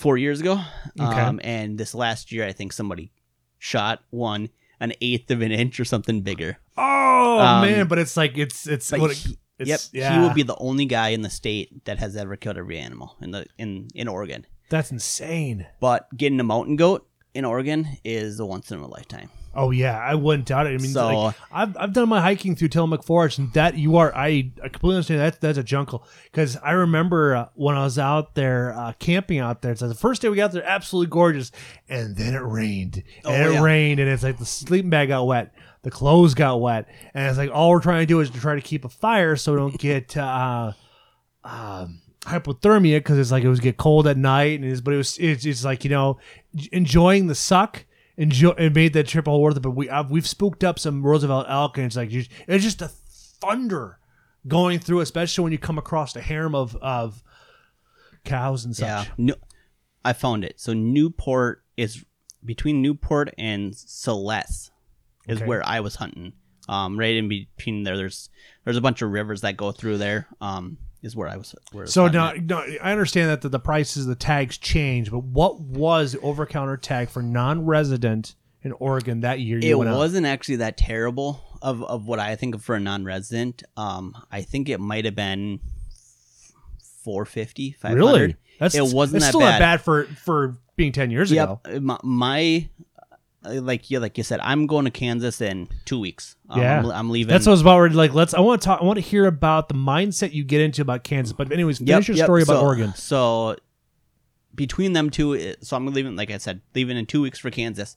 four 0.00 0.16
years 0.18 0.40
ago, 0.40 0.60
Okay. 0.98 1.20
um, 1.20 1.40
and 1.44 1.78
this 1.78 1.94
last 1.94 2.32
year, 2.32 2.44
I 2.46 2.52
think 2.52 2.72
somebody 2.72 3.12
shot 3.58 4.00
one 4.10 4.48
an 4.80 4.92
eighth 5.02 5.30
of 5.30 5.42
an 5.42 5.52
inch 5.52 5.78
or 5.78 5.84
something 5.84 6.22
bigger. 6.22 6.56
Oh 6.76 7.38
Um, 7.38 7.60
man, 7.68 7.86
but 7.86 7.98
it's 7.98 8.16
like 8.16 8.38
it's 8.38 8.66
it's, 8.66 8.90
what 8.92 9.12
he- 9.12 9.38
it's 9.58 9.68
yep, 9.68 9.80
yeah. 9.92 10.14
he 10.14 10.18
will 10.20 10.32
be 10.34 10.42
the 10.42 10.56
only 10.56 10.86
guy 10.86 11.08
in 11.10 11.20
the 11.20 11.28
state 11.30 11.84
that 11.84 11.98
has 11.98 12.16
ever 12.16 12.34
killed 12.36 12.56
every 12.56 12.78
animal 12.78 13.16
in 13.20 13.30
the 13.30 13.44
in 13.58 13.88
in 13.94 14.08
Oregon. 14.08 14.46
That's 14.70 14.90
insane. 14.90 15.66
But 15.80 16.08
getting 16.16 16.40
a 16.40 16.44
mountain 16.44 16.76
goat 16.76 17.06
in 17.34 17.44
Oregon 17.44 17.86
is 18.04 18.40
a 18.40 18.46
once 18.46 18.70
in 18.72 18.78
a 18.80 18.86
lifetime. 18.86 19.28
Oh 19.52 19.72
yeah, 19.72 19.98
I 19.98 20.14
wouldn't 20.14 20.46
doubt 20.46 20.66
it. 20.66 20.70
I 20.70 20.78
mean, 20.78 20.92
So- 20.92 21.22
like, 21.24 21.34
I've 21.50 21.76
I've 21.76 21.92
done 21.92 22.08
my 22.08 22.20
hiking 22.20 22.54
through 22.54 22.68
Tillamook 22.68 23.02
Forest, 23.02 23.38
and 23.38 23.52
that 23.54 23.76
you 23.76 23.96
are 23.96 24.14
I, 24.14 24.52
I 24.62 24.68
completely 24.68 24.94
understand 24.96 25.20
that 25.20 25.40
that's 25.40 25.58
a 25.58 25.64
jungle 25.64 26.04
because 26.30 26.56
I 26.58 26.70
remember 26.72 27.34
uh, 27.34 27.46
when 27.54 27.74
I 27.76 27.82
was 27.82 27.98
out 27.98 28.36
there 28.36 28.72
uh, 28.78 28.92
camping 29.00 29.40
out 29.40 29.60
there. 29.62 29.74
So 29.74 29.88
the 29.88 29.94
first 29.96 30.22
day 30.22 30.28
we 30.28 30.36
got 30.36 30.52
there, 30.52 30.62
absolutely 30.64 31.10
gorgeous, 31.10 31.50
and 31.88 32.14
then 32.16 32.34
it 32.34 32.42
rained, 32.42 33.02
and 33.24 33.44
Oh, 33.44 33.50
it 33.50 33.54
yeah. 33.54 33.62
rained, 33.62 33.98
and 33.98 34.08
it's 34.08 34.22
like 34.22 34.38
the 34.38 34.46
sleeping 34.46 34.88
bag 34.90 35.08
got 35.08 35.26
wet, 35.26 35.52
the 35.82 35.90
clothes 35.90 36.34
got 36.34 36.60
wet, 36.60 36.86
and 37.12 37.26
it's 37.28 37.36
like 37.38 37.50
all 37.52 37.70
we're 37.70 37.80
trying 37.80 38.02
to 38.02 38.06
do 38.06 38.20
is 38.20 38.30
to 38.30 38.38
try 38.40 38.54
to 38.54 38.60
keep 38.60 38.84
a 38.84 38.88
fire 38.88 39.34
so 39.34 39.52
we 39.52 39.58
don't 39.58 39.78
get 39.78 40.16
uh, 40.16 40.72
um, 41.42 42.00
hypothermia 42.20 42.98
because 42.98 43.18
it's 43.18 43.32
like 43.32 43.42
it 43.42 43.48
was 43.48 43.58
get 43.60 43.76
cold 43.76 44.06
at 44.06 44.16
night, 44.16 44.60
and 44.60 44.70
it's, 44.70 44.80
but 44.80 44.94
it 44.94 44.98
was 44.98 45.18
it's, 45.18 45.44
it's 45.44 45.64
like 45.64 45.82
you 45.82 45.90
know 45.90 46.18
enjoying 46.70 47.26
the 47.26 47.34
suck. 47.34 47.84
Enjoy 48.20 48.50
and 48.50 48.74
made 48.74 48.92
that 48.92 49.06
trip 49.08 49.26
all 49.26 49.40
worth 49.40 49.56
it. 49.56 49.60
But 49.60 49.70
we 49.70 49.88
I've, 49.88 50.10
we've 50.10 50.26
spooked 50.26 50.62
up 50.62 50.78
some 50.78 51.02
Roosevelt 51.02 51.46
elk, 51.48 51.78
and 51.78 51.86
it's 51.86 51.96
like 51.96 52.10
you- 52.10 52.24
it's 52.46 52.62
just 52.64 52.82
a 52.82 52.88
thunder 52.88 53.98
going 54.46 54.78
through, 54.78 55.00
especially 55.00 55.42
when 55.42 55.52
you 55.52 55.58
come 55.58 55.78
across 55.78 56.14
a 56.16 56.20
harem 56.20 56.54
of 56.54 56.76
of 56.76 57.22
cows 58.24 58.64
and 58.64 58.76
such. 58.76 58.86
Yeah. 58.86 59.04
No, 59.16 59.34
I 60.04 60.12
found 60.12 60.44
it. 60.44 60.60
So 60.60 60.72
Newport 60.74 61.62
is 61.76 62.04
between 62.44 62.82
Newport 62.82 63.32
and 63.38 63.72
Siletz 63.72 64.70
is 65.28 65.38
Okay. 65.38 65.46
where 65.46 65.66
I 65.66 65.80
was 65.80 65.94
hunting. 65.96 66.32
Um, 66.68 66.98
right 66.98 67.16
in 67.16 67.28
between 67.28 67.82
there, 67.84 67.96
there's 67.96 68.28
there's 68.64 68.76
a 68.76 68.80
bunch 68.82 69.02
of 69.02 69.10
rivers 69.10 69.40
that 69.40 69.56
go 69.56 69.72
through 69.72 69.98
there. 69.98 70.28
Um, 70.40 70.76
is 71.02 71.16
where 71.16 71.28
I 71.28 71.36
was. 71.36 71.54
Where 71.72 71.86
So 71.86 72.08
now, 72.08 72.32
no, 72.32 72.58
I 72.82 72.92
understand 72.92 73.30
that 73.30 73.40
the, 73.42 73.48
the 73.48 73.58
prices, 73.58 74.06
the 74.06 74.14
tags 74.14 74.58
change, 74.58 75.10
but 75.10 75.24
what 75.24 75.60
was 75.60 76.12
the 76.12 76.20
over 76.20 76.46
counter 76.46 76.76
tag 76.76 77.08
for 77.08 77.22
non-resident 77.22 78.34
in 78.62 78.72
Oregon 78.72 79.20
that 79.20 79.40
year? 79.40 79.58
You 79.58 79.82
it 79.82 79.86
wasn't 79.86 80.26
actually 80.26 80.56
that 80.56 80.76
terrible 80.76 81.42
of, 81.62 81.82
of 81.82 82.06
what 82.06 82.18
I 82.18 82.36
think 82.36 82.54
of 82.54 82.62
for 82.62 82.74
a 82.74 82.80
non-resident. 82.80 83.62
Um, 83.76 84.16
I 84.30 84.42
think 84.42 84.68
it 84.68 84.80
might 84.80 85.04
have 85.04 85.14
been 85.14 85.60
450, 87.04 87.72
500. 87.72 87.96
really. 87.98 88.36
That's 88.58 88.74
it 88.74 88.94
wasn't 88.94 89.22
that 89.22 89.28
still 89.28 89.40
bad. 89.40 89.52
not 89.52 89.58
bad 89.58 89.80
for 89.80 90.04
for 90.04 90.58
being 90.76 90.92
ten 90.92 91.10
years 91.10 91.32
ago. 91.32 91.60
Yep. 91.66 91.82
My, 91.82 91.98
my 92.02 92.68
uh, 92.89 92.89
like 93.42 93.90
yeah, 93.90 93.98
like 93.98 94.18
you 94.18 94.24
said, 94.24 94.40
I'm 94.42 94.66
going 94.66 94.84
to 94.84 94.90
Kansas 94.90 95.40
in 95.40 95.68
two 95.84 95.98
weeks. 95.98 96.36
Um, 96.48 96.60
Yeah. 96.60 96.78
I'm, 96.80 96.86
I'm 96.90 97.10
leaving. 97.10 97.30
That's 97.32 97.46
what 97.46 97.52
I 97.52 97.54
was 97.54 97.60
about. 97.62 97.92
Like, 97.92 98.12
let's. 98.12 98.34
I 98.34 98.40
want 98.40 98.60
to 98.60 98.66
talk. 98.66 98.80
I 98.80 98.84
want 98.84 98.96
to 98.98 99.02
hear 99.02 99.26
about 99.26 99.68
the 99.68 99.74
mindset 99.74 100.32
you 100.32 100.44
get 100.44 100.60
into 100.60 100.82
about 100.82 101.04
Kansas. 101.04 101.32
But 101.32 101.50
anyways, 101.52 101.78
finish 101.78 101.90
Yep, 101.90 102.08
your 102.08 102.16
yep. 102.18 102.26
story 102.26 102.42
about 102.42 102.60
So- 102.60 102.62
Oregon. 102.66 102.94
So 102.94 103.56
between 104.54 104.92
them 104.92 105.10
two, 105.10 105.54
so 105.60 105.76
I'm 105.76 105.86
leaving. 105.86 106.16
Like 106.16 106.30
I 106.30 106.38
said, 106.38 106.60
leaving 106.74 106.96
in 106.96 107.06
two 107.06 107.22
weeks 107.22 107.38
for 107.38 107.50
Kansas. 107.50 107.96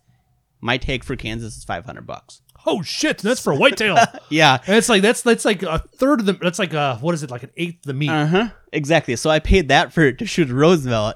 My 0.62 0.78
take 0.78 1.04
for 1.04 1.18
Kansas 1.18 1.58
is 1.58 1.66
500 1.66 2.08
bucks. 2.08 2.42
Oh 2.66 2.82
shit! 2.82 3.18
That's 3.18 3.42
for 3.42 3.52
a 3.52 3.56
whitetail. 3.58 3.98
Yeah. 4.30 4.60
and 4.66 4.78
it's 4.78 4.88
like 4.88 5.02
that's 5.02 5.22
that's 5.22 5.44
like 5.44 5.62
a 5.64 5.80
third 5.98 6.22
of 6.22 6.26
the. 6.26 6.34
That's 6.34 6.58
like 6.60 6.74
a 6.74 6.96
what 7.02 7.14
is 7.14 7.22
it? 7.22 7.30
Like 7.30 7.44
an 7.44 7.52
eighth 7.58 7.80
of 7.80 7.88
the 7.88 7.94
meat. 7.94 8.10
Uh 8.10 8.26
huh. 8.26 8.50
Exactly. 8.72 9.18
So 9.18 9.30
I 9.30 9.40
paid 9.40 9.68
that 9.68 9.92
for 9.92 10.14
to 10.14 10.26
shoot 10.26 10.48
Roosevelt. 10.50 11.16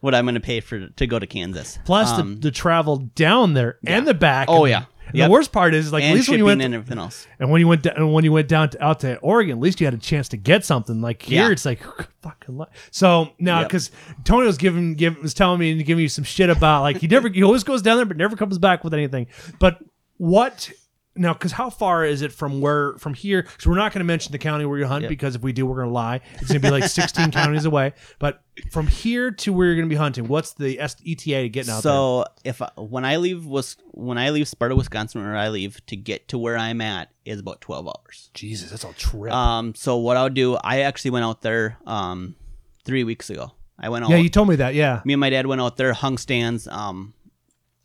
What 0.00 0.14
I'm 0.14 0.24
going 0.24 0.34
to 0.34 0.40
pay 0.40 0.60
for 0.60 0.88
to 0.88 1.06
go 1.06 1.18
to 1.18 1.26
Kansas. 1.26 1.78
Plus 1.84 2.10
Um, 2.10 2.36
the, 2.36 2.40
the 2.42 2.50
travel 2.50 2.96
down 3.14 3.54
there 3.54 3.78
and 3.86 4.06
the 4.06 4.14
back. 4.14 4.48
Oh, 4.50 4.64
And- 4.64 4.70
yeah. 4.70 4.84
Yep. 5.12 5.26
The 5.26 5.32
worst 5.32 5.50
part 5.50 5.74
is 5.74 5.92
like 5.92 6.04
at 6.04 6.14
least 6.14 6.28
when 6.28 6.38
you 6.38 6.44
went 6.44 6.62
and 6.62 6.72
everything 6.72 6.96
else. 6.98 7.26
And 7.40 7.50
when 7.50 7.60
you 7.60 7.66
went 7.66 7.82
down, 7.82 8.12
when 8.12 8.22
you 8.22 8.30
went 8.30 8.46
down 8.46 8.70
to, 8.70 8.84
out 8.84 9.00
to 9.00 9.18
Oregon, 9.18 9.58
at 9.58 9.60
least 9.60 9.80
you 9.80 9.86
had 9.88 9.92
a 9.92 9.98
chance 9.98 10.28
to 10.28 10.36
get 10.36 10.64
something. 10.64 11.00
Like 11.00 11.22
here, 11.22 11.46
Yeah. 11.46 11.50
it's 11.50 11.64
like 11.64 11.80
fucking. 12.22 12.56
Li- 12.58 12.66
so 12.92 13.32
now, 13.40 13.58
Yep. 13.58 13.68
because 13.70 13.90
Tony 14.22 14.46
was 14.46 14.56
giving, 14.56 14.94
give, 14.94 15.18
was 15.20 15.34
telling 15.34 15.58
me 15.58 15.72
and 15.72 15.84
giving 15.84 16.04
me 16.04 16.06
some 16.06 16.22
shit 16.22 16.48
about 16.48 16.82
like 16.82 16.98
he 16.98 17.08
never, 17.08 17.28
he 17.28 17.42
always 17.42 17.64
goes 17.64 17.82
down 17.82 17.96
there, 17.96 18.06
but 18.06 18.18
never 18.18 18.36
comes 18.36 18.56
back 18.58 18.84
with 18.84 18.94
anything. 18.94 19.26
But 19.58 19.82
what 20.18 20.70
now? 21.16 21.32
Because 21.32 21.52
how 21.52 21.70
far 21.70 22.04
is 22.04 22.22
it 22.22 22.32
from 22.32 22.60
where 22.60 22.94
from 22.98 23.14
here? 23.14 23.42
Because 23.42 23.66
we're 23.66 23.76
not 23.76 23.92
going 23.92 24.00
to 24.00 24.04
mention 24.04 24.32
the 24.32 24.38
county 24.38 24.64
where 24.64 24.78
you 24.78 24.86
hunt 24.86 25.02
Yep. 25.02 25.08
because 25.08 25.34
if 25.36 25.42
we 25.42 25.52
do, 25.52 25.66
we're 25.66 25.76
going 25.76 25.88
to 25.88 25.92
lie. 25.92 26.20
It's 26.34 26.48
going 26.48 26.60
to 26.60 26.66
be 26.66 26.70
like 26.70 26.84
16 26.84 27.30
counties 27.32 27.64
away. 27.64 27.92
But 28.18 28.42
from 28.70 28.86
here 28.86 29.30
to 29.30 29.52
where 29.52 29.66
you're 29.66 29.76
going 29.76 29.88
to 29.88 29.92
be 29.92 29.96
hunting, 29.98 30.28
what's 30.28 30.52
the 30.54 30.78
ETA 30.80 31.42
to 31.42 31.48
getting 31.48 31.70
out 31.70 31.82
there? 31.82 31.92
So 31.92 32.24
if 32.44 32.60
I, 32.62 32.70
when 32.76 33.04
I 33.04 33.16
leave 33.16 33.44
was 33.46 33.76
when 33.92 34.18
I 34.18 34.30
leave 34.30 34.48
Sparta, 34.48 34.74
Wisconsin, 34.76 35.22
where 35.22 35.36
I 35.36 35.48
leave 35.48 35.84
to 35.86 35.96
get 35.96 36.28
to 36.28 36.38
where 36.38 36.56
I'm 36.56 36.80
at 36.80 37.10
is 37.24 37.40
about 37.40 37.60
12 37.60 37.86
hours. 37.88 38.30
Jesus, 38.34 38.70
that's 38.70 38.84
a 38.84 38.92
trip. 38.94 39.32
Um, 39.32 39.74
so 39.74 39.96
what 39.98 40.16
I'll 40.16 40.30
do, 40.30 40.56
I 40.56 40.80
actually 40.80 41.10
went 41.12 41.24
out 41.24 41.42
there 41.42 41.78
um 41.86 42.36
three 42.84 43.04
weeks 43.04 43.30
ago. 43.30 43.52
I 43.78 43.88
went 43.88 44.04
out. 44.04 44.10
yeah, 44.10 44.16
you 44.18 44.28
told 44.28 44.48
me 44.48 44.56
that. 44.56 44.74
Yeah. 44.74 45.00
me 45.04 45.14
and 45.14 45.20
my 45.20 45.30
dad 45.30 45.46
went 45.46 45.60
out 45.60 45.76
there, 45.76 45.92
hung 45.94 46.18
stands. 46.18 46.68
Um, 46.68 47.14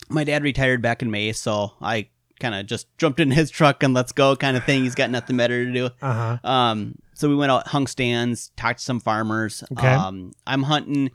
my 0.10 0.24
dad 0.24 0.44
retired 0.44 0.82
back 0.82 1.02
in 1.02 1.10
May, 1.10 1.32
so 1.32 1.72
I 1.82 2.10
kind 2.40 2.56
of 2.56 2.66
just 2.66 2.88
jumped 2.98 3.20
in 3.20 3.32
his 3.32 3.50
truck 3.50 3.84
and 3.84 3.94
let's 3.94 4.12
go 4.12 4.36
kind 4.36 4.58
of 4.58 4.64
thing. 4.64 4.84
He's 4.84 4.96
got 4.96 5.10
nothing 5.10 5.38
better 5.38 5.66
to 5.66 5.72
do. 5.72 5.86
Uh 6.02 6.38
huh. 6.44 6.50
Um, 6.50 6.96
so 7.14 7.30
we 7.30 7.36
went 7.36 7.52
out, 7.52 7.68
hung 7.68 7.88
stands, 7.88 8.52
talked 8.58 8.80
to 8.80 8.86
some 8.86 9.00
farmers. 9.00 9.64
Okay. 9.72 9.88
Um, 9.88 10.34
I'm 10.46 10.64
hunting. 10.64 11.12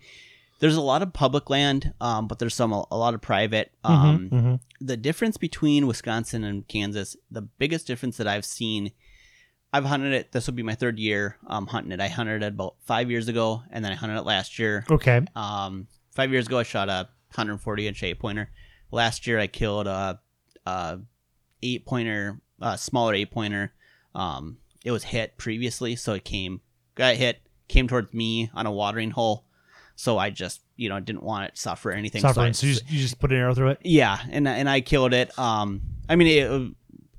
There's 0.58 0.76
a 0.76 0.80
lot 0.80 1.02
of 1.02 1.12
public 1.12 1.48
land, 1.48 1.94
um, 2.00 2.26
but 2.26 2.38
there's 2.38 2.54
some 2.54 2.72
a, 2.72 2.84
a 2.90 2.96
lot 2.96 3.14
of 3.14 3.20
private. 3.20 3.72
Um, 3.84 4.28
hmm 4.28 4.54
the 4.80 4.96
difference 4.96 5.36
between 5.36 5.86
Wisconsin 5.86 6.42
and 6.42 6.66
Kansas, 6.66 7.16
the 7.30 7.42
biggest 7.42 7.86
difference 7.86 8.16
that 8.16 8.26
I've 8.26 8.44
seen, 8.44 8.92
I've 9.72 9.84
hunted 9.84 10.12
it. 10.12 10.32
This 10.32 10.46
will 10.46 10.54
be 10.54 10.62
my 10.62 10.74
third 10.74 10.98
year 10.98 11.36
um, 11.46 11.66
hunting 11.66 11.92
it. 11.92 12.00
I 12.00 12.08
hunted 12.08 12.42
it 12.42 12.54
about 12.54 12.76
five 12.86 13.10
years 13.10 13.28
ago, 13.28 13.62
and 13.70 13.84
then 13.84 13.92
I 13.92 13.94
hunted 13.94 14.16
it 14.16 14.24
last 14.24 14.58
year. 14.58 14.86
Okay. 14.90 15.20
Um, 15.36 15.86
five 16.12 16.32
years 16.32 16.46
ago, 16.46 16.58
I 16.58 16.62
shot 16.62 16.88
a 16.88 17.08
140 17.34 17.86
inch 17.88 18.02
eight 18.02 18.18
pointer. 18.18 18.50
Last 18.90 19.26
year, 19.26 19.38
I 19.38 19.46
killed 19.46 19.86
a, 19.86 20.18
a 20.66 20.98
eight 21.62 21.84
pointer, 21.86 22.40
a 22.60 22.76
smaller 22.78 23.14
eight 23.14 23.30
pointer. 23.30 23.72
Um, 24.14 24.58
it 24.84 24.90
was 24.90 25.04
hit 25.04 25.36
previously, 25.36 25.94
so 25.96 26.14
it 26.14 26.24
came, 26.24 26.60
got 26.94 27.14
hit, 27.16 27.40
came 27.68 27.86
towards 27.88 28.12
me 28.14 28.50
on 28.54 28.66
a 28.66 28.72
watering 28.72 29.10
hole. 29.10 29.44
So 29.94 30.16
I 30.16 30.30
just, 30.30 30.62
you 30.76 30.88
know, 30.88 30.98
didn't 30.98 31.22
want 31.22 31.44
it 31.48 31.54
to 31.56 31.60
suffer 31.60 31.90
anything. 31.92 32.22
Suffering. 32.22 32.48
I- 32.48 32.52
So 32.52 32.66
you 32.66 32.72
just, 32.74 32.90
you 32.90 32.98
just 32.98 33.18
put 33.18 33.30
an 33.32 33.38
arrow 33.38 33.54
through 33.54 33.68
it. 33.70 33.80
yeah, 33.84 34.18
and 34.30 34.48
and 34.48 34.68
I 34.68 34.80
killed 34.80 35.12
it. 35.12 35.38
Um, 35.38 35.82
I 36.08 36.16
mean, 36.16 36.26
it 36.26 36.50
uh, 36.50 36.68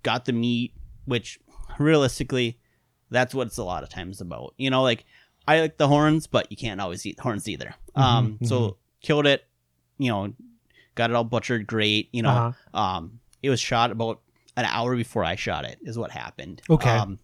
got 0.02 0.26
the 0.26 0.34
meat, 0.34 0.74
which 1.06 1.40
realistically, 1.78 2.58
that's 3.10 3.36
what 3.36 3.48
it's 3.48 3.58
a 3.58 3.64
lot 3.64 3.84
of 3.84 3.90
times 3.90 4.22
about. 4.22 4.54
You 4.58 4.70
know, 4.70 4.82
like 4.82 5.06
I 5.48 5.60
like 5.62 5.78
the 5.78 5.88
horns, 5.88 6.28
but 6.28 6.48
you 6.50 6.58
can't 6.58 6.82
always 6.82 7.06
eat 7.06 7.20
horns 7.20 7.48
either. 7.48 7.76
Um, 7.96 8.40
mhm. 8.42 8.48
so 8.48 8.78
killed 9.02 9.28
it. 9.28 9.46
You 9.98 10.10
know, 10.12 10.34
got 10.96 11.10
it 11.10 11.16
all 11.16 11.24
butchered, 11.24 11.68
great. 11.68 12.10
You 12.12 12.24
know, 12.24 12.30
Uh-huh. 12.30 12.80
um, 12.80 13.20
it 13.44 13.50
was 13.52 13.60
shot 13.60 13.92
about 13.92 14.22
an 14.58 14.66
hour 14.66 14.96
before 14.96 15.24
I 15.24 15.36
shot 15.36 15.66
it. 15.66 15.78
Is 15.84 15.98
what 15.98 16.12
happened. 16.12 16.62
Okay. 16.70 16.90
Um, 16.90 17.20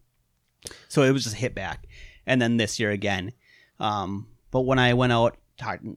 so 0.88 1.04
it 1.04 1.12
was 1.12 1.24
just 1.24 1.36
hit 1.36 1.54
back, 1.56 1.86
and 2.26 2.42
then 2.42 2.58
this 2.58 2.80
year 2.80 2.92
again. 2.92 3.32
Um, 3.80 4.28
but 4.52 4.62
when 4.62 4.80
I 4.80 4.94
went 4.94 5.14
out, 5.14 5.38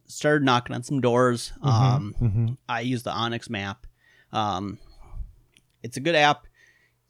started 0.06 0.44
knocking 0.44 0.74
on 0.74 0.82
some 0.82 1.00
doors. 1.00 1.52
Um, 1.62 2.14
hmm 2.18 2.46
I 2.68 2.80
use 2.80 3.02
the 3.02 3.10
onX 3.10 3.48
map. 3.50 3.86
Um, 4.32 4.78
it's 5.82 5.96
a 5.96 6.00
good 6.00 6.14
app. 6.14 6.46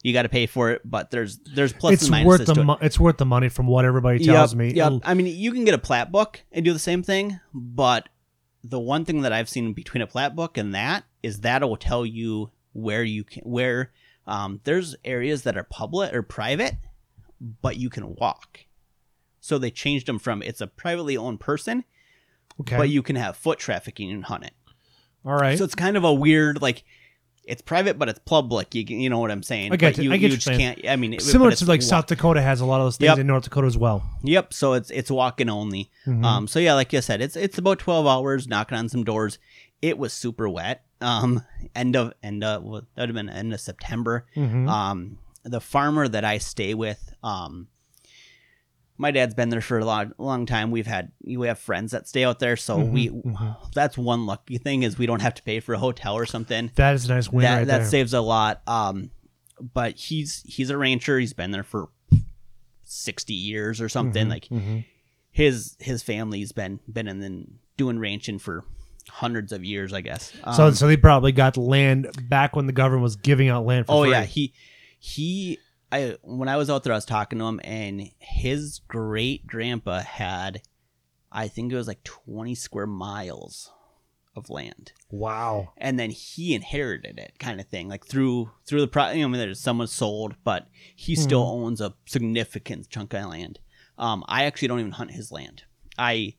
You 0.03 0.15
got 0.15 0.23
to 0.23 0.31
pay 0.31 0.47
for 0.47 0.71
it, 0.71 0.81
but 0.85 1.11
there's 1.11 1.39
there's 1.55 1.75
plus 1.75 1.95
It's 1.95 2.11
worth 2.11 2.47
the 2.47 2.55
to 2.55 2.61
it. 2.61 2.65
mo- 2.65 2.79
it's 2.81 2.99
worth 2.99 3.19
the 3.19 3.27
money 3.27 3.51
from 3.51 3.67
what 3.67 3.85
everybody 3.85 4.25
tells 4.25 4.53
Yep, 4.55 4.59
me. 4.59 4.73
Yep. 4.73 4.87
It'll- 4.87 5.01
I 5.05 5.13
mean, 5.15 5.27
you 5.27 5.53
can 5.53 5.65
get 5.67 5.75
a 5.75 5.79
plat 5.79 6.11
book 6.11 6.41
and 6.53 6.65
do 6.65 6.73
the 6.73 6.79
same 6.79 7.03
thing, 7.03 7.39
but 7.53 8.09
the 8.65 8.81
one 8.81 9.05
thing 9.05 9.23
that 9.23 9.33
I've 9.33 9.49
seen 9.49 9.75
between 9.75 10.01
a 10.03 10.07
plat 10.07 10.35
book 10.35 10.57
and 10.57 10.75
that 10.75 11.05
is 11.23 11.41
that 11.41 11.63
it 11.63 11.67
will 11.67 11.77
tell 11.77 12.07
you 12.07 12.51
where 12.73 13.03
you 13.03 13.25
can 13.25 13.43
where 13.43 13.91
um, 14.27 14.61
there's 14.65 14.95
areas 15.05 15.43
that 15.43 15.57
are 15.57 15.65
public 15.65 16.13
or 16.15 16.23
private, 16.23 16.77
but 17.63 17.77
you 17.77 17.91
can 17.91 18.15
walk. 18.17 18.61
So 19.41 19.59
they 19.59 19.71
changed 19.71 20.07
them 20.07 20.19
from 20.19 20.43
it's 20.43 20.61
a 20.61 20.67
privately 20.67 21.17
owned 21.17 21.41
person, 21.41 21.85
Okay. 22.61 22.77
but 22.77 22.89
you 22.91 23.03
can 23.03 23.17
have 23.17 23.37
foot 23.37 23.59
trafficking 23.59 24.11
and 24.11 24.25
hunt 24.25 24.45
it. 24.45 24.53
All 25.25 25.35
right. 25.35 25.57
So 25.59 25.65
it's 25.65 25.75
kind 25.75 25.97
of 25.97 26.05
a 26.05 26.13
weird 26.13 26.61
like 26.63 26.85
it's 27.45 27.63
private 27.63 27.99
but 27.99 28.09
it's 28.09 28.19
public. 28.27 28.75
You 28.75 28.85
you 28.87 29.09
know 29.11 29.19
what 29.19 29.31
I'm 29.31 29.43
saying? 29.43 29.73
I 29.73 29.77
get 29.77 29.97
But 29.97 30.05
you. 30.05 30.11
you, 30.11 30.15
I 30.15 30.19
get 30.19 30.31
you 30.31 30.37
just 30.37 30.59
can't. 30.59 30.87
I 30.87 30.97
mean, 30.97 31.15
it- 31.15 31.23
Similar 31.23 31.53
to 31.53 31.65
like 31.65 31.81
wa- 31.81 31.87
South 31.87 32.07
Dakota 32.07 32.43
has 32.43 32.61
a 32.61 32.67
lot 32.67 32.81
of 32.81 32.87
those 32.87 32.99
things 32.99 33.09
Yep. 33.09 33.19
in 33.19 33.27
North 33.27 33.45
Dakota 33.45 33.67
as 33.67 33.77
well. 33.79 34.03
Yep. 34.23 34.53
So 34.53 34.75
it's 34.75 34.91
it's 34.91 35.11
walking 35.11 35.49
only. 35.49 35.91
Mhm. 36.07 36.25
Um. 36.25 36.47
So 36.47 36.59
yeah, 36.59 36.75
like 36.75 36.93
you 36.93 37.01
said, 37.01 37.21
it's 37.23 37.37
it's 37.37 37.57
about 37.59 37.79
12 37.79 38.07
hours 38.07 38.47
knocking 38.47 38.77
on 38.79 38.89
some 38.91 39.05
doors. 39.05 39.39
It 39.83 39.97
was 39.99 40.13
super 40.13 40.49
wet. 40.49 40.85
Um. 41.01 41.43
End 41.75 41.97
of 41.97 42.13
end 42.23 42.43
of 42.45 42.63
well, 42.63 42.83
that 42.95 43.03
would 43.03 43.09
have 43.11 43.15
been 43.17 43.29
end 43.29 43.53
of 43.55 43.61
September. 43.61 44.27
Mhm. 44.37 44.69
Um. 44.69 45.19
The 45.45 45.61
farmer 45.61 46.07
that 46.09 46.25
I 46.25 46.39
stay 46.39 46.75
with. 46.75 47.15
Um. 47.23 47.69
My 48.99 49.11
dad's 49.13 49.33
been 49.35 49.49
there 49.49 49.63
for 49.63 49.79
a 49.79 49.85
long, 49.85 50.13
long 50.19 50.45
time. 50.45 50.71
We've 50.71 50.87
had 50.87 51.13
we 51.25 51.47
have 51.47 51.59
friends 51.59 51.93
that 51.93 52.07
stay 52.07 52.23
out 52.23 52.39
there, 52.39 52.55
so 52.57 52.77
Mhm, 52.79 52.91
we 52.93 53.09
mhm. 53.09 53.73
that's 53.73 53.97
one 53.97 54.27
lucky 54.27 54.59
thing 54.59 54.83
is 54.83 54.99
we 54.99 55.07
don't 55.07 55.23
have 55.23 55.33
to 55.37 55.43
pay 55.43 55.59
for 55.61 55.73
a 55.73 55.79
hotel 55.79 56.15
or 56.17 56.27
something 56.27 56.71
that 56.75 56.95
is 56.95 57.09
a 57.09 57.15
nice 57.15 57.31
win 57.31 57.43
that 57.45 57.57
right 57.57 57.67
that 57.67 57.79
there. 57.79 57.87
saves 57.89 58.13
a 58.13 58.21
lot. 58.21 58.61
Um, 58.67 59.11
but 59.73 59.97
he's 59.97 60.43
he's 60.47 60.69
a 60.69 60.77
rancher. 60.77 61.19
He's 61.19 61.33
been 61.33 61.51
there 61.51 61.63
for 61.63 61.89
sixty 62.83 63.33
years 63.35 63.81
or 63.81 63.89
something. 63.89 64.27
Mhm, 64.27 64.31
Like 64.31 64.49
mhm. 64.49 64.85
his 65.31 65.77
his 65.81 66.03
family's 66.03 66.53
been 66.53 66.81
been 66.93 67.09
in 67.09 67.55
doing 67.79 67.99
ranching 67.99 68.39
for 68.39 68.65
hundreds 69.11 69.53
of 69.53 69.65
years, 69.65 69.93
I 69.93 70.01
guess. 70.01 70.33
so 70.55 70.67
Um, 70.67 70.75
so 70.75 70.87
they 70.87 70.97
probably 70.97 71.33
got 71.33 71.57
land 71.57 72.09
back 72.29 72.57
when 72.57 72.67
the 72.67 72.73
government 72.73 73.03
was 73.03 73.17
giving 73.17 73.49
out 73.49 73.65
land 73.67 73.87
for 73.87 73.93
oh 73.93 74.03
free. 74.03 74.11
yeah, 74.13 74.25
he 74.25 74.53
he. 74.99 75.59
I 75.93 76.17
when 76.23 76.49
I 76.49 76.57
was 76.57 76.71
out 76.71 76.85
there, 76.85 76.93
I 76.93 76.97
was 76.97 77.05
talking 77.05 77.39
to 77.41 77.45
him, 77.47 77.61
and 77.65 78.11
his 78.19 78.81
great 78.87 79.47
grandpa 79.47 80.01
had, 80.01 80.63
I 81.33 81.49
think 81.49 81.73
it 81.73 81.77
was 81.77 81.89
like 81.89 82.05
twenty 82.05 82.55
square 82.55 82.87
miles 82.87 83.71
of 84.37 84.49
land. 84.51 84.93
Wow. 85.11 85.73
and 85.77 85.99
then 85.99 86.11
he 86.11 86.55
inherited 86.55 87.19
it 87.19 87.33
kind 87.41 87.61
of 87.61 87.67
thing 87.67 87.89
like 87.89 88.07
through 88.07 88.53
through 88.65 88.81
the 88.81 88.87
pro 88.87 89.11
you 89.11 89.23
know, 89.23 89.25
I 89.25 89.29
mean, 89.31 89.41
there's 89.41 89.59
someone 89.59 89.89
sold 89.89 90.37
but 90.45 90.69
he 90.95 91.17
still 91.17 91.43
owns 91.43 91.81
a 91.81 91.95
significant 92.07 92.89
chunk 92.89 93.13
of 93.13 93.29
land 93.29 93.59
um 93.99 94.23
i 94.29 94.45
actually 94.45 94.69
don't 94.69 94.79
even 94.79 94.93
hunt 94.93 95.11
his 95.11 95.33
land 95.33 95.65
I 95.99 96.37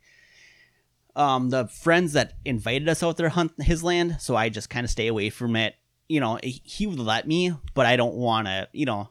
um 1.16 1.50
the 1.50 1.68
friends 1.68 2.14
that 2.14 2.34
invited 2.46 2.88
us 2.90 3.04
out 3.04 3.18
there 3.18 3.30
hunt 3.30 3.52
his 3.62 3.84
land, 3.84 4.18
so 4.20 4.36
I 4.36 4.50
just 4.50 4.70
kind 4.70 4.84
of 4.84 4.90
stay 4.90 5.08
away 5.08 5.30
from 5.30 5.56
it. 5.56 5.76
You 6.10 6.20
know, 6.20 6.40
he 6.44 6.88
would 6.88 7.00
let 7.00 7.28
me, 7.28 7.54
but 7.74 7.86
I 7.86 7.96
don't 7.96 8.16
want 8.16 8.48
to, 8.48 8.68
you 8.74 8.86
know, 8.86 9.10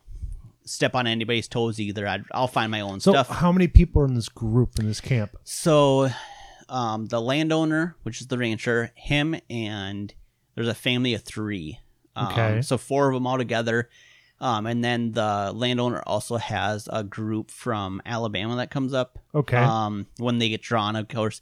step 0.67 0.95
on 0.95 1.07
anybody's 1.07 1.49
toes 1.49 1.81
either. 1.81 2.07
I'd, 2.07 2.25
I'll 2.33 2.47
find 2.47 2.71
my 2.71 2.81
own 2.81 3.01
So 3.01 3.13
stuff. 3.13 3.29
how 3.29 3.53
many 3.53 3.69
people 3.69 4.03
are 4.03 4.07
in 4.07 4.15
this 4.15 4.29
group 4.29 4.79
in 4.79 4.87
this 4.87 5.01
camp? 5.01 5.35
So, 5.45 6.11
um, 6.69 7.07
the 7.07 7.21
landowner, 7.21 7.97
which 8.03 8.21
is 8.21 8.27
the 8.27 8.37
rancher, 8.39 8.93
him 8.95 9.35
and 9.49 10.13
there's 10.55 10.69
a 10.69 10.75
family 10.75 11.15
of 11.15 11.23
three. 11.23 11.79
Um, 12.15 12.27
Okay. 12.29 12.63
So 12.63 12.77
four 12.77 13.09
of 13.09 13.15
them 13.15 13.27
all 13.27 13.39
together. 13.39 13.89
Um, 14.43 14.67
and 14.67 14.83
then 14.85 15.13
the 15.13 15.53
landowner 15.55 16.03
also 16.07 16.37
has 16.37 16.89
a 16.93 17.03
group 17.05 17.51
from 17.51 18.01
Alabama 18.07 18.57
that 18.57 18.71
comes 18.71 18.93
up. 18.95 19.19
Okay. 19.35 19.57
Um, 19.57 20.07
when 20.19 20.39
they 20.39 20.49
get 20.49 20.63
drawn, 20.63 20.97
of 20.97 21.09
course, 21.09 21.41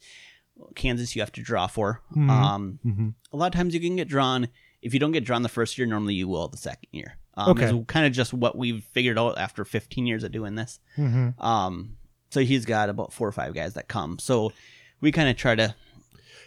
Kansas 0.75 1.15
you 1.17 1.23
have 1.23 1.33
to 1.33 1.43
draw 1.43 1.67
for. 1.67 2.03
Mhm. 2.15 2.31
Um, 2.31 2.79
Mhm. 2.85 3.15
a 3.33 3.37
lot 3.37 3.47
of 3.47 3.53
times 3.53 3.75
you 3.75 3.81
can 3.81 3.97
get 3.97 4.09
drawn. 4.09 4.49
If 4.83 4.95
you 4.95 5.01
don't 5.01 5.13
get 5.13 5.25
drawn 5.25 5.43
the 5.43 5.49
first 5.49 5.77
year, 5.79 5.87
normally 5.87 6.15
you 6.15 6.29
will 6.29 6.49
the 6.49 6.57
second 6.57 6.89
year. 6.93 7.17
Um, 7.35 7.51
Okay. 7.51 7.65
It's 7.75 7.87
kind 7.87 8.07
of 8.07 8.13
just 8.13 8.33
what 8.33 8.57
we've 8.57 8.83
figured 8.93 9.19
out 9.19 9.39
after 9.39 9.65
15 9.65 10.07
years 10.07 10.25
of 10.25 10.33
doing 10.33 10.55
this. 10.57 10.81
Mhm. 10.97 11.41
Um, 11.43 11.97
so 12.31 12.41
he's 12.41 12.65
got 12.65 12.89
about 12.89 13.13
four 13.13 13.27
or 13.29 13.33
five 13.33 13.55
guys 13.55 13.75
that 13.75 13.89
come. 13.89 14.19
So 14.19 14.53
we 15.01 15.13
kind 15.13 15.29
of 15.29 15.37
try 15.37 15.55
to, 15.55 15.75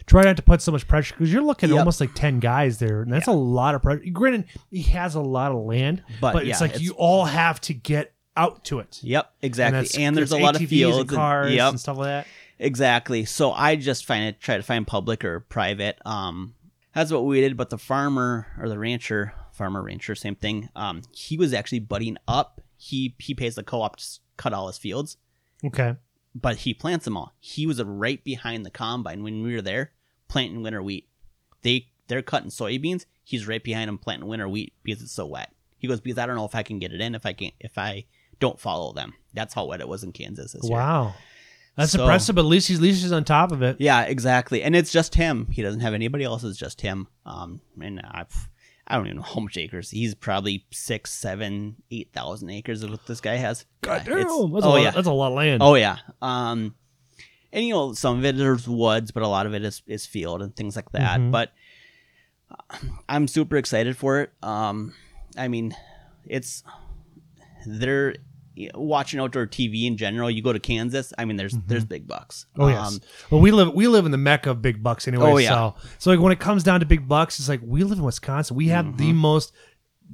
Try 0.04 0.24
not 0.24 0.36
to 0.36 0.42
put 0.42 0.60
so 0.60 0.72
much 0.72 0.88
pressure 0.88 1.14
because 1.14 1.32
you're 1.32 1.44
looking 1.44 1.68
Yep. 1.70 1.78
almost 1.78 2.00
like 2.00 2.12
ten 2.12 2.40
guys 2.40 2.78
there, 2.80 3.02
and 3.02 3.12
that's 3.12 3.28
a 3.28 3.32
lot 3.32 3.76
of 3.76 3.82
pressure. 3.82 4.02
Granted, 4.12 4.46
he 4.68 4.82
has 4.82 5.14
a 5.14 5.20
lot 5.20 5.52
of 5.52 5.58
land, 5.58 6.02
But, 6.20 6.32
but, 6.32 6.44
yeah, 6.44 6.50
it's 6.52 6.60
like 6.60 6.70
it's- 6.70 6.82
you 6.82 6.90
all 6.94 7.24
have 7.26 7.60
to 7.62 7.72
get 7.74 8.12
out 8.36 8.64
to 8.64 8.80
it. 8.80 8.98
yep, 9.04 9.32
exactly. 9.42 9.78
And, 10.02 10.16
that's- 10.16 10.30
there's 10.30 10.32
a 10.32 10.42
lot 10.42 10.60
of 10.60 10.68
fields 10.68 10.98
and 10.98 11.08
cars 11.08 11.46
and, 11.46 11.54
yep, 11.54 11.68
and 11.70 11.78
stuff 11.78 11.98
like 11.98 12.06
that. 12.06 12.26
Exactly. 12.58 13.24
So 13.24 13.52
I 13.52 13.76
just 13.76 14.04
find 14.06 14.24
it, 14.24 14.40
try 14.40 14.56
to 14.56 14.62
find 14.62 14.86
public 14.86 15.24
or 15.24 15.40
private. 15.40 15.98
Um, 16.04 16.54
that's 16.94 17.10
what 17.12 17.24
we 17.24 17.40
did. 17.40 17.56
But 17.56 17.70
the 17.70 17.78
farmer 17.78 18.46
or 18.58 18.68
the 18.68 18.78
rancher, 18.78 19.32
farmer 19.52 19.82
rancher, 19.82 20.14
same 20.14 20.36
thing. 20.36 20.68
Um, 20.76 21.02
he 21.12 21.36
was 21.36 21.52
actually 21.52 21.80
budding 21.80 22.16
up. 22.28 22.60
He 22.76 23.14
he 23.18 23.34
pays 23.34 23.54
the 23.54 23.62
co-op 23.62 23.96
to 23.96 24.04
cut 24.36 24.52
all 24.52 24.66
his 24.66 24.78
fields. 24.78 25.16
Okay. 25.64 25.94
but 26.34 26.56
he 26.56 26.74
plants 26.74 27.04
them 27.04 27.16
all. 27.16 27.32
He 27.38 27.66
was 27.66 27.80
right 27.82 28.22
behind 28.24 28.66
the 28.66 28.70
combine 28.70 29.22
when 29.22 29.42
we 29.42 29.54
were 29.54 29.62
there 29.62 29.92
planting 30.28 30.62
winter 30.62 30.82
wheat. 30.82 31.08
They 31.62 31.88
they're 32.08 32.22
cutting 32.22 32.50
soybeans. 32.50 33.04
He's 33.22 33.46
right 33.46 33.62
behind 33.62 33.88
them 33.88 33.98
planting 33.98 34.28
winter 34.28 34.48
wheat 34.48 34.72
because 34.82 35.02
it's 35.02 35.12
so 35.12 35.26
wet. 35.26 35.52
He 35.78 35.86
goes 35.86 36.00
because 36.00 36.18
I 36.18 36.26
don't 36.26 36.36
know 36.36 36.44
if 36.44 36.54
I 36.56 36.62
can 36.64 36.78
get 36.80 36.92
it 36.92 37.00
in 37.00 37.14
if 37.14 37.24
I 37.24 37.32
can't 37.32 37.54
if 37.60 37.78
I 37.78 38.06
don't 38.40 38.58
follow 38.58 38.92
them. 38.92 39.14
That's 39.34 39.54
how 39.54 39.66
wet 39.66 39.80
it 39.80 39.86
was 39.88 40.02
in 40.02 40.10
Kansas 40.12 40.52
this 40.52 40.64
year. 40.68 40.72
Wow. 40.78 41.14
That's 41.76 41.92
So- 41.92 42.02
impressive, 42.02 42.34
but 42.34 42.42
at 42.42 42.48
least 42.48 42.68
he's 42.68 42.78
at 42.78 42.82
least 42.82 43.02
he's 43.02 43.12
on 43.12 43.24
top 43.24 43.50
of 43.52 43.62
it. 43.62 43.76
Yeah, 43.80 44.02
exactly. 44.02 44.62
And 44.62 44.76
it's 44.76 44.92
just 44.92 45.14
him. 45.14 45.46
He 45.50 45.62
doesn't 45.62 45.80
have 45.80 45.94
anybody 45.94 46.24
else. 46.24 46.44
It's 46.44 46.58
just 46.58 46.80
him. 46.82 47.08
Um, 47.24 47.60
and 47.80 48.00
I've 48.10 48.48
I 48.86 48.96
don't 48.96 49.06
even 49.06 49.16
know 49.18 49.22
how 49.22 49.40
much 49.40 49.56
acres. 49.56 49.90
He's 49.90 50.14
probably 50.14 50.66
six, 50.70 51.10
seven, 51.12 51.76
eight 51.90 52.10
thousand 52.12 52.50
acres 52.50 52.82
of 52.82 52.90
what 52.90 53.06
this 53.06 53.20
guy 53.22 53.36
has. 53.36 53.64
God 53.80 54.02
Yeah, 54.06 54.14
damn, 54.14 54.18
that's, 54.22 54.30
a 54.30 54.34
oh 54.34 54.44
lot, 54.44 54.82
yeah, 54.82 54.90
that's 54.90 55.06
a 55.06 55.12
lot 55.12 55.28
of 55.28 55.34
land. 55.34 55.62
Oh 55.62 55.74
yeah. 55.74 55.96
Um 56.20 56.74
and 57.54 57.64
you 57.66 57.72
know 57.72 57.94
some 57.94 58.18
of 58.18 58.24
it 58.24 58.38
is 58.38 58.68
woods, 58.68 59.10
but 59.10 59.22
a 59.22 59.28
lot 59.28 59.46
of 59.46 59.54
it 59.54 59.64
is, 59.64 59.82
is 59.86 60.04
field 60.04 60.42
and 60.42 60.54
things 60.54 60.76
like 60.76 60.90
that. 60.92 61.20
Mhm. 61.20 61.30
But 61.30 61.52
uh, 62.50 62.76
I'm 63.08 63.26
super 63.28 63.56
excited 63.56 63.96
for 63.96 64.20
it. 64.20 64.32
Um 64.42 64.92
I 65.38 65.48
mean, 65.48 65.74
it's 66.26 66.62
they're 67.64 68.16
watching 68.74 69.20
outdoor 69.20 69.46
TV 69.46 69.86
in 69.86 69.96
general. 69.96 70.30
You 70.30 70.42
go 70.42 70.52
to 70.52 70.60
Kansas, 70.60 71.12
I 71.18 71.24
mean 71.24 71.36
there's 71.36 71.54
there's 71.66 71.84
big 71.84 72.06
bucks. 72.06 72.46
Oh 72.58 72.68
yes. 72.68 72.94
Um, 72.94 73.00
well, 73.30 73.40
we 73.40 73.50
live 73.50 73.72
we 73.72 73.86
live 73.88 74.04
in 74.06 74.12
the 74.12 74.18
mecca 74.18 74.50
of 74.50 74.62
big 74.62 74.82
bucks 74.82 75.08
anyway. 75.08 75.30
Oh, 75.30 75.36
yeah. 75.38 75.50
So 75.50 75.74
so 75.98 76.10
like 76.10 76.20
when 76.20 76.32
it 76.32 76.40
comes 76.40 76.62
down 76.62 76.80
to 76.80 76.86
big 76.86 77.08
bucks, 77.08 77.38
it's 77.38 77.48
like 77.48 77.60
we 77.62 77.84
live 77.84 77.98
in 77.98 78.04
Wisconsin. 78.04 78.56
We 78.56 78.68
have 78.68 78.96
the 78.96 79.12
most 79.12 79.52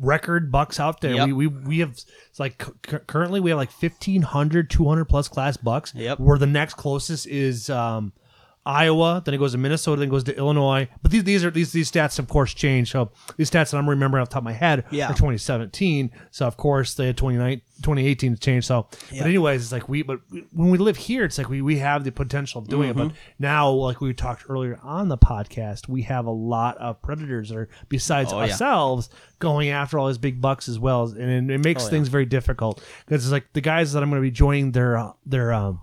record 0.00 0.52
bucks 0.52 0.78
out 0.78 1.00
there. 1.00 1.12
Mm-hmm. 1.12 1.30
Yep. 1.30 1.36
We, 1.36 1.46
we 1.46 1.64
we 1.64 1.78
have 1.80 1.90
it's 1.90 2.38
like 2.38 2.58
cu- 2.58 2.98
currently 3.00 3.40
we 3.40 3.50
have 3.50 3.58
like 3.58 3.72
1500 3.72 4.70
200 4.70 5.04
plus 5.06 5.28
class 5.28 5.56
bucks. 5.56 5.92
Yep. 5.94 6.20
Where 6.20 6.38
the 6.38 6.46
next 6.46 6.74
closest 6.74 7.26
is 7.26 7.68
um 7.70 8.12
Iowa, 8.68 9.22
then 9.24 9.32
it 9.32 9.38
goes 9.38 9.52
to 9.52 9.58
Minnesota, 9.58 10.00
then 10.00 10.08
it 10.08 10.10
goes 10.10 10.24
to 10.24 10.36
Illinois. 10.36 10.88
But 11.00 11.10
these 11.10 11.24
these 11.24 11.42
are 11.44 11.50
these 11.50 11.72
these 11.72 11.90
stats 11.90 12.18
of 12.18 12.28
course 12.28 12.52
change. 12.52 12.90
So 12.92 13.10
these 13.38 13.50
stats 13.50 13.70
that 13.70 13.78
I'm 13.78 13.88
remembering 13.88 14.20
off 14.20 14.28
the 14.28 14.34
top 14.34 14.42
of 14.42 14.44
my 14.44 14.52
head 14.52 14.84
Yeah. 14.90 15.06
are 15.06 15.14
2017. 15.14 16.10
So 16.30 16.46
of 16.46 16.56
course 16.58 16.92
they 16.94 17.06
had 17.06 17.16
29 17.16 17.62
2018 17.82 18.34
to 18.34 18.40
change. 18.40 18.66
So 18.66 18.88
Yep. 19.10 19.20
but 19.22 19.26
anyways, 19.28 19.62
it's 19.62 19.72
like 19.72 19.88
we 19.88 20.02
but 20.02 20.20
when 20.52 20.70
we 20.70 20.76
live 20.78 20.96
here, 20.98 21.24
it's 21.24 21.38
like 21.38 21.48
we 21.48 21.62
we 21.62 21.78
have 21.78 22.04
the 22.04 22.12
potential 22.12 22.60
of 22.60 22.68
doing 22.68 22.90
it. 22.90 22.96
Mm-hmm. 22.96 23.08
But 23.08 23.16
now, 23.38 23.70
like 23.70 24.00
we 24.02 24.12
talked 24.12 24.44
earlier 24.50 24.78
on 24.82 25.08
the 25.08 25.16
podcast, 25.18 25.88
we 25.88 26.02
have 26.02 26.26
a 26.26 26.30
lot 26.30 26.76
of 26.76 27.00
predators 27.00 27.48
that 27.48 27.56
are 27.56 27.68
besides 27.88 28.32
Oh, 28.32 28.36
yeah. 28.36 28.50
ourselves 28.50 29.08
going 29.38 29.70
after 29.70 29.98
all 29.98 30.08
these 30.08 30.18
big 30.18 30.40
bucks 30.42 30.68
as 30.68 30.78
well, 30.78 31.04
and 31.04 31.50
it, 31.50 31.54
it 31.54 31.64
makes 31.64 31.82
Oh, 31.82 31.86
yeah. 31.86 31.90
things 31.90 32.08
very 32.08 32.26
difficult 32.26 32.82
because 33.06 33.24
it's 33.24 33.32
like 33.32 33.46
the 33.54 33.60
guys 33.62 33.92
that 33.94 34.02
I'm 34.02 34.10
going 34.10 34.20
to 34.20 34.26
be 34.26 34.30
joining 34.32 34.72
their 34.72 34.96
uh, 34.98 35.12
their 35.24 35.52
um 35.54 35.80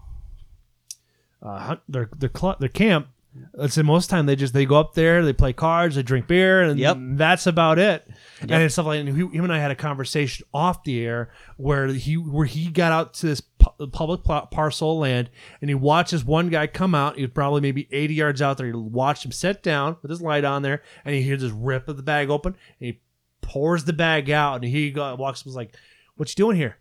uh, 1.42 1.60
hunt, 1.60 1.80
their 1.90 2.10
their 2.18 2.32
cl- 2.36 2.58
their 2.60 2.70
camp. 2.70 3.08
Let's 3.54 3.74
say 3.74 3.82
most 3.82 4.10
time 4.10 4.28
they 4.28 4.38
just 4.38 4.54
they 4.54 4.66
go 4.66 4.80
up 4.80 4.94
there, 4.94 5.22
they 5.26 5.34
play 5.34 5.52
cards, 5.52 5.96
they 5.96 6.04
drink 6.04 6.26
beer, 6.26 6.62
and 6.62 6.80
Yep. 6.80 6.98
that's 7.18 7.46
about 7.48 7.78
it. 7.78 8.08
And 8.40 8.50
it's 8.52 8.76
stuff 8.76 8.86
like 8.86 9.02
and 9.02 9.10
he, 9.10 9.38
him 9.38 9.44
and 9.44 9.52
I 9.52 9.60
had 9.60 9.72
a 9.72 9.76
conversation 9.76 10.46
off 10.54 10.86
the 10.86 11.04
air 11.06 11.32
where 11.58 11.88
he 11.88 12.16
where 12.16 12.46
he 12.46 12.70
got 12.72 12.94
out 12.94 13.14
to 13.16 13.26
this 13.28 13.42
pu- 13.42 13.88
public 13.88 14.24
pl- 14.24 14.48
parcel 14.52 14.94
of 14.94 15.00
land 15.00 15.30
and 15.60 15.70
he 15.70 15.76
watches 15.76 16.24
one 16.24 16.48
guy 16.48 16.66
come 16.68 16.96
out. 16.96 17.18
He 17.18 17.24
was 17.24 17.32
probably 17.32 17.60
maybe 17.60 17.90
eighty 17.92 18.14
yards 18.14 18.42
out 18.42 18.58
there. 18.58 18.68
He 18.68 18.72
watched 18.74 19.26
him 19.26 19.34
sit 19.34 19.62
down 19.62 19.98
with 20.02 20.12
his 20.12 20.22
light 20.22 20.46
on 20.46 20.62
there, 20.62 20.82
and 21.04 21.14
he 21.14 21.22
hears 21.22 21.42
this 21.42 21.52
rip 21.52 21.90
of 21.90 21.98
the 21.98 22.04
bag 22.04 22.30
open, 22.30 22.54
and 22.80 22.88
he 22.88 23.02
pours 23.42 23.84
the 23.84 23.92
bag 23.92 24.32
out, 24.32 24.56
and 24.56 24.64
he 24.64 24.92
go, 24.92 25.14
walks 25.16 25.42
up 25.42 25.46
and 25.46 25.50
was 25.50 25.56
like, 25.58 25.76
"What 26.16 26.30
you 26.30 26.36
doing 26.36 26.56
here?" 26.56 26.78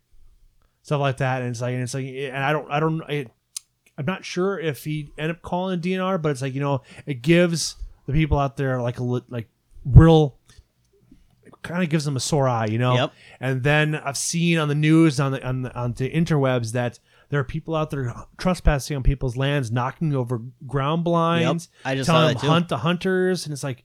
Stuff 0.83 1.01
like 1.01 1.17
that, 1.17 1.43
and 1.43 1.51
it's 1.51 1.61
like, 1.61 1.75
and 1.75 1.83
it's 1.83 1.95
like, 1.95 2.07
and 2.07 2.37
I 2.37 2.53
don't, 2.53 2.71
I 2.71 2.79
don't, 2.79 3.03
I, 3.09 3.27
I'm 3.97 4.07
not 4.07 4.25
sure 4.25 4.59
if 4.59 4.85
he 4.85 5.11
ended 5.19 5.37
up 5.37 5.43
calling 5.43 5.79
a 5.79 5.81
DNR, 5.83 6.21
but 6.21 6.31
it's 6.31 6.43
like 6.43 6.55
you 6.55 6.61
know, 6.61 6.83
it 7.07 7.23
gives 7.23 7.77
the 8.07 8.13
people 8.13 8.39
out 8.39 8.57
there 8.57 8.81
like 8.83 8.99
a 8.99 9.03
like 9.05 9.49
real, 9.85 10.37
kind 11.63 11.83
of 11.83 11.89
gives 11.89 12.05
them 12.05 12.17
a 12.17 12.21
sore 12.21 12.49
eye, 12.49 12.67
you 12.67 12.79
know. 12.79 12.95
Yep. 12.95 13.13
And 13.41 13.63
then 13.63 13.95
I've 13.95 14.17
seen 14.17 14.59
on 14.59 14.69
the 14.69 14.75
news 14.75 15.21
on 15.21 15.33
the 15.33 15.47
on 15.47 15.63
the, 15.63 15.75
on 15.75 15.93
the 15.93 16.11
interwebs 16.11 16.73
that 16.73 16.99
there 17.31 17.41
are 17.41 17.45
people 17.45 17.75
out 17.75 17.91
there 17.91 18.15
trespassing 18.37 18.97
on 18.97 19.03
people's 19.03 19.37
lands, 19.37 19.71
knocking 19.71 20.15
over 20.15 20.41
ground 20.67 21.05
blinds, 21.05 21.69
I 21.85 21.95
just 21.95 22.07
saw 22.07 22.21
telling 22.21 22.35
them 22.35 22.41
too. 22.43 22.49
hunt 22.49 22.69
the 22.69 22.79
hunters, 22.79 23.47
and 23.47 23.53
it's 23.53 23.65
like 23.65 23.85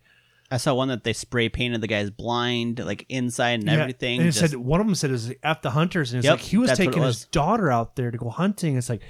I 0.51 0.57
saw 0.57 0.73
one 0.73 0.87
that 0.89 1.03
they 1.03 1.13
spray 1.13 1.47
painted 1.47 1.79
the 1.81 1.87
guy's 1.87 2.09
blind, 2.09 2.83
like 2.83 3.05
inside 3.07 3.59
and 3.59 3.65
Yeah, 3.67 3.73
everything. 3.77 4.19
And 4.19 4.27
it 4.27 4.31
just- 4.31 4.51
said 4.51 4.59
one 4.59 4.81
of 4.81 4.87
them 4.87 4.95
said 4.95 5.11
it 5.11 5.13
was 5.13 5.31
F 5.43 5.61
the 5.61 5.71
hunters, 5.71 6.11
and 6.11 6.17
it's 6.19 6.25
Yep, 6.25 6.33
like 6.33 6.41
he 6.41 6.57
was 6.57 6.69
that's 6.69 6.79
what 6.79 6.87
it 6.87 6.91
taking 6.91 7.03
his 7.03 7.25
daughter 7.25 7.71
out 7.71 7.95
there 7.95 8.09
to 8.11 8.17
go 8.17 8.29
hunting. 8.29 8.75
It's 8.75 8.89
like, 8.89 9.01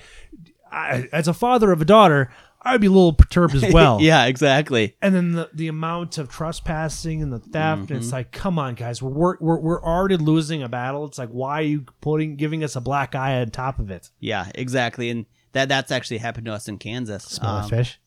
I, 0.71 1.07
as 1.11 1.27
a 1.27 1.33
father 1.33 1.71
of 1.71 1.81
a 1.81 1.85
daughter, 1.85 2.31
I'd 2.61 2.81
be 2.81 2.87
a 2.87 2.91
little 2.91 3.13
perturbed 3.13 3.55
as 3.55 3.71
well. 3.73 3.99
yeah, 4.01 4.25
exactly. 4.25 4.95
And 5.01 5.15
then 5.15 5.31
the, 5.31 5.49
the 5.53 5.67
amount 5.69 6.17
of 6.17 6.29
trespassing 6.29 7.21
and 7.23 7.31
the 7.31 7.39
theft, 7.39 7.53
and 7.53 7.87
Mm-hmm. 7.89 7.95
it's 7.97 8.11
like, 8.11 8.31
come 8.31 8.59
on, 8.59 8.75
guys, 8.75 9.01
we're, 9.01 9.37
we're 9.39 9.59
we're 9.59 9.83
already 9.83 10.17
losing 10.17 10.61
a 10.63 10.67
battle. 10.69 11.05
It's 11.05 11.17
like, 11.17 11.29
why 11.29 11.59
are 11.59 11.63
you 11.63 11.85
putting 12.01 12.35
giving 12.35 12.63
us 12.63 12.75
a 12.75 12.81
black 12.81 13.15
eye 13.15 13.39
on 13.39 13.49
top 13.51 13.79
of 13.79 13.89
it? 13.91 14.09
Yeah, 14.19 14.51
exactly. 14.55 15.09
And 15.09 15.25
that 15.53 15.69
that's 15.69 15.91
actually 15.91 16.17
happened 16.17 16.45
to 16.47 16.53
us 16.53 16.67
in 16.67 16.77
Kansas. 16.77 17.23
Smell 17.23 17.61
the 17.61 17.67
fish. 17.69 17.99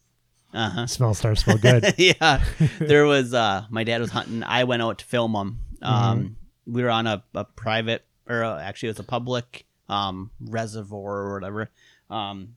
Uh 0.54 0.68
huh. 0.68 0.86
Smell 0.86 1.14
starts 1.14 1.44
smell 1.44 1.56
good. 1.56 1.94
yeah, 1.98 2.44
there 2.78 3.06
was. 3.06 3.32
uh 3.32 3.64
My 3.70 3.84
dad 3.84 4.02
was 4.02 4.10
hunting. 4.10 4.42
I 4.42 4.64
went 4.64 4.82
out 4.82 4.98
to 4.98 5.04
film 5.06 5.32
them. 5.32 5.60
Um, 5.80 6.36
we 6.66 6.82
were 6.82 6.90
on 6.90 7.06
a, 7.06 7.24
a 7.34 7.44
private, 7.44 8.04
or 8.28 8.44
uh 8.44 8.60
actually, 8.60 8.90
it 8.90 8.92
was 8.92 8.98
a 9.00 9.04
public 9.04 9.64
um 9.88 10.30
reservoir 10.40 11.16
or 11.22 11.34
whatever. 11.34 11.70
Um, 12.12 12.56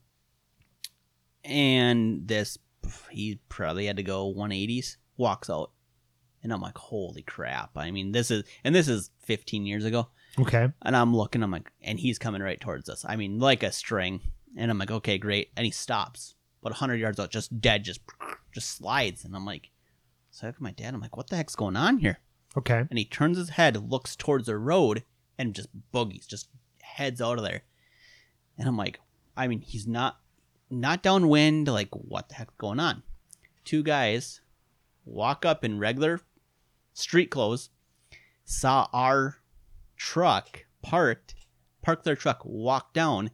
and 1.44 2.26
this 2.28 2.58
he 3.10 3.40
probably 3.48 3.86
had 3.86 3.96
to 3.96 4.02
go 4.02 4.32
180s. 4.32 4.96
Walks 5.16 5.48
out, 5.48 5.70
and 6.42 6.52
I'm 6.52 6.60
like, 6.60 6.76
holy 6.76 7.22
crap! 7.22 7.70
I 7.76 7.90
mean, 7.90 8.12
this 8.12 8.30
is 8.30 8.44
and 8.64 8.74
this 8.74 8.88
is 8.88 9.10
15 9.24 9.64
years 9.64 9.84
ago. 9.84 10.08
okay. 10.38 10.68
And 10.82 10.94
I'm 10.94 11.16
looking, 11.16 11.42
I'm 11.42 11.50
like, 11.50 11.72
and 11.80 11.98
he's 11.98 12.18
coming 12.18 12.42
right 12.42 12.60
towards 12.60 12.88
us. 12.90 13.04
I 13.08 13.16
mean, 13.16 13.38
like 13.38 13.62
a 13.62 13.72
string. 13.72 14.20
And 14.58 14.70
I'm 14.70 14.78
like, 14.78 14.90
okay, 14.90 15.18
great. 15.18 15.50
And 15.56 15.64
he 15.66 15.70
stops, 15.70 16.34
but 16.62 16.72
100 16.72 16.96
yards 16.96 17.18
out, 17.20 17.30
just 17.30 17.60
dead, 17.60 17.84
just 17.84 18.00
just 18.52 18.70
slides. 18.76 19.24
And 19.24 19.34
I'm 19.34 19.46
like, 19.46 19.70
so 20.30 20.46
I 20.46 20.48
look 20.48 20.56
at 20.56 20.62
my 20.62 20.70
dad. 20.72 20.92
I'm 20.94 21.00
like, 21.00 21.16
what 21.16 21.28
the 21.28 21.36
heck's 21.36 21.56
going 21.56 21.76
on 21.76 21.98
here? 21.98 22.18
Okay. 22.56 22.84
And 22.88 22.98
he 22.98 23.04
turns 23.04 23.38
his 23.38 23.50
head, 23.50 23.90
looks 23.90 24.16
towards 24.16 24.46
the 24.46 24.56
road, 24.58 25.02
and 25.38 25.54
just 25.54 25.68
boogies, 25.92 26.26
just 26.26 26.48
heads 26.82 27.20
out 27.20 27.38
of 27.38 27.44
there. 27.44 27.62
And 28.58 28.68
I'm 28.68 28.76
like, 28.76 29.00
I 29.36 29.46
mean, 29.48 29.60
he's 29.60 29.86
not 29.86 30.18
not 30.70 31.02
downwind. 31.02 31.68
Like, 31.68 31.90
what 31.92 32.28
the 32.28 32.34
heck's 32.36 32.54
going 32.58 32.80
on? 32.80 33.02
Two 33.64 33.82
guys 33.82 34.40
walk 35.04 35.44
up 35.44 35.64
in 35.64 35.78
regular 35.78 36.20
street 36.94 37.30
clothes, 37.30 37.70
saw 38.44 38.88
our 38.92 39.36
truck 39.96 40.64
parked, 40.82 41.34
parked 41.82 42.04
their 42.04 42.16
truck, 42.16 42.40
walk 42.44 42.92
down, 42.92 43.30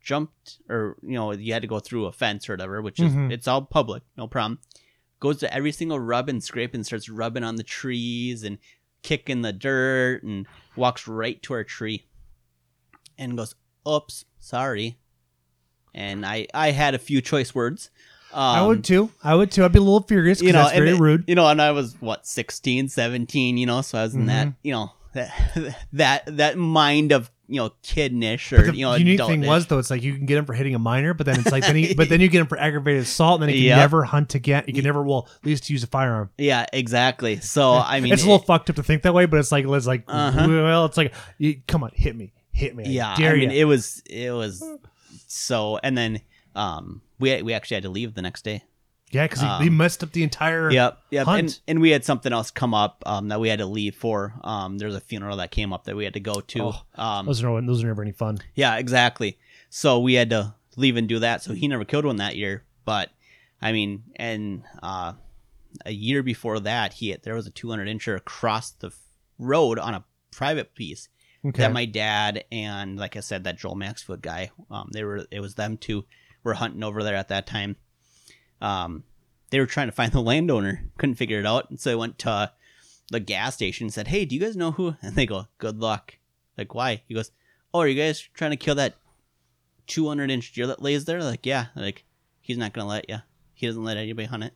jumped 0.00 0.58
or 0.68 0.96
you 1.02 1.12
know 1.14 1.32
you 1.32 1.52
had 1.52 1.62
to 1.62 1.68
go 1.68 1.78
through 1.80 2.06
a 2.06 2.12
fence 2.12 2.48
or 2.48 2.52
whatever, 2.54 2.80
which 2.82 3.00
is 3.00 3.12
Mhm. 3.12 3.32
it's 3.32 3.48
all 3.48 3.62
public, 3.62 4.02
no 4.16 4.26
problem. 4.26 4.60
Goes 5.20 5.38
to 5.38 5.54
every 5.54 5.70
single 5.72 6.00
rub 6.00 6.28
and 6.28 6.42
scrape 6.42 6.74
and 6.74 6.84
starts 6.84 7.08
rubbing 7.08 7.44
on 7.44 7.56
the 7.56 7.62
trees 7.62 8.42
and 8.42 8.58
kicking 9.02 9.42
the 9.42 9.52
dirt 9.52 10.22
and 10.22 10.46
walks 10.76 11.06
right 11.06 11.40
to 11.42 11.52
our 11.54 11.64
tree 11.64 12.06
and 13.18 13.36
goes, 13.36 13.54
"Oops, 13.88 14.24
sorry." 14.38 14.98
And 15.94 16.24
I 16.24 16.46
I 16.54 16.70
had 16.70 16.94
a 16.94 16.98
few 16.98 17.20
choice 17.20 17.54
words. 17.54 17.90
Um, 18.32 18.40
I 18.40 18.66
would 18.66 18.82
too. 18.84 19.10
I 19.22 19.34
would 19.34 19.50
too. 19.50 19.64
I'd 19.64 19.72
be 19.72 19.78
a 19.78 19.82
little 19.82 20.02
furious 20.02 20.40
because 20.40 20.54
that's 20.54 20.72
and 20.72 20.78
very 20.84 20.96
it- 20.96 21.00
rude. 21.00 21.24
You 21.26 21.34
know, 21.34 21.46
and 21.48 21.60
I 21.60 21.72
was 21.72 21.94
what 22.00 22.26
16, 22.26 22.88
17, 22.88 23.58
you 23.58 23.66
know, 23.66 23.82
so 23.82 23.98
I 23.98 24.02
was 24.04 24.14
in 24.14 24.24
that, 24.26 24.46
Mhm. 24.48 24.54
you 24.62 24.72
know, 24.72 24.92
that 25.12 25.76
that 25.92 26.36
that 26.38 26.56
mind 26.56 27.12
of, 27.12 27.30
you 27.46 27.56
know, 27.60 27.72
kidnish 27.82 28.50
or 28.54 28.62
the 28.70 28.74
you 28.74 28.86
know, 28.86 28.92
the 28.94 29.00
unique 29.00 29.20
thing 29.20 29.42
was 29.44 29.66
though, 29.66 29.78
it's 29.78 29.90
like 29.90 30.02
you 30.02 30.14
can 30.14 30.24
get 30.24 30.38
him 30.38 30.46
for 30.46 30.54
hitting 30.54 30.74
a 30.74 30.78
minor, 30.78 31.12
but 31.12 31.26
then 31.26 31.40
it's 31.40 31.52
like 31.52 31.62
then 31.66 31.76
he, 31.76 31.92
but 31.92 32.08
then 32.08 32.22
you 32.22 32.28
get 32.28 32.40
him 32.40 32.46
for 32.46 32.58
aggravated 32.58 33.02
assault, 33.02 33.42
and 33.42 33.42
then 33.42 33.54
he 33.54 33.60
can 33.60 33.66
Yep. 33.68 33.76
never 33.76 34.04
hunt 34.04 34.34
again. 34.34 34.64
You 34.66 34.72
can 34.72 34.84
never, 34.84 35.02
well, 35.02 35.28
at 35.42 35.44
least 35.46 35.68
use 35.68 35.82
a 35.82 35.86
firearm. 35.86 36.30
Yeah, 36.38 36.64
exactly. 36.72 37.38
So 37.40 37.72
I 37.74 38.00
mean 38.00 38.14
it's 38.14 38.22
a 38.22 38.26
little 38.26 38.40
it- 38.40 38.46
fucked 38.46 38.70
up 38.70 38.76
to 38.76 38.82
think 38.82 39.02
that 39.02 39.12
way, 39.12 39.26
but 39.26 39.40
it's 39.40 39.52
like 39.52 39.66
it's 39.68 39.86
like 39.86 40.04
Uh-huh. 40.08 40.46
well, 40.48 40.86
it's 40.86 40.96
like 40.96 41.12
you, 41.36 41.60
come 41.68 41.84
on, 41.84 41.90
hit 41.94 42.16
me, 42.16 42.32
hit 42.52 42.74
me. 42.74 42.84
I 42.84 42.88
yeah, 42.88 43.14
dare 43.16 43.32
I 43.34 43.36
mean 43.36 43.50
ya. 43.50 43.56
it 43.56 43.64
was 43.64 44.02
it 44.08 44.32
was 44.32 44.64
so 45.26 45.78
and 45.82 45.96
then 45.96 46.20
um 46.54 47.02
we 47.18 47.42
we 47.42 47.52
actually 47.52 47.76
had 47.76 47.84
to 47.84 47.88
leave 47.88 48.14
the 48.14 48.22
next 48.22 48.42
day. 48.42 48.62
yeah, 49.10 49.24
because 49.24 49.40
he, 49.40 49.46
um, 49.46 49.62
he 49.62 49.70
messed 49.70 50.02
up 50.02 50.12
the 50.12 50.22
entire. 50.22 50.70
Yep, 50.70 50.98
yep. 51.10 51.26
Hunt. 51.26 51.40
And 51.40 51.60
and 51.68 51.80
we 51.80 51.90
had 51.90 52.04
something 52.04 52.32
else 52.32 52.50
come 52.50 52.74
up 52.74 53.02
um 53.06 53.28
that 53.28 53.40
we 53.40 53.48
had 53.48 53.58
to 53.60 53.66
leave 53.66 53.94
for. 53.94 54.34
Um 54.42 54.78
there's 54.78 54.94
a 54.94 55.00
funeral 55.00 55.36
that 55.38 55.50
came 55.50 55.72
up 55.72 55.84
that 55.84 55.96
we 55.96 56.04
had 56.04 56.14
to 56.14 56.20
go 56.20 56.40
to. 56.40 56.62
Oh, 56.62 56.82
um 56.96 57.26
Those 57.26 57.42
are 57.42 57.60
those 57.62 57.82
are 57.84 57.86
never 57.86 58.02
any 58.02 58.12
fun. 58.12 58.38
Yeah, 58.54 58.76
exactly. 58.76 59.38
So 59.70 60.00
we 60.00 60.14
had 60.14 60.30
to 60.30 60.54
leave 60.76 60.96
and 60.96 61.08
do 61.08 61.18
that. 61.20 61.42
So 61.42 61.52
he 61.54 61.68
never 61.68 61.84
killed 61.84 62.04
one 62.04 62.16
that 62.16 62.36
year. 62.36 62.64
But 62.84 63.10
I 63.60 63.72
mean, 63.72 64.02
and 64.16 64.64
uh, 64.82 65.12
a 65.86 65.92
year 65.92 66.22
before 66.22 66.58
that, 66.60 66.94
he 66.94 67.10
had, 67.10 67.22
there 67.22 67.34
was 67.34 67.46
a 67.46 67.50
200 67.50 67.86
incher 67.86 68.16
across 68.16 68.70
the 68.72 68.90
road 69.38 69.78
on 69.78 69.94
a 69.94 70.04
private 70.30 70.74
piece 70.74 71.08
Okay. 71.44 71.62
that 71.62 71.72
my 71.72 71.86
dad 71.86 72.44
and, 72.52 72.96
like 72.96 73.16
I 73.16 73.20
said, 73.20 73.44
that 73.44 73.58
Joel 73.58 73.74
Maxfield 73.74 74.22
guy. 74.22 74.50
Um, 74.70 74.90
they 74.92 75.02
were 75.02 75.26
it 75.30 75.40
was 75.40 75.54
them 75.54 75.76
two 75.76 76.04
were 76.44 76.54
hunting 76.54 76.84
over 76.84 77.02
there 77.02 77.16
at 77.16 77.28
that 77.28 77.46
time. 77.46 77.76
Um, 78.60 79.04
they 79.50 79.58
were 79.58 79.66
trying 79.66 79.88
to 79.88 79.92
find 79.92 80.12
the 80.12 80.20
landowner, 80.20 80.84
couldn't 80.98 81.16
figure 81.16 81.40
it 81.40 81.46
out, 81.46 81.70
and 81.70 81.80
so 81.80 81.90
they 81.90 81.96
went 81.96 82.18
to 82.20 82.52
the 83.10 83.20
gas 83.20 83.54
station 83.54 83.86
and 83.86 83.94
said, 83.94 84.08
"Hey, 84.08 84.24
do 84.24 84.34
you 84.34 84.40
guys 84.40 84.56
know 84.56 84.72
who?" 84.72 84.96
And 85.02 85.16
they 85.16 85.26
go, 85.26 85.46
"Good 85.58 85.78
luck." 85.78 86.18
Like, 86.56 86.74
why? 86.74 87.02
He 87.08 87.14
goes, 87.14 87.30
"Oh, 87.74 87.80
are 87.80 87.88
you 87.88 88.00
guys 88.00 88.20
trying 88.20 88.52
to 88.52 88.56
kill 88.56 88.76
that 88.76 88.94
200 89.88 90.30
inch 90.30 90.52
deer 90.52 90.66
that 90.68 90.82
lays 90.82 91.04
there?" 91.06 91.22
Like, 91.22 91.44
yeah. 91.44 91.66
Like, 91.74 92.04
he's 92.40 92.58
not 92.58 92.72
gonna 92.72 92.88
let 92.88 93.08
you. 93.08 93.18
He 93.54 93.66
doesn't 93.66 93.84
let 93.84 93.96
anybody 93.96 94.26
hunt 94.26 94.44
it. 94.44 94.54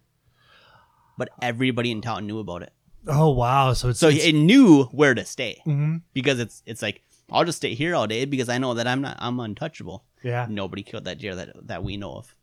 But 1.19 1.31
everybody 1.41 1.91
in 1.91 2.01
town 2.03 2.27
knew 2.27 2.39
about 2.39 2.63
it, 2.63 2.73
oh 3.07 3.31
wow, 3.31 3.73
so 3.73 3.91
it's 3.91 4.01
so 4.01 4.09
it's, 4.09 4.25
it 4.25 4.35
knew 4.35 4.85
where 4.85 5.15
to 5.15 5.25
stay 5.25 5.63
mhm. 5.67 6.03
because 6.13 6.41
it's 6.41 6.63
it's 6.67 6.83
like 6.83 7.03
I'll 7.31 7.45
just 7.45 7.59
stay 7.59 7.75
here 7.75 7.95
all 7.95 8.07
day 8.07 8.25
because 8.25 8.49
I 8.49 8.59
know 8.59 8.75
that 8.75 8.87
I'm 8.87 9.03
not 9.03 9.17
I'm 9.19 9.41
untouchable. 9.41 10.05
yeah. 10.23 10.47
Nobody 10.49 10.83
killed 10.83 11.05
that 11.05 11.19
deer 11.19 11.35
that 11.35 11.67
that 11.67 11.85
we 11.85 11.97
know 11.97 12.15
of. 12.15 12.35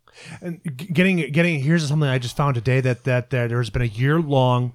And 0.41 0.61
getting 0.63 1.31
getting 1.31 1.59
here's 1.59 1.87
something 1.87 2.07
I 2.07 2.19
just 2.19 2.37
found 2.37 2.55
today 2.55 2.81
that 2.81 3.03
that, 3.05 3.29
that 3.31 3.49
there's 3.49 3.69
been 3.69 3.81
a 3.81 3.85
year 3.85 4.19
long 4.19 4.73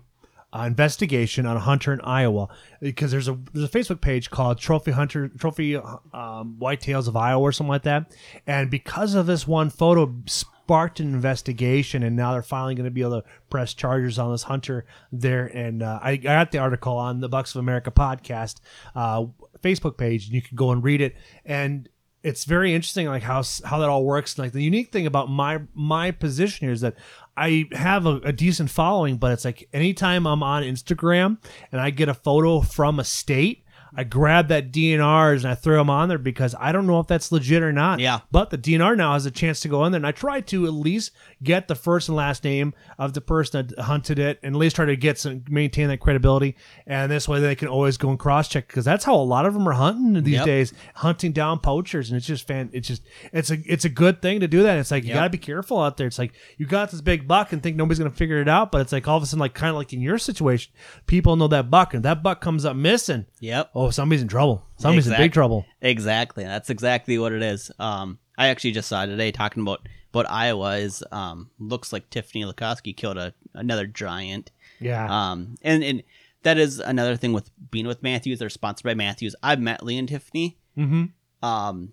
uh, 0.53 0.65
investigation 0.67 1.47
on 1.47 1.57
a 1.57 1.61
hunter 1.61 1.93
in 1.93 2.01
Iowa 2.01 2.49
because 2.81 3.11
there's 3.11 3.29
a 3.29 3.39
there's 3.53 3.69
a 3.69 3.73
Facebook 3.73 4.01
page 4.01 4.31
called 4.31 4.59
Trophy 4.59 4.93
Hunter 4.93 5.29
Trophy 5.29 5.77
um, 5.77 6.57
Whitetails 6.59 7.07
of 7.07 7.17
Iowa 7.17 7.43
or 7.43 7.53
something 7.53 7.71
like 7.71 7.83
that, 7.83 8.13
and 8.47 8.71
because 8.71 9.15
of 9.15 9.27
this 9.27 9.47
one 9.47 9.71
photo 9.71 10.15
sparked 10.27 10.58
an 10.71 11.15
investigation, 11.15 12.03
and 12.03 12.17
now 12.17 12.33
they're 12.33 12.43
finally 12.43 12.75
going 12.75 12.85
to 12.85 12.91
be 12.91 13.03
able 13.03 13.23
to 13.23 13.29
press 13.51 13.75
charges 13.75 14.19
on 14.19 14.33
this 14.33 14.45
hunter 14.45 14.85
there. 15.11 15.47
And 15.47 15.83
uh, 15.83 15.99
I, 16.03 16.11
I 16.13 16.17
got 16.17 16.53
the 16.53 16.59
article 16.59 16.97
on 16.97 17.21
the 17.21 17.29
Bucks 17.29 17.55
of 17.55 17.61
America 17.61 17.91
podcast 17.91 18.57
uh, 18.95 19.25
Facebook 19.63 19.97
page, 19.97 20.27
and 20.27 20.35
you 20.35 20.43
can 20.43 20.57
go 20.57 20.71
and 20.71 20.83
read 20.85 21.01
it 21.01 21.17
and 21.45 21.89
it's 22.23 22.45
very 22.45 22.75
interesting 22.75 23.07
like 23.07 23.23
how 23.23 23.43
how 23.65 23.79
that 23.79 23.89
all 23.89 24.05
works 24.05 24.39
like 24.39 24.53
the 24.53 24.63
unique 24.63 24.91
thing 24.91 25.07
about 25.07 25.31
my 25.31 25.61
my 25.73 26.11
position 26.11 26.67
here 26.67 26.73
is 26.73 26.81
that 26.81 26.95
i 27.37 27.65
have 27.73 28.07
a, 28.07 28.17
a 28.25 28.33
decent 28.33 28.69
following 28.71 29.17
but 29.17 29.33
it's 29.33 29.45
like 29.45 29.69
anytime 29.73 30.27
i'm 30.27 30.43
on 30.43 30.63
instagram 30.63 31.39
and 31.71 31.81
i 31.81 31.91
get 31.91 32.09
a 32.09 32.15
photo 32.15 32.61
from 32.61 32.99
a 32.99 33.05
state 33.05 33.65
i 33.97 34.05
grab 34.05 34.49
that 34.49 34.71
dnrs 34.73 35.37
and 35.39 35.47
i 35.49 35.55
throw 35.55 35.77
them 35.79 35.91
on 35.91 36.09
there 36.09 36.19
because 36.19 36.55
i 36.61 36.73
don't 36.73 36.87
know 36.87 37.01
if 37.01 37.07
that's 37.07 37.33
legit 37.33 37.63
or 37.63 37.73
not 37.73 37.99
Yeah. 38.01 38.21
but 38.31 38.51
the 38.51 38.59
dnr 38.59 38.97
now 38.97 39.13
has 39.15 39.27
a 39.27 39.31
chance 39.31 39.61
to 39.61 39.69
go 39.69 39.85
in 39.85 39.93
there 39.93 39.99
and 39.99 40.07
i 40.07 40.13
try 40.13 40.41
to 40.43 40.67
at 40.67 40.73
least 40.73 41.13
get 41.43 41.69
the 41.69 41.75
first 41.75 42.09
and 42.09 42.17
last 42.17 42.45
name 42.45 42.75
of 42.99 43.13
the 43.15 43.21
person 43.21 43.67
that 43.69 43.79
hunted 43.85 44.19
it 44.19 44.39
and 44.43 44.55
at 44.55 44.59
least 44.59 44.77
try 44.77 44.85
to 44.85 44.97
get 44.97 45.19
some 45.19 45.45
maintain 45.49 45.89
that 45.89 45.99
credibility 46.01 46.55
and 46.87 47.11
this 47.11 47.29
way 47.29 47.41
they 47.41 47.55
can 47.55 47.69
always 47.69 47.97
go 47.97 48.11
and 48.11 48.19
cross 48.19 48.49
check 48.49 48.67
because 48.67 48.85
that's 48.85 49.05
how 49.05 49.15
a 49.15 49.17
lot 49.17 49.47
of 49.47 49.55
them 49.55 49.69
are 49.69 49.73
hunting 49.73 50.23
these 50.23 50.35
Yep. 50.35 50.45
days 50.47 50.73
hunting 50.97 51.33
down 51.33 51.59
poachers 51.59 52.11
and 52.11 52.17
it's 52.17 52.27
just 52.27 52.47
fan 52.47 52.71
it's 52.73 52.89
just 52.89 53.03
it's 53.33 53.51
a 53.51 53.59
it's 53.67 53.85
a 53.85 53.89
good 53.89 54.21
thing 54.23 54.41
to 54.41 54.49
do 54.49 54.63
that 54.63 54.79
it's 54.79 54.91
like 54.91 55.05
you 55.05 55.09
Yep. 55.11 55.17
got 55.17 55.25
to 55.25 55.31
be 55.31 55.39
careful 55.39 55.81
out 55.81 55.97
there 55.97 56.07
it's 56.07 56.19
like 56.19 56.33
you 56.57 56.67
got 56.67 56.91
this 56.91 57.01
big 57.01 57.27
buck 57.27 57.53
and 57.53 57.63
think 57.63 57.77
nobody's 57.77 57.99
gonna 57.99 58.11
figure 58.11 58.41
it 58.41 58.49
out 58.49 58.71
but 58.73 58.81
it's 58.81 58.93
like 58.93 59.09
all 59.09 59.17
of 59.17 59.23
a 59.23 59.27
sudden 59.27 59.41
like 59.41 59.55
kind 59.55 59.71
of 59.71 59.77
like 59.77 59.93
in 59.93 60.01
your 60.01 60.19
situation 60.19 60.73
people 61.07 61.37
know 61.37 61.49
that 61.49 61.71
buck 61.71 61.95
and 61.95 62.05
that 62.05 62.23
buck 62.23 62.41
comes 62.41 62.65
up 62.65 62.77
missing 62.77 63.25
Yep. 63.41 63.71
Oh 63.81 63.91
somebody's 63.91 64.23
in 64.23 64.29
trouble 64.29 64.65
somebody's 64.79 65.07
in 65.07 65.17
big 65.17 65.33
trouble 65.33 65.65
Exactly. 65.81 66.43
That's 66.45 66.71
exactly 66.71 67.17
what 67.19 67.33
it 67.33 67.43
is. 67.43 67.71
Um, 67.79 68.19
I 68.37 68.49
actually 68.49 68.73
just 68.73 68.89
saw 68.89 69.07
today 69.07 69.31
talking 69.33 69.63
about 69.63 69.89
but 70.11 70.29
Iowa 70.31 70.77
is 70.79 71.05
um 71.13 71.51
looks 71.59 71.93
like 71.93 72.11
Tiffany 72.11 72.45
Lakosky 72.45 72.97
killed 72.97 73.19
a 73.19 73.35
another 73.55 73.87
giant. 73.87 74.51
yeah 74.81 75.07
Um, 75.31 75.55
and 75.63 75.85
and 75.85 76.03
that 76.43 76.57
is 76.59 76.79
another 76.79 77.17
thing 77.17 77.33
with 77.33 77.51
being 77.71 77.87
with 77.87 78.03
Mathews. 78.03 78.39
They're 78.39 78.49
sponsored 78.49 78.85
by 78.85 78.95
Mathews. 78.95 79.35
I've 79.43 79.61
met 79.61 79.83
Lee 79.85 79.99
and 79.99 80.09
Tiffany. 80.09 80.57
mm-hmm 80.77 81.05
Um, 81.47 81.93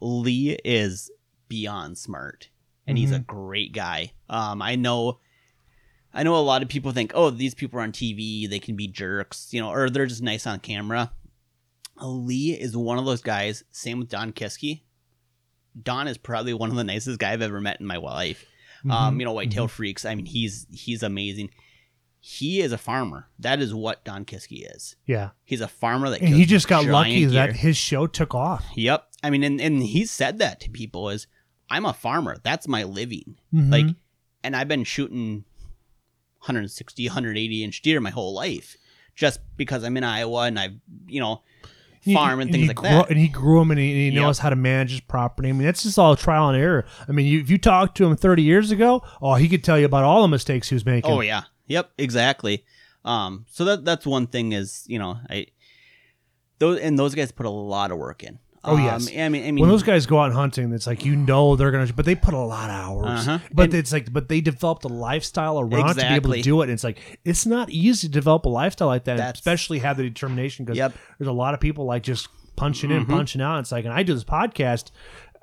Lee 0.00 0.58
is 0.64 1.10
beyond 1.48 1.98
smart, 1.98 2.48
and 2.86 2.98
he's 2.98 3.10
a 3.12 3.14
Mm-hmm. 3.20 3.22
great 3.24 3.72
guy. 3.72 4.12
Um, 4.28 4.60
I 4.62 4.76
know. 4.76 5.18
I 6.14 6.22
know 6.22 6.36
a 6.36 6.38
lot 6.38 6.62
of 6.62 6.68
people 6.68 6.92
think, 6.92 7.12
oh, 7.14 7.30
these 7.30 7.54
people 7.54 7.80
are 7.80 7.82
on 7.82 7.92
TV, 7.92 8.48
they 8.48 8.60
can 8.60 8.76
be 8.76 8.86
jerks, 8.86 9.48
you 9.52 9.60
know, 9.60 9.70
or 9.70 9.90
they're 9.90 10.06
just 10.06 10.22
nice 10.22 10.46
on 10.46 10.60
camera. 10.60 11.12
Lee 12.00 12.52
is 12.52 12.76
one 12.76 12.98
of 12.98 13.04
those 13.04 13.20
guys. 13.22 13.64
Same 13.70 13.98
with 13.98 14.08
Don 14.08 14.32
Kisky. 14.32 14.82
Don 15.80 16.06
is 16.08 16.18
probably 16.18 16.54
one 16.54 16.70
of 16.70 16.76
the 16.76 16.84
nicest 16.84 17.18
guy 17.18 17.32
I've 17.32 17.42
ever 17.42 17.60
met 17.60 17.80
in 17.80 17.86
my 17.86 17.96
life. 17.96 18.44
Mm-hmm. 18.80 18.90
Um, 18.90 19.18
you 19.20 19.24
know, 19.26 19.32
Whitetail 19.32 19.68
Freaks. 19.68 20.04
I 20.04 20.14
mean, 20.14 20.26
he's 20.26 20.66
he's 20.72 21.02
amazing. 21.02 21.50
He 22.20 22.60
is 22.60 22.72
a 22.72 22.78
farmer. 22.78 23.28
That 23.38 23.60
is 23.60 23.74
what 23.74 24.04
Don 24.04 24.24
Kisky 24.24 24.64
is. 24.74 24.96
yeah 25.04 25.30
He's 25.44 25.60
a 25.60 25.68
farmer 25.68 26.08
that 26.08 26.20
and 26.22 26.34
he 26.34 26.46
just 26.46 26.68
got 26.68 26.86
lucky 26.86 27.26
that 27.26 27.56
his 27.56 27.76
show 27.76 28.06
took 28.06 28.34
off 28.34 28.64
Yep. 28.76 29.06
I 29.22 29.30
mean, 29.30 29.44
and, 29.44 29.60
and 29.60 29.82
he 29.82 30.06
said 30.06 30.38
that 30.38 30.60
to 30.60 30.70
people 30.70 31.10
is, 31.10 31.26
I'm 31.68 31.84
a 31.84 31.92
farmer. 31.92 32.38
That's 32.42 32.66
my 32.66 32.84
living. 32.84 33.36
Mhm. 33.52 33.70
Like, 33.70 33.96
and 34.42 34.56
I've 34.56 34.68
been 34.68 34.84
shooting 34.84 35.44
160, 36.44 37.06
180 37.08 37.64
inch 37.64 37.82
deer 37.82 38.00
my 38.00 38.10
whole 38.10 38.34
life 38.34 38.76
just 39.16 39.40
because 39.56 39.82
I'm 39.84 39.96
in 39.96 40.04
Iowa 40.04 40.42
and 40.42 40.58
I've, 40.58 40.74
you 41.06 41.20
know, 41.20 41.42
farm 42.12 42.40
and 42.40 42.50
things 42.50 42.62
he 42.64 42.68
like 42.68 42.76
grew- 42.76 42.88
that. 42.90 43.08
And 43.10 43.18
he 43.18 43.28
grew 43.28 43.58
them 43.60 43.70
and 43.70 43.80
he, 43.80 43.90
and 43.90 43.98
he 43.98 44.06
Yep. 44.10 44.22
knows 44.22 44.38
how 44.38 44.50
to 44.50 44.56
manage 44.56 44.90
his 44.90 45.00
property. 45.00 45.48
I 45.48 45.52
mean, 45.52 45.62
that's 45.64 45.84
just 45.84 45.98
all 45.98 46.14
trial 46.16 46.50
and 46.50 46.58
error. 46.60 46.84
I 47.08 47.12
mean, 47.12 47.24
you, 47.26 47.40
if 47.40 47.48
you 47.48 47.56
talked 47.56 47.96
to 47.96 48.04
him 48.06 48.14
30 48.16 48.42
years 48.42 48.70
ago, 48.70 49.02
oh, 49.22 49.34
he 49.36 49.48
could 49.48 49.64
tell 49.64 49.78
you 49.78 49.86
about 49.86 50.04
all 50.04 50.20
the 50.22 50.28
mistakes 50.28 50.68
he 50.68 50.74
was 50.74 50.84
making. 50.84 51.10
Oh 51.10 51.20
yeah. 51.22 51.44
Yep, 51.66 51.92
exactly. 51.96 52.64
Um, 53.06 53.46
so 53.48 53.64
that 53.64 53.84
that's 53.86 54.06
one 54.06 54.26
thing 54.26 54.52
is, 54.52 54.84
you 54.86 54.98
know, 54.98 55.18
I 55.30 55.46
those 56.58 56.78
and 56.80 56.98
those 56.98 57.14
guys 57.14 57.32
put 57.32 57.46
a 57.46 57.50
lot 57.50 57.90
of 57.90 57.98
work 57.98 58.22
in. 58.22 58.38
Oh, 58.66 58.76
Um, 58.76 58.82
yes. 58.84 59.08
I 59.14 59.28
mean, 59.28 59.42
I 59.46 59.50
mean, 59.52 59.60
when 59.60 59.68
those 59.68 59.82
guys 59.82 60.06
go 60.06 60.20
out 60.20 60.32
hunting, 60.32 60.72
it's 60.72 60.86
like 60.86 61.04
you 61.04 61.14
know 61.16 61.54
they're 61.56 61.70
gonna, 61.70 61.92
but 61.94 62.06
they 62.06 62.14
put 62.14 62.32
a 62.34 62.38
lot 62.38 62.70
of 62.70 62.76
hours. 62.76 63.28
Uh-huh. 63.28 63.38
But 63.52 63.64
And- 63.64 63.74
it's 63.74 63.92
like, 63.92 64.12
but 64.12 64.28
they 64.28 64.40
developed 64.40 64.84
a 64.84 64.88
lifestyle 64.88 65.60
around 65.60 65.90
it 65.90 66.00
to 66.02 66.08
be 66.08 66.14
able 66.14 66.32
to 66.32 66.40
do 66.42 66.60
it. 66.62 66.64
And 66.64 66.72
it's 66.72 66.84
like 66.84 67.18
it's 67.24 67.44
not 67.44 67.68
easy 67.70 68.08
to 68.08 68.12
develop 68.12 68.46
a 68.46 68.48
lifestyle 68.48 68.88
like 68.88 69.04
that, 69.04 69.18
That's- 69.18 69.34
especially 69.38 69.80
have 69.80 69.96
the 69.98 70.02
determination 70.04 70.64
because 70.64 70.78
Yep. 70.78 70.94
there's 71.18 71.28
a 71.28 71.32
lot 71.32 71.52
of 71.54 71.60
people 71.60 71.84
like 71.84 72.02
just 72.02 72.28
punching 72.56 72.90
in, 72.90 73.04
Mhm. 73.04 73.10
punching 73.10 73.42
out. 73.42 73.58
It's 73.58 73.72
like, 73.72 73.84
and 73.84 73.92
I 73.92 74.02
do 74.02 74.14
this 74.14 74.24
podcast. 74.24 74.90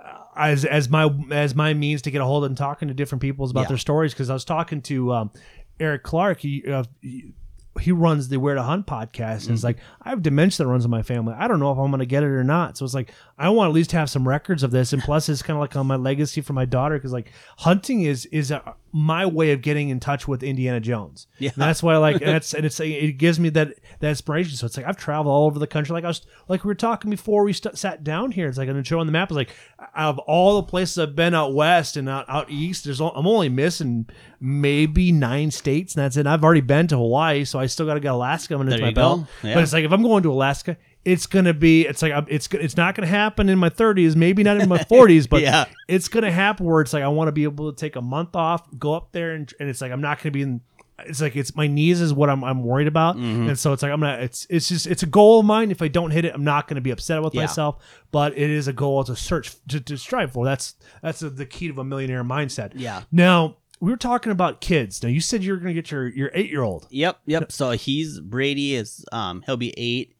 uh, 0.04 0.18
As, 0.36 0.66
as 0.66 0.90
my 0.90 1.08
as 1.30 1.54
my 1.54 1.74
means 1.76 2.02
to 2.04 2.10
get 2.12 2.22
a 2.22 2.26
hold 2.26 2.44
of 2.44 2.50
and 2.50 2.58
talking 2.58 2.88
to 2.88 2.94
different 2.96 3.22
people 3.22 3.48
about 3.48 3.62
Yeah. 3.64 3.68
their 3.68 3.78
stories 3.78 4.14
because 4.14 4.30
I 4.32 4.34
was 4.34 4.46
talking 4.46 4.82
to 4.84 5.14
um, 5.14 5.32
Eric 5.80 6.02
Clark 6.04 6.40
he, 6.40 6.64
uh, 6.66 6.84
he- 7.02 7.34
he 7.80 7.92
runs 7.92 8.28
the 8.28 8.38
Where 8.38 8.56
to 8.56 8.64
Hunt 8.64 8.86
podcast, 8.86 9.12
and 9.12 9.42
Mm-hmm. 9.42 9.54
it's 9.54 9.64
like 9.64 9.78
I 10.02 10.10
have 10.10 10.22
dementia 10.22 10.66
that 10.66 10.70
runs 10.70 10.84
in 10.86 10.92
my 10.92 11.04
family. 11.04 11.34
I 11.38 11.48
don't 11.48 11.60
know 11.60 11.72
if 11.72 11.78
I'm 11.78 11.90
going 11.90 12.00
to 12.00 12.06
get 12.06 12.24
it 12.24 12.28
or 12.28 12.44
not. 12.44 12.78
So 12.78 12.84
it's 12.86 12.94
like 12.94 13.12
I 13.42 13.50
want 13.50 13.70
at 13.70 13.74
least 13.74 13.90
to 13.90 13.98
have 13.98 14.08
some 14.08 14.28
records 14.28 14.62
of 14.62 14.70
this, 14.70 14.94
and 14.94 15.02
plus 15.02 15.28
it's 15.28 15.42
kind 15.42 15.58
of 15.58 15.62
like 15.62 15.76
on 15.76 15.88
my 15.88 15.96
legacy 15.96 16.42
for 16.42 16.54
my 16.54 16.66
daughter 16.66 16.96
because 16.96 17.12
like 17.12 17.32
hunting 17.58 18.04
is 18.04 18.28
is 18.28 18.52
a, 18.52 18.76
my 18.92 19.26
way 19.26 19.52
of 19.52 19.64
getting 19.64 19.90
in 19.90 20.00
touch 20.00 20.28
with 20.28 20.44
Indiana 20.44 20.80
Jones. 20.80 21.26
Yeah. 21.40 21.50
And 21.54 21.64
that's 21.64 21.82
why 21.82 21.96
I 21.96 21.98
like 21.98 22.22
and 22.22 22.28
that's 22.28 22.54
and 22.54 22.68
it's 22.68 22.80
it 22.80 23.14
gives 23.14 23.40
me 23.40 23.50
that 23.50 23.80
that 24.00 24.10
inspiration. 24.10 24.56
So 24.58 24.68
it's 24.68 24.78
like 24.78 24.86
I've 24.86 24.96
traveled 24.96 25.34
all 25.34 25.48
over 25.48 25.58
the 25.58 25.66
country. 25.66 25.92
Like 25.94 26.04
I 26.04 26.10
was 26.10 26.22
like 26.48 26.64
we 26.64 26.68
were 26.68 26.76
talking 26.76 27.10
before 27.10 27.44
we 27.44 27.52
st- 27.52 27.80
sat 27.80 28.04
down 28.04 28.32
here. 28.32 28.48
It's 28.48 28.60
like 28.60 28.70
on 28.70 28.76
the 28.76 28.84
show 28.84 29.00
on 29.00 29.08
the 29.08 29.12
map. 29.12 29.30
It's 29.30 29.36
like 29.36 29.56
out 29.96 30.10
of 30.10 30.20
all 30.20 30.62
the 30.62 30.68
places 30.68 31.00
I've 31.00 31.16
been 31.16 31.34
out 31.34 31.56
west 31.56 31.98
and 31.98 32.08
out, 32.08 32.26
out 32.30 32.52
east, 32.52 32.86
there's 32.86 33.02
o- 33.02 33.10
I'm 33.10 33.26
only 33.26 33.50
missing 33.50 34.08
maybe 34.40 35.12
nine 35.12 35.50
states, 35.50 35.96
and 35.96 36.04
that's 36.04 36.16
it. 36.16 36.28
I've 36.28 36.44
already 36.44 36.62
been 36.62 36.88
to 36.88 36.98
Hawaii, 36.98 37.46
so 37.46 37.58
I 37.58 37.66
still 37.66 37.88
got 37.88 37.96
to 37.96 38.00
get 38.00 38.12
Alaska 38.12 38.56
under 38.56 38.78
my 38.78 38.92
go. 38.92 38.94
belt. 38.94 39.28
Yeah. 39.42 39.56
But 39.56 39.64
it's 39.64 39.74
like 39.74 39.84
if 39.84 39.92
I'm 39.92 40.04
going 40.04 40.22
to 40.24 40.32
Alaska. 40.32 40.78
It's 41.04 41.26
gonna 41.26 41.54
be. 41.54 41.88
It's 41.88 42.02
like 42.02 42.14
it's 42.28 42.48
it's 42.54 42.78
not 42.78 42.94
gonna 42.96 43.08
happen 43.08 43.50
in 43.50 43.58
my 43.58 43.70
30s, 43.70 44.16
maybe 44.16 44.44
not 44.44 44.58
in 44.62 44.70
my 44.70 44.78
40s, 44.80 45.28
but 45.28 45.42
Yeah. 45.44 45.66
it's 45.88 46.08
gonna 46.08 46.32
happen 46.32 46.66
where 46.66 46.82
it's 46.82 46.94
like 46.94 47.04
I 47.04 47.08
want 47.08 47.28
to 47.28 47.32
be 47.32 47.44
able 47.44 47.72
to 47.72 47.76
take 47.80 47.96
a 47.96 48.02
month 48.02 48.36
off, 48.36 48.68
go 48.78 48.94
up 48.94 49.12
there, 49.12 49.32
and, 49.32 49.52
and 49.60 49.68
it's 49.70 49.82
like 49.82 49.92
I'm 49.92 50.02
not 50.02 50.20
gonna 50.20 50.32
be 50.32 50.44
in. 50.44 50.62
It's 51.04 51.20
like 51.20 51.36
it's 51.36 51.56
my 51.56 51.66
knees 51.66 52.00
is 52.00 52.14
what 52.14 52.30
I'm 52.30 52.44
I'm 52.44 52.64
worried 52.64 52.88
about, 52.88 53.16
Mm-hmm. 53.18 53.50
and 53.50 53.58
so 53.58 53.74
it's 53.74 53.82
like 53.82 53.92
I'm 53.92 54.00
gonna. 54.02 54.22
It's 54.22 54.46
it's 54.52 54.70
just 54.70 54.86
it's 54.86 55.02
a 55.02 55.08
goal 55.08 55.40
of 55.40 55.46
mine. 55.48 55.72
If 55.72 55.82
I 55.82 55.88
don't 55.88 56.12
hit 56.12 56.26
it, 56.26 56.36
I'm 56.36 56.44
not 56.44 56.68
gonna 56.68 56.82
be 56.82 56.92
upset 56.92 57.24
with 57.24 57.34
Yeah. 57.34 57.42
myself. 57.42 57.84
But 58.12 58.38
it 58.38 58.52
is 58.52 58.68
a 58.68 58.74
goal 58.74 59.04
to 59.06 59.16
search 59.16 59.56
to, 59.70 59.80
to 59.80 59.98
strive 59.98 60.34
for. 60.34 60.46
That's 60.46 60.76
that's 61.02 61.22
the 61.22 61.46
key 61.48 61.72
to 61.72 61.82
a 61.82 61.84
millionaire 61.84 62.24
mindset. 62.24 62.74
Yeah. 62.76 63.02
Now 63.12 63.58
we 63.80 63.90
were 63.90 63.98
talking 63.98 64.32
about 64.32 64.62
kids. 64.62 65.02
Now 65.02 65.10
you 65.10 65.22
said 65.22 65.44
you 65.44 65.54
were 65.54 65.58
gonna 65.58 65.74
get 65.74 65.90
your 65.90 66.08
your 66.10 66.30
eight 66.36 66.52
year 66.52 66.62
old. 66.62 66.86
Yep, 66.92 67.18
yep. 67.26 67.52
So 67.52 67.72
he's 67.72 68.20
Brady 68.20 68.76
is 68.76 69.04
um 69.12 69.42
he'll 69.48 69.58
be 69.58 69.74
eight 69.78 70.16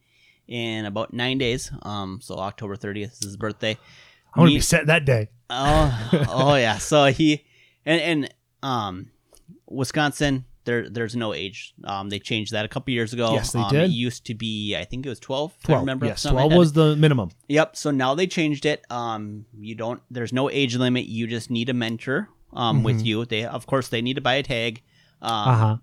in 0.48 0.84
about 0.84 1.12
nine 1.12 1.38
days. 1.38 1.70
Um, 1.82 2.20
so 2.22 2.36
October 2.36 2.76
thirtieth 2.76 3.12
is 3.14 3.24
his 3.24 3.36
birthday. 3.36 3.78
I 4.34 4.40
want 4.40 4.50
to 4.50 4.56
be 4.56 4.60
set 4.60 4.86
that 4.86 5.04
day. 5.04 5.28
Oh, 5.50 6.10
oh 6.28 6.54
yeah. 6.56 6.78
So 6.78 7.06
he 7.06 7.44
and 7.84 8.00
and 8.00 8.34
um, 8.62 9.10
Wisconsin. 9.68 10.44
There, 10.64 10.88
there's 10.88 11.16
no 11.16 11.34
age. 11.34 11.74
Um, 11.82 12.08
they 12.08 12.20
changed 12.20 12.52
that 12.52 12.64
a 12.64 12.68
couple 12.68 12.94
years 12.94 13.12
ago. 13.12 13.32
Yes, 13.32 13.50
they 13.52 13.58
um, 13.58 13.68
did. 13.68 13.82
It 13.90 13.90
used 13.90 14.26
to 14.26 14.34
be, 14.34 14.76
I 14.76 14.84
think 14.84 15.04
it 15.04 15.08
was 15.08 15.18
12. 15.18 15.54
if 15.58 15.64
I 15.64 15.66
Twelve. 15.66 15.82
remember. 15.82 16.06
yes, 16.06 16.22
the 16.22 16.28
top 16.28 16.30
of 16.30 16.34
my 16.36 16.40
twelve 16.42 16.52
head. 16.52 16.58
was 16.60 16.72
the 16.72 16.94
minimum. 16.94 17.30
Yep. 17.48 17.74
So 17.74 17.90
now 17.90 18.14
they 18.14 18.28
changed 18.28 18.64
it. 18.64 18.84
Um, 18.88 19.44
you 19.58 19.74
don't. 19.74 20.00
There's 20.08 20.32
no 20.32 20.48
age 20.48 20.76
limit. 20.76 21.06
You 21.06 21.26
just 21.26 21.50
need 21.50 21.68
a 21.68 21.74
mentor. 21.74 22.28
Um, 22.52 22.84
with 22.84 23.04
you, 23.04 23.24
they 23.24 23.44
of 23.44 23.66
course 23.66 23.88
they 23.88 24.02
need 24.02 24.14
to 24.14 24.20
buy 24.20 24.34
a 24.34 24.42
tag. 24.44 24.82
Um, 25.20 25.32
Mm-hmm. 25.32 25.50
Uh 25.50 25.56
huh. 25.56 25.76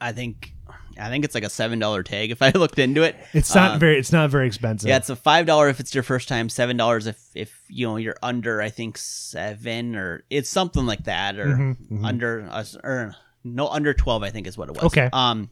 I 0.00 0.12
think, 0.12 0.54
I 0.98 1.08
think 1.10 1.24
it's 1.24 1.34
like 1.34 1.44
a 1.44 1.50
seven 1.50 1.78
dollar 1.78 2.02
tag 2.02 2.30
if 2.30 2.42
I 2.42 2.50
looked 2.54 2.78
into 2.78 3.02
it. 3.02 3.16
It's 3.32 3.54
not 3.54 3.72
Um, 3.72 3.80
very. 3.80 3.98
It's 3.98 4.12
not 4.12 4.30
very 4.30 4.46
expensive. 4.46 4.88
Yeah, 4.88 4.96
it's 4.96 5.10
a 5.10 5.16
five 5.16 5.46
dollar 5.46 5.68
if 5.68 5.80
it's 5.80 5.94
your 5.94 6.02
first 6.02 6.28
time, 6.28 6.48
seven 6.48 6.76
dollars 6.76 7.06
if 7.06 7.18
if 7.34 7.62
you 7.68 7.86
know 7.86 7.96
you're 7.96 8.16
under 8.22 8.60
I 8.62 8.70
think 8.70 8.98
seven 8.98 9.94
or 9.96 10.24
it's 10.30 10.50
something 10.50 10.86
like 10.86 11.04
that 11.04 11.38
or 11.38 11.46
Mhm, 11.46 11.76
mhm. 11.90 12.04
under 12.04 12.48
us 12.50 12.76
or 12.82 13.14
no 13.44 13.68
under 13.68 13.94
twelve 13.94 14.22
I 14.22 14.30
think 14.30 14.46
is 14.46 14.58
what 14.58 14.68
it 14.68 14.74
was. 14.74 14.84
Okay. 14.84 15.08
Um, 15.12 15.50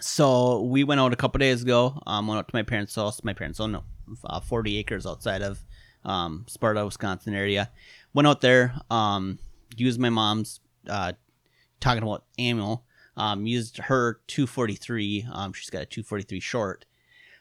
so 0.00 0.62
we 0.62 0.84
went 0.84 1.00
out 1.00 1.12
a 1.12 1.16
couple 1.16 1.38
days 1.38 1.62
ago. 1.62 2.00
Um, 2.06 2.26
went 2.26 2.38
out 2.38 2.48
to 2.48 2.54
my 2.56 2.62
parents' 2.62 2.94
house. 2.94 3.22
My 3.22 3.32
parents 3.34 3.60
own 3.60 3.80
uh, 4.24 4.40
forty 4.40 4.78
acres 4.78 5.06
outside 5.06 5.42
of 5.42 5.62
um 6.04 6.44
Sparta, 6.48 6.84
Wisconsin 6.84 7.34
area. 7.34 7.70
Went 8.14 8.26
out 8.26 8.40
there. 8.40 8.74
Um, 8.90 9.38
used 9.76 10.00
my 10.00 10.10
mom's 10.10 10.60
uh 10.88 11.12
talking 11.80 12.02
about 12.02 12.24
ammo. 12.38 12.82
Um, 13.16 13.46
used 13.46 13.76
her 13.78 14.20
243. 14.26 15.26
Um, 15.32 15.52
she's 15.52 15.68
got 15.70 15.82
a 15.82 15.86
243 15.86 16.40
short. 16.40 16.84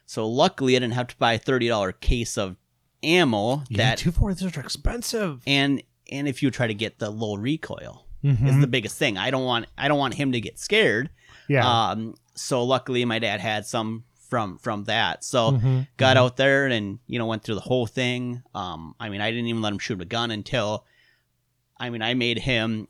So 0.06 0.28
luckily, 0.28 0.76
I 0.76 0.80
didn't 0.80 0.94
have 0.96 1.08
to 1.08 1.16
buy 1.18 1.34
a 1.34 1.38
thirty 1.40 1.70
dollar 1.70 1.94
case 1.94 2.38
of 2.38 2.58
ammo. 3.04 3.64
Yeah, 3.70 3.78
that 3.78 3.98
two 4.00 4.12
forty 4.12 4.36
threes 4.36 4.58
are 4.58 4.60
expensive. 4.62 5.42
and 5.48 5.82
and 6.12 6.28
if 6.28 6.44
you 6.44 6.52
try 6.52 6.68
to 6.68 6.74
get 6.74 7.00
the 7.00 7.10
low 7.10 7.36
recoil, 7.36 8.06
is 8.22 8.38
Mhm. 8.38 8.60
the 8.62 8.68
biggest 8.68 8.98
thing. 8.98 9.18
I 9.18 9.32
don't 9.32 9.46
want 9.46 9.68
I 9.78 9.88
don't 9.88 9.98
want 9.98 10.16
him 10.16 10.34
to 10.34 10.42
get 10.42 10.60
scared. 10.60 11.10
yeah. 11.48 11.66
Um. 11.92 12.16
So 12.36 12.64
luckily, 12.64 13.06
my 13.06 13.20
dad 13.20 13.40
had 13.40 13.66
some 13.66 14.04
from 14.30 14.58
from 14.58 14.84
that. 14.86 15.24
So 15.24 15.52
Mhm. 15.54 15.88
got 15.96 16.18
out 16.18 16.36
there 16.36 16.68
and 16.68 17.00
you 17.08 17.18
know 17.18 17.26
went 17.28 17.44
through 17.44 17.56
the 17.56 17.62
whole 17.62 17.88
thing. 17.88 18.44
Um. 18.54 18.96
I 19.00 19.08
mean, 19.08 19.22
I 19.22 19.32
didn't 19.32 19.48
even 19.48 19.62
let 19.62 19.72
him 19.72 19.80
shoot 19.80 20.02
a 20.02 20.06
gun 20.06 20.32
until. 20.32 20.86
I 21.78 21.90
mean, 21.90 22.02
I 22.02 22.14
made 22.16 22.40
him. 22.40 22.90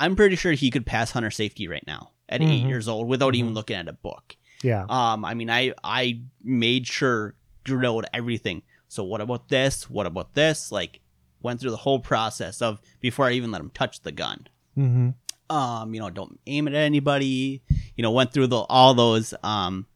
I'm 0.00 0.16
pretty 0.16 0.34
sure 0.36 0.52
he 0.52 0.70
could 0.70 0.86
pass 0.86 1.10
hunter 1.12 1.30
safety 1.30 1.68
right 1.68 1.84
now 1.86 2.10
at 2.28 2.40
eight 2.42 2.64
Mhm. 2.64 2.68
years 2.68 2.88
old 2.88 3.06
without 3.08 3.34
even 3.36 3.52
Mhm. 3.52 3.54
looking 3.54 3.76
at 3.76 3.86
a 3.88 3.92
book. 3.92 4.36
Yeah. 4.62 4.84
Um, 4.88 5.24
I 5.24 5.34
mean, 5.34 5.48
I 5.50 5.72
I 5.84 6.22
made 6.42 6.86
sure 6.86 7.34
drilled 7.64 8.06
everything. 8.12 8.62
So 8.88 9.04
what 9.04 9.20
about 9.20 9.48
this? 9.48 9.88
What 9.88 10.06
about 10.06 10.34
this? 10.34 10.72
Like, 10.72 11.00
went 11.42 11.60
through 11.60 11.70
the 11.70 11.76
whole 11.78 12.00
process 12.00 12.60
of 12.60 12.80
before 13.00 13.26
I 13.26 13.32
even 13.32 13.50
let 13.50 13.60
him 13.60 13.70
touch 13.70 14.00
the 14.02 14.12
gun. 14.12 14.46
Mm-hmm. 14.76 15.10
Um, 15.54 15.94
you 15.94 16.00
know, 16.00 16.10
don't 16.10 16.38
aim 16.46 16.68
it 16.68 16.74
at 16.74 16.82
anybody. 16.84 17.62
You 17.96 18.02
know, 18.02 18.10
went 18.12 18.32
through 18.32 18.48
the 18.48 18.58
all 18.60 18.94
those. 18.94 19.34
Um, 19.42 19.86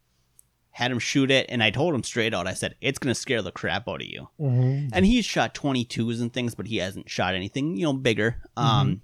had 0.70 0.90
him 0.90 0.98
shoot 0.98 1.30
it, 1.30 1.46
and 1.50 1.62
I 1.62 1.70
told 1.70 1.94
him 1.94 2.02
straight 2.02 2.34
out. 2.34 2.48
I 2.48 2.54
said 2.54 2.74
it's 2.80 2.98
gonna 2.98 3.14
scare 3.14 3.42
the 3.42 3.52
crap 3.52 3.88
out 3.88 4.02
of 4.02 4.08
you. 4.08 4.28
Mm-hmm. 4.40 4.88
And 4.92 5.06
he's 5.06 5.24
shot 5.24 5.54
22s 5.54 6.20
and 6.20 6.32
things, 6.32 6.54
but 6.56 6.66
he 6.66 6.78
hasn't 6.78 7.08
shot 7.08 7.34
anything, 7.36 7.76
you 7.76 7.84
know, 7.84 7.92
bigger. 7.92 8.42
Um, 8.56 9.00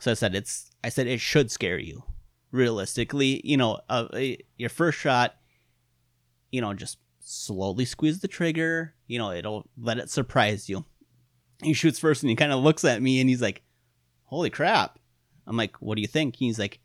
so 0.00 0.10
I 0.10 0.14
said 0.14 0.34
it's. 0.34 0.70
I 0.82 0.88
said 0.88 1.06
it 1.06 1.20
should 1.20 1.50
scare 1.50 1.78
you. 1.78 2.02
Realistically, 2.50 3.40
you 3.44 3.56
know, 3.56 3.80
uh, 3.88 4.08
your 4.56 4.70
first 4.70 4.98
shot, 4.98 5.36
you 6.50 6.60
know, 6.60 6.74
just 6.74 6.98
slowly 7.20 7.84
squeeze 7.84 8.18
the 8.18 8.26
trigger. 8.26 8.94
You 9.06 9.18
know, 9.18 9.30
it'll 9.30 9.68
let 9.78 9.98
it 9.98 10.10
surprise 10.10 10.68
you. 10.68 10.84
He 11.62 11.74
shoots 11.74 11.98
first, 11.98 12.22
and 12.22 12.30
he 12.30 12.34
kind 12.34 12.50
of 12.50 12.60
looks 12.60 12.82
at 12.84 13.02
me, 13.02 13.20
and 13.20 13.28
he's 13.28 13.42
like, 13.42 13.62
"Holy 14.24 14.48
crap!" 14.48 14.98
I'm 15.46 15.56
like, 15.56 15.76
"What 15.76 15.96
do 15.96 16.00
you 16.00 16.08
think?" 16.08 16.36
He's 16.36 16.58
like, 16.58 16.80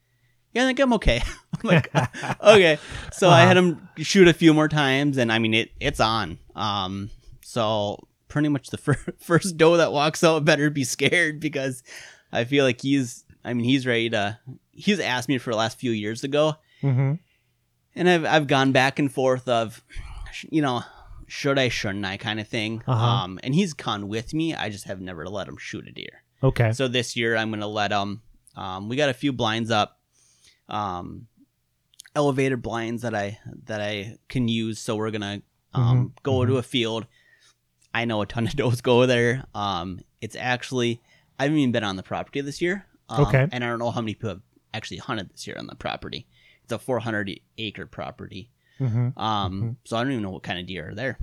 "Yeah, 0.54 0.64
I 0.64 0.68
think 0.68 0.80
I'm 0.82 0.94
okay." 0.94 1.22
I'm 1.54 1.62
like, 1.64 1.90
okay. 2.44 2.78
So 3.14 3.30
I 3.30 3.42
had 3.42 3.56
him 3.56 3.88
shoot 3.98 4.28
a 4.28 4.34
few 4.34 4.54
more 4.54 4.68
times, 4.68 5.18
and 5.18 5.32
I 5.32 5.40
mean, 5.40 5.54
it 5.54 5.72
it's 5.80 6.02
on. 6.02 6.38
Um, 6.54 7.10
so 7.42 8.08
pretty 8.28 8.50
much 8.50 8.70
the 8.72 8.78
fir- 8.78 9.00
first 9.20 9.56
doe 9.56 9.78
that 9.78 9.94
walks 9.94 10.22
out 10.22 10.44
better 10.44 10.70
be 10.70 10.84
scared 10.84 11.40
because 11.40 11.82
I 12.36 12.46
feel 12.46 12.66
like 12.66 12.82
he's. 12.82 13.24
I 13.44 13.54
mean, 13.54 13.66
he's 13.66 13.86
ready 13.88 14.10
to. 14.12 14.40
He's 14.72 15.00
asked 15.00 15.30
me 15.30 15.38
for 15.38 15.52
the 15.52 15.58
last 15.58 15.78
few 15.80 15.92
years 15.92 16.24
ago, 16.24 16.56
Mm-hmm. 16.84 17.14
and 17.96 18.10
I've 18.10 18.26
I've 18.26 18.48
gone 18.48 18.72
back 18.72 19.00
and 19.00 19.12
forth 19.12 19.48
of, 19.48 19.84
you 20.52 20.62
know, 20.62 20.84
should 21.28 21.58
I, 21.58 21.70
shouldn't 21.70 22.06
I, 22.06 22.18
kind 22.18 22.40
of 22.40 22.48
thing. 22.48 22.84
Uh-huh. 22.88 23.06
Um, 23.06 23.40
and 23.44 23.56
he's 23.56 23.74
gone 23.74 24.08
with 24.08 24.34
me. 24.34 24.54
I 24.56 24.70
just 24.70 24.86
have 24.86 25.00
never 25.02 25.28
let 25.28 25.48
him 25.48 25.58
shoot 25.58 25.88
a 25.88 25.92
deer. 25.92 26.24
Okay. 26.44 26.72
So 26.74 26.88
this 26.88 27.16
year 27.16 27.36
I'm 27.38 27.50
gonna 27.52 27.68
let 27.68 27.92
him. 27.92 28.22
Um, 28.56 28.90
we 28.90 28.96
got 28.96 29.10
a 29.10 29.14
few 29.14 29.32
blinds 29.34 29.72
up, 29.72 30.00
um, 30.70 31.28
elevated 32.16 32.62
blinds 32.62 33.02
that 33.04 33.14
I 33.16 33.40
that 33.66 33.82
I 33.82 34.18
can 34.30 34.48
use. 34.48 34.80
So 34.80 34.96
we're 34.96 35.12
gonna 35.12 35.42
um, 35.74 36.10
Mhm, 36.18 36.24
go 36.24 36.46
to 36.46 36.58
a 36.58 36.64
field. 36.64 37.06
I 37.94 38.06
know 38.06 38.22
a 38.22 38.26
ton 38.26 38.48
of 38.48 38.56
does 38.56 38.82
go 38.82 39.06
there. 39.06 39.46
Um, 39.54 40.00
it's 40.22 40.36
actually 40.36 41.02
I 41.40 41.44
haven't 41.44 41.58
even 41.58 41.72
been 41.72 41.84
on 41.84 41.96
the 41.96 42.04
property 42.04 42.42
this 42.42 42.62
year. 42.62 42.86
Um, 43.10 43.26
Okay. 43.26 43.48
And 43.52 43.64
I 43.64 43.68
don't 43.68 43.80
know 43.80 43.92
how 43.92 44.02
many 44.02 44.14
people 44.14 44.30
have 44.30 44.42
actually 44.74 44.98
hunted 44.98 45.30
this 45.32 45.46
year 45.48 45.58
on 45.60 45.68
the 45.68 45.76
property. 45.76 46.28
It's 46.64 46.74
a 46.74 46.80
400 46.80 47.40
acre 47.58 47.86
property. 47.86 48.50
Mm-hmm. 48.80 49.18
Um, 49.20 49.78
so 49.86 49.96
I 49.98 50.04
don't 50.04 50.12
even 50.12 50.24
know 50.24 50.32
what 50.32 50.44
kind 50.44 50.60
of 50.60 50.66
deer 50.66 50.90
are 50.90 50.96
there. 50.96 51.18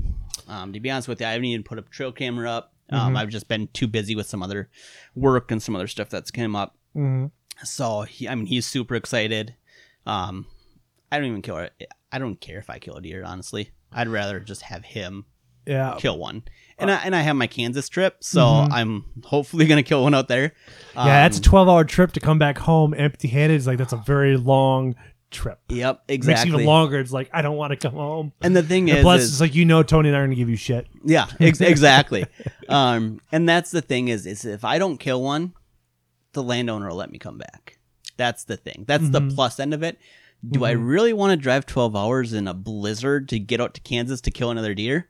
Um, 0.48 0.72
to 0.72 0.80
be 0.80 0.90
honest 0.90 1.08
with 1.08 1.20
you, 1.20 1.26
I 1.26 1.32
haven't 1.32 1.44
even 1.46 1.62
put 1.64 1.78
a 1.78 1.82
trail 1.82 2.12
camera 2.12 2.50
up. 2.50 2.72
Um, 2.90 3.14
Mhm. 3.14 3.18
I've 3.18 3.28
just 3.28 3.48
been 3.48 3.68
too 3.68 3.86
busy 3.86 4.14
with 4.14 4.26
some 4.26 4.42
other 4.42 4.68
work 5.14 5.50
and 5.50 5.62
some 5.62 5.74
other 5.76 5.86
stuff 5.86 6.08
that's 6.10 6.30
come 6.30 6.54
up. 6.56 6.76
Mm-hmm. 6.96 7.26
So 7.64 8.02
he, 8.02 8.28
I 8.28 8.34
mean, 8.34 8.46
he's 8.46 8.66
super 8.66 8.94
excited. 8.94 9.54
Um, 10.06 10.46
I 11.10 11.18
don't 11.18 11.28
even 11.28 11.42
care. 11.42 11.70
I 12.10 12.18
don't 12.18 12.40
care 12.40 12.58
if 12.58 12.70
I 12.70 12.78
kill 12.78 12.96
a 12.96 13.02
deer. 13.02 13.22
Honestly, 13.24 13.70
I'd 13.92 14.08
rather 14.08 14.40
just 14.40 14.62
have 14.62 14.84
him 14.84 15.26
Yeah. 15.66 15.96
kill 15.98 16.18
one. 16.18 16.42
And 16.78 16.90
I 16.90 16.96
and 17.04 17.14
I 17.14 17.20
have 17.20 17.36
my 17.36 17.46
Kansas 17.46 17.88
trip, 17.88 18.16
so 18.20 18.40
Mhm. 18.40 18.72
I'm 18.72 19.04
hopefully 19.24 19.66
gonna 19.66 19.82
kill 19.84 20.02
one 20.02 20.14
out 20.14 20.26
there. 20.28 20.52
yeah, 20.96 21.04
that's 21.22 21.36
a 21.36 21.40
Um, 21.40 21.44
12 21.44 21.68
hour 21.68 21.84
trip 21.84 22.12
to 22.12 22.20
come 22.20 22.38
back 22.38 22.58
home 22.58 22.92
empty 22.96 23.28
handed. 23.28 23.54
It's 23.56 23.66
like, 23.66 23.78
that's 23.78 23.92
a 23.92 24.02
very 24.04 24.36
long 24.36 24.96
trip. 25.30 25.60
Yep, 25.68 26.02
It 26.08 26.14
exactly. 26.14 26.32
Makes 26.32 26.44
it 26.44 26.48
even 26.62 26.66
longer. 26.66 26.98
It's 26.98 27.12
like, 27.12 27.30
I 27.32 27.40
don't 27.40 27.56
want 27.56 27.70
to 27.70 27.76
come 27.76 27.94
home. 27.94 28.32
And 28.42 28.54
the 28.56 28.62
thing 28.62 28.90
And 28.90 28.98
is, 28.98 29.02
plus, 29.02 29.20
is 29.22 29.30
it's 29.30 29.40
like, 29.40 29.54
you 29.54 29.64
know, 29.64 29.82
Tony 29.82 30.08
and 30.08 30.16
I 30.16 30.20
are 30.20 30.22
going 30.26 30.30
to 30.30 30.36
give 30.36 30.48
you 30.50 30.56
shit. 30.56 30.88
Yeah, 31.04 31.26
ex- 31.40 31.60
exactly. 31.60 32.26
um, 32.68 33.20
and 33.30 33.48
that's 33.48 33.70
the 33.70 33.80
thing 33.80 34.08
is, 34.08 34.26
is 34.26 34.44
if 34.44 34.64
I 34.64 34.78
don't 34.78 34.98
kill 34.98 35.22
one, 35.22 35.52
the 36.32 36.42
landowner 36.42 36.88
will 36.88 36.96
let 36.96 37.10
me 37.12 37.18
come 37.18 37.38
back. 37.38 37.78
That's 38.16 38.44
the 38.44 38.56
thing. 38.56 38.84
That's 38.88 39.08
the 39.08 39.20
Mhm. 39.20 39.34
plus 39.34 39.58
end 39.60 39.72
of 39.72 39.82
it. 39.82 39.98
Do 40.50 40.64
I 40.64 40.74
Mhm. 40.74 40.86
really 40.88 41.12
want 41.12 41.30
to 41.30 41.36
drive 41.36 41.64
12 41.66 41.94
hours 41.94 42.32
in 42.32 42.48
a 42.48 42.54
blizzard 42.54 43.28
to 43.30 43.38
get 43.38 43.60
out 43.60 43.74
to 43.74 43.80
Kansas 43.80 44.20
to 44.22 44.30
kill 44.30 44.50
another 44.50 44.74
deer? 44.74 45.08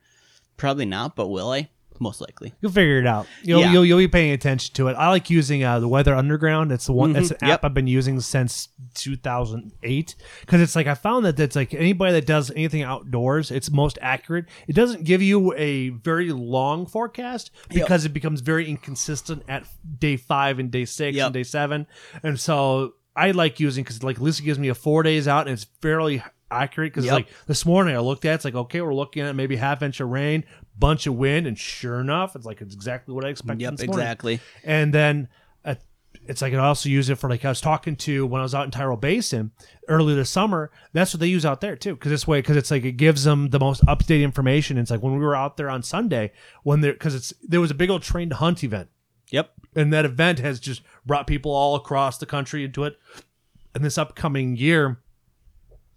Probably 0.57 0.85
not, 0.87 1.16
but 1.16 1.29
will 1.29 1.51
I? 1.51 1.69
most 2.01 2.20
likely. 2.20 2.53
You'll 2.61 2.73
figure 2.73 2.99
it 2.99 3.07
out. 3.07 3.29
You'll, 3.45 3.61
Yeah. 3.61 3.70
you'll 3.73 3.85
you'll 3.87 3.99
be 3.99 4.09
paying 4.09 4.33
attention 4.33 4.74
to 4.74 4.89
it. 4.89 4.95
I 4.95 5.09
like 5.11 5.31
using 5.31 5.62
uh, 5.62 5.79
the 5.79 5.87
Weather 5.87 6.16
Underground. 6.16 6.73
It's 6.73 6.87
the 6.87 6.93
one. 6.93 7.12
That's 7.12 7.31
an. 7.31 7.37
Yep. 7.43 7.51
app 7.51 7.65
I've 7.65 7.74
been 7.74 7.87
using 7.87 8.19
since 8.19 8.70
2008 8.95 10.15
because 10.41 10.61
it's 10.61 10.74
like 10.74 10.87
I 10.87 10.95
found 10.95 11.24
that 11.27 11.37
that's 11.37 11.55
like 11.55 11.74
anybody 11.74 12.12
that 12.15 12.27
does 12.27 12.51
anything 12.51 12.83
outdoors, 12.83 13.51
it's 13.51 13.70
most 13.70 13.99
accurate. 14.03 14.47
It 14.66 14.74
doesn't 14.74 15.05
give 15.05 15.23
you 15.23 15.53
a 15.55 15.91
very 15.91 16.33
long 16.33 16.87
forecast 16.87 17.51
Yep. 17.70 17.85
because 17.85 18.05
it 18.05 18.12
becomes 18.12 18.41
very 18.41 18.69
inconsistent 18.69 19.43
at 19.49 19.65
day 19.99 20.16
five 20.16 20.59
and 20.59 20.70
day 20.70 20.85
six 20.85 21.16
Yep. 21.16 21.27
and 21.27 21.35
day 21.35 21.45
seven, 21.45 21.87
and 22.23 22.41
so 22.41 22.95
I 23.15 23.31
like 23.33 23.61
using 23.61 23.85
because 23.85 24.03
like 24.03 24.16
at 24.16 24.23
least 24.23 24.41
it 24.41 24.45
gives 24.45 24.59
me 24.59 24.69
a 24.69 24.74
four 24.74 25.03
days 25.03 25.29
out 25.29 25.47
and 25.47 25.51
it's 25.55 25.66
fairly 25.81 26.23
accurate 26.53 26.93
because 26.93 27.05
Yep. 27.07 27.15
like 27.15 27.29
this 27.47 27.65
morning 27.66 27.95
I 27.97 27.99
looked 28.01 28.24
at 28.24 28.33
it, 28.33 28.35
it's 28.37 28.45
like 28.45 28.55
okay 28.55 28.81
we're 28.81 28.95
looking 28.95 29.23
at 29.23 29.35
maybe 29.35 29.57
half 29.57 29.83
inch 29.83 30.01
of 30.01 30.09
rain, 30.09 30.45
bunch 30.79 31.07
of 31.07 31.15
wind, 31.15 31.47
and 31.47 31.59
sure 31.59 32.01
enough 32.01 32.37
it's 32.37 32.45
like 32.47 32.61
it's 32.61 32.74
exactly 32.74 33.15
what 33.15 33.24
I 33.24 33.29
expected. 33.29 33.62
Yep, 33.62 33.81
exactly. 33.81 34.41
And 34.65 34.93
then 34.93 35.29
uh, 35.65 35.74
it's 36.27 36.43
like 36.43 36.53
I 36.55 36.59
also 36.59 36.89
use 36.89 37.09
it 37.11 37.16
for 37.16 37.29
like 37.31 37.45
I 37.45 37.49
was 37.49 37.61
talking 37.61 37.97
to 37.97 38.27
when 38.27 38.41
I 38.41 38.45
was 38.45 38.55
out 38.55 38.65
in 38.66 38.70
Tyrrell 38.70 38.97
Basin 38.97 39.51
earlier 39.89 40.15
this 40.16 40.31
summer. 40.31 40.70
That's 40.93 41.12
what 41.15 41.20
they 41.20 41.27
use 41.27 41.45
out 41.47 41.61
there 41.61 41.74
too, 41.77 41.95
because 41.95 42.11
this 42.11 42.27
way, 42.29 42.39
because 42.41 42.57
it's 42.57 42.70
like 42.70 42.85
it 42.85 42.93
gives 42.93 43.24
them 43.24 43.51
the 43.51 43.59
most 43.59 43.83
up 43.89 44.01
to 44.01 44.07
date 44.07 44.23
information. 44.23 44.79
It's 44.79 44.91
like 44.91 45.03
when 45.03 45.15
we 45.15 45.20
were 45.24 45.35
out 45.35 45.57
there 45.57 45.70
on 45.70 45.83
Sunday 45.83 46.33
when 46.62 46.81
there 46.81 46.93
because 46.93 47.15
it's 47.15 47.33
there 47.43 47.61
was 47.61 47.70
a 47.70 47.74
big 47.74 47.91
old 47.91 48.03
train 48.03 48.29
to 48.29 48.37
hunt 48.37 48.62
event, 48.62 48.89
Yep. 49.31 49.51
and 49.74 49.93
that 49.93 50.05
event 50.05 50.39
has 50.41 50.61
just 50.61 50.83
brought 51.07 51.27
people 51.27 51.51
all 51.53 51.74
across 51.74 52.19
the 52.19 52.27
country 52.27 52.65
into 52.65 52.85
it. 52.85 52.99
And 53.74 53.83
this 53.83 53.97
upcoming 53.97 54.55
year, 54.57 55.01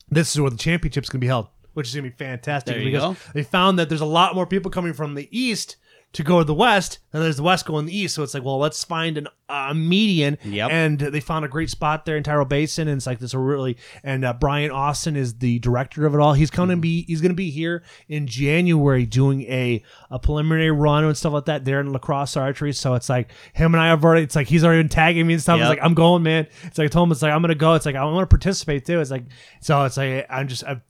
this 0.09 0.33
is 0.33 0.41
where 0.41 0.49
the 0.51 0.57
championship's 0.57 1.09
gonna 1.09 1.19
be 1.21 1.27
held, 1.27 1.47
which 1.73 1.87
is 1.87 1.95
gonna 1.95 2.09
be 2.09 2.15
fantastic 2.15 2.75
There 2.75 2.83
you 2.83 2.91
because 2.91 3.15
go. 3.15 3.31
they 3.33 3.43
found 3.43 3.79
that 3.79 3.89
there's 3.89 4.01
a 4.01 4.05
lot 4.05 4.35
more 4.35 4.45
people 4.45 4.71
coming 4.71 4.93
from 4.93 5.13
the 5.15 5.27
east 5.37 5.75
to 6.15 6.23
go 6.23 6.39
to 6.39 6.45
the 6.45 6.53
west 6.53 6.99
than 7.11 7.21
there's 7.21 7.35
the 7.35 7.43
west 7.43 7.65
going 7.65 7.85
the 7.85 7.97
east. 7.97 8.15
So 8.15 8.23
it's 8.23 8.33
like, 8.33 8.43
well, 8.43 8.57
let's 8.57 8.81
find 8.85 9.17
an 9.17 9.27
a 9.49 9.75
median. 9.75 10.37
Yep. 10.45 10.71
And 10.71 10.97
they 10.97 11.19
found 11.19 11.43
a 11.43 11.49
great 11.49 11.69
spot 11.69 12.05
there 12.05 12.15
in 12.15 12.23
Tyrrell 12.23 12.45
Basin, 12.45 12.87
and 12.87 12.97
it's 12.97 13.05
like 13.05 13.19
this 13.19 13.33
really. 13.33 13.75
And 14.01 14.23
uh, 14.23 14.31
Brian 14.33 14.71
Austin 14.71 15.17
is 15.17 15.35
the 15.39 15.59
director 15.59 16.05
of 16.05 16.15
it 16.15 16.21
all. 16.21 16.31
He's 16.33 16.49
going 16.49 16.69
to 16.69 16.77
be 16.77 17.03
he's 17.03 17.19
going 17.19 17.31
to 17.31 17.35
be 17.35 17.49
here 17.51 17.83
in 18.07 18.27
January 18.27 19.05
doing 19.05 19.41
a 19.43 19.83
a 20.09 20.17
preliminary 20.17 20.71
run 20.71 21.03
and 21.03 21.17
stuff 21.17 21.33
like 21.33 21.45
that 21.45 21.65
there 21.65 21.81
in 21.81 21.91
La 21.91 21.99
Crosse 21.99 22.37
archery. 22.37 22.71
So 22.71 22.93
it's 22.93 23.09
like 23.09 23.29
him 23.53 23.73
and 23.75 23.81
I 23.81 23.87
have 23.87 24.03
already. 24.05 24.23
It's 24.23 24.37
like 24.37 24.47
he's 24.47 24.63
already 24.63 24.79
been 24.83 24.89
tagging 24.89 25.27
me 25.27 25.33
and 25.33 25.41
stuff. 25.41 25.57
It's 25.59 25.63
Yep. 25.63 25.69
like 25.69 25.83
I'm 25.83 25.95
going, 25.95 26.23
man. 26.23 26.47
It's 26.63 26.77
like 26.77 26.85
I 26.85 26.89
told 26.89 27.09
him 27.09 27.11
it's 27.11 27.21
like 27.21 27.33
I'm 27.33 27.41
gonna 27.41 27.55
go. 27.55 27.73
It's 27.73 27.85
like 27.85 27.95
I 27.95 28.05
want 28.05 28.27
to 28.27 28.33
participate 28.33 28.85
too. 28.85 29.01
It's 29.01 29.11
like 29.11 29.25
so. 29.59 29.83
It's 29.83 29.97
like 29.97 30.25
I'm 30.29 30.47
just. 30.47 30.63
i 30.63 30.81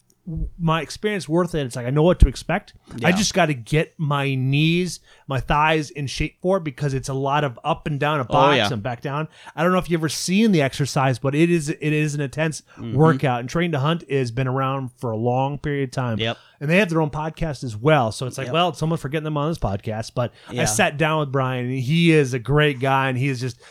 my 0.60 0.81
experience 0.81 1.30
worth 1.30 1.53
it. 1.53 1.65
It's 1.65 1.76
like 1.76 1.85
I 1.85 1.91
know 1.91 2.02
what 2.02 2.19
to 2.22 2.27
expect. 2.27 2.73
I 3.03 3.11
just 3.11 3.34
got 3.35 3.45
to 3.47 3.53
get 3.53 3.93
my 3.99 4.34
knees, 4.34 4.99
my 5.27 5.39
thighs 5.39 5.91
in 5.91 6.07
shape 6.07 6.38
for 6.41 6.57
it 6.57 6.64
because 6.64 6.95
it's 6.95 7.10
a 7.10 7.14
lot 7.14 7.43
of 7.43 7.60
up 7.64 7.85
and 7.85 7.99
down 7.99 8.19
a 8.19 8.23
Oh, 8.23 8.26
box 8.34 8.57
yeah. 8.57 8.73
and 8.73 8.81
back 8.81 9.02
down. 9.02 9.27
I 9.56 9.61
don't 9.61 9.72
know 9.72 9.77
if 9.77 9.89
you 9.89 9.97
ever 9.97 10.10
seen 10.10 10.52
the 10.52 10.64
exercise, 10.64 11.19
but 11.19 11.35
it 11.35 11.52
is 11.52 11.69
it 11.69 11.80
is 11.81 12.15
an 12.15 12.22
intense 12.22 12.64
Mm-hmm. 12.77 12.95
workout. 12.95 13.39
And 13.41 13.49
Train 13.49 13.72
to 13.73 13.80
Hunt 13.80 14.10
has 14.10 14.31
been 14.31 14.47
around 14.47 14.89
for 14.97 15.11
a 15.11 15.18
long 15.18 15.60
period 15.60 15.89
of 15.89 15.91
time. 15.91 16.18
Yep. 16.19 16.38
And 16.60 16.69
they 16.69 16.77
have 16.77 16.89
their 16.89 17.02
own 17.02 17.11
podcast 17.11 17.64
as 17.64 17.76
well. 17.76 18.11
So 18.11 18.26
it's 18.26 18.38
like, 18.38 18.45
Yep. 18.47 18.53
well, 18.53 18.69
it's 18.69 18.81
almost 18.81 19.02
for 19.03 19.10
getting 19.10 19.26
them 19.26 19.38
on 19.38 19.49
this 19.52 19.60
podcast. 19.60 20.14
But 20.15 20.34
I 20.49 20.65
sat 20.65 20.97
down 20.97 21.19
with 21.19 21.31
Brian. 21.31 21.65
And 21.65 21.77
he 21.80 22.11
is 22.11 22.34
a 22.34 22.39
great 22.39 22.80
guy, 22.80 23.10
and 23.10 23.18
he 23.18 23.27
is 23.27 23.39
just 23.39 23.61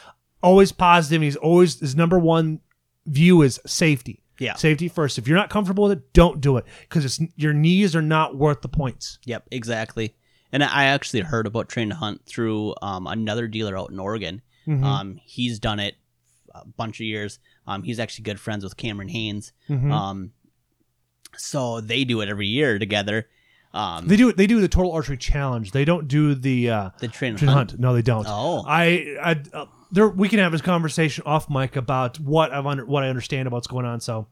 always 0.42 0.70
positive. 0.70 1.16
And 1.16 1.24
he's 1.24 1.36
always 1.36 1.80
his 1.80 1.96
number 1.96 2.18
one 2.18 2.60
view 3.06 3.42
is 3.42 3.60
safety. 3.66 4.20
Yeah. 4.44 4.54
Safety 4.54 4.88
first. 4.88 5.18
If 5.18 5.26
you're 5.26 5.36
not 5.38 5.50
comfortable 5.50 5.84
with 5.84 5.92
it, 5.98 6.12
don't 6.12 6.40
do 6.40 6.56
it 6.56 6.64
because 6.82 7.04
it's 7.04 7.20
your 7.36 7.52
knees 7.52 7.96
are 7.96 8.02
not 8.02 8.36
worth 8.36 8.60
the 8.62 8.68
points. 8.68 9.18
Yep, 9.24 9.48
exactly. 9.50 10.14
And 10.52 10.62
I 10.62 10.84
actually 10.84 11.20
heard 11.20 11.46
about 11.46 11.68
Train 11.68 11.88
to 11.88 11.94
Hunt 11.96 12.22
through 12.26 12.74
um, 12.82 13.06
another 13.06 13.48
dealer 13.48 13.76
out 13.76 13.90
in 13.90 13.98
Oregon. 13.98 14.42
Mm-hmm. 14.68 14.84
Um, 14.84 15.20
he's 15.24 15.58
done 15.58 15.80
it 15.80 15.96
a 16.54 16.64
bunch 16.64 16.96
of 17.00 17.06
years. 17.06 17.38
Um, 17.66 17.82
he's 17.82 17.98
actually 17.98 18.22
good 18.24 18.38
friends 18.38 18.62
with 18.62 18.76
Cameron 18.76 19.08
Hanes. 19.08 19.52
Mhm. 19.68 19.90
Um, 19.90 20.32
so 21.36 21.80
they 21.80 22.04
do 22.04 22.20
it 22.20 22.28
every 22.28 22.46
year 22.46 22.78
together. 22.78 23.28
Um, 23.72 24.06
They 24.06 24.16
do 24.16 24.28
it 24.28 24.36
they 24.36 24.46
do 24.46 24.60
the 24.60 24.68
total 24.68 24.92
archery 24.92 25.16
challenge. 25.16 25.72
They 25.72 25.84
don't 25.84 26.06
do 26.06 26.34
the 26.36 26.70
uh, 26.70 26.90
the 27.00 27.08
Train 27.08 27.34
Train 27.36 27.48
Hunt. 27.50 27.70
hunt. 27.72 27.80
No, 27.80 27.92
they 27.92 28.02
don't. 28.02 28.24
Oh, 28.28 28.62
I, 28.66 29.16
I 29.20 29.42
uh, 29.52 29.66
there 29.94 30.08
we 30.08 30.28
can 30.28 30.38
have 30.40 30.52
this 30.52 30.60
conversation 30.60 31.22
off 31.26 31.48
mic 31.48 31.76
about 31.76 32.18
what 32.20 32.52
I've 32.52 32.66
under, 32.66 32.84
what 32.84 33.02
I 33.04 33.08
understand 33.08 33.46
about 33.46 33.56
what's 33.56 33.66
going 33.66 33.86
on. 33.86 34.00
So 34.00 34.26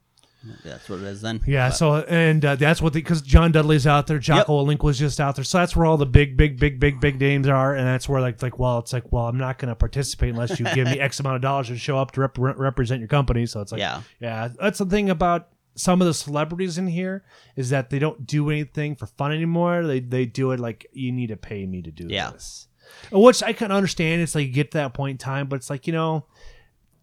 that's 0.64 0.88
what 0.88 0.98
it 0.98 1.04
is 1.04 1.22
then. 1.22 1.40
yeah, 1.46 1.68
But- 1.68 1.76
so 1.76 1.94
and 2.02 2.44
uh, 2.44 2.56
that's 2.56 2.82
what 2.82 2.92
because 2.92 3.22
John 3.22 3.52
Dudley's 3.52 3.86
out 3.86 4.08
there, 4.08 4.18
Jocko 4.18 4.64
Willink 4.64 4.82
was 4.82 4.98
just 4.98 5.20
out 5.20 5.36
there, 5.36 5.44
so 5.44 5.58
that's 5.58 5.76
where 5.76 5.86
all 5.86 5.96
the 5.96 6.04
big, 6.06 6.36
big, 6.36 6.58
big, 6.58 6.80
big, 6.80 7.00
big 7.00 7.20
names 7.20 7.46
are, 7.46 7.74
and 7.76 7.86
that's 7.86 8.08
where 8.08 8.20
like 8.20 8.42
like 8.42 8.58
well, 8.58 8.78
it's 8.80 8.92
like 8.92 9.12
well, 9.12 9.26
I'm 9.28 9.38
not 9.38 9.58
going 9.58 9.68
to 9.68 9.76
participate 9.76 10.30
unless 10.30 10.58
you 10.58 10.66
give 10.74 10.86
me 10.88 10.98
X 10.98 11.20
amount 11.20 11.36
of 11.36 11.42
dollars 11.42 11.68
to 11.68 11.78
show 11.78 11.96
up 11.96 12.10
to 12.12 12.20
rep- 12.22 12.36
represent 12.38 12.98
your 12.98 13.08
company. 13.08 13.46
So 13.46 13.60
it's 13.60 13.70
like 13.72 13.78
yeah, 13.78 14.02
Yeah, 14.20 14.48
that's 14.60 14.78
the 14.80 14.86
thing 14.86 15.10
about 15.10 15.48
some 15.76 16.02
of 16.02 16.06
the 16.06 16.12
celebrities 16.14 16.76
in 16.76 16.86
here 16.88 17.24
is 17.56 17.70
that 17.70 17.88
they 17.90 17.98
don't 18.00 18.26
do 18.26 18.50
anything 18.50 18.94
for 18.96 19.06
fun 19.06 19.30
anymore. 19.32 19.86
They 19.86 20.00
they 20.00 20.26
do 20.26 20.50
it 20.50 20.58
like 20.60 20.86
you 20.92 21.12
need 21.12 21.28
to 21.28 21.36
pay 21.36 21.64
me 21.66 21.82
to 21.82 21.90
do 21.92 22.08
Yeah. 22.10 22.30
this. 22.32 22.66
Which 23.10 23.42
I 23.42 23.52
can 23.52 23.72
understand. 23.72 24.22
It's 24.22 24.34
like 24.34 24.46
you 24.46 24.52
get 24.52 24.70
to 24.72 24.78
that 24.78 24.94
point 24.94 25.12
in 25.12 25.18
time, 25.18 25.46
but 25.48 25.56
it's 25.56 25.70
like 25.70 25.86
you 25.86 25.92
know, 25.92 26.26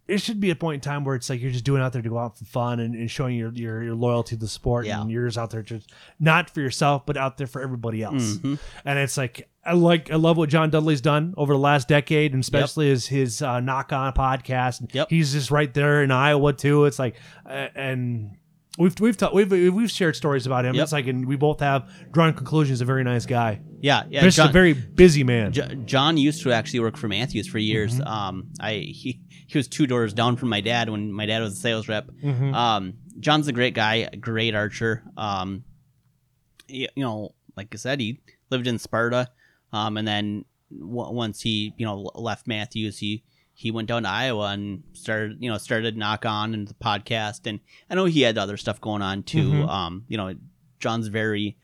it 0.08 0.18
should 0.20 0.40
be 0.40 0.50
a 0.50 0.56
point 0.56 0.76
in 0.76 0.80
time 0.80 1.04
where 1.04 1.14
it's 1.14 1.30
like 1.30 1.40
you're 1.40 1.52
just 1.52 1.64
doing 1.64 1.80
out 1.82 1.92
there 1.92 2.02
to 2.02 2.08
go 2.08 2.18
out 2.18 2.36
for 2.38 2.44
fun 2.44 2.80
and, 2.80 2.94
and 2.94 3.10
showing 3.10 3.36
your, 3.36 3.52
your 3.52 3.82
your 3.82 3.94
loyalty 3.94 4.34
to 4.36 4.40
the 4.40 4.48
sport, 4.48 4.86
Yeah. 4.86 5.00
and 5.00 5.10
you're 5.10 5.26
just 5.26 5.38
out 5.38 5.50
there 5.50 5.62
just 5.62 5.92
not 6.18 6.50
for 6.50 6.60
yourself, 6.60 7.06
but 7.06 7.16
out 7.16 7.36
there 7.38 7.46
for 7.46 7.62
everybody 7.62 8.02
else. 8.02 8.38
Mhm. 8.38 8.58
And 8.84 8.98
it's 8.98 9.16
like 9.16 9.48
I 9.64 9.74
like 9.74 10.10
I 10.10 10.16
love 10.16 10.36
what 10.36 10.48
John 10.48 10.70
Dudley's 10.70 11.00
done 11.02 11.34
over 11.36 11.52
the 11.52 11.58
last 11.58 11.86
decade, 11.86 12.32
and 12.32 12.42
especially 12.42 12.88
his 12.88 13.06
his 13.06 13.42
uh, 13.42 13.60
Nock 13.60 13.92
On 13.92 14.12
podcast. 14.12 14.92
Yep. 14.94 15.10
He's 15.10 15.32
just 15.32 15.50
right 15.50 15.72
there 15.72 16.02
in 16.02 16.10
Iowa 16.10 16.52
too. 16.54 16.86
It's 16.86 16.98
like 16.98 17.16
uh, 17.46 17.68
and. 17.74 18.36
We've 18.78 18.98
we've, 19.00 19.16
ta- 19.16 19.30
we've 19.34 19.50
we've 19.50 19.90
shared 19.90 20.14
stories 20.16 20.46
about 20.46 20.64
him. 20.64 20.74
Yep. 20.76 20.82
It's 20.84 20.92
like, 20.92 21.06
and 21.08 21.26
we 21.26 21.36
both 21.36 21.60
have 21.60 21.90
drawn 22.12 22.32
conclusions. 22.32 22.80
A 22.80 22.84
very 22.84 23.02
nice 23.04 23.26
guy. 23.26 23.60
yeah, 23.80 24.04
yeah. 24.08 24.20
Just 24.22 24.38
a 24.38 24.48
very 24.48 24.72
busy 24.74 25.24
man. 25.24 25.52
Jo- 25.52 25.66
John 25.84 26.16
used 26.16 26.42
to 26.42 26.52
actually 26.52 26.80
work 26.80 26.96
for 26.96 27.08
Mathews 27.08 27.48
for 27.48 27.58
years. 27.58 27.94
Mm-hmm. 27.98 28.06
Um, 28.08 28.48
I 28.60 28.74
he 28.74 29.20
he 29.48 29.58
was 29.58 29.66
two 29.66 29.86
doors 29.88 30.12
down 30.14 30.36
from 30.36 30.48
my 30.50 30.60
dad 30.60 30.88
when 30.88 31.12
my 31.12 31.26
dad 31.26 31.42
was 31.42 31.54
a 31.54 31.56
sales 31.56 31.88
rep. 31.88 32.10
Mhm. 32.22 32.54
Um, 32.54 32.94
John's 33.18 33.48
a 33.48 33.52
great 33.52 33.74
guy, 33.74 34.08
a 34.12 34.16
great 34.16 34.54
archer. 34.54 35.02
Um, 35.16 35.64
y- 36.68 36.86
you 36.94 37.02
know, 37.04 37.34
like 37.56 37.68
I 37.74 37.76
said, 37.76 37.98
he 38.00 38.20
lived 38.50 38.66
in 38.68 38.78
Sparta, 38.78 39.28
um, 39.72 39.96
and 39.96 40.06
then 40.06 40.44
w- 40.70 41.12
once 41.12 41.40
he 41.42 41.74
you 41.76 41.84
know 41.84 42.10
left 42.14 42.46
Mathews, 42.46 42.98
he 42.98 43.24
he 43.60 43.70
went 43.70 43.88
down 43.88 44.04
to 44.04 44.08
Iowa 44.08 44.52
and 44.52 44.82
started 44.94 45.36
you 45.40 45.50
know 45.50 45.58
started 45.58 45.94
Nock 45.96 46.24
On 46.24 46.54
and 46.54 46.66
the 46.66 46.74
podcast, 46.74 47.46
and 47.46 47.60
I 47.90 47.94
know 47.94 48.06
he 48.06 48.22
had 48.22 48.38
other 48.38 48.56
stuff 48.56 48.80
going 48.80 49.02
on 49.02 49.22
too. 49.22 49.50
Mhm. 49.52 49.68
Um, 49.68 50.04
you 50.08 50.16
know, 50.16 50.34
John's 50.78 51.08
very 51.08 51.58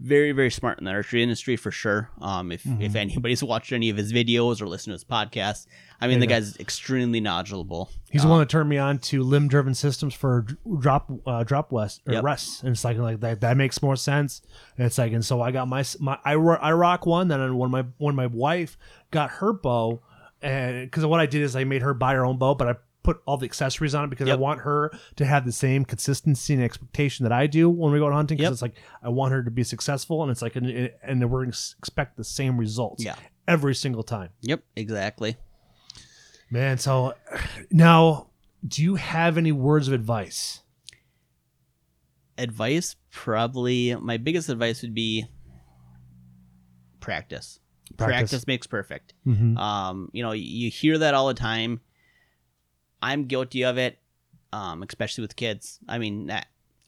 very 0.00 0.30
very 0.30 0.50
smart 0.50 0.78
in 0.78 0.84
the 0.84 0.92
archery 0.92 1.22
industry 1.24 1.56
for 1.56 1.70
sure. 1.72 2.10
Um, 2.20 2.50
if 2.52 2.64
if 2.80 2.94
anybody's 2.96 3.42
watched 3.52 3.72
any 3.72 3.88
of 3.90 3.96
his 3.96 4.12
videos 4.12 4.60
or 4.60 4.66
listened 4.68 4.92
to 4.92 4.94
his 4.94 5.04
podcast, 5.04 5.66
I 6.00 6.06
mean 6.06 6.20
Mm-hmm. 6.20 6.28
There 6.28 6.40
the 6.40 6.46
guy's 6.46 6.56
extremely 6.58 7.20
knowledgeable. 7.20 7.90
He's 8.10 8.22
the 8.22 8.26
Um, 8.26 8.30
one 8.32 8.38
that 8.40 8.48
turned 8.48 8.68
me 8.68 8.78
on 8.78 8.98
to 9.10 9.22
limb 9.22 9.46
driven 9.48 9.74
systems 9.74 10.14
for 10.14 10.44
drop 10.80 11.10
uh, 11.26 11.42
drop 11.44 11.70
west 11.72 12.02
or 12.06 12.14
Yep. 12.14 12.22
rest, 12.24 12.62
and 12.62 12.70
it's 12.72 12.84
like 12.84 12.96
like 12.98 13.20
that 13.20 13.40
that 13.42 13.56
makes 13.56 13.80
more 13.82 13.96
sense. 13.96 14.40
And 14.76 14.86
it's 14.86 14.98
like, 14.98 15.12
and 15.12 15.24
so 15.24 15.40
I 15.40 15.50
got 15.52 15.66
my 15.68 15.84
my 16.00 16.18
I, 16.24 16.34
ro- 16.36 16.58
I 16.60 16.72
rock 16.72 17.06
one. 17.06 17.26
Then 17.28 17.56
when 17.56 17.70
my 17.70 17.84
when 17.98 18.14
my 18.14 18.26
wife 18.26 18.76
got 19.10 19.30
her 19.40 19.52
bow, 19.52 20.00
and 20.42 20.86
because 20.90 21.04
what 21.06 21.20
I 21.20 21.26
did 21.26 21.42
is 21.42 21.54
I 21.56 21.64
made 21.64 21.82
her 21.82 21.94
buy 21.94 22.14
her 22.14 22.24
own 22.24 22.38
bow, 22.38 22.54
but 22.54 22.68
I 22.68 22.74
put 23.02 23.20
all 23.26 23.36
the 23.38 23.46
accessories 23.46 23.94
on 23.94 24.04
it 24.04 24.10
because 24.10 24.28
I 24.28 24.34
want 24.34 24.60
her 24.60 24.90
to 25.16 25.24
have 25.24 25.46
the 25.46 25.52
same 25.52 25.84
consistency 25.84 26.52
and 26.54 26.62
expectation 26.62 27.22
that 27.24 27.32
I 27.32 27.46
do 27.46 27.70
when 27.70 27.92
we 27.92 27.98
go 27.98 28.06
out 28.06 28.12
hunting. 28.12 28.36
Because 28.36 28.46
Yep. 28.48 28.52
it's 28.52 28.62
like 28.62 28.74
I 29.02 29.08
want 29.08 29.32
her 29.32 29.42
to 29.42 29.50
be 29.50 29.64
successful, 29.64 30.22
and 30.22 30.30
it's 30.30 30.42
like 30.42 30.56
and, 30.56 30.90
and 31.02 31.30
we're 31.30 31.40
going 31.44 31.52
to 31.52 31.58
expect 31.78 32.16
the 32.16 32.24
same 32.24 32.58
results 32.58 33.02
Yeah. 33.04 33.14
every 33.46 33.74
single 33.74 34.02
time. 34.02 34.30
Yep, 34.42 34.62
exactly. 34.76 35.36
Man, 36.50 36.78
so 36.78 37.14
now, 37.70 38.28
do 38.66 38.82
you 38.82 38.94
have 38.96 39.36
any 39.38 39.52
words 39.52 39.88
of 39.88 39.94
advice? 39.94 40.62
advice 42.40 42.94
probably 43.10 43.96
my 43.96 44.16
biggest 44.16 44.48
advice 44.48 44.82
would 44.82 44.94
be 44.94 45.26
practice 47.00 47.58
practice, 47.96 48.30
Practice. 48.30 48.46
makes 48.46 48.66
perfect 48.66 49.14
Mm-hmm. 49.26 49.56
um 49.58 50.10
you 50.12 50.22
know 50.22 50.32
you 50.32 50.70
hear 50.70 50.98
that 50.98 51.14
all 51.14 51.28
the 51.28 51.34
time 51.34 51.80
i'm 53.02 53.24
guilty 53.24 53.64
of 53.64 53.78
it 53.78 53.98
um 54.52 54.82
especially 54.82 55.22
with 55.22 55.36
kids 55.36 55.78
i 55.88 55.98
mean 55.98 56.30
I- 56.30 56.44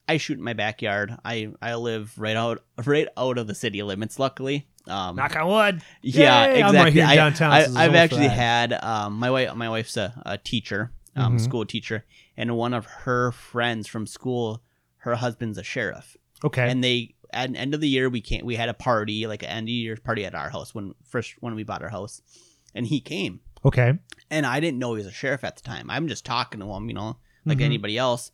i 0.09 0.17
shoot 0.17 0.39
in 0.39 0.45
my 0.45 0.53
backyard 0.55 1.15
i 1.25 1.51
i 1.63 1.75
live 1.75 2.13
right 2.19 2.37
out 2.37 2.63
right 2.85 3.09
out 3.17 3.39
of 3.39 3.47
the 3.47 3.55
city 3.55 3.83
limits 3.83 4.19
luckily 4.19 4.67
um 4.89 5.17
Knock 5.17 5.37
on 5.37 5.47
wood. 5.49 5.83
yeah 6.03 6.47
Yay! 6.47 6.63
I'm 6.63 6.69
exactly 6.75 7.01
right 7.03 7.11
I- 7.11 7.17
downtown, 7.17 7.53
I, 7.53 7.63
so 7.63 7.67
there's 7.67 7.77
i've 7.77 7.89
almost 7.91 8.03
actually 8.03 8.29
had 8.29 8.73
um 8.83 9.15
my 9.15 9.31
wife 9.31 9.55
my 9.55 9.69
wife's 9.69 9.97
a, 9.97 10.21
a 10.27 10.39
teacher 10.39 10.91
um 11.17 11.37
Mhm. 11.37 11.41
school 11.41 11.65
teacher 11.67 12.05
and 12.37 12.57
one 12.57 12.73
of 12.75 12.87
her 12.87 13.31
friends 13.33 13.87
from 13.87 14.07
school 14.07 14.63
her 14.99 15.15
husband's 15.17 15.59
a 15.59 15.63
sheriff 15.63 16.17
Okay. 16.43 16.71
and 16.71 16.83
they 16.83 17.15
at 17.33 17.53
the 17.53 17.59
end 17.59 17.75
of 17.75 17.81
the 17.81 17.89
year 17.89 18.09
we 18.09 18.21
can't 18.21 18.45
we 18.45 18.57
had 18.57 18.69
a 18.69 18.75
party 18.75 19.27
like 19.27 19.43
an 19.43 19.49
end 19.49 19.67
of 19.69 19.71
year 19.71 19.97
party 19.97 20.25
at 20.25 20.35
our 20.35 20.51
house 20.51 20.75
when 20.75 20.95
first 21.05 21.35
when 21.41 21.55
we 21.55 21.63
bought 21.63 21.83
our 21.83 21.89
house, 21.91 22.23
and 22.75 22.87
he 22.87 23.01
came 23.01 23.41
Okay. 23.65 23.99
and 24.31 24.47
I 24.47 24.61
didn't 24.61 24.79
know 24.79 24.95
he 24.95 24.99
was 24.99 25.07
a 25.07 25.13
sheriff 25.13 25.45
at 25.45 25.57
the 25.57 25.63
time. 25.63 25.91
I'm 25.91 26.09
just 26.09 26.25
talking 26.25 26.61
to 26.61 26.67
him, 26.73 26.89
you 26.89 26.95
know, 26.95 27.17
like 27.45 27.59
Mhm. 27.59 27.63
anybody 27.65 27.99
else. 27.99 28.33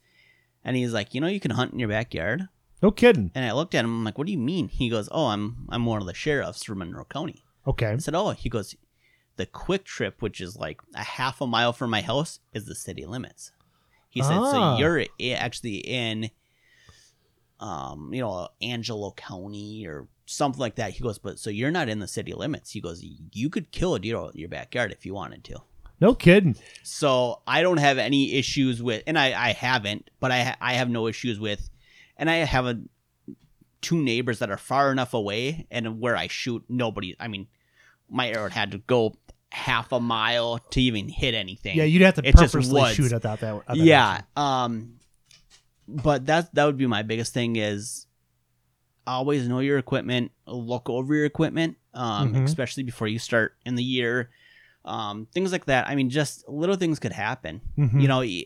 And 0.64 0.77
he's 0.77 0.93
like, 0.93 1.14
you 1.14 1.20
know, 1.20 1.27
you 1.28 1.39
can 1.40 1.52
hunt 1.52 1.73
in 1.73 1.78
your 1.78 1.89
backyard. 1.89 2.48
No 2.82 2.90
kidding. 2.90 3.31
And 3.35 3.44
I 3.44 3.52
looked 3.52 3.74
at 3.74 3.85
him. 3.85 3.90
I'm 3.90 4.05
like, 4.05 4.18
what 4.18 4.27
do 4.27 4.32
you 4.32 4.39
mean? 4.39 4.68
He 4.68 4.89
goes, 4.89 5.09
oh, 5.12 5.27
I'm 5.27 5.66
I'm 5.68 5.86
one 5.86 6.01
of 6.01 6.06
the 6.06 6.14
sheriffs 6.14 6.64
from 6.64 6.78
Monroe 6.78 7.05
County. 7.06 7.43
Okay. 7.66 7.86
I 7.93 7.97
said, 7.98 8.14
oh, 8.14 8.31
he 8.31 8.48
goes, 8.48 8.74
the 9.36 9.47
quick 9.47 9.85
trip, 9.85 10.23
which 10.23 10.40
is 10.40 10.56
like 10.56 10.81
a 10.94 11.02
half 11.02 11.40
a 11.40 11.47
mile 11.47 11.73
from 11.73 11.90
my 11.90 12.02
house, 12.02 12.40
is 12.52 12.66
the 12.66 12.74
city 12.74 13.05
limits. 13.06 13.52
He 14.10 14.23
said, 14.23 14.39
Ah. 14.39 14.51
so 14.77 14.78
you're 14.78 15.05
actually 15.36 15.77
in, 15.78 16.31
um, 17.61 18.12
you 18.12 18.20
know, 18.20 18.49
Angelo 18.61 19.12
County 19.12 19.87
or 19.87 20.09
something 20.27 20.61
like 20.61 20.77
that. 20.77 20.93
He 20.93 21.03
goes, 21.03 21.19
but 21.19 21.39
so 21.39 21.51
you're 21.51 21.70
not 21.70 21.89
in 21.89 22.01
the 22.01 22.09
city 22.09 22.33
limits. 22.33 22.70
He 22.70 22.81
goes, 22.81 23.05
you 23.33 23.49
could 23.49 23.70
kill 23.70 23.95
a 23.95 24.01
deer 24.01 24.16
in 24.16 24.31
your 24.35 24.49
backyard 24.49 24.93
if 24.93 25.07
you 25.07 25.15
wanted 25.15 25.45
to. 25.45 25.62
No 26.01 26.15
kidding. 26.15 26.57
So 26.83 27.41
I 27.47 27.62
don't 27.62 27.78
have 27.78 27.99
any 27.99 28.35
issues 28.35 28.83
with, 28.83 29.03
and 29.07 29.19
I, 29.19 29.49
I 29.49 29.53
haven't, 29.53 30.11
but 30.20 30.31
I 30.31 30.55
I 30.61 30.74
have 30.74 30.91
no 30.91 31.07
issues 31.07 31.41
with, 31.41 31.70
and 32.19 32.28
I 32.28 32.37
have 32.37 32.66
a 32.66 32.81
two 33.81 34.03
neighbors 34.03 34.41
that 34.41 34.51
are 34.51 34.59
far 34.59 34.93
enough 34.93 35.15
away, 35.15 35.66
and 35.70 36.01
where 36.01 36.16
I 36.16 36.27
shoot, 36.27 36.65
nobody. 36.69 37.16
I 37.19 37.28
mean, 37.28 37.47
my 38.11 38.28
arrow 38.28 38.51
had 38.51 38.73
to 38.73 38.78
go 38.78 39.15
half 39.51 39.91
a 39.93 40.01
mile 40.01 40.59
to 40.70 40.83
even 40.83 41.09
hit 41.09 41.35
anything. 41.35 41.78
Yeah, 41.78 41.85
you'd 41.85 42.03
have 42.03 42.16
to 42.16 42.23
just 42.23 42.53
purposely 42.53 42.93
shoot 42.93 43.12
at 43.12 43.23
that. 43.23 43.41
that, 43.41 43.55
at 43.55 43.66
that 43.69 43.77
yeah. 43.78 44.23
Um, 44.37 44.95
but 45.89 46.27
that 46.27 46.55
that 46.55 46.65
would 46.65 46.77
be 46.77 46.87
my 46.87 47.03
biggest 47.03 47.33
thing 47.35 47.57
is 47.57 48.07
always 49.07 49.47
know 49.49 49.61
your 49.61 49.79
equipment, 49.79 50.33
look 50.47 50.91
over 50.91 51.15
your 51.15 51.25
equipment, 51.27 51.77
um, 51.95 52.35
Mhm. 52.35 52.45
especially 52.45 52.83
before 52.83 53.07
you 53.09 53.19
start 53.19 53.55
in 53.65 53.77
the 53.77 53.85
year. 53.85 54.31
Um, 54.85 55.27
things 55.33 55.53
like 55.53 55.67
that. 55.67 55.89
I 55.89 55.95
mean, 55.95 56.11
just 56.11 56.49
little 56.49 56.77
things 56.77 56.99
could 56.99 57.13
happen. 57.13 57.61
Mhm. 57.79 58.01
You 58.03 58.09
know, 58.09 58.21
you, 58.23 58.45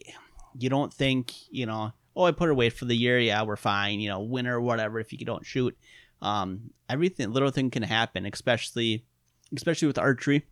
you 0.59 0.69
don't 0.69 0.93
think, 0.93 1.33
you 1.51 1.67
know, 1.67 1.93
oh, 2.17 2.25
I 2.25 2.33
put 2.33 2.51
away 2.51 2.69
for 2.71 2.85
the 2.85 2.95
year. 2.97 3.19
Yeah, 3.19 3.43
we're 3.43 3.57
fine. 3.57 4.01
You 4.01 4.09
know, 4.11 4.21
winter 4.21 4.61
whatever. 4.61 5.01
If 5.01 5.13
you 5.13 5.19
don't 5.25 5.45
shoot, 5.47 5.77
um, 6.23 6.71
everything, 6.89 7.33
little 7.33 7.51
thing 7.51 7.71
can 7.71 7.83
happen, 7.83 8.27
especially, 8.27 9.05
especially 9.57 9.87
with 9.89 9.99
archery. 9.99 10.45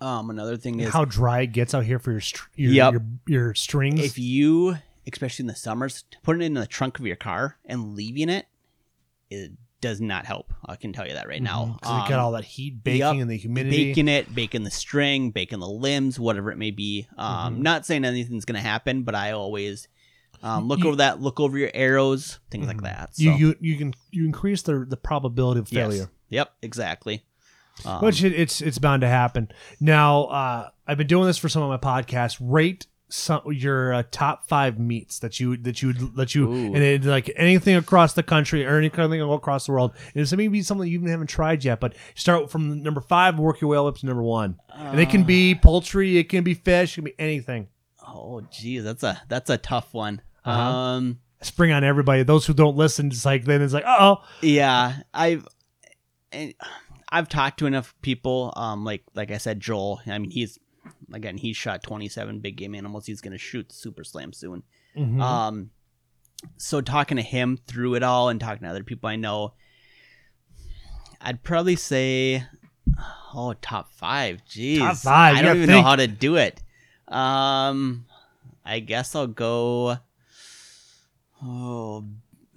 Um, 0.00 0.30
another 0.30 0.56
thing 0.56 0.80
is 0.80 0.90
how 0.92 1.04
dry 1.04 1.42
it 1.42 1.48
gets 1.52 1.72
out 1.74 1.84
here 1.84 1.98
for 1.98 2.10
your 2.10 2.20
str- 2.20 2.48
your, 2.56 2.72
Yep. 2.72 2.92
your 2.92 3.04
your 3.26 3.54
strings. 3.54 4.00
if 4.00 4.18
you, 4.18 4.76
especially 5.10 5.44
in 5.44 5.46
the 5.48 5.54
summers, 5.56 6.04
putting 6.22 6.42
it 6.42 6.46
in 6.46 6.54
the 6.54 6.66
trunk 6.66 6.98
of 6.98 7.06
your 7.06 7.16
car 7.16 7.56
and 7.64 7.94
leaving 7.94 8.28
it, 8.28 8.46
it 9.30 9.52
does 9.80 10.00
not 10.00 10.24
help. 10.26 10.52
I 10.64 10.76
can 10.76 10.92
tell 10.92 11.06
you 11.06 11.12
that 11.14 11.28
right 11.28 11.42
now. 11.42 11.76
because 11.80 12.04
it 12.06 12.08
got 12.08 12.18
Um, 12.18 12.24
all 12.24 12.32
that 12.32 12.44
heat 12.44 12.82
baking 12.82 13.00
yep. 13.00 13.14
and 13.16 13.30
the 13.30 13.36
humidity. 13.36 13.88
baking 13.88 14.08
it, 14.08 14.34
baking 14.34 14.62
the 14.64 14.70
string, 14.70 15.30
baking 15.30 15.60
the 15.60 15.68
limbs, 15.68 16.18
whatever 16.18 16.50
it 16.50 16.56
may 16.58 16.70
be. 16.70 17.06
Um, 17.18 17.56
Mhm. 17.56 17.62
Not 17.62 17.86
saying 17.86 18.04
anything's 18.04 18.44
going 18.44 18.56
to 18.60 18.66
happen, 18.66 19.02
but 19.02 19.14
I 19.14 19.32
always 19.32 19.88
um, 20.42 20.68
look 20.68 20.80
You- 20.80 20.88
over 20.88 20.96
that, 20.96 21.20
look 21.22 21.40
over 21.40 21.56
your 21.56 21.70
arrows, 21.72 22.40
things 22.50 22.66
like 22.66 22.76
Mhm. 22.76 22.82
that. 22.82 23.16
So, 23.16 23.22
You 23.22 23.32
you 23.32 23.54
you 23.60 23.76
can 23.76 23.94
you 24.10 24.24
increase 24.26 24.60
the 24.62 24.84
the 24.88 24.96
probability 24.96 25.60
of 25.60 25.72
yes. 25.72 25.82
failure. 25.88 26.10
Yep, 26.28 26.52
exactly. 26.62 27.24
Um, 27.86 28.02
Which 28.02 28.22
it, 28.22 28.32
it's 28.34 28.60
it's 28.60 28.78
bound 28.78 29.00
to 29.00 29.08
happen. 29.08 29.48
Now, 29.80 30.24
uh, 30.24 30.68
I've 30.86 30.98
been 30.98 31.06
doing 31.06 31.26
this 31.26 31.38
for 31.38 31.48
some 31.48 31.62
of 31.62 31.68
my 31.70 31.78
podcasts. 31.78 32.36
Rate 32.40 32.86
some 33.08 33.42
your 33.52 33.94
uh, 33.94 34.02
top 34.10 34.48
five 34.48 34.78
meats 34.78 35.20
that 35.20 35.38
you 35.38 35.56
that 35.58 35.80
you 35.80 35.92
that 35.92 36.34
you 36.34 36.50
Ooh. 36.50 36.74
and 36.74 36.78
it, 36.78 37.04
like 37.04 37.30
anything 37.36 37.76
across 37.76 38.14
the 38.14 38.22
country 38.22 38.66
or 38.66 38.78
anything 38.78 39.22
across 39.22 39.66
the 39.66 39.72
world. 39.72 39.92
And 40.14 40.22
it's 40.22 40.32
maybe 40.32 40.62
something 40.62 40.88
you 40.88 40.98
even 40.98 41.10
haven't 41.10 41.28
tried 41.28 41.64
yet, 41.64 41.80
but 41.80 41.94
start 42.14 42.50
from 42.50 42.82
number 42.82 43.00
five, 43.00 43.38
work 43.38 43.60
your 43.60 43.70
way 43.70 43.78
up 43.78 43.96
to 43.98 44.06
number 44.06 44.22
one. 44.22 44.58
and 44.74 44.98
it 44.98 45.10
can 45.10 45.24
be 45.24 45.54
poultry, 45.54 46.18
it 46.18 46.28
can 46.28 46.42
be 46.42 46.54
fish, 46.54 46.94
it 46.94 46.94
can 46.96 47.04
be 47.04 47.14
anything. 47.18 47.68
oh, 48.06 48.40
geez, 48.50 48.82
that's 48.84 49.02
a 49.02 49.20
that's 49.28 49.50
a 49.50 49.58
tough 49.58 49.94
one. 49.94 50.20
Uh-huh. 50.44 50.60
Um, 50.60 51.18
Spring 51.42 51.70
on 51.72 51.84
everybody. 51.84 52.22
Those 52.22 52.46
who 52.46 52.54
don't 52.54 52.76
listen, 52.76 53.08
it's 53.08 53.24
like 53.24 53.44
then 53.44 53.62
it's 53.62 53.74
like, 53.74 53.84
oh, 53.86 54.24
yeah, 54.40 54.96
I've 55.12 55.46
and 56.32 56.54
I've 57.08 57.28
talked 57.28 57.58
to 57.60 57.66
enough 57.66 57.94
people. 58.02 58.52
Um, 58.56 58.84
like 58.84 59.02
like 59.14 59.30
I 59.30 59.38
said, 59.38 59.60
Joel. 59.60 60.00
I 60.06 60.18
mean, 60.18 60.30
he's 60.30 60.58
again 61.12 61.36
he's 61.36 61.56
shot 61.56 61.82
twenty 61.82 62.08
seven 62.08 62.40
big 62.40 62.56
game 62.56 62.74
animals. 62.74 63.06
He's 63.06 63.20
gonna 63.20 63.38
shoot 63.38 63.72
Super 63.72 64.04
Slam 64.04 64.32
soon. 64.32 64.62
Mhm. 64.96 65.20
Um, 65.20 65.70
so 66.56 66.80
talking 66.80 67.16
to 67.16 67.22
him 67.22 67.58
through 67.66 67.94
it 67.94 68.02
all 68.02 68.28
and 68.28 68.40
talking 68.40 68.62
to 68.62 68.68
other 68.68 68.84
people 68.84 69.08
I 69.08 69.16
know, 69.16 69.54
I'd 71.20 71.42
probably 71.42 71.76
say, 71.76 72.44
oh, 73.34 73.54
top 73.60 73.92
five. 73.92 74.42
Jeez, 74.48 74.78
Top 74.78 74.96
five, 74.96 75.36
I 75.36 75.42
don't 75.42 75.56
even 75.56 75.70
know 75.70 75.82
how 75.82 75.96
to 75.96 76.06
do 76.06 76.36
it. 76.36 76.62
Um, 77.08 78.06
I 78.64 78.80
guess 78.80 79.14
I'll 79.14 79.26
go. 79.26 79.98
Oh, 81.42 82.04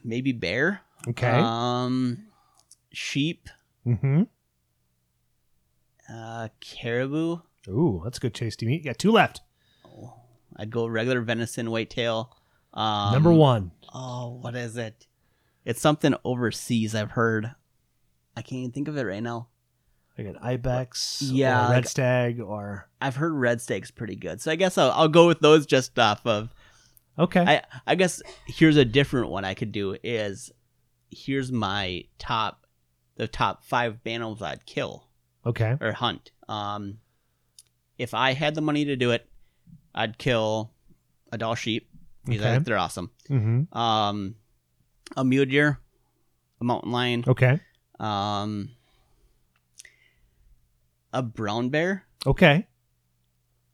maybe 0.03 0.31
bear. 0.31 0.81
okay. 1.07 1.29
Um, 1.41 2.25
sheep. 2.91 3.49
mm-hmm. 3.85 4.23
Uh, 6.11 6.47
caribou. 6.59 7.39
Ooh, 7.69 8.01
that's 8.03 8.17
a 8.17 8.21
good 8.21 8.33
tasty 8.33 8.65
meat. 8.65 8.81
You 8.83 8.89
got 8.89 8.97
two 8.99 9.11
left. 9.11 9.41
I'd 10.57 10.71
go 10.71 10.87
regular 10.87 11.21
venison, 11.21 11.69
whitetail. 11.71 12.35
Um, 12.73 13.13
Number 13.13 13.31
one. 13.31 13.71
Oh, 13.93 14.39
what 14.41 14.55
is 14.55 14.75
it? 14.77 15.07
It's 15.65 15.79
something 15.81 16.15
overseas. 16.25 16.93
I've 16.95 17.11
heard. 17.11 17.51
I 18.35 18.41
can't 18.41 18.59
even 18.59 18.71
think 18.71 18.87
of 18.87 18.97
it 18.97 19.03
right 19.03 19.23
now. 19.23 19.47
Like 20.17 20.27
an 20.27 20.37
ibex, 20.41 21.21
Yeah, 21.21 21.67
or 21.67 21.71
red 21.71 21.75
like- 21.77 21.87
stag, 21.87 22.41
or 22.41 22.89
I've 22.99 23.15
heard 23.15 23.31
red 23.33 23.61
steak's 23.61 23.89
pretty 23.91 24.15
good, 24.17 24.41
so 24.41 24.51
I 24.51 24.55
guess 24.55 24.77
I'll, 24.77 24.91
I'll 24.91 25.07
go 25.07 25.27
with 25.27 25.39
those 25.39 25.65
just 25.65 25.97
off 25.97 26.25
of. 26.25 26.53
okay. 27.17 27.39
I 27.41 27.61
I 27.87 27.95
guess 27.95 28.21
here's 28.45 28.75
a 28.75 28.83
different 28.83 29.29
one 29.29 29.45
I 29.45 29.53
could 29.53 29.71
do 29.71 29.95
is 30.03 30.51
here's 31.09 31.53
my 31.53 32.03
top 32.17 32.65
the 33.15 33.29
top 33.29 33.63
five 33.63 33.99
animals 34.05 34.41
I'd 34.41 34.65
kill 34.65 35.07
okay. 35.45 35.77
or 35.79 35.93
hunt. 35.93 36.31
Um, 36.49 36.97
if 37.99 38.13
I 38.15 38.33
had 38.33 38.55
the 38.55 38.61
money 38.61 38.85
to 38.85 38.95
do 38.95 39.11
it, 39.11 39.27
I'd 39.93 40.17
kill 40.17 40.71
a 41.31 41.37
Dall 41.37 41.53
sheep 41.55 41.87
because 42.25 42.41
I 42.41 42.45
Okay. 42.45 42.53
think 42.55 42.65
they're 42.65 42.77
awesome. 42.77 43.11
Mm-hmm. 43.29 43.77
Um, 43.77 44.35
a 45.15 45.23
mule 45.23 45.45
deer, 45.45 45.79
a 46.59 46.63
mountain 46.63 46.91
lion, 46.91 47.23
Okay. 47.27 47.59
um, 47.99 48.69
a 51.13 51.21
brown 51.21 51.69
bear. 51.69 52.05
Okay. 52.25 52.67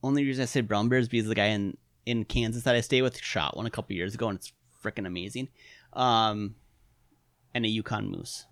Only 0.03 0.23
reason 0.25 0.43
I 0.43 0.45
say 0.45 0.61
brown 0.61 0.89
bear 0.89 0.99
is 0.99 1.07
because 1.07 1.27
the 1.27 1.35
guy 1.35 1.47
in 1.47 1.77
in 2.05 2.23
Kansas 2.23 2.63
that 2.63 2.75
I 2.75 2.81
stay 2.81 3.01
with 3.01 3.17
shot 3.17 3.57
one 3.57 3.65
a 3.65 3.71
couple 3.71 3.95
years 3.95 4.13
ago, 4.13 4.29
and 4.29 4.37
it's 4.37 4.53
freaking 4.83 5.07
amazing. 5.07 5.47
Um, 5.93 6.55
and 7.53 7.65
a 7.65 7.67
Yukon 7.69 8.09
moose. 8.11 8.45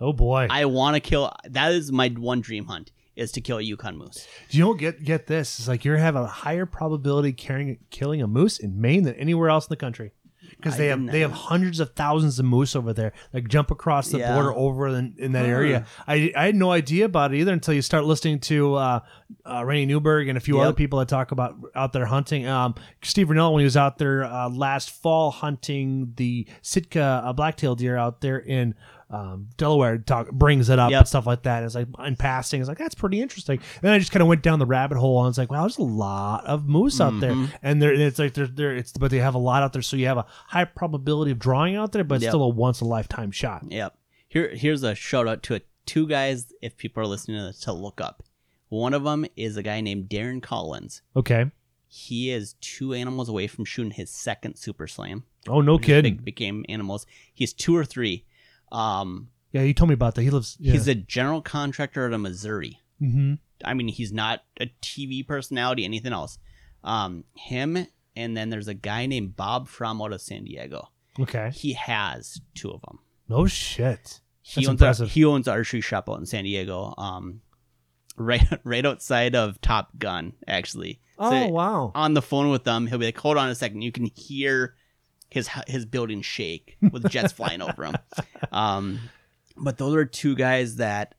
Oh 0.00 0.12
boy. 0.12 0.48
I 0.50 0.64
want 0.64 0.94
to 0.96 1.00
kill. 1.00 1.32
That 1.44 1.72
is 1.72 1.92
my 1.92 2.08
one 2.08 2.40
dream 2.40 2.64
hunt 2.66 2.90
is 3.20 3.32
to 3.32 3.40
kill 3.40 3.58
a 3.58 3.62
Yukon 3.62 3.96
moose. 3.96 4.26
You 4.50 4.64
don't 4.64 4.78
get 4.78 5.04
get 5.04 5.26
this? 5.26 5.58
It's 5.58 5.68
like 5.68 5.84
you 5.84 5.92
have 5.92 6.16
a 6.16 6.26
higher 6.26 6.66
probability 6.66 7.32
carrying 7.32 7.78
killing 7.90 8.22
a 8.22 8.26
moose 8.26 8.58
in 8.58 8.80
Maine 8.80 9.04
than 9.04 9.14
anywhere 9.14 9.50
else 9.50 9.66
in 9.66 9.70
the 9.70 9.76
country. 9.76 10.12
Because 10.56 10.76
they 10.76 10.88
have 10.88 11.06
they 11.10 11.20
have 11.20 11.32
hundreds 11.32 11.80
of 11.80 11.94
thousands 11.94 12.38
of 12.38 12.44
moose 12.44 12.76
over 12.76 12.92
there, 12.92 13.12
like 13.32 13.48
jump 13.48 13.70
across 13.70 14.10
the 14.10 14.18
Yeah. 14.18 14.34
border 14.34 14.52
over 14.52 14.88
in, 14.88 15.14
in 15.16 15.32
that 15.32 15.46
Huh. 15.46 15.52
area. 15.52 15.86
I, 16.06 16.32
I 16.36 16.46
had 16.46 16.54
no 16.54 16.70
idea 16.70 17.06
about 17.06 17.32
it 17.32 17.38
either 17.38 17.52
until 17.52 17.72
you 17.72 17.80
start 17.80 18.04
listening 18.04 18.40
to 18.40 18.74
uh, 18.74 19.00
uh, 19.46 19.64
Randy 19.64 19.86
Newberg 19.86 20.28
and 20.28 20.36
a 20.36 20.40
few 20.40 20.56
Yep. 20.56 20.64
other 20.64 20.72
people 20.74 20.98
that 20.98 21.08
talk 21.08 21.32
about 21.32 21.56
out 21.74 21.94
there 21.94 22.04
hunting. 22.06 22.46
Um, 22.46 22.74
Steve 23.02 23.28
Rinella 23.28 23.52
when 23.52 23.60
he 23.60 23.64
was 23.64 23.76
out 23.76 23.96
there 23.96 24.24
uh, 24.24 24.50
last 24.50 24.90
fall 24.90 25.30
hunting 25.30 26.12
the 26.16 26.46
Sitka 26.60 27.22
uh, 27.24 27.32
blacktail 27.32 27.74
deer 27.74 27.96
out 27.96 28.20
there 28.20 28.38
in 28.38 28.74
um, 29.10 29.48
Delaware, 29.56 29.98
talk 29.98 30.30
brings 30.30 30.68
it 30.68 30.78
up 30.78 30.90
Yep. 30.90 31.00
and 31.00 31.08
stuff 31.08 31.26
like 31.26 31.42
that. 31.42 31.62
It's 31.64 31.74
like 31.74 31.88
in 32.06 32.16
passing, 32.16 32.60
it's 32.60 32.68
like 32.68 32.78
that's 32.78 32.94
pretty 32.94 33.20
interesting. 33.20 33.58
And 33.58 33.82
then 33.82 33.92
I 33.92 33.98
just 33.98 34.12
kind 34.12 34.22
of 34.22 34.28
went 34.28 34.42
down 34.42 34.58
the 34.60 34.66
rabbit 34.66 34.98
hole 34.98 35.20
and 35.24 35.28
it's 35.30 35.38
like, 35.38 35.50
wow, 35.50 35.62
there's 35.62 35.78
a 35.78 35.82
lot 35.82 36.46
of 36.46 36.66
moose 36.68 37.00
out 37.00 37.18
there, 37.20 37.32
Mhm. 37.32 37.50
and 37.62 37.82
there 37.82 37.92
it's 37.92 38.18
like 38.18 38.34
they're 38.34 38.46
there. 38.46 38.76
It's 38.76 38.92
but 38.92 39.10
they 39.10 39.18
have 39.18 39.34
a 39.34 39.38
lot 39.38 39.62
out 39.62 39.72
there, 39.72 39.82
so 39.82 39.96
you 39.96 40.06
have 40.06 40.18
a 40.18 40.26
high 40.28 40.64
probability 40.64 41.32
of 41.32 41.38
drawing 41.38 41.74
out 41.76 41.92
there, 41.92 42.04
but 42.04 42.16
it's 42.16 42.24
Yep. 42.24 42.30
still 42.30 42.42
a 42.44 42.48
once 42.48 42.80
a 42.80 42.84
lifetime 42.84 43.30
shot. 43.32 43.64
Yep. 43.68 43.96
Here, 44.28 44.54
here's 44.54 44.82
a 44.84 44.94
shout 44.94 45.26
out 45.26 45.42
to 45.44 45.60
two 45.86 46.06
guys. 46.06 46.52
If 46.62 46.76
people 46.76 47.02
are 47.02 47.06
listening 47.06 47.38
to 47.38 47.44
this, 47.46 47.60
to 47.62 47.72
look 47.72 48.00
up. 48.00 48.22
One 48.68 48.94
of 48.94 49.02
them 49.02 49.26
is 49.36 49.56
a 49.56 49.62
guy 49.64 49.80
named 49.80 50.08
Darren 50.08 50.40
Collins. 50.40 51.02
Okay. 51.16 51.50
He 51.88 52.30
is 52.30 52.54
two 52.60 52.94
animals 52.94 53.28
away 53.28 53.48
from 53.48 53.64
shooting 53.64 53.90
his 53.90 54.08
second 54.10 54.54
Super 54.54 54.86
Slam. 54.86 55.24
Oh 55.48 55.60
no, 55.60 55.72
which 55.74 55.82
is 55.82 55.86
kidding. 55.86 56.14
Big, 56.18 56.24
big 56.26 56.36
game 56.36 56.64
animals. 56.68 57.04
He's 57.34 57.52
two 57.52 57.76
or 57.76 57.84
three. 57.84 58.24
Um, 58.72 59.28
Yeah, 59.52 59.62
you 59.62 59.74
told 59.74 59.88
me 59.88 59.94
about 59.94 60.14
that. 60.14 60.22
He 60.22 60.30
lives. 60.30 60.56
Yeah. 60.60 60.72
He's 60.72 60.88
a 60.88 60.94
general 60.94 61.42
contractor 61.42 62.06
out 62.06 62.12
of 62.12 62.20
Missouri. 62.20 62.78
mm-hmm. 63.00 63.34
I 63.64 63.74
mean, 63.74 63.88
he's 63.88 64.12
not 64.12 64.42
a 64.58 64.72
TV 64.82 65.26
personality, 65.26 65.84
anything 65.84 66.14
else. 66.14 66.38
Um, 66.82 67.24
him, 67.36 67.86
and 68.16 68.36
then 68.36 68.48
there's 68.48 68.68
a 68.68 68.74
guy 68.74 69.04
named 69.04 69.36
Bob 69.36 69.68
From 69.68 70.00
out 70.00 70.12
of 70.12 70.22
San 70.22 70.44
Diego. 70.44 70.88
Okay. 71.18 71.50
He 71.52 71.74
has 71.74 72.40
two 72.54 72.70
of 72.70 72.80
them. 72.82 73.00
No 73.28 73.46
shit. 73.46 74.20
He 74.42 74.62
That's 74.62 74.68
owns 74.68 74.80
a, 74.80 74.84
impressive. 74.84 75.10
he 75.10 75.24
owns 75.24 75.46
archery 75.46 75.80
shop 75.80 76.08
out 76.08 76.18
in 76.18 76.26
San 76.26 76.44
Diego. 76.44 76.94
Um, 76.96 77.42
right 78.16 78.42
right 78.64 78.84
outside 78.84 79.34
of 79.34 79.60
Top 79.60 79.90
Gun, 79.98 80.32
actually. 80.46 81.00
So 81.18 81.26
oh 81.30 81.48
wow. 81.48 81.92
on 81.94 82.14
the 82.14 82.22
phone 82.22 82.50
with 82.50 82.64
them, 82.64 82.86
he'll 82.86 82.98
be 82.98 83.04
like, 83.04 83.18
"Hold 83.18 83.36
on 83.36 83.50
a 83.50 83.54
second. 83.54 83.82
You 83.82 83.92
can 83.92 84.06
hear 84.06 84.74
his 85.30 85.48
his 85.66 85.86
building 85.86 86.22
shake 86.22 86.76
with 86.92 87.08
jets 87.10 87.32
flying 87.32 87.62
over 87.62 87.84
him." 87.84 87.96
Um, 88.52 88.98
but 89.56 89.78
those 89.78 89.94
are 89.94 90.04
two 90.04 90.34
guys 90.34 90.76
that 90.76 91.14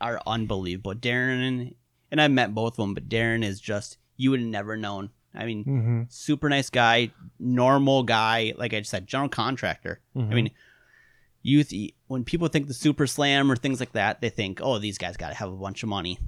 are 0.00 0.20
unbelievable. 0.26 0.92
Darren 0.94 1.74
and 2.10 2.20
I've 2.20 2.30
met 2.30 2.52
both 2.54 2.74
of 2.74 2.76
them, 2.76 2.92
but 2.94 3.08
Darren 3.08 3.42
is 3.44 3.58
just 3.60 3.96
you 4.16 4.30
would 4.30 4.40
have 4.40 4.48
never 4.48 4.76
known. 4.76 5.10
I 5.34 5.46
mean, 5.46 5.64
Mm-hmm. 5.64 6.02
super 6.10 6.48
nice 6.48 6.68
guy, 6.70 7.10
normal 7.38 8.02
guy. 8.02 8.52
Like 8.56 8.74
I 8.74 8.78
just 8.80 8.90
said, 8.90 9.06
general 9.06 9.28
contractor. 9.30 10.00
Mm-hmm. 10.16 10.30
I 10.30 10.34
mean, 10.34 10.50
youth. 11.42 11.72
When 12.06 12.22
people 12.24 12.48
think 12.48 12.66
the 12.68 12.74
Super 12.74 13.06
Slam 13.06 13.50
or 13.50 13.56
things 13.56 13.80
like 13.80 13.92
that, 13.92 14.20
they 14.20 14.28
think, 14.30 14.60
"Oh, 14.62 14.78
these 14.78 14.98
guys 14.98 15.16
got 15.16 15.28
to 15.30 15.34
have 15.34 15.50
a 15.50 15.56
bunch 15.56 15.82
of 15.82 15.88
money." 15.88 16.18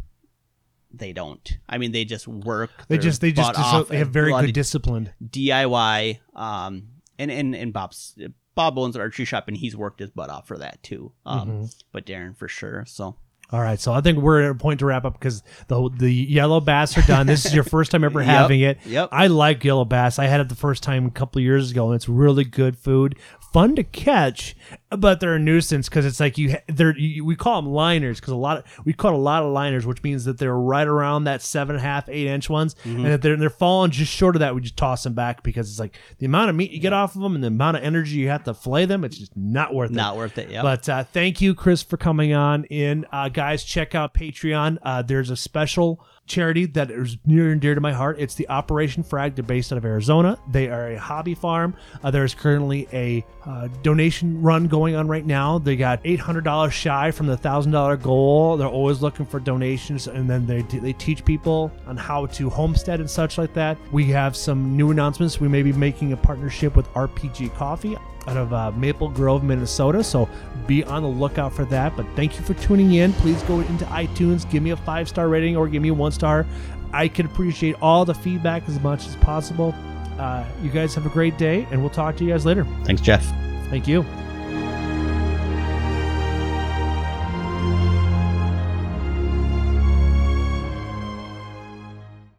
They 0.93 1.13
don't. 1.13 1.59
I 1.69 1.79
mean, 1.79 1.93
they 1.93 2.05
just 2.05 2.27
work. 2.27 2.71
They 2.89 2.97
just 2.99 3.21
they 3.21 3.33
just 3.33 3.55
they 3.89 3.99
have 3.99 4.09
very 4.09 4.33
good 4.33 4.55
discipline. 4.55 5.11
DIY. 5.23 6.19
Um, 6.35 6.89
and 7.19 7.31
and 7.31 7.55
and 7.55 7.73
Bob's 7.73 8.17
Bob 8.55 8.79
owns 8.79 8.97
an 8.97 9.03
archery 9.03 9.25
shop, 9.25 9.49
and 9.49 9.57
he's 9.57 9.77
worked 9.77 10.01
his 10.01 10.11
butt 10.11 10.31
off 10.31 10.47
for 10.49 10.59
that 10.59 10.83
too. 10.83 11.13
Um, 11.27 11.49
Mm-hmm. 11.49 11.65
but 11.93 12.07
Darren 12.07 12.37
for 12.37 12.49
sure. 12.49 12.85
So 12.87 13.17
All 13.53 13.61
right, 13.61 13.79
so 13.79 13.93
I 13.93 14.01
think 14.01 14.19
we're 14.19 14.43
at 14.43 14.51
a 14.51 14.55
point 14.55 14.81
to 14.81 14.87
wrap 14.87 15.05
up 15.05 15.13
because 15.13 15.43
the 15.69 15.89
the 15.95 16.11
yellow 16.13 16.61
bass 16.61 16.97
are 16.99 17.03
done. 17.03 17.27
This 17.27 17.45
is 17.45 17.55
your 17.55 17.65
first 17.65 17.91
time 17.93 18.03
ever 18.03 18.19
Yep, 18.23 18.29
having 18.29 18.61
it. 18.63 18.79
yep. 18.87 19.09
I 19.13 19.27
like 19.29 19.63
yellow 19.63 19.85
bass. 19.85 20.19
I 20.19 20.25
had 20.27 20.41
it 20.41 20.49
the 20.49 20.55
first 20.57 20.83
time 20.83 21.07
a 21.07 21.11
couple 21.11 21.39
of 21.39 21.45
years 21.45 21.71
ago, 21.71 21.87
and 21.87 21.95
it's 21.95 22.09
really 22.09 22.45
good 22.45 22.77
food, 22.79 23.17
fun 23.53 23.75
to 23.77 23.85
catch, 23.85 24.55
but 24.91 25.21
they're 25.21 25.35
a 25.35 25.39
nuisance 25.39 25.89
because 25.89 26.05
it's 26.05 26.21
like 26.21 26.37
you 26.39 26.57
they're 26.69 26.97
you, 26.97 27.25
we 27.25 27.35
call 27.37 27.61
them 27.63 27.71
liners 27.71 28.21
because 28.21 28.33
a 28.33 28.37
lot 28.37 28.59
of 28.59 28.65
we 28.85 28.93
caught 28.93 29.15
a 29.15 29.17
lot 29.19 29.43
of 29.43 29.53
liners, 29.53 29.87
which 29.87 30.03
means 30.03 30.25
that 30.27 30.39
they're 30.39 30.57
right 30.57 30.87
around 30.87 31.25
that 31.25 31.43
seven 31.43 31.77
and 31.77 31.85
a 31.85 31.89
half, 31.89 32.09
eight 32.09 32.27
inch 32.27 32.49
ones, 32.51 32.75
Mm-hmm. 32.85 33.05
and 33.05 33.09
if 33.15 33.21
they're 33.21 33.37
they're 33.37 33.51
falling 33.51 33.91
just 33.91 34.13
short 34.13 34.37
of 34.37 34.41
that, 34.41 34.55
we 34.55 34.61
just 34.61 34.77
toss 34.77 35.03
them 35.05 35.15
back 35.15 35.43
because 35.43 35.71
it's 35.71 35.79
like 35.81 35.97
the 36.19 36.27
amount 36.27 36.51
of 36.51 36.57
meat 36.57 36.71
you 36.71 36.81
get 36.81 36.93
off 36.93 37.15
of 37.17 37.23
them 37.23 37.35
and 37.35 37.43
the 37.43 37.49
amount 37.49 37.77
of 37.77 37.83
energy 37.83 38.17
you 38.17 38.29
have 38.29 38.45
to 38.45 38.55
flay 38.55 38.85
them, 38.85 39.05
it's 39.05 39.19
just 39.19 39.37
not 39.37 39.75
worth 39.75 39.91
it. 39.91 39.95
not 39.95 40.17
worth 40.17 40.37
it. 40.39 40.51
Yep. 40.51 40.63
But 40.63 40.89
uh, 40.89 41.05
thank 41.05 41.41
you, 41.41 41.55
Chris, 41.55 41.83
for 41.83 41.97
coming 41.97 42.33
on 42.33 42.65
in. 42.65 43.07
Uh, 43.13 43.29
guys, 43.29 43.65
check 43.65 43.95
out 43.95 44.15
Patreon. 44.15 44.79
Uh, 44.83 45.03
there's 45.03 45.31
a 45.31 45.37
special 45.37 46.05
charity 46.27 46.67
that 46.67 46.91
is 46.91 47.17
near 47.25 47.53
and 47.53 47.61
dear 47.61 47.75
to 47.75 47.81
my 47.81 47.93
heart. 47.93 48.17
It's 48.19 48.35
the 48.35 48.49
Operation 48.49 49.03
Frag. 49.03 49.35
They're 49.35 49.45
based 49.45 49.73
out 49.73 49.79
of 49.79 49.85
Arizona. 49.85 50.39
They 50.51 50.69
are 50.69 50.93
a 50.93 50.99
hobby 50.99 51.35
farm. 51.35 51.77
Uh, 52.03 52.11
there's 52.11 52.35
currently 52.35 52.89
a 52.93 53.25
uh, 53.45 53.69
donation 53.83 54.43
run 54.43 54.67
going 54.67 54.95
on 54.97 55.09
right 55.09 55.25
now. 55.25 55.59
They 55.59 55.77
got 55.77 56.03
$800 56.05 56.71
shy 56.73 57.11
from 57.11 57.27
the 57.27 57.37
$1,000 57.37 58.03
goal. 58.03 58.57
They're 58.57 58.67
always 58.67 59.03
looking 59.03 59.27
for 59.27 59.41
donations, 59.41 60.09
and 60.09 60.29
then 60.29 60.47
they, 60.47 60.63
they 60.63 60.93
teach 60.93 61.25
people 61.25 61.73
on 61.87 61.97
how 61.97 62.27
to 62.27 62.51
homestead 62.51 63.01
and 63.01 63.11
such 63.11 63.39
like 63.39 63.55
that. 63.55 63.79
We 63.93 64.05
have 64.07 64.37
some 64.37 64.77
new 64.77 64.91
announcements. 64.91 65.41
We 65.41 65.49
may 65.49 65.63
be 65.63 65.73
making 65.73 66.13
a 66.13 66.17
partnership 66.17 66.77
with 66.77 66.89
RPG 66.89 67.55
Coffee 67.55 67.97
out 68.27 68.37
of 68.37 68.53
uh, 68.53 68.73
Maple 68.73 69.09
Grove, 69.09 69.43
Minnesota. 69.45 70.03
So 70.03 70.29
be 70.67 70.85
on 70.85 71.03
the 71.03 71.09
lookout 71.09 71.53
for 71.53 71.65
that. 71.67 71.97
But 71.97 72.07
thank 72.17 72.37
you 72.37 72.45
for 72.45 72.55
tuning 72.55 72.95
in. 72.95 73.13
Please 73.15 73.43
go 73.45 73.61
into 73.61 73.85
iTunes, 73.87 74.49
give 74.51 74.63
me 74.63 74.71
a 74.71 74.77
five 74.77 75.09
star 75.09 75.29
rating 75.29 75.57
or 75.57 75.69
give 75.69 75.83
me 75.83 75.89
a 75.89 75.95
one 75.95 76.13
star. 76.13 76.47
I 76.93 77.09
can 77.09 77.27
appreciate 77.27 77.77
all 77.83 78.05
the 78.05 78.15
feedback 78.15 78.69
as 78.69 78.81
much 78.81 79.07
as 79.07 79.17
possible. 79.17 79.75
Uh, 80.19 80.45
you 80.63 80.71
guys 80.71 80.95
have 80.95 81.05
a 81.05 81.11
great 81.11 81.37
day, 81.37 81.67
and 81.71 81.81
we'll 81.81 81.91
talk 81.91 82.17
to 82.17 82.25
you 82.25 82.31
guys 82.31 82.47
later. 82.47 82.67
Thanks, 82.85 83.03
Jeff. 83.03 83.25
Thank 83.69 83.87
you. 83.87 84.05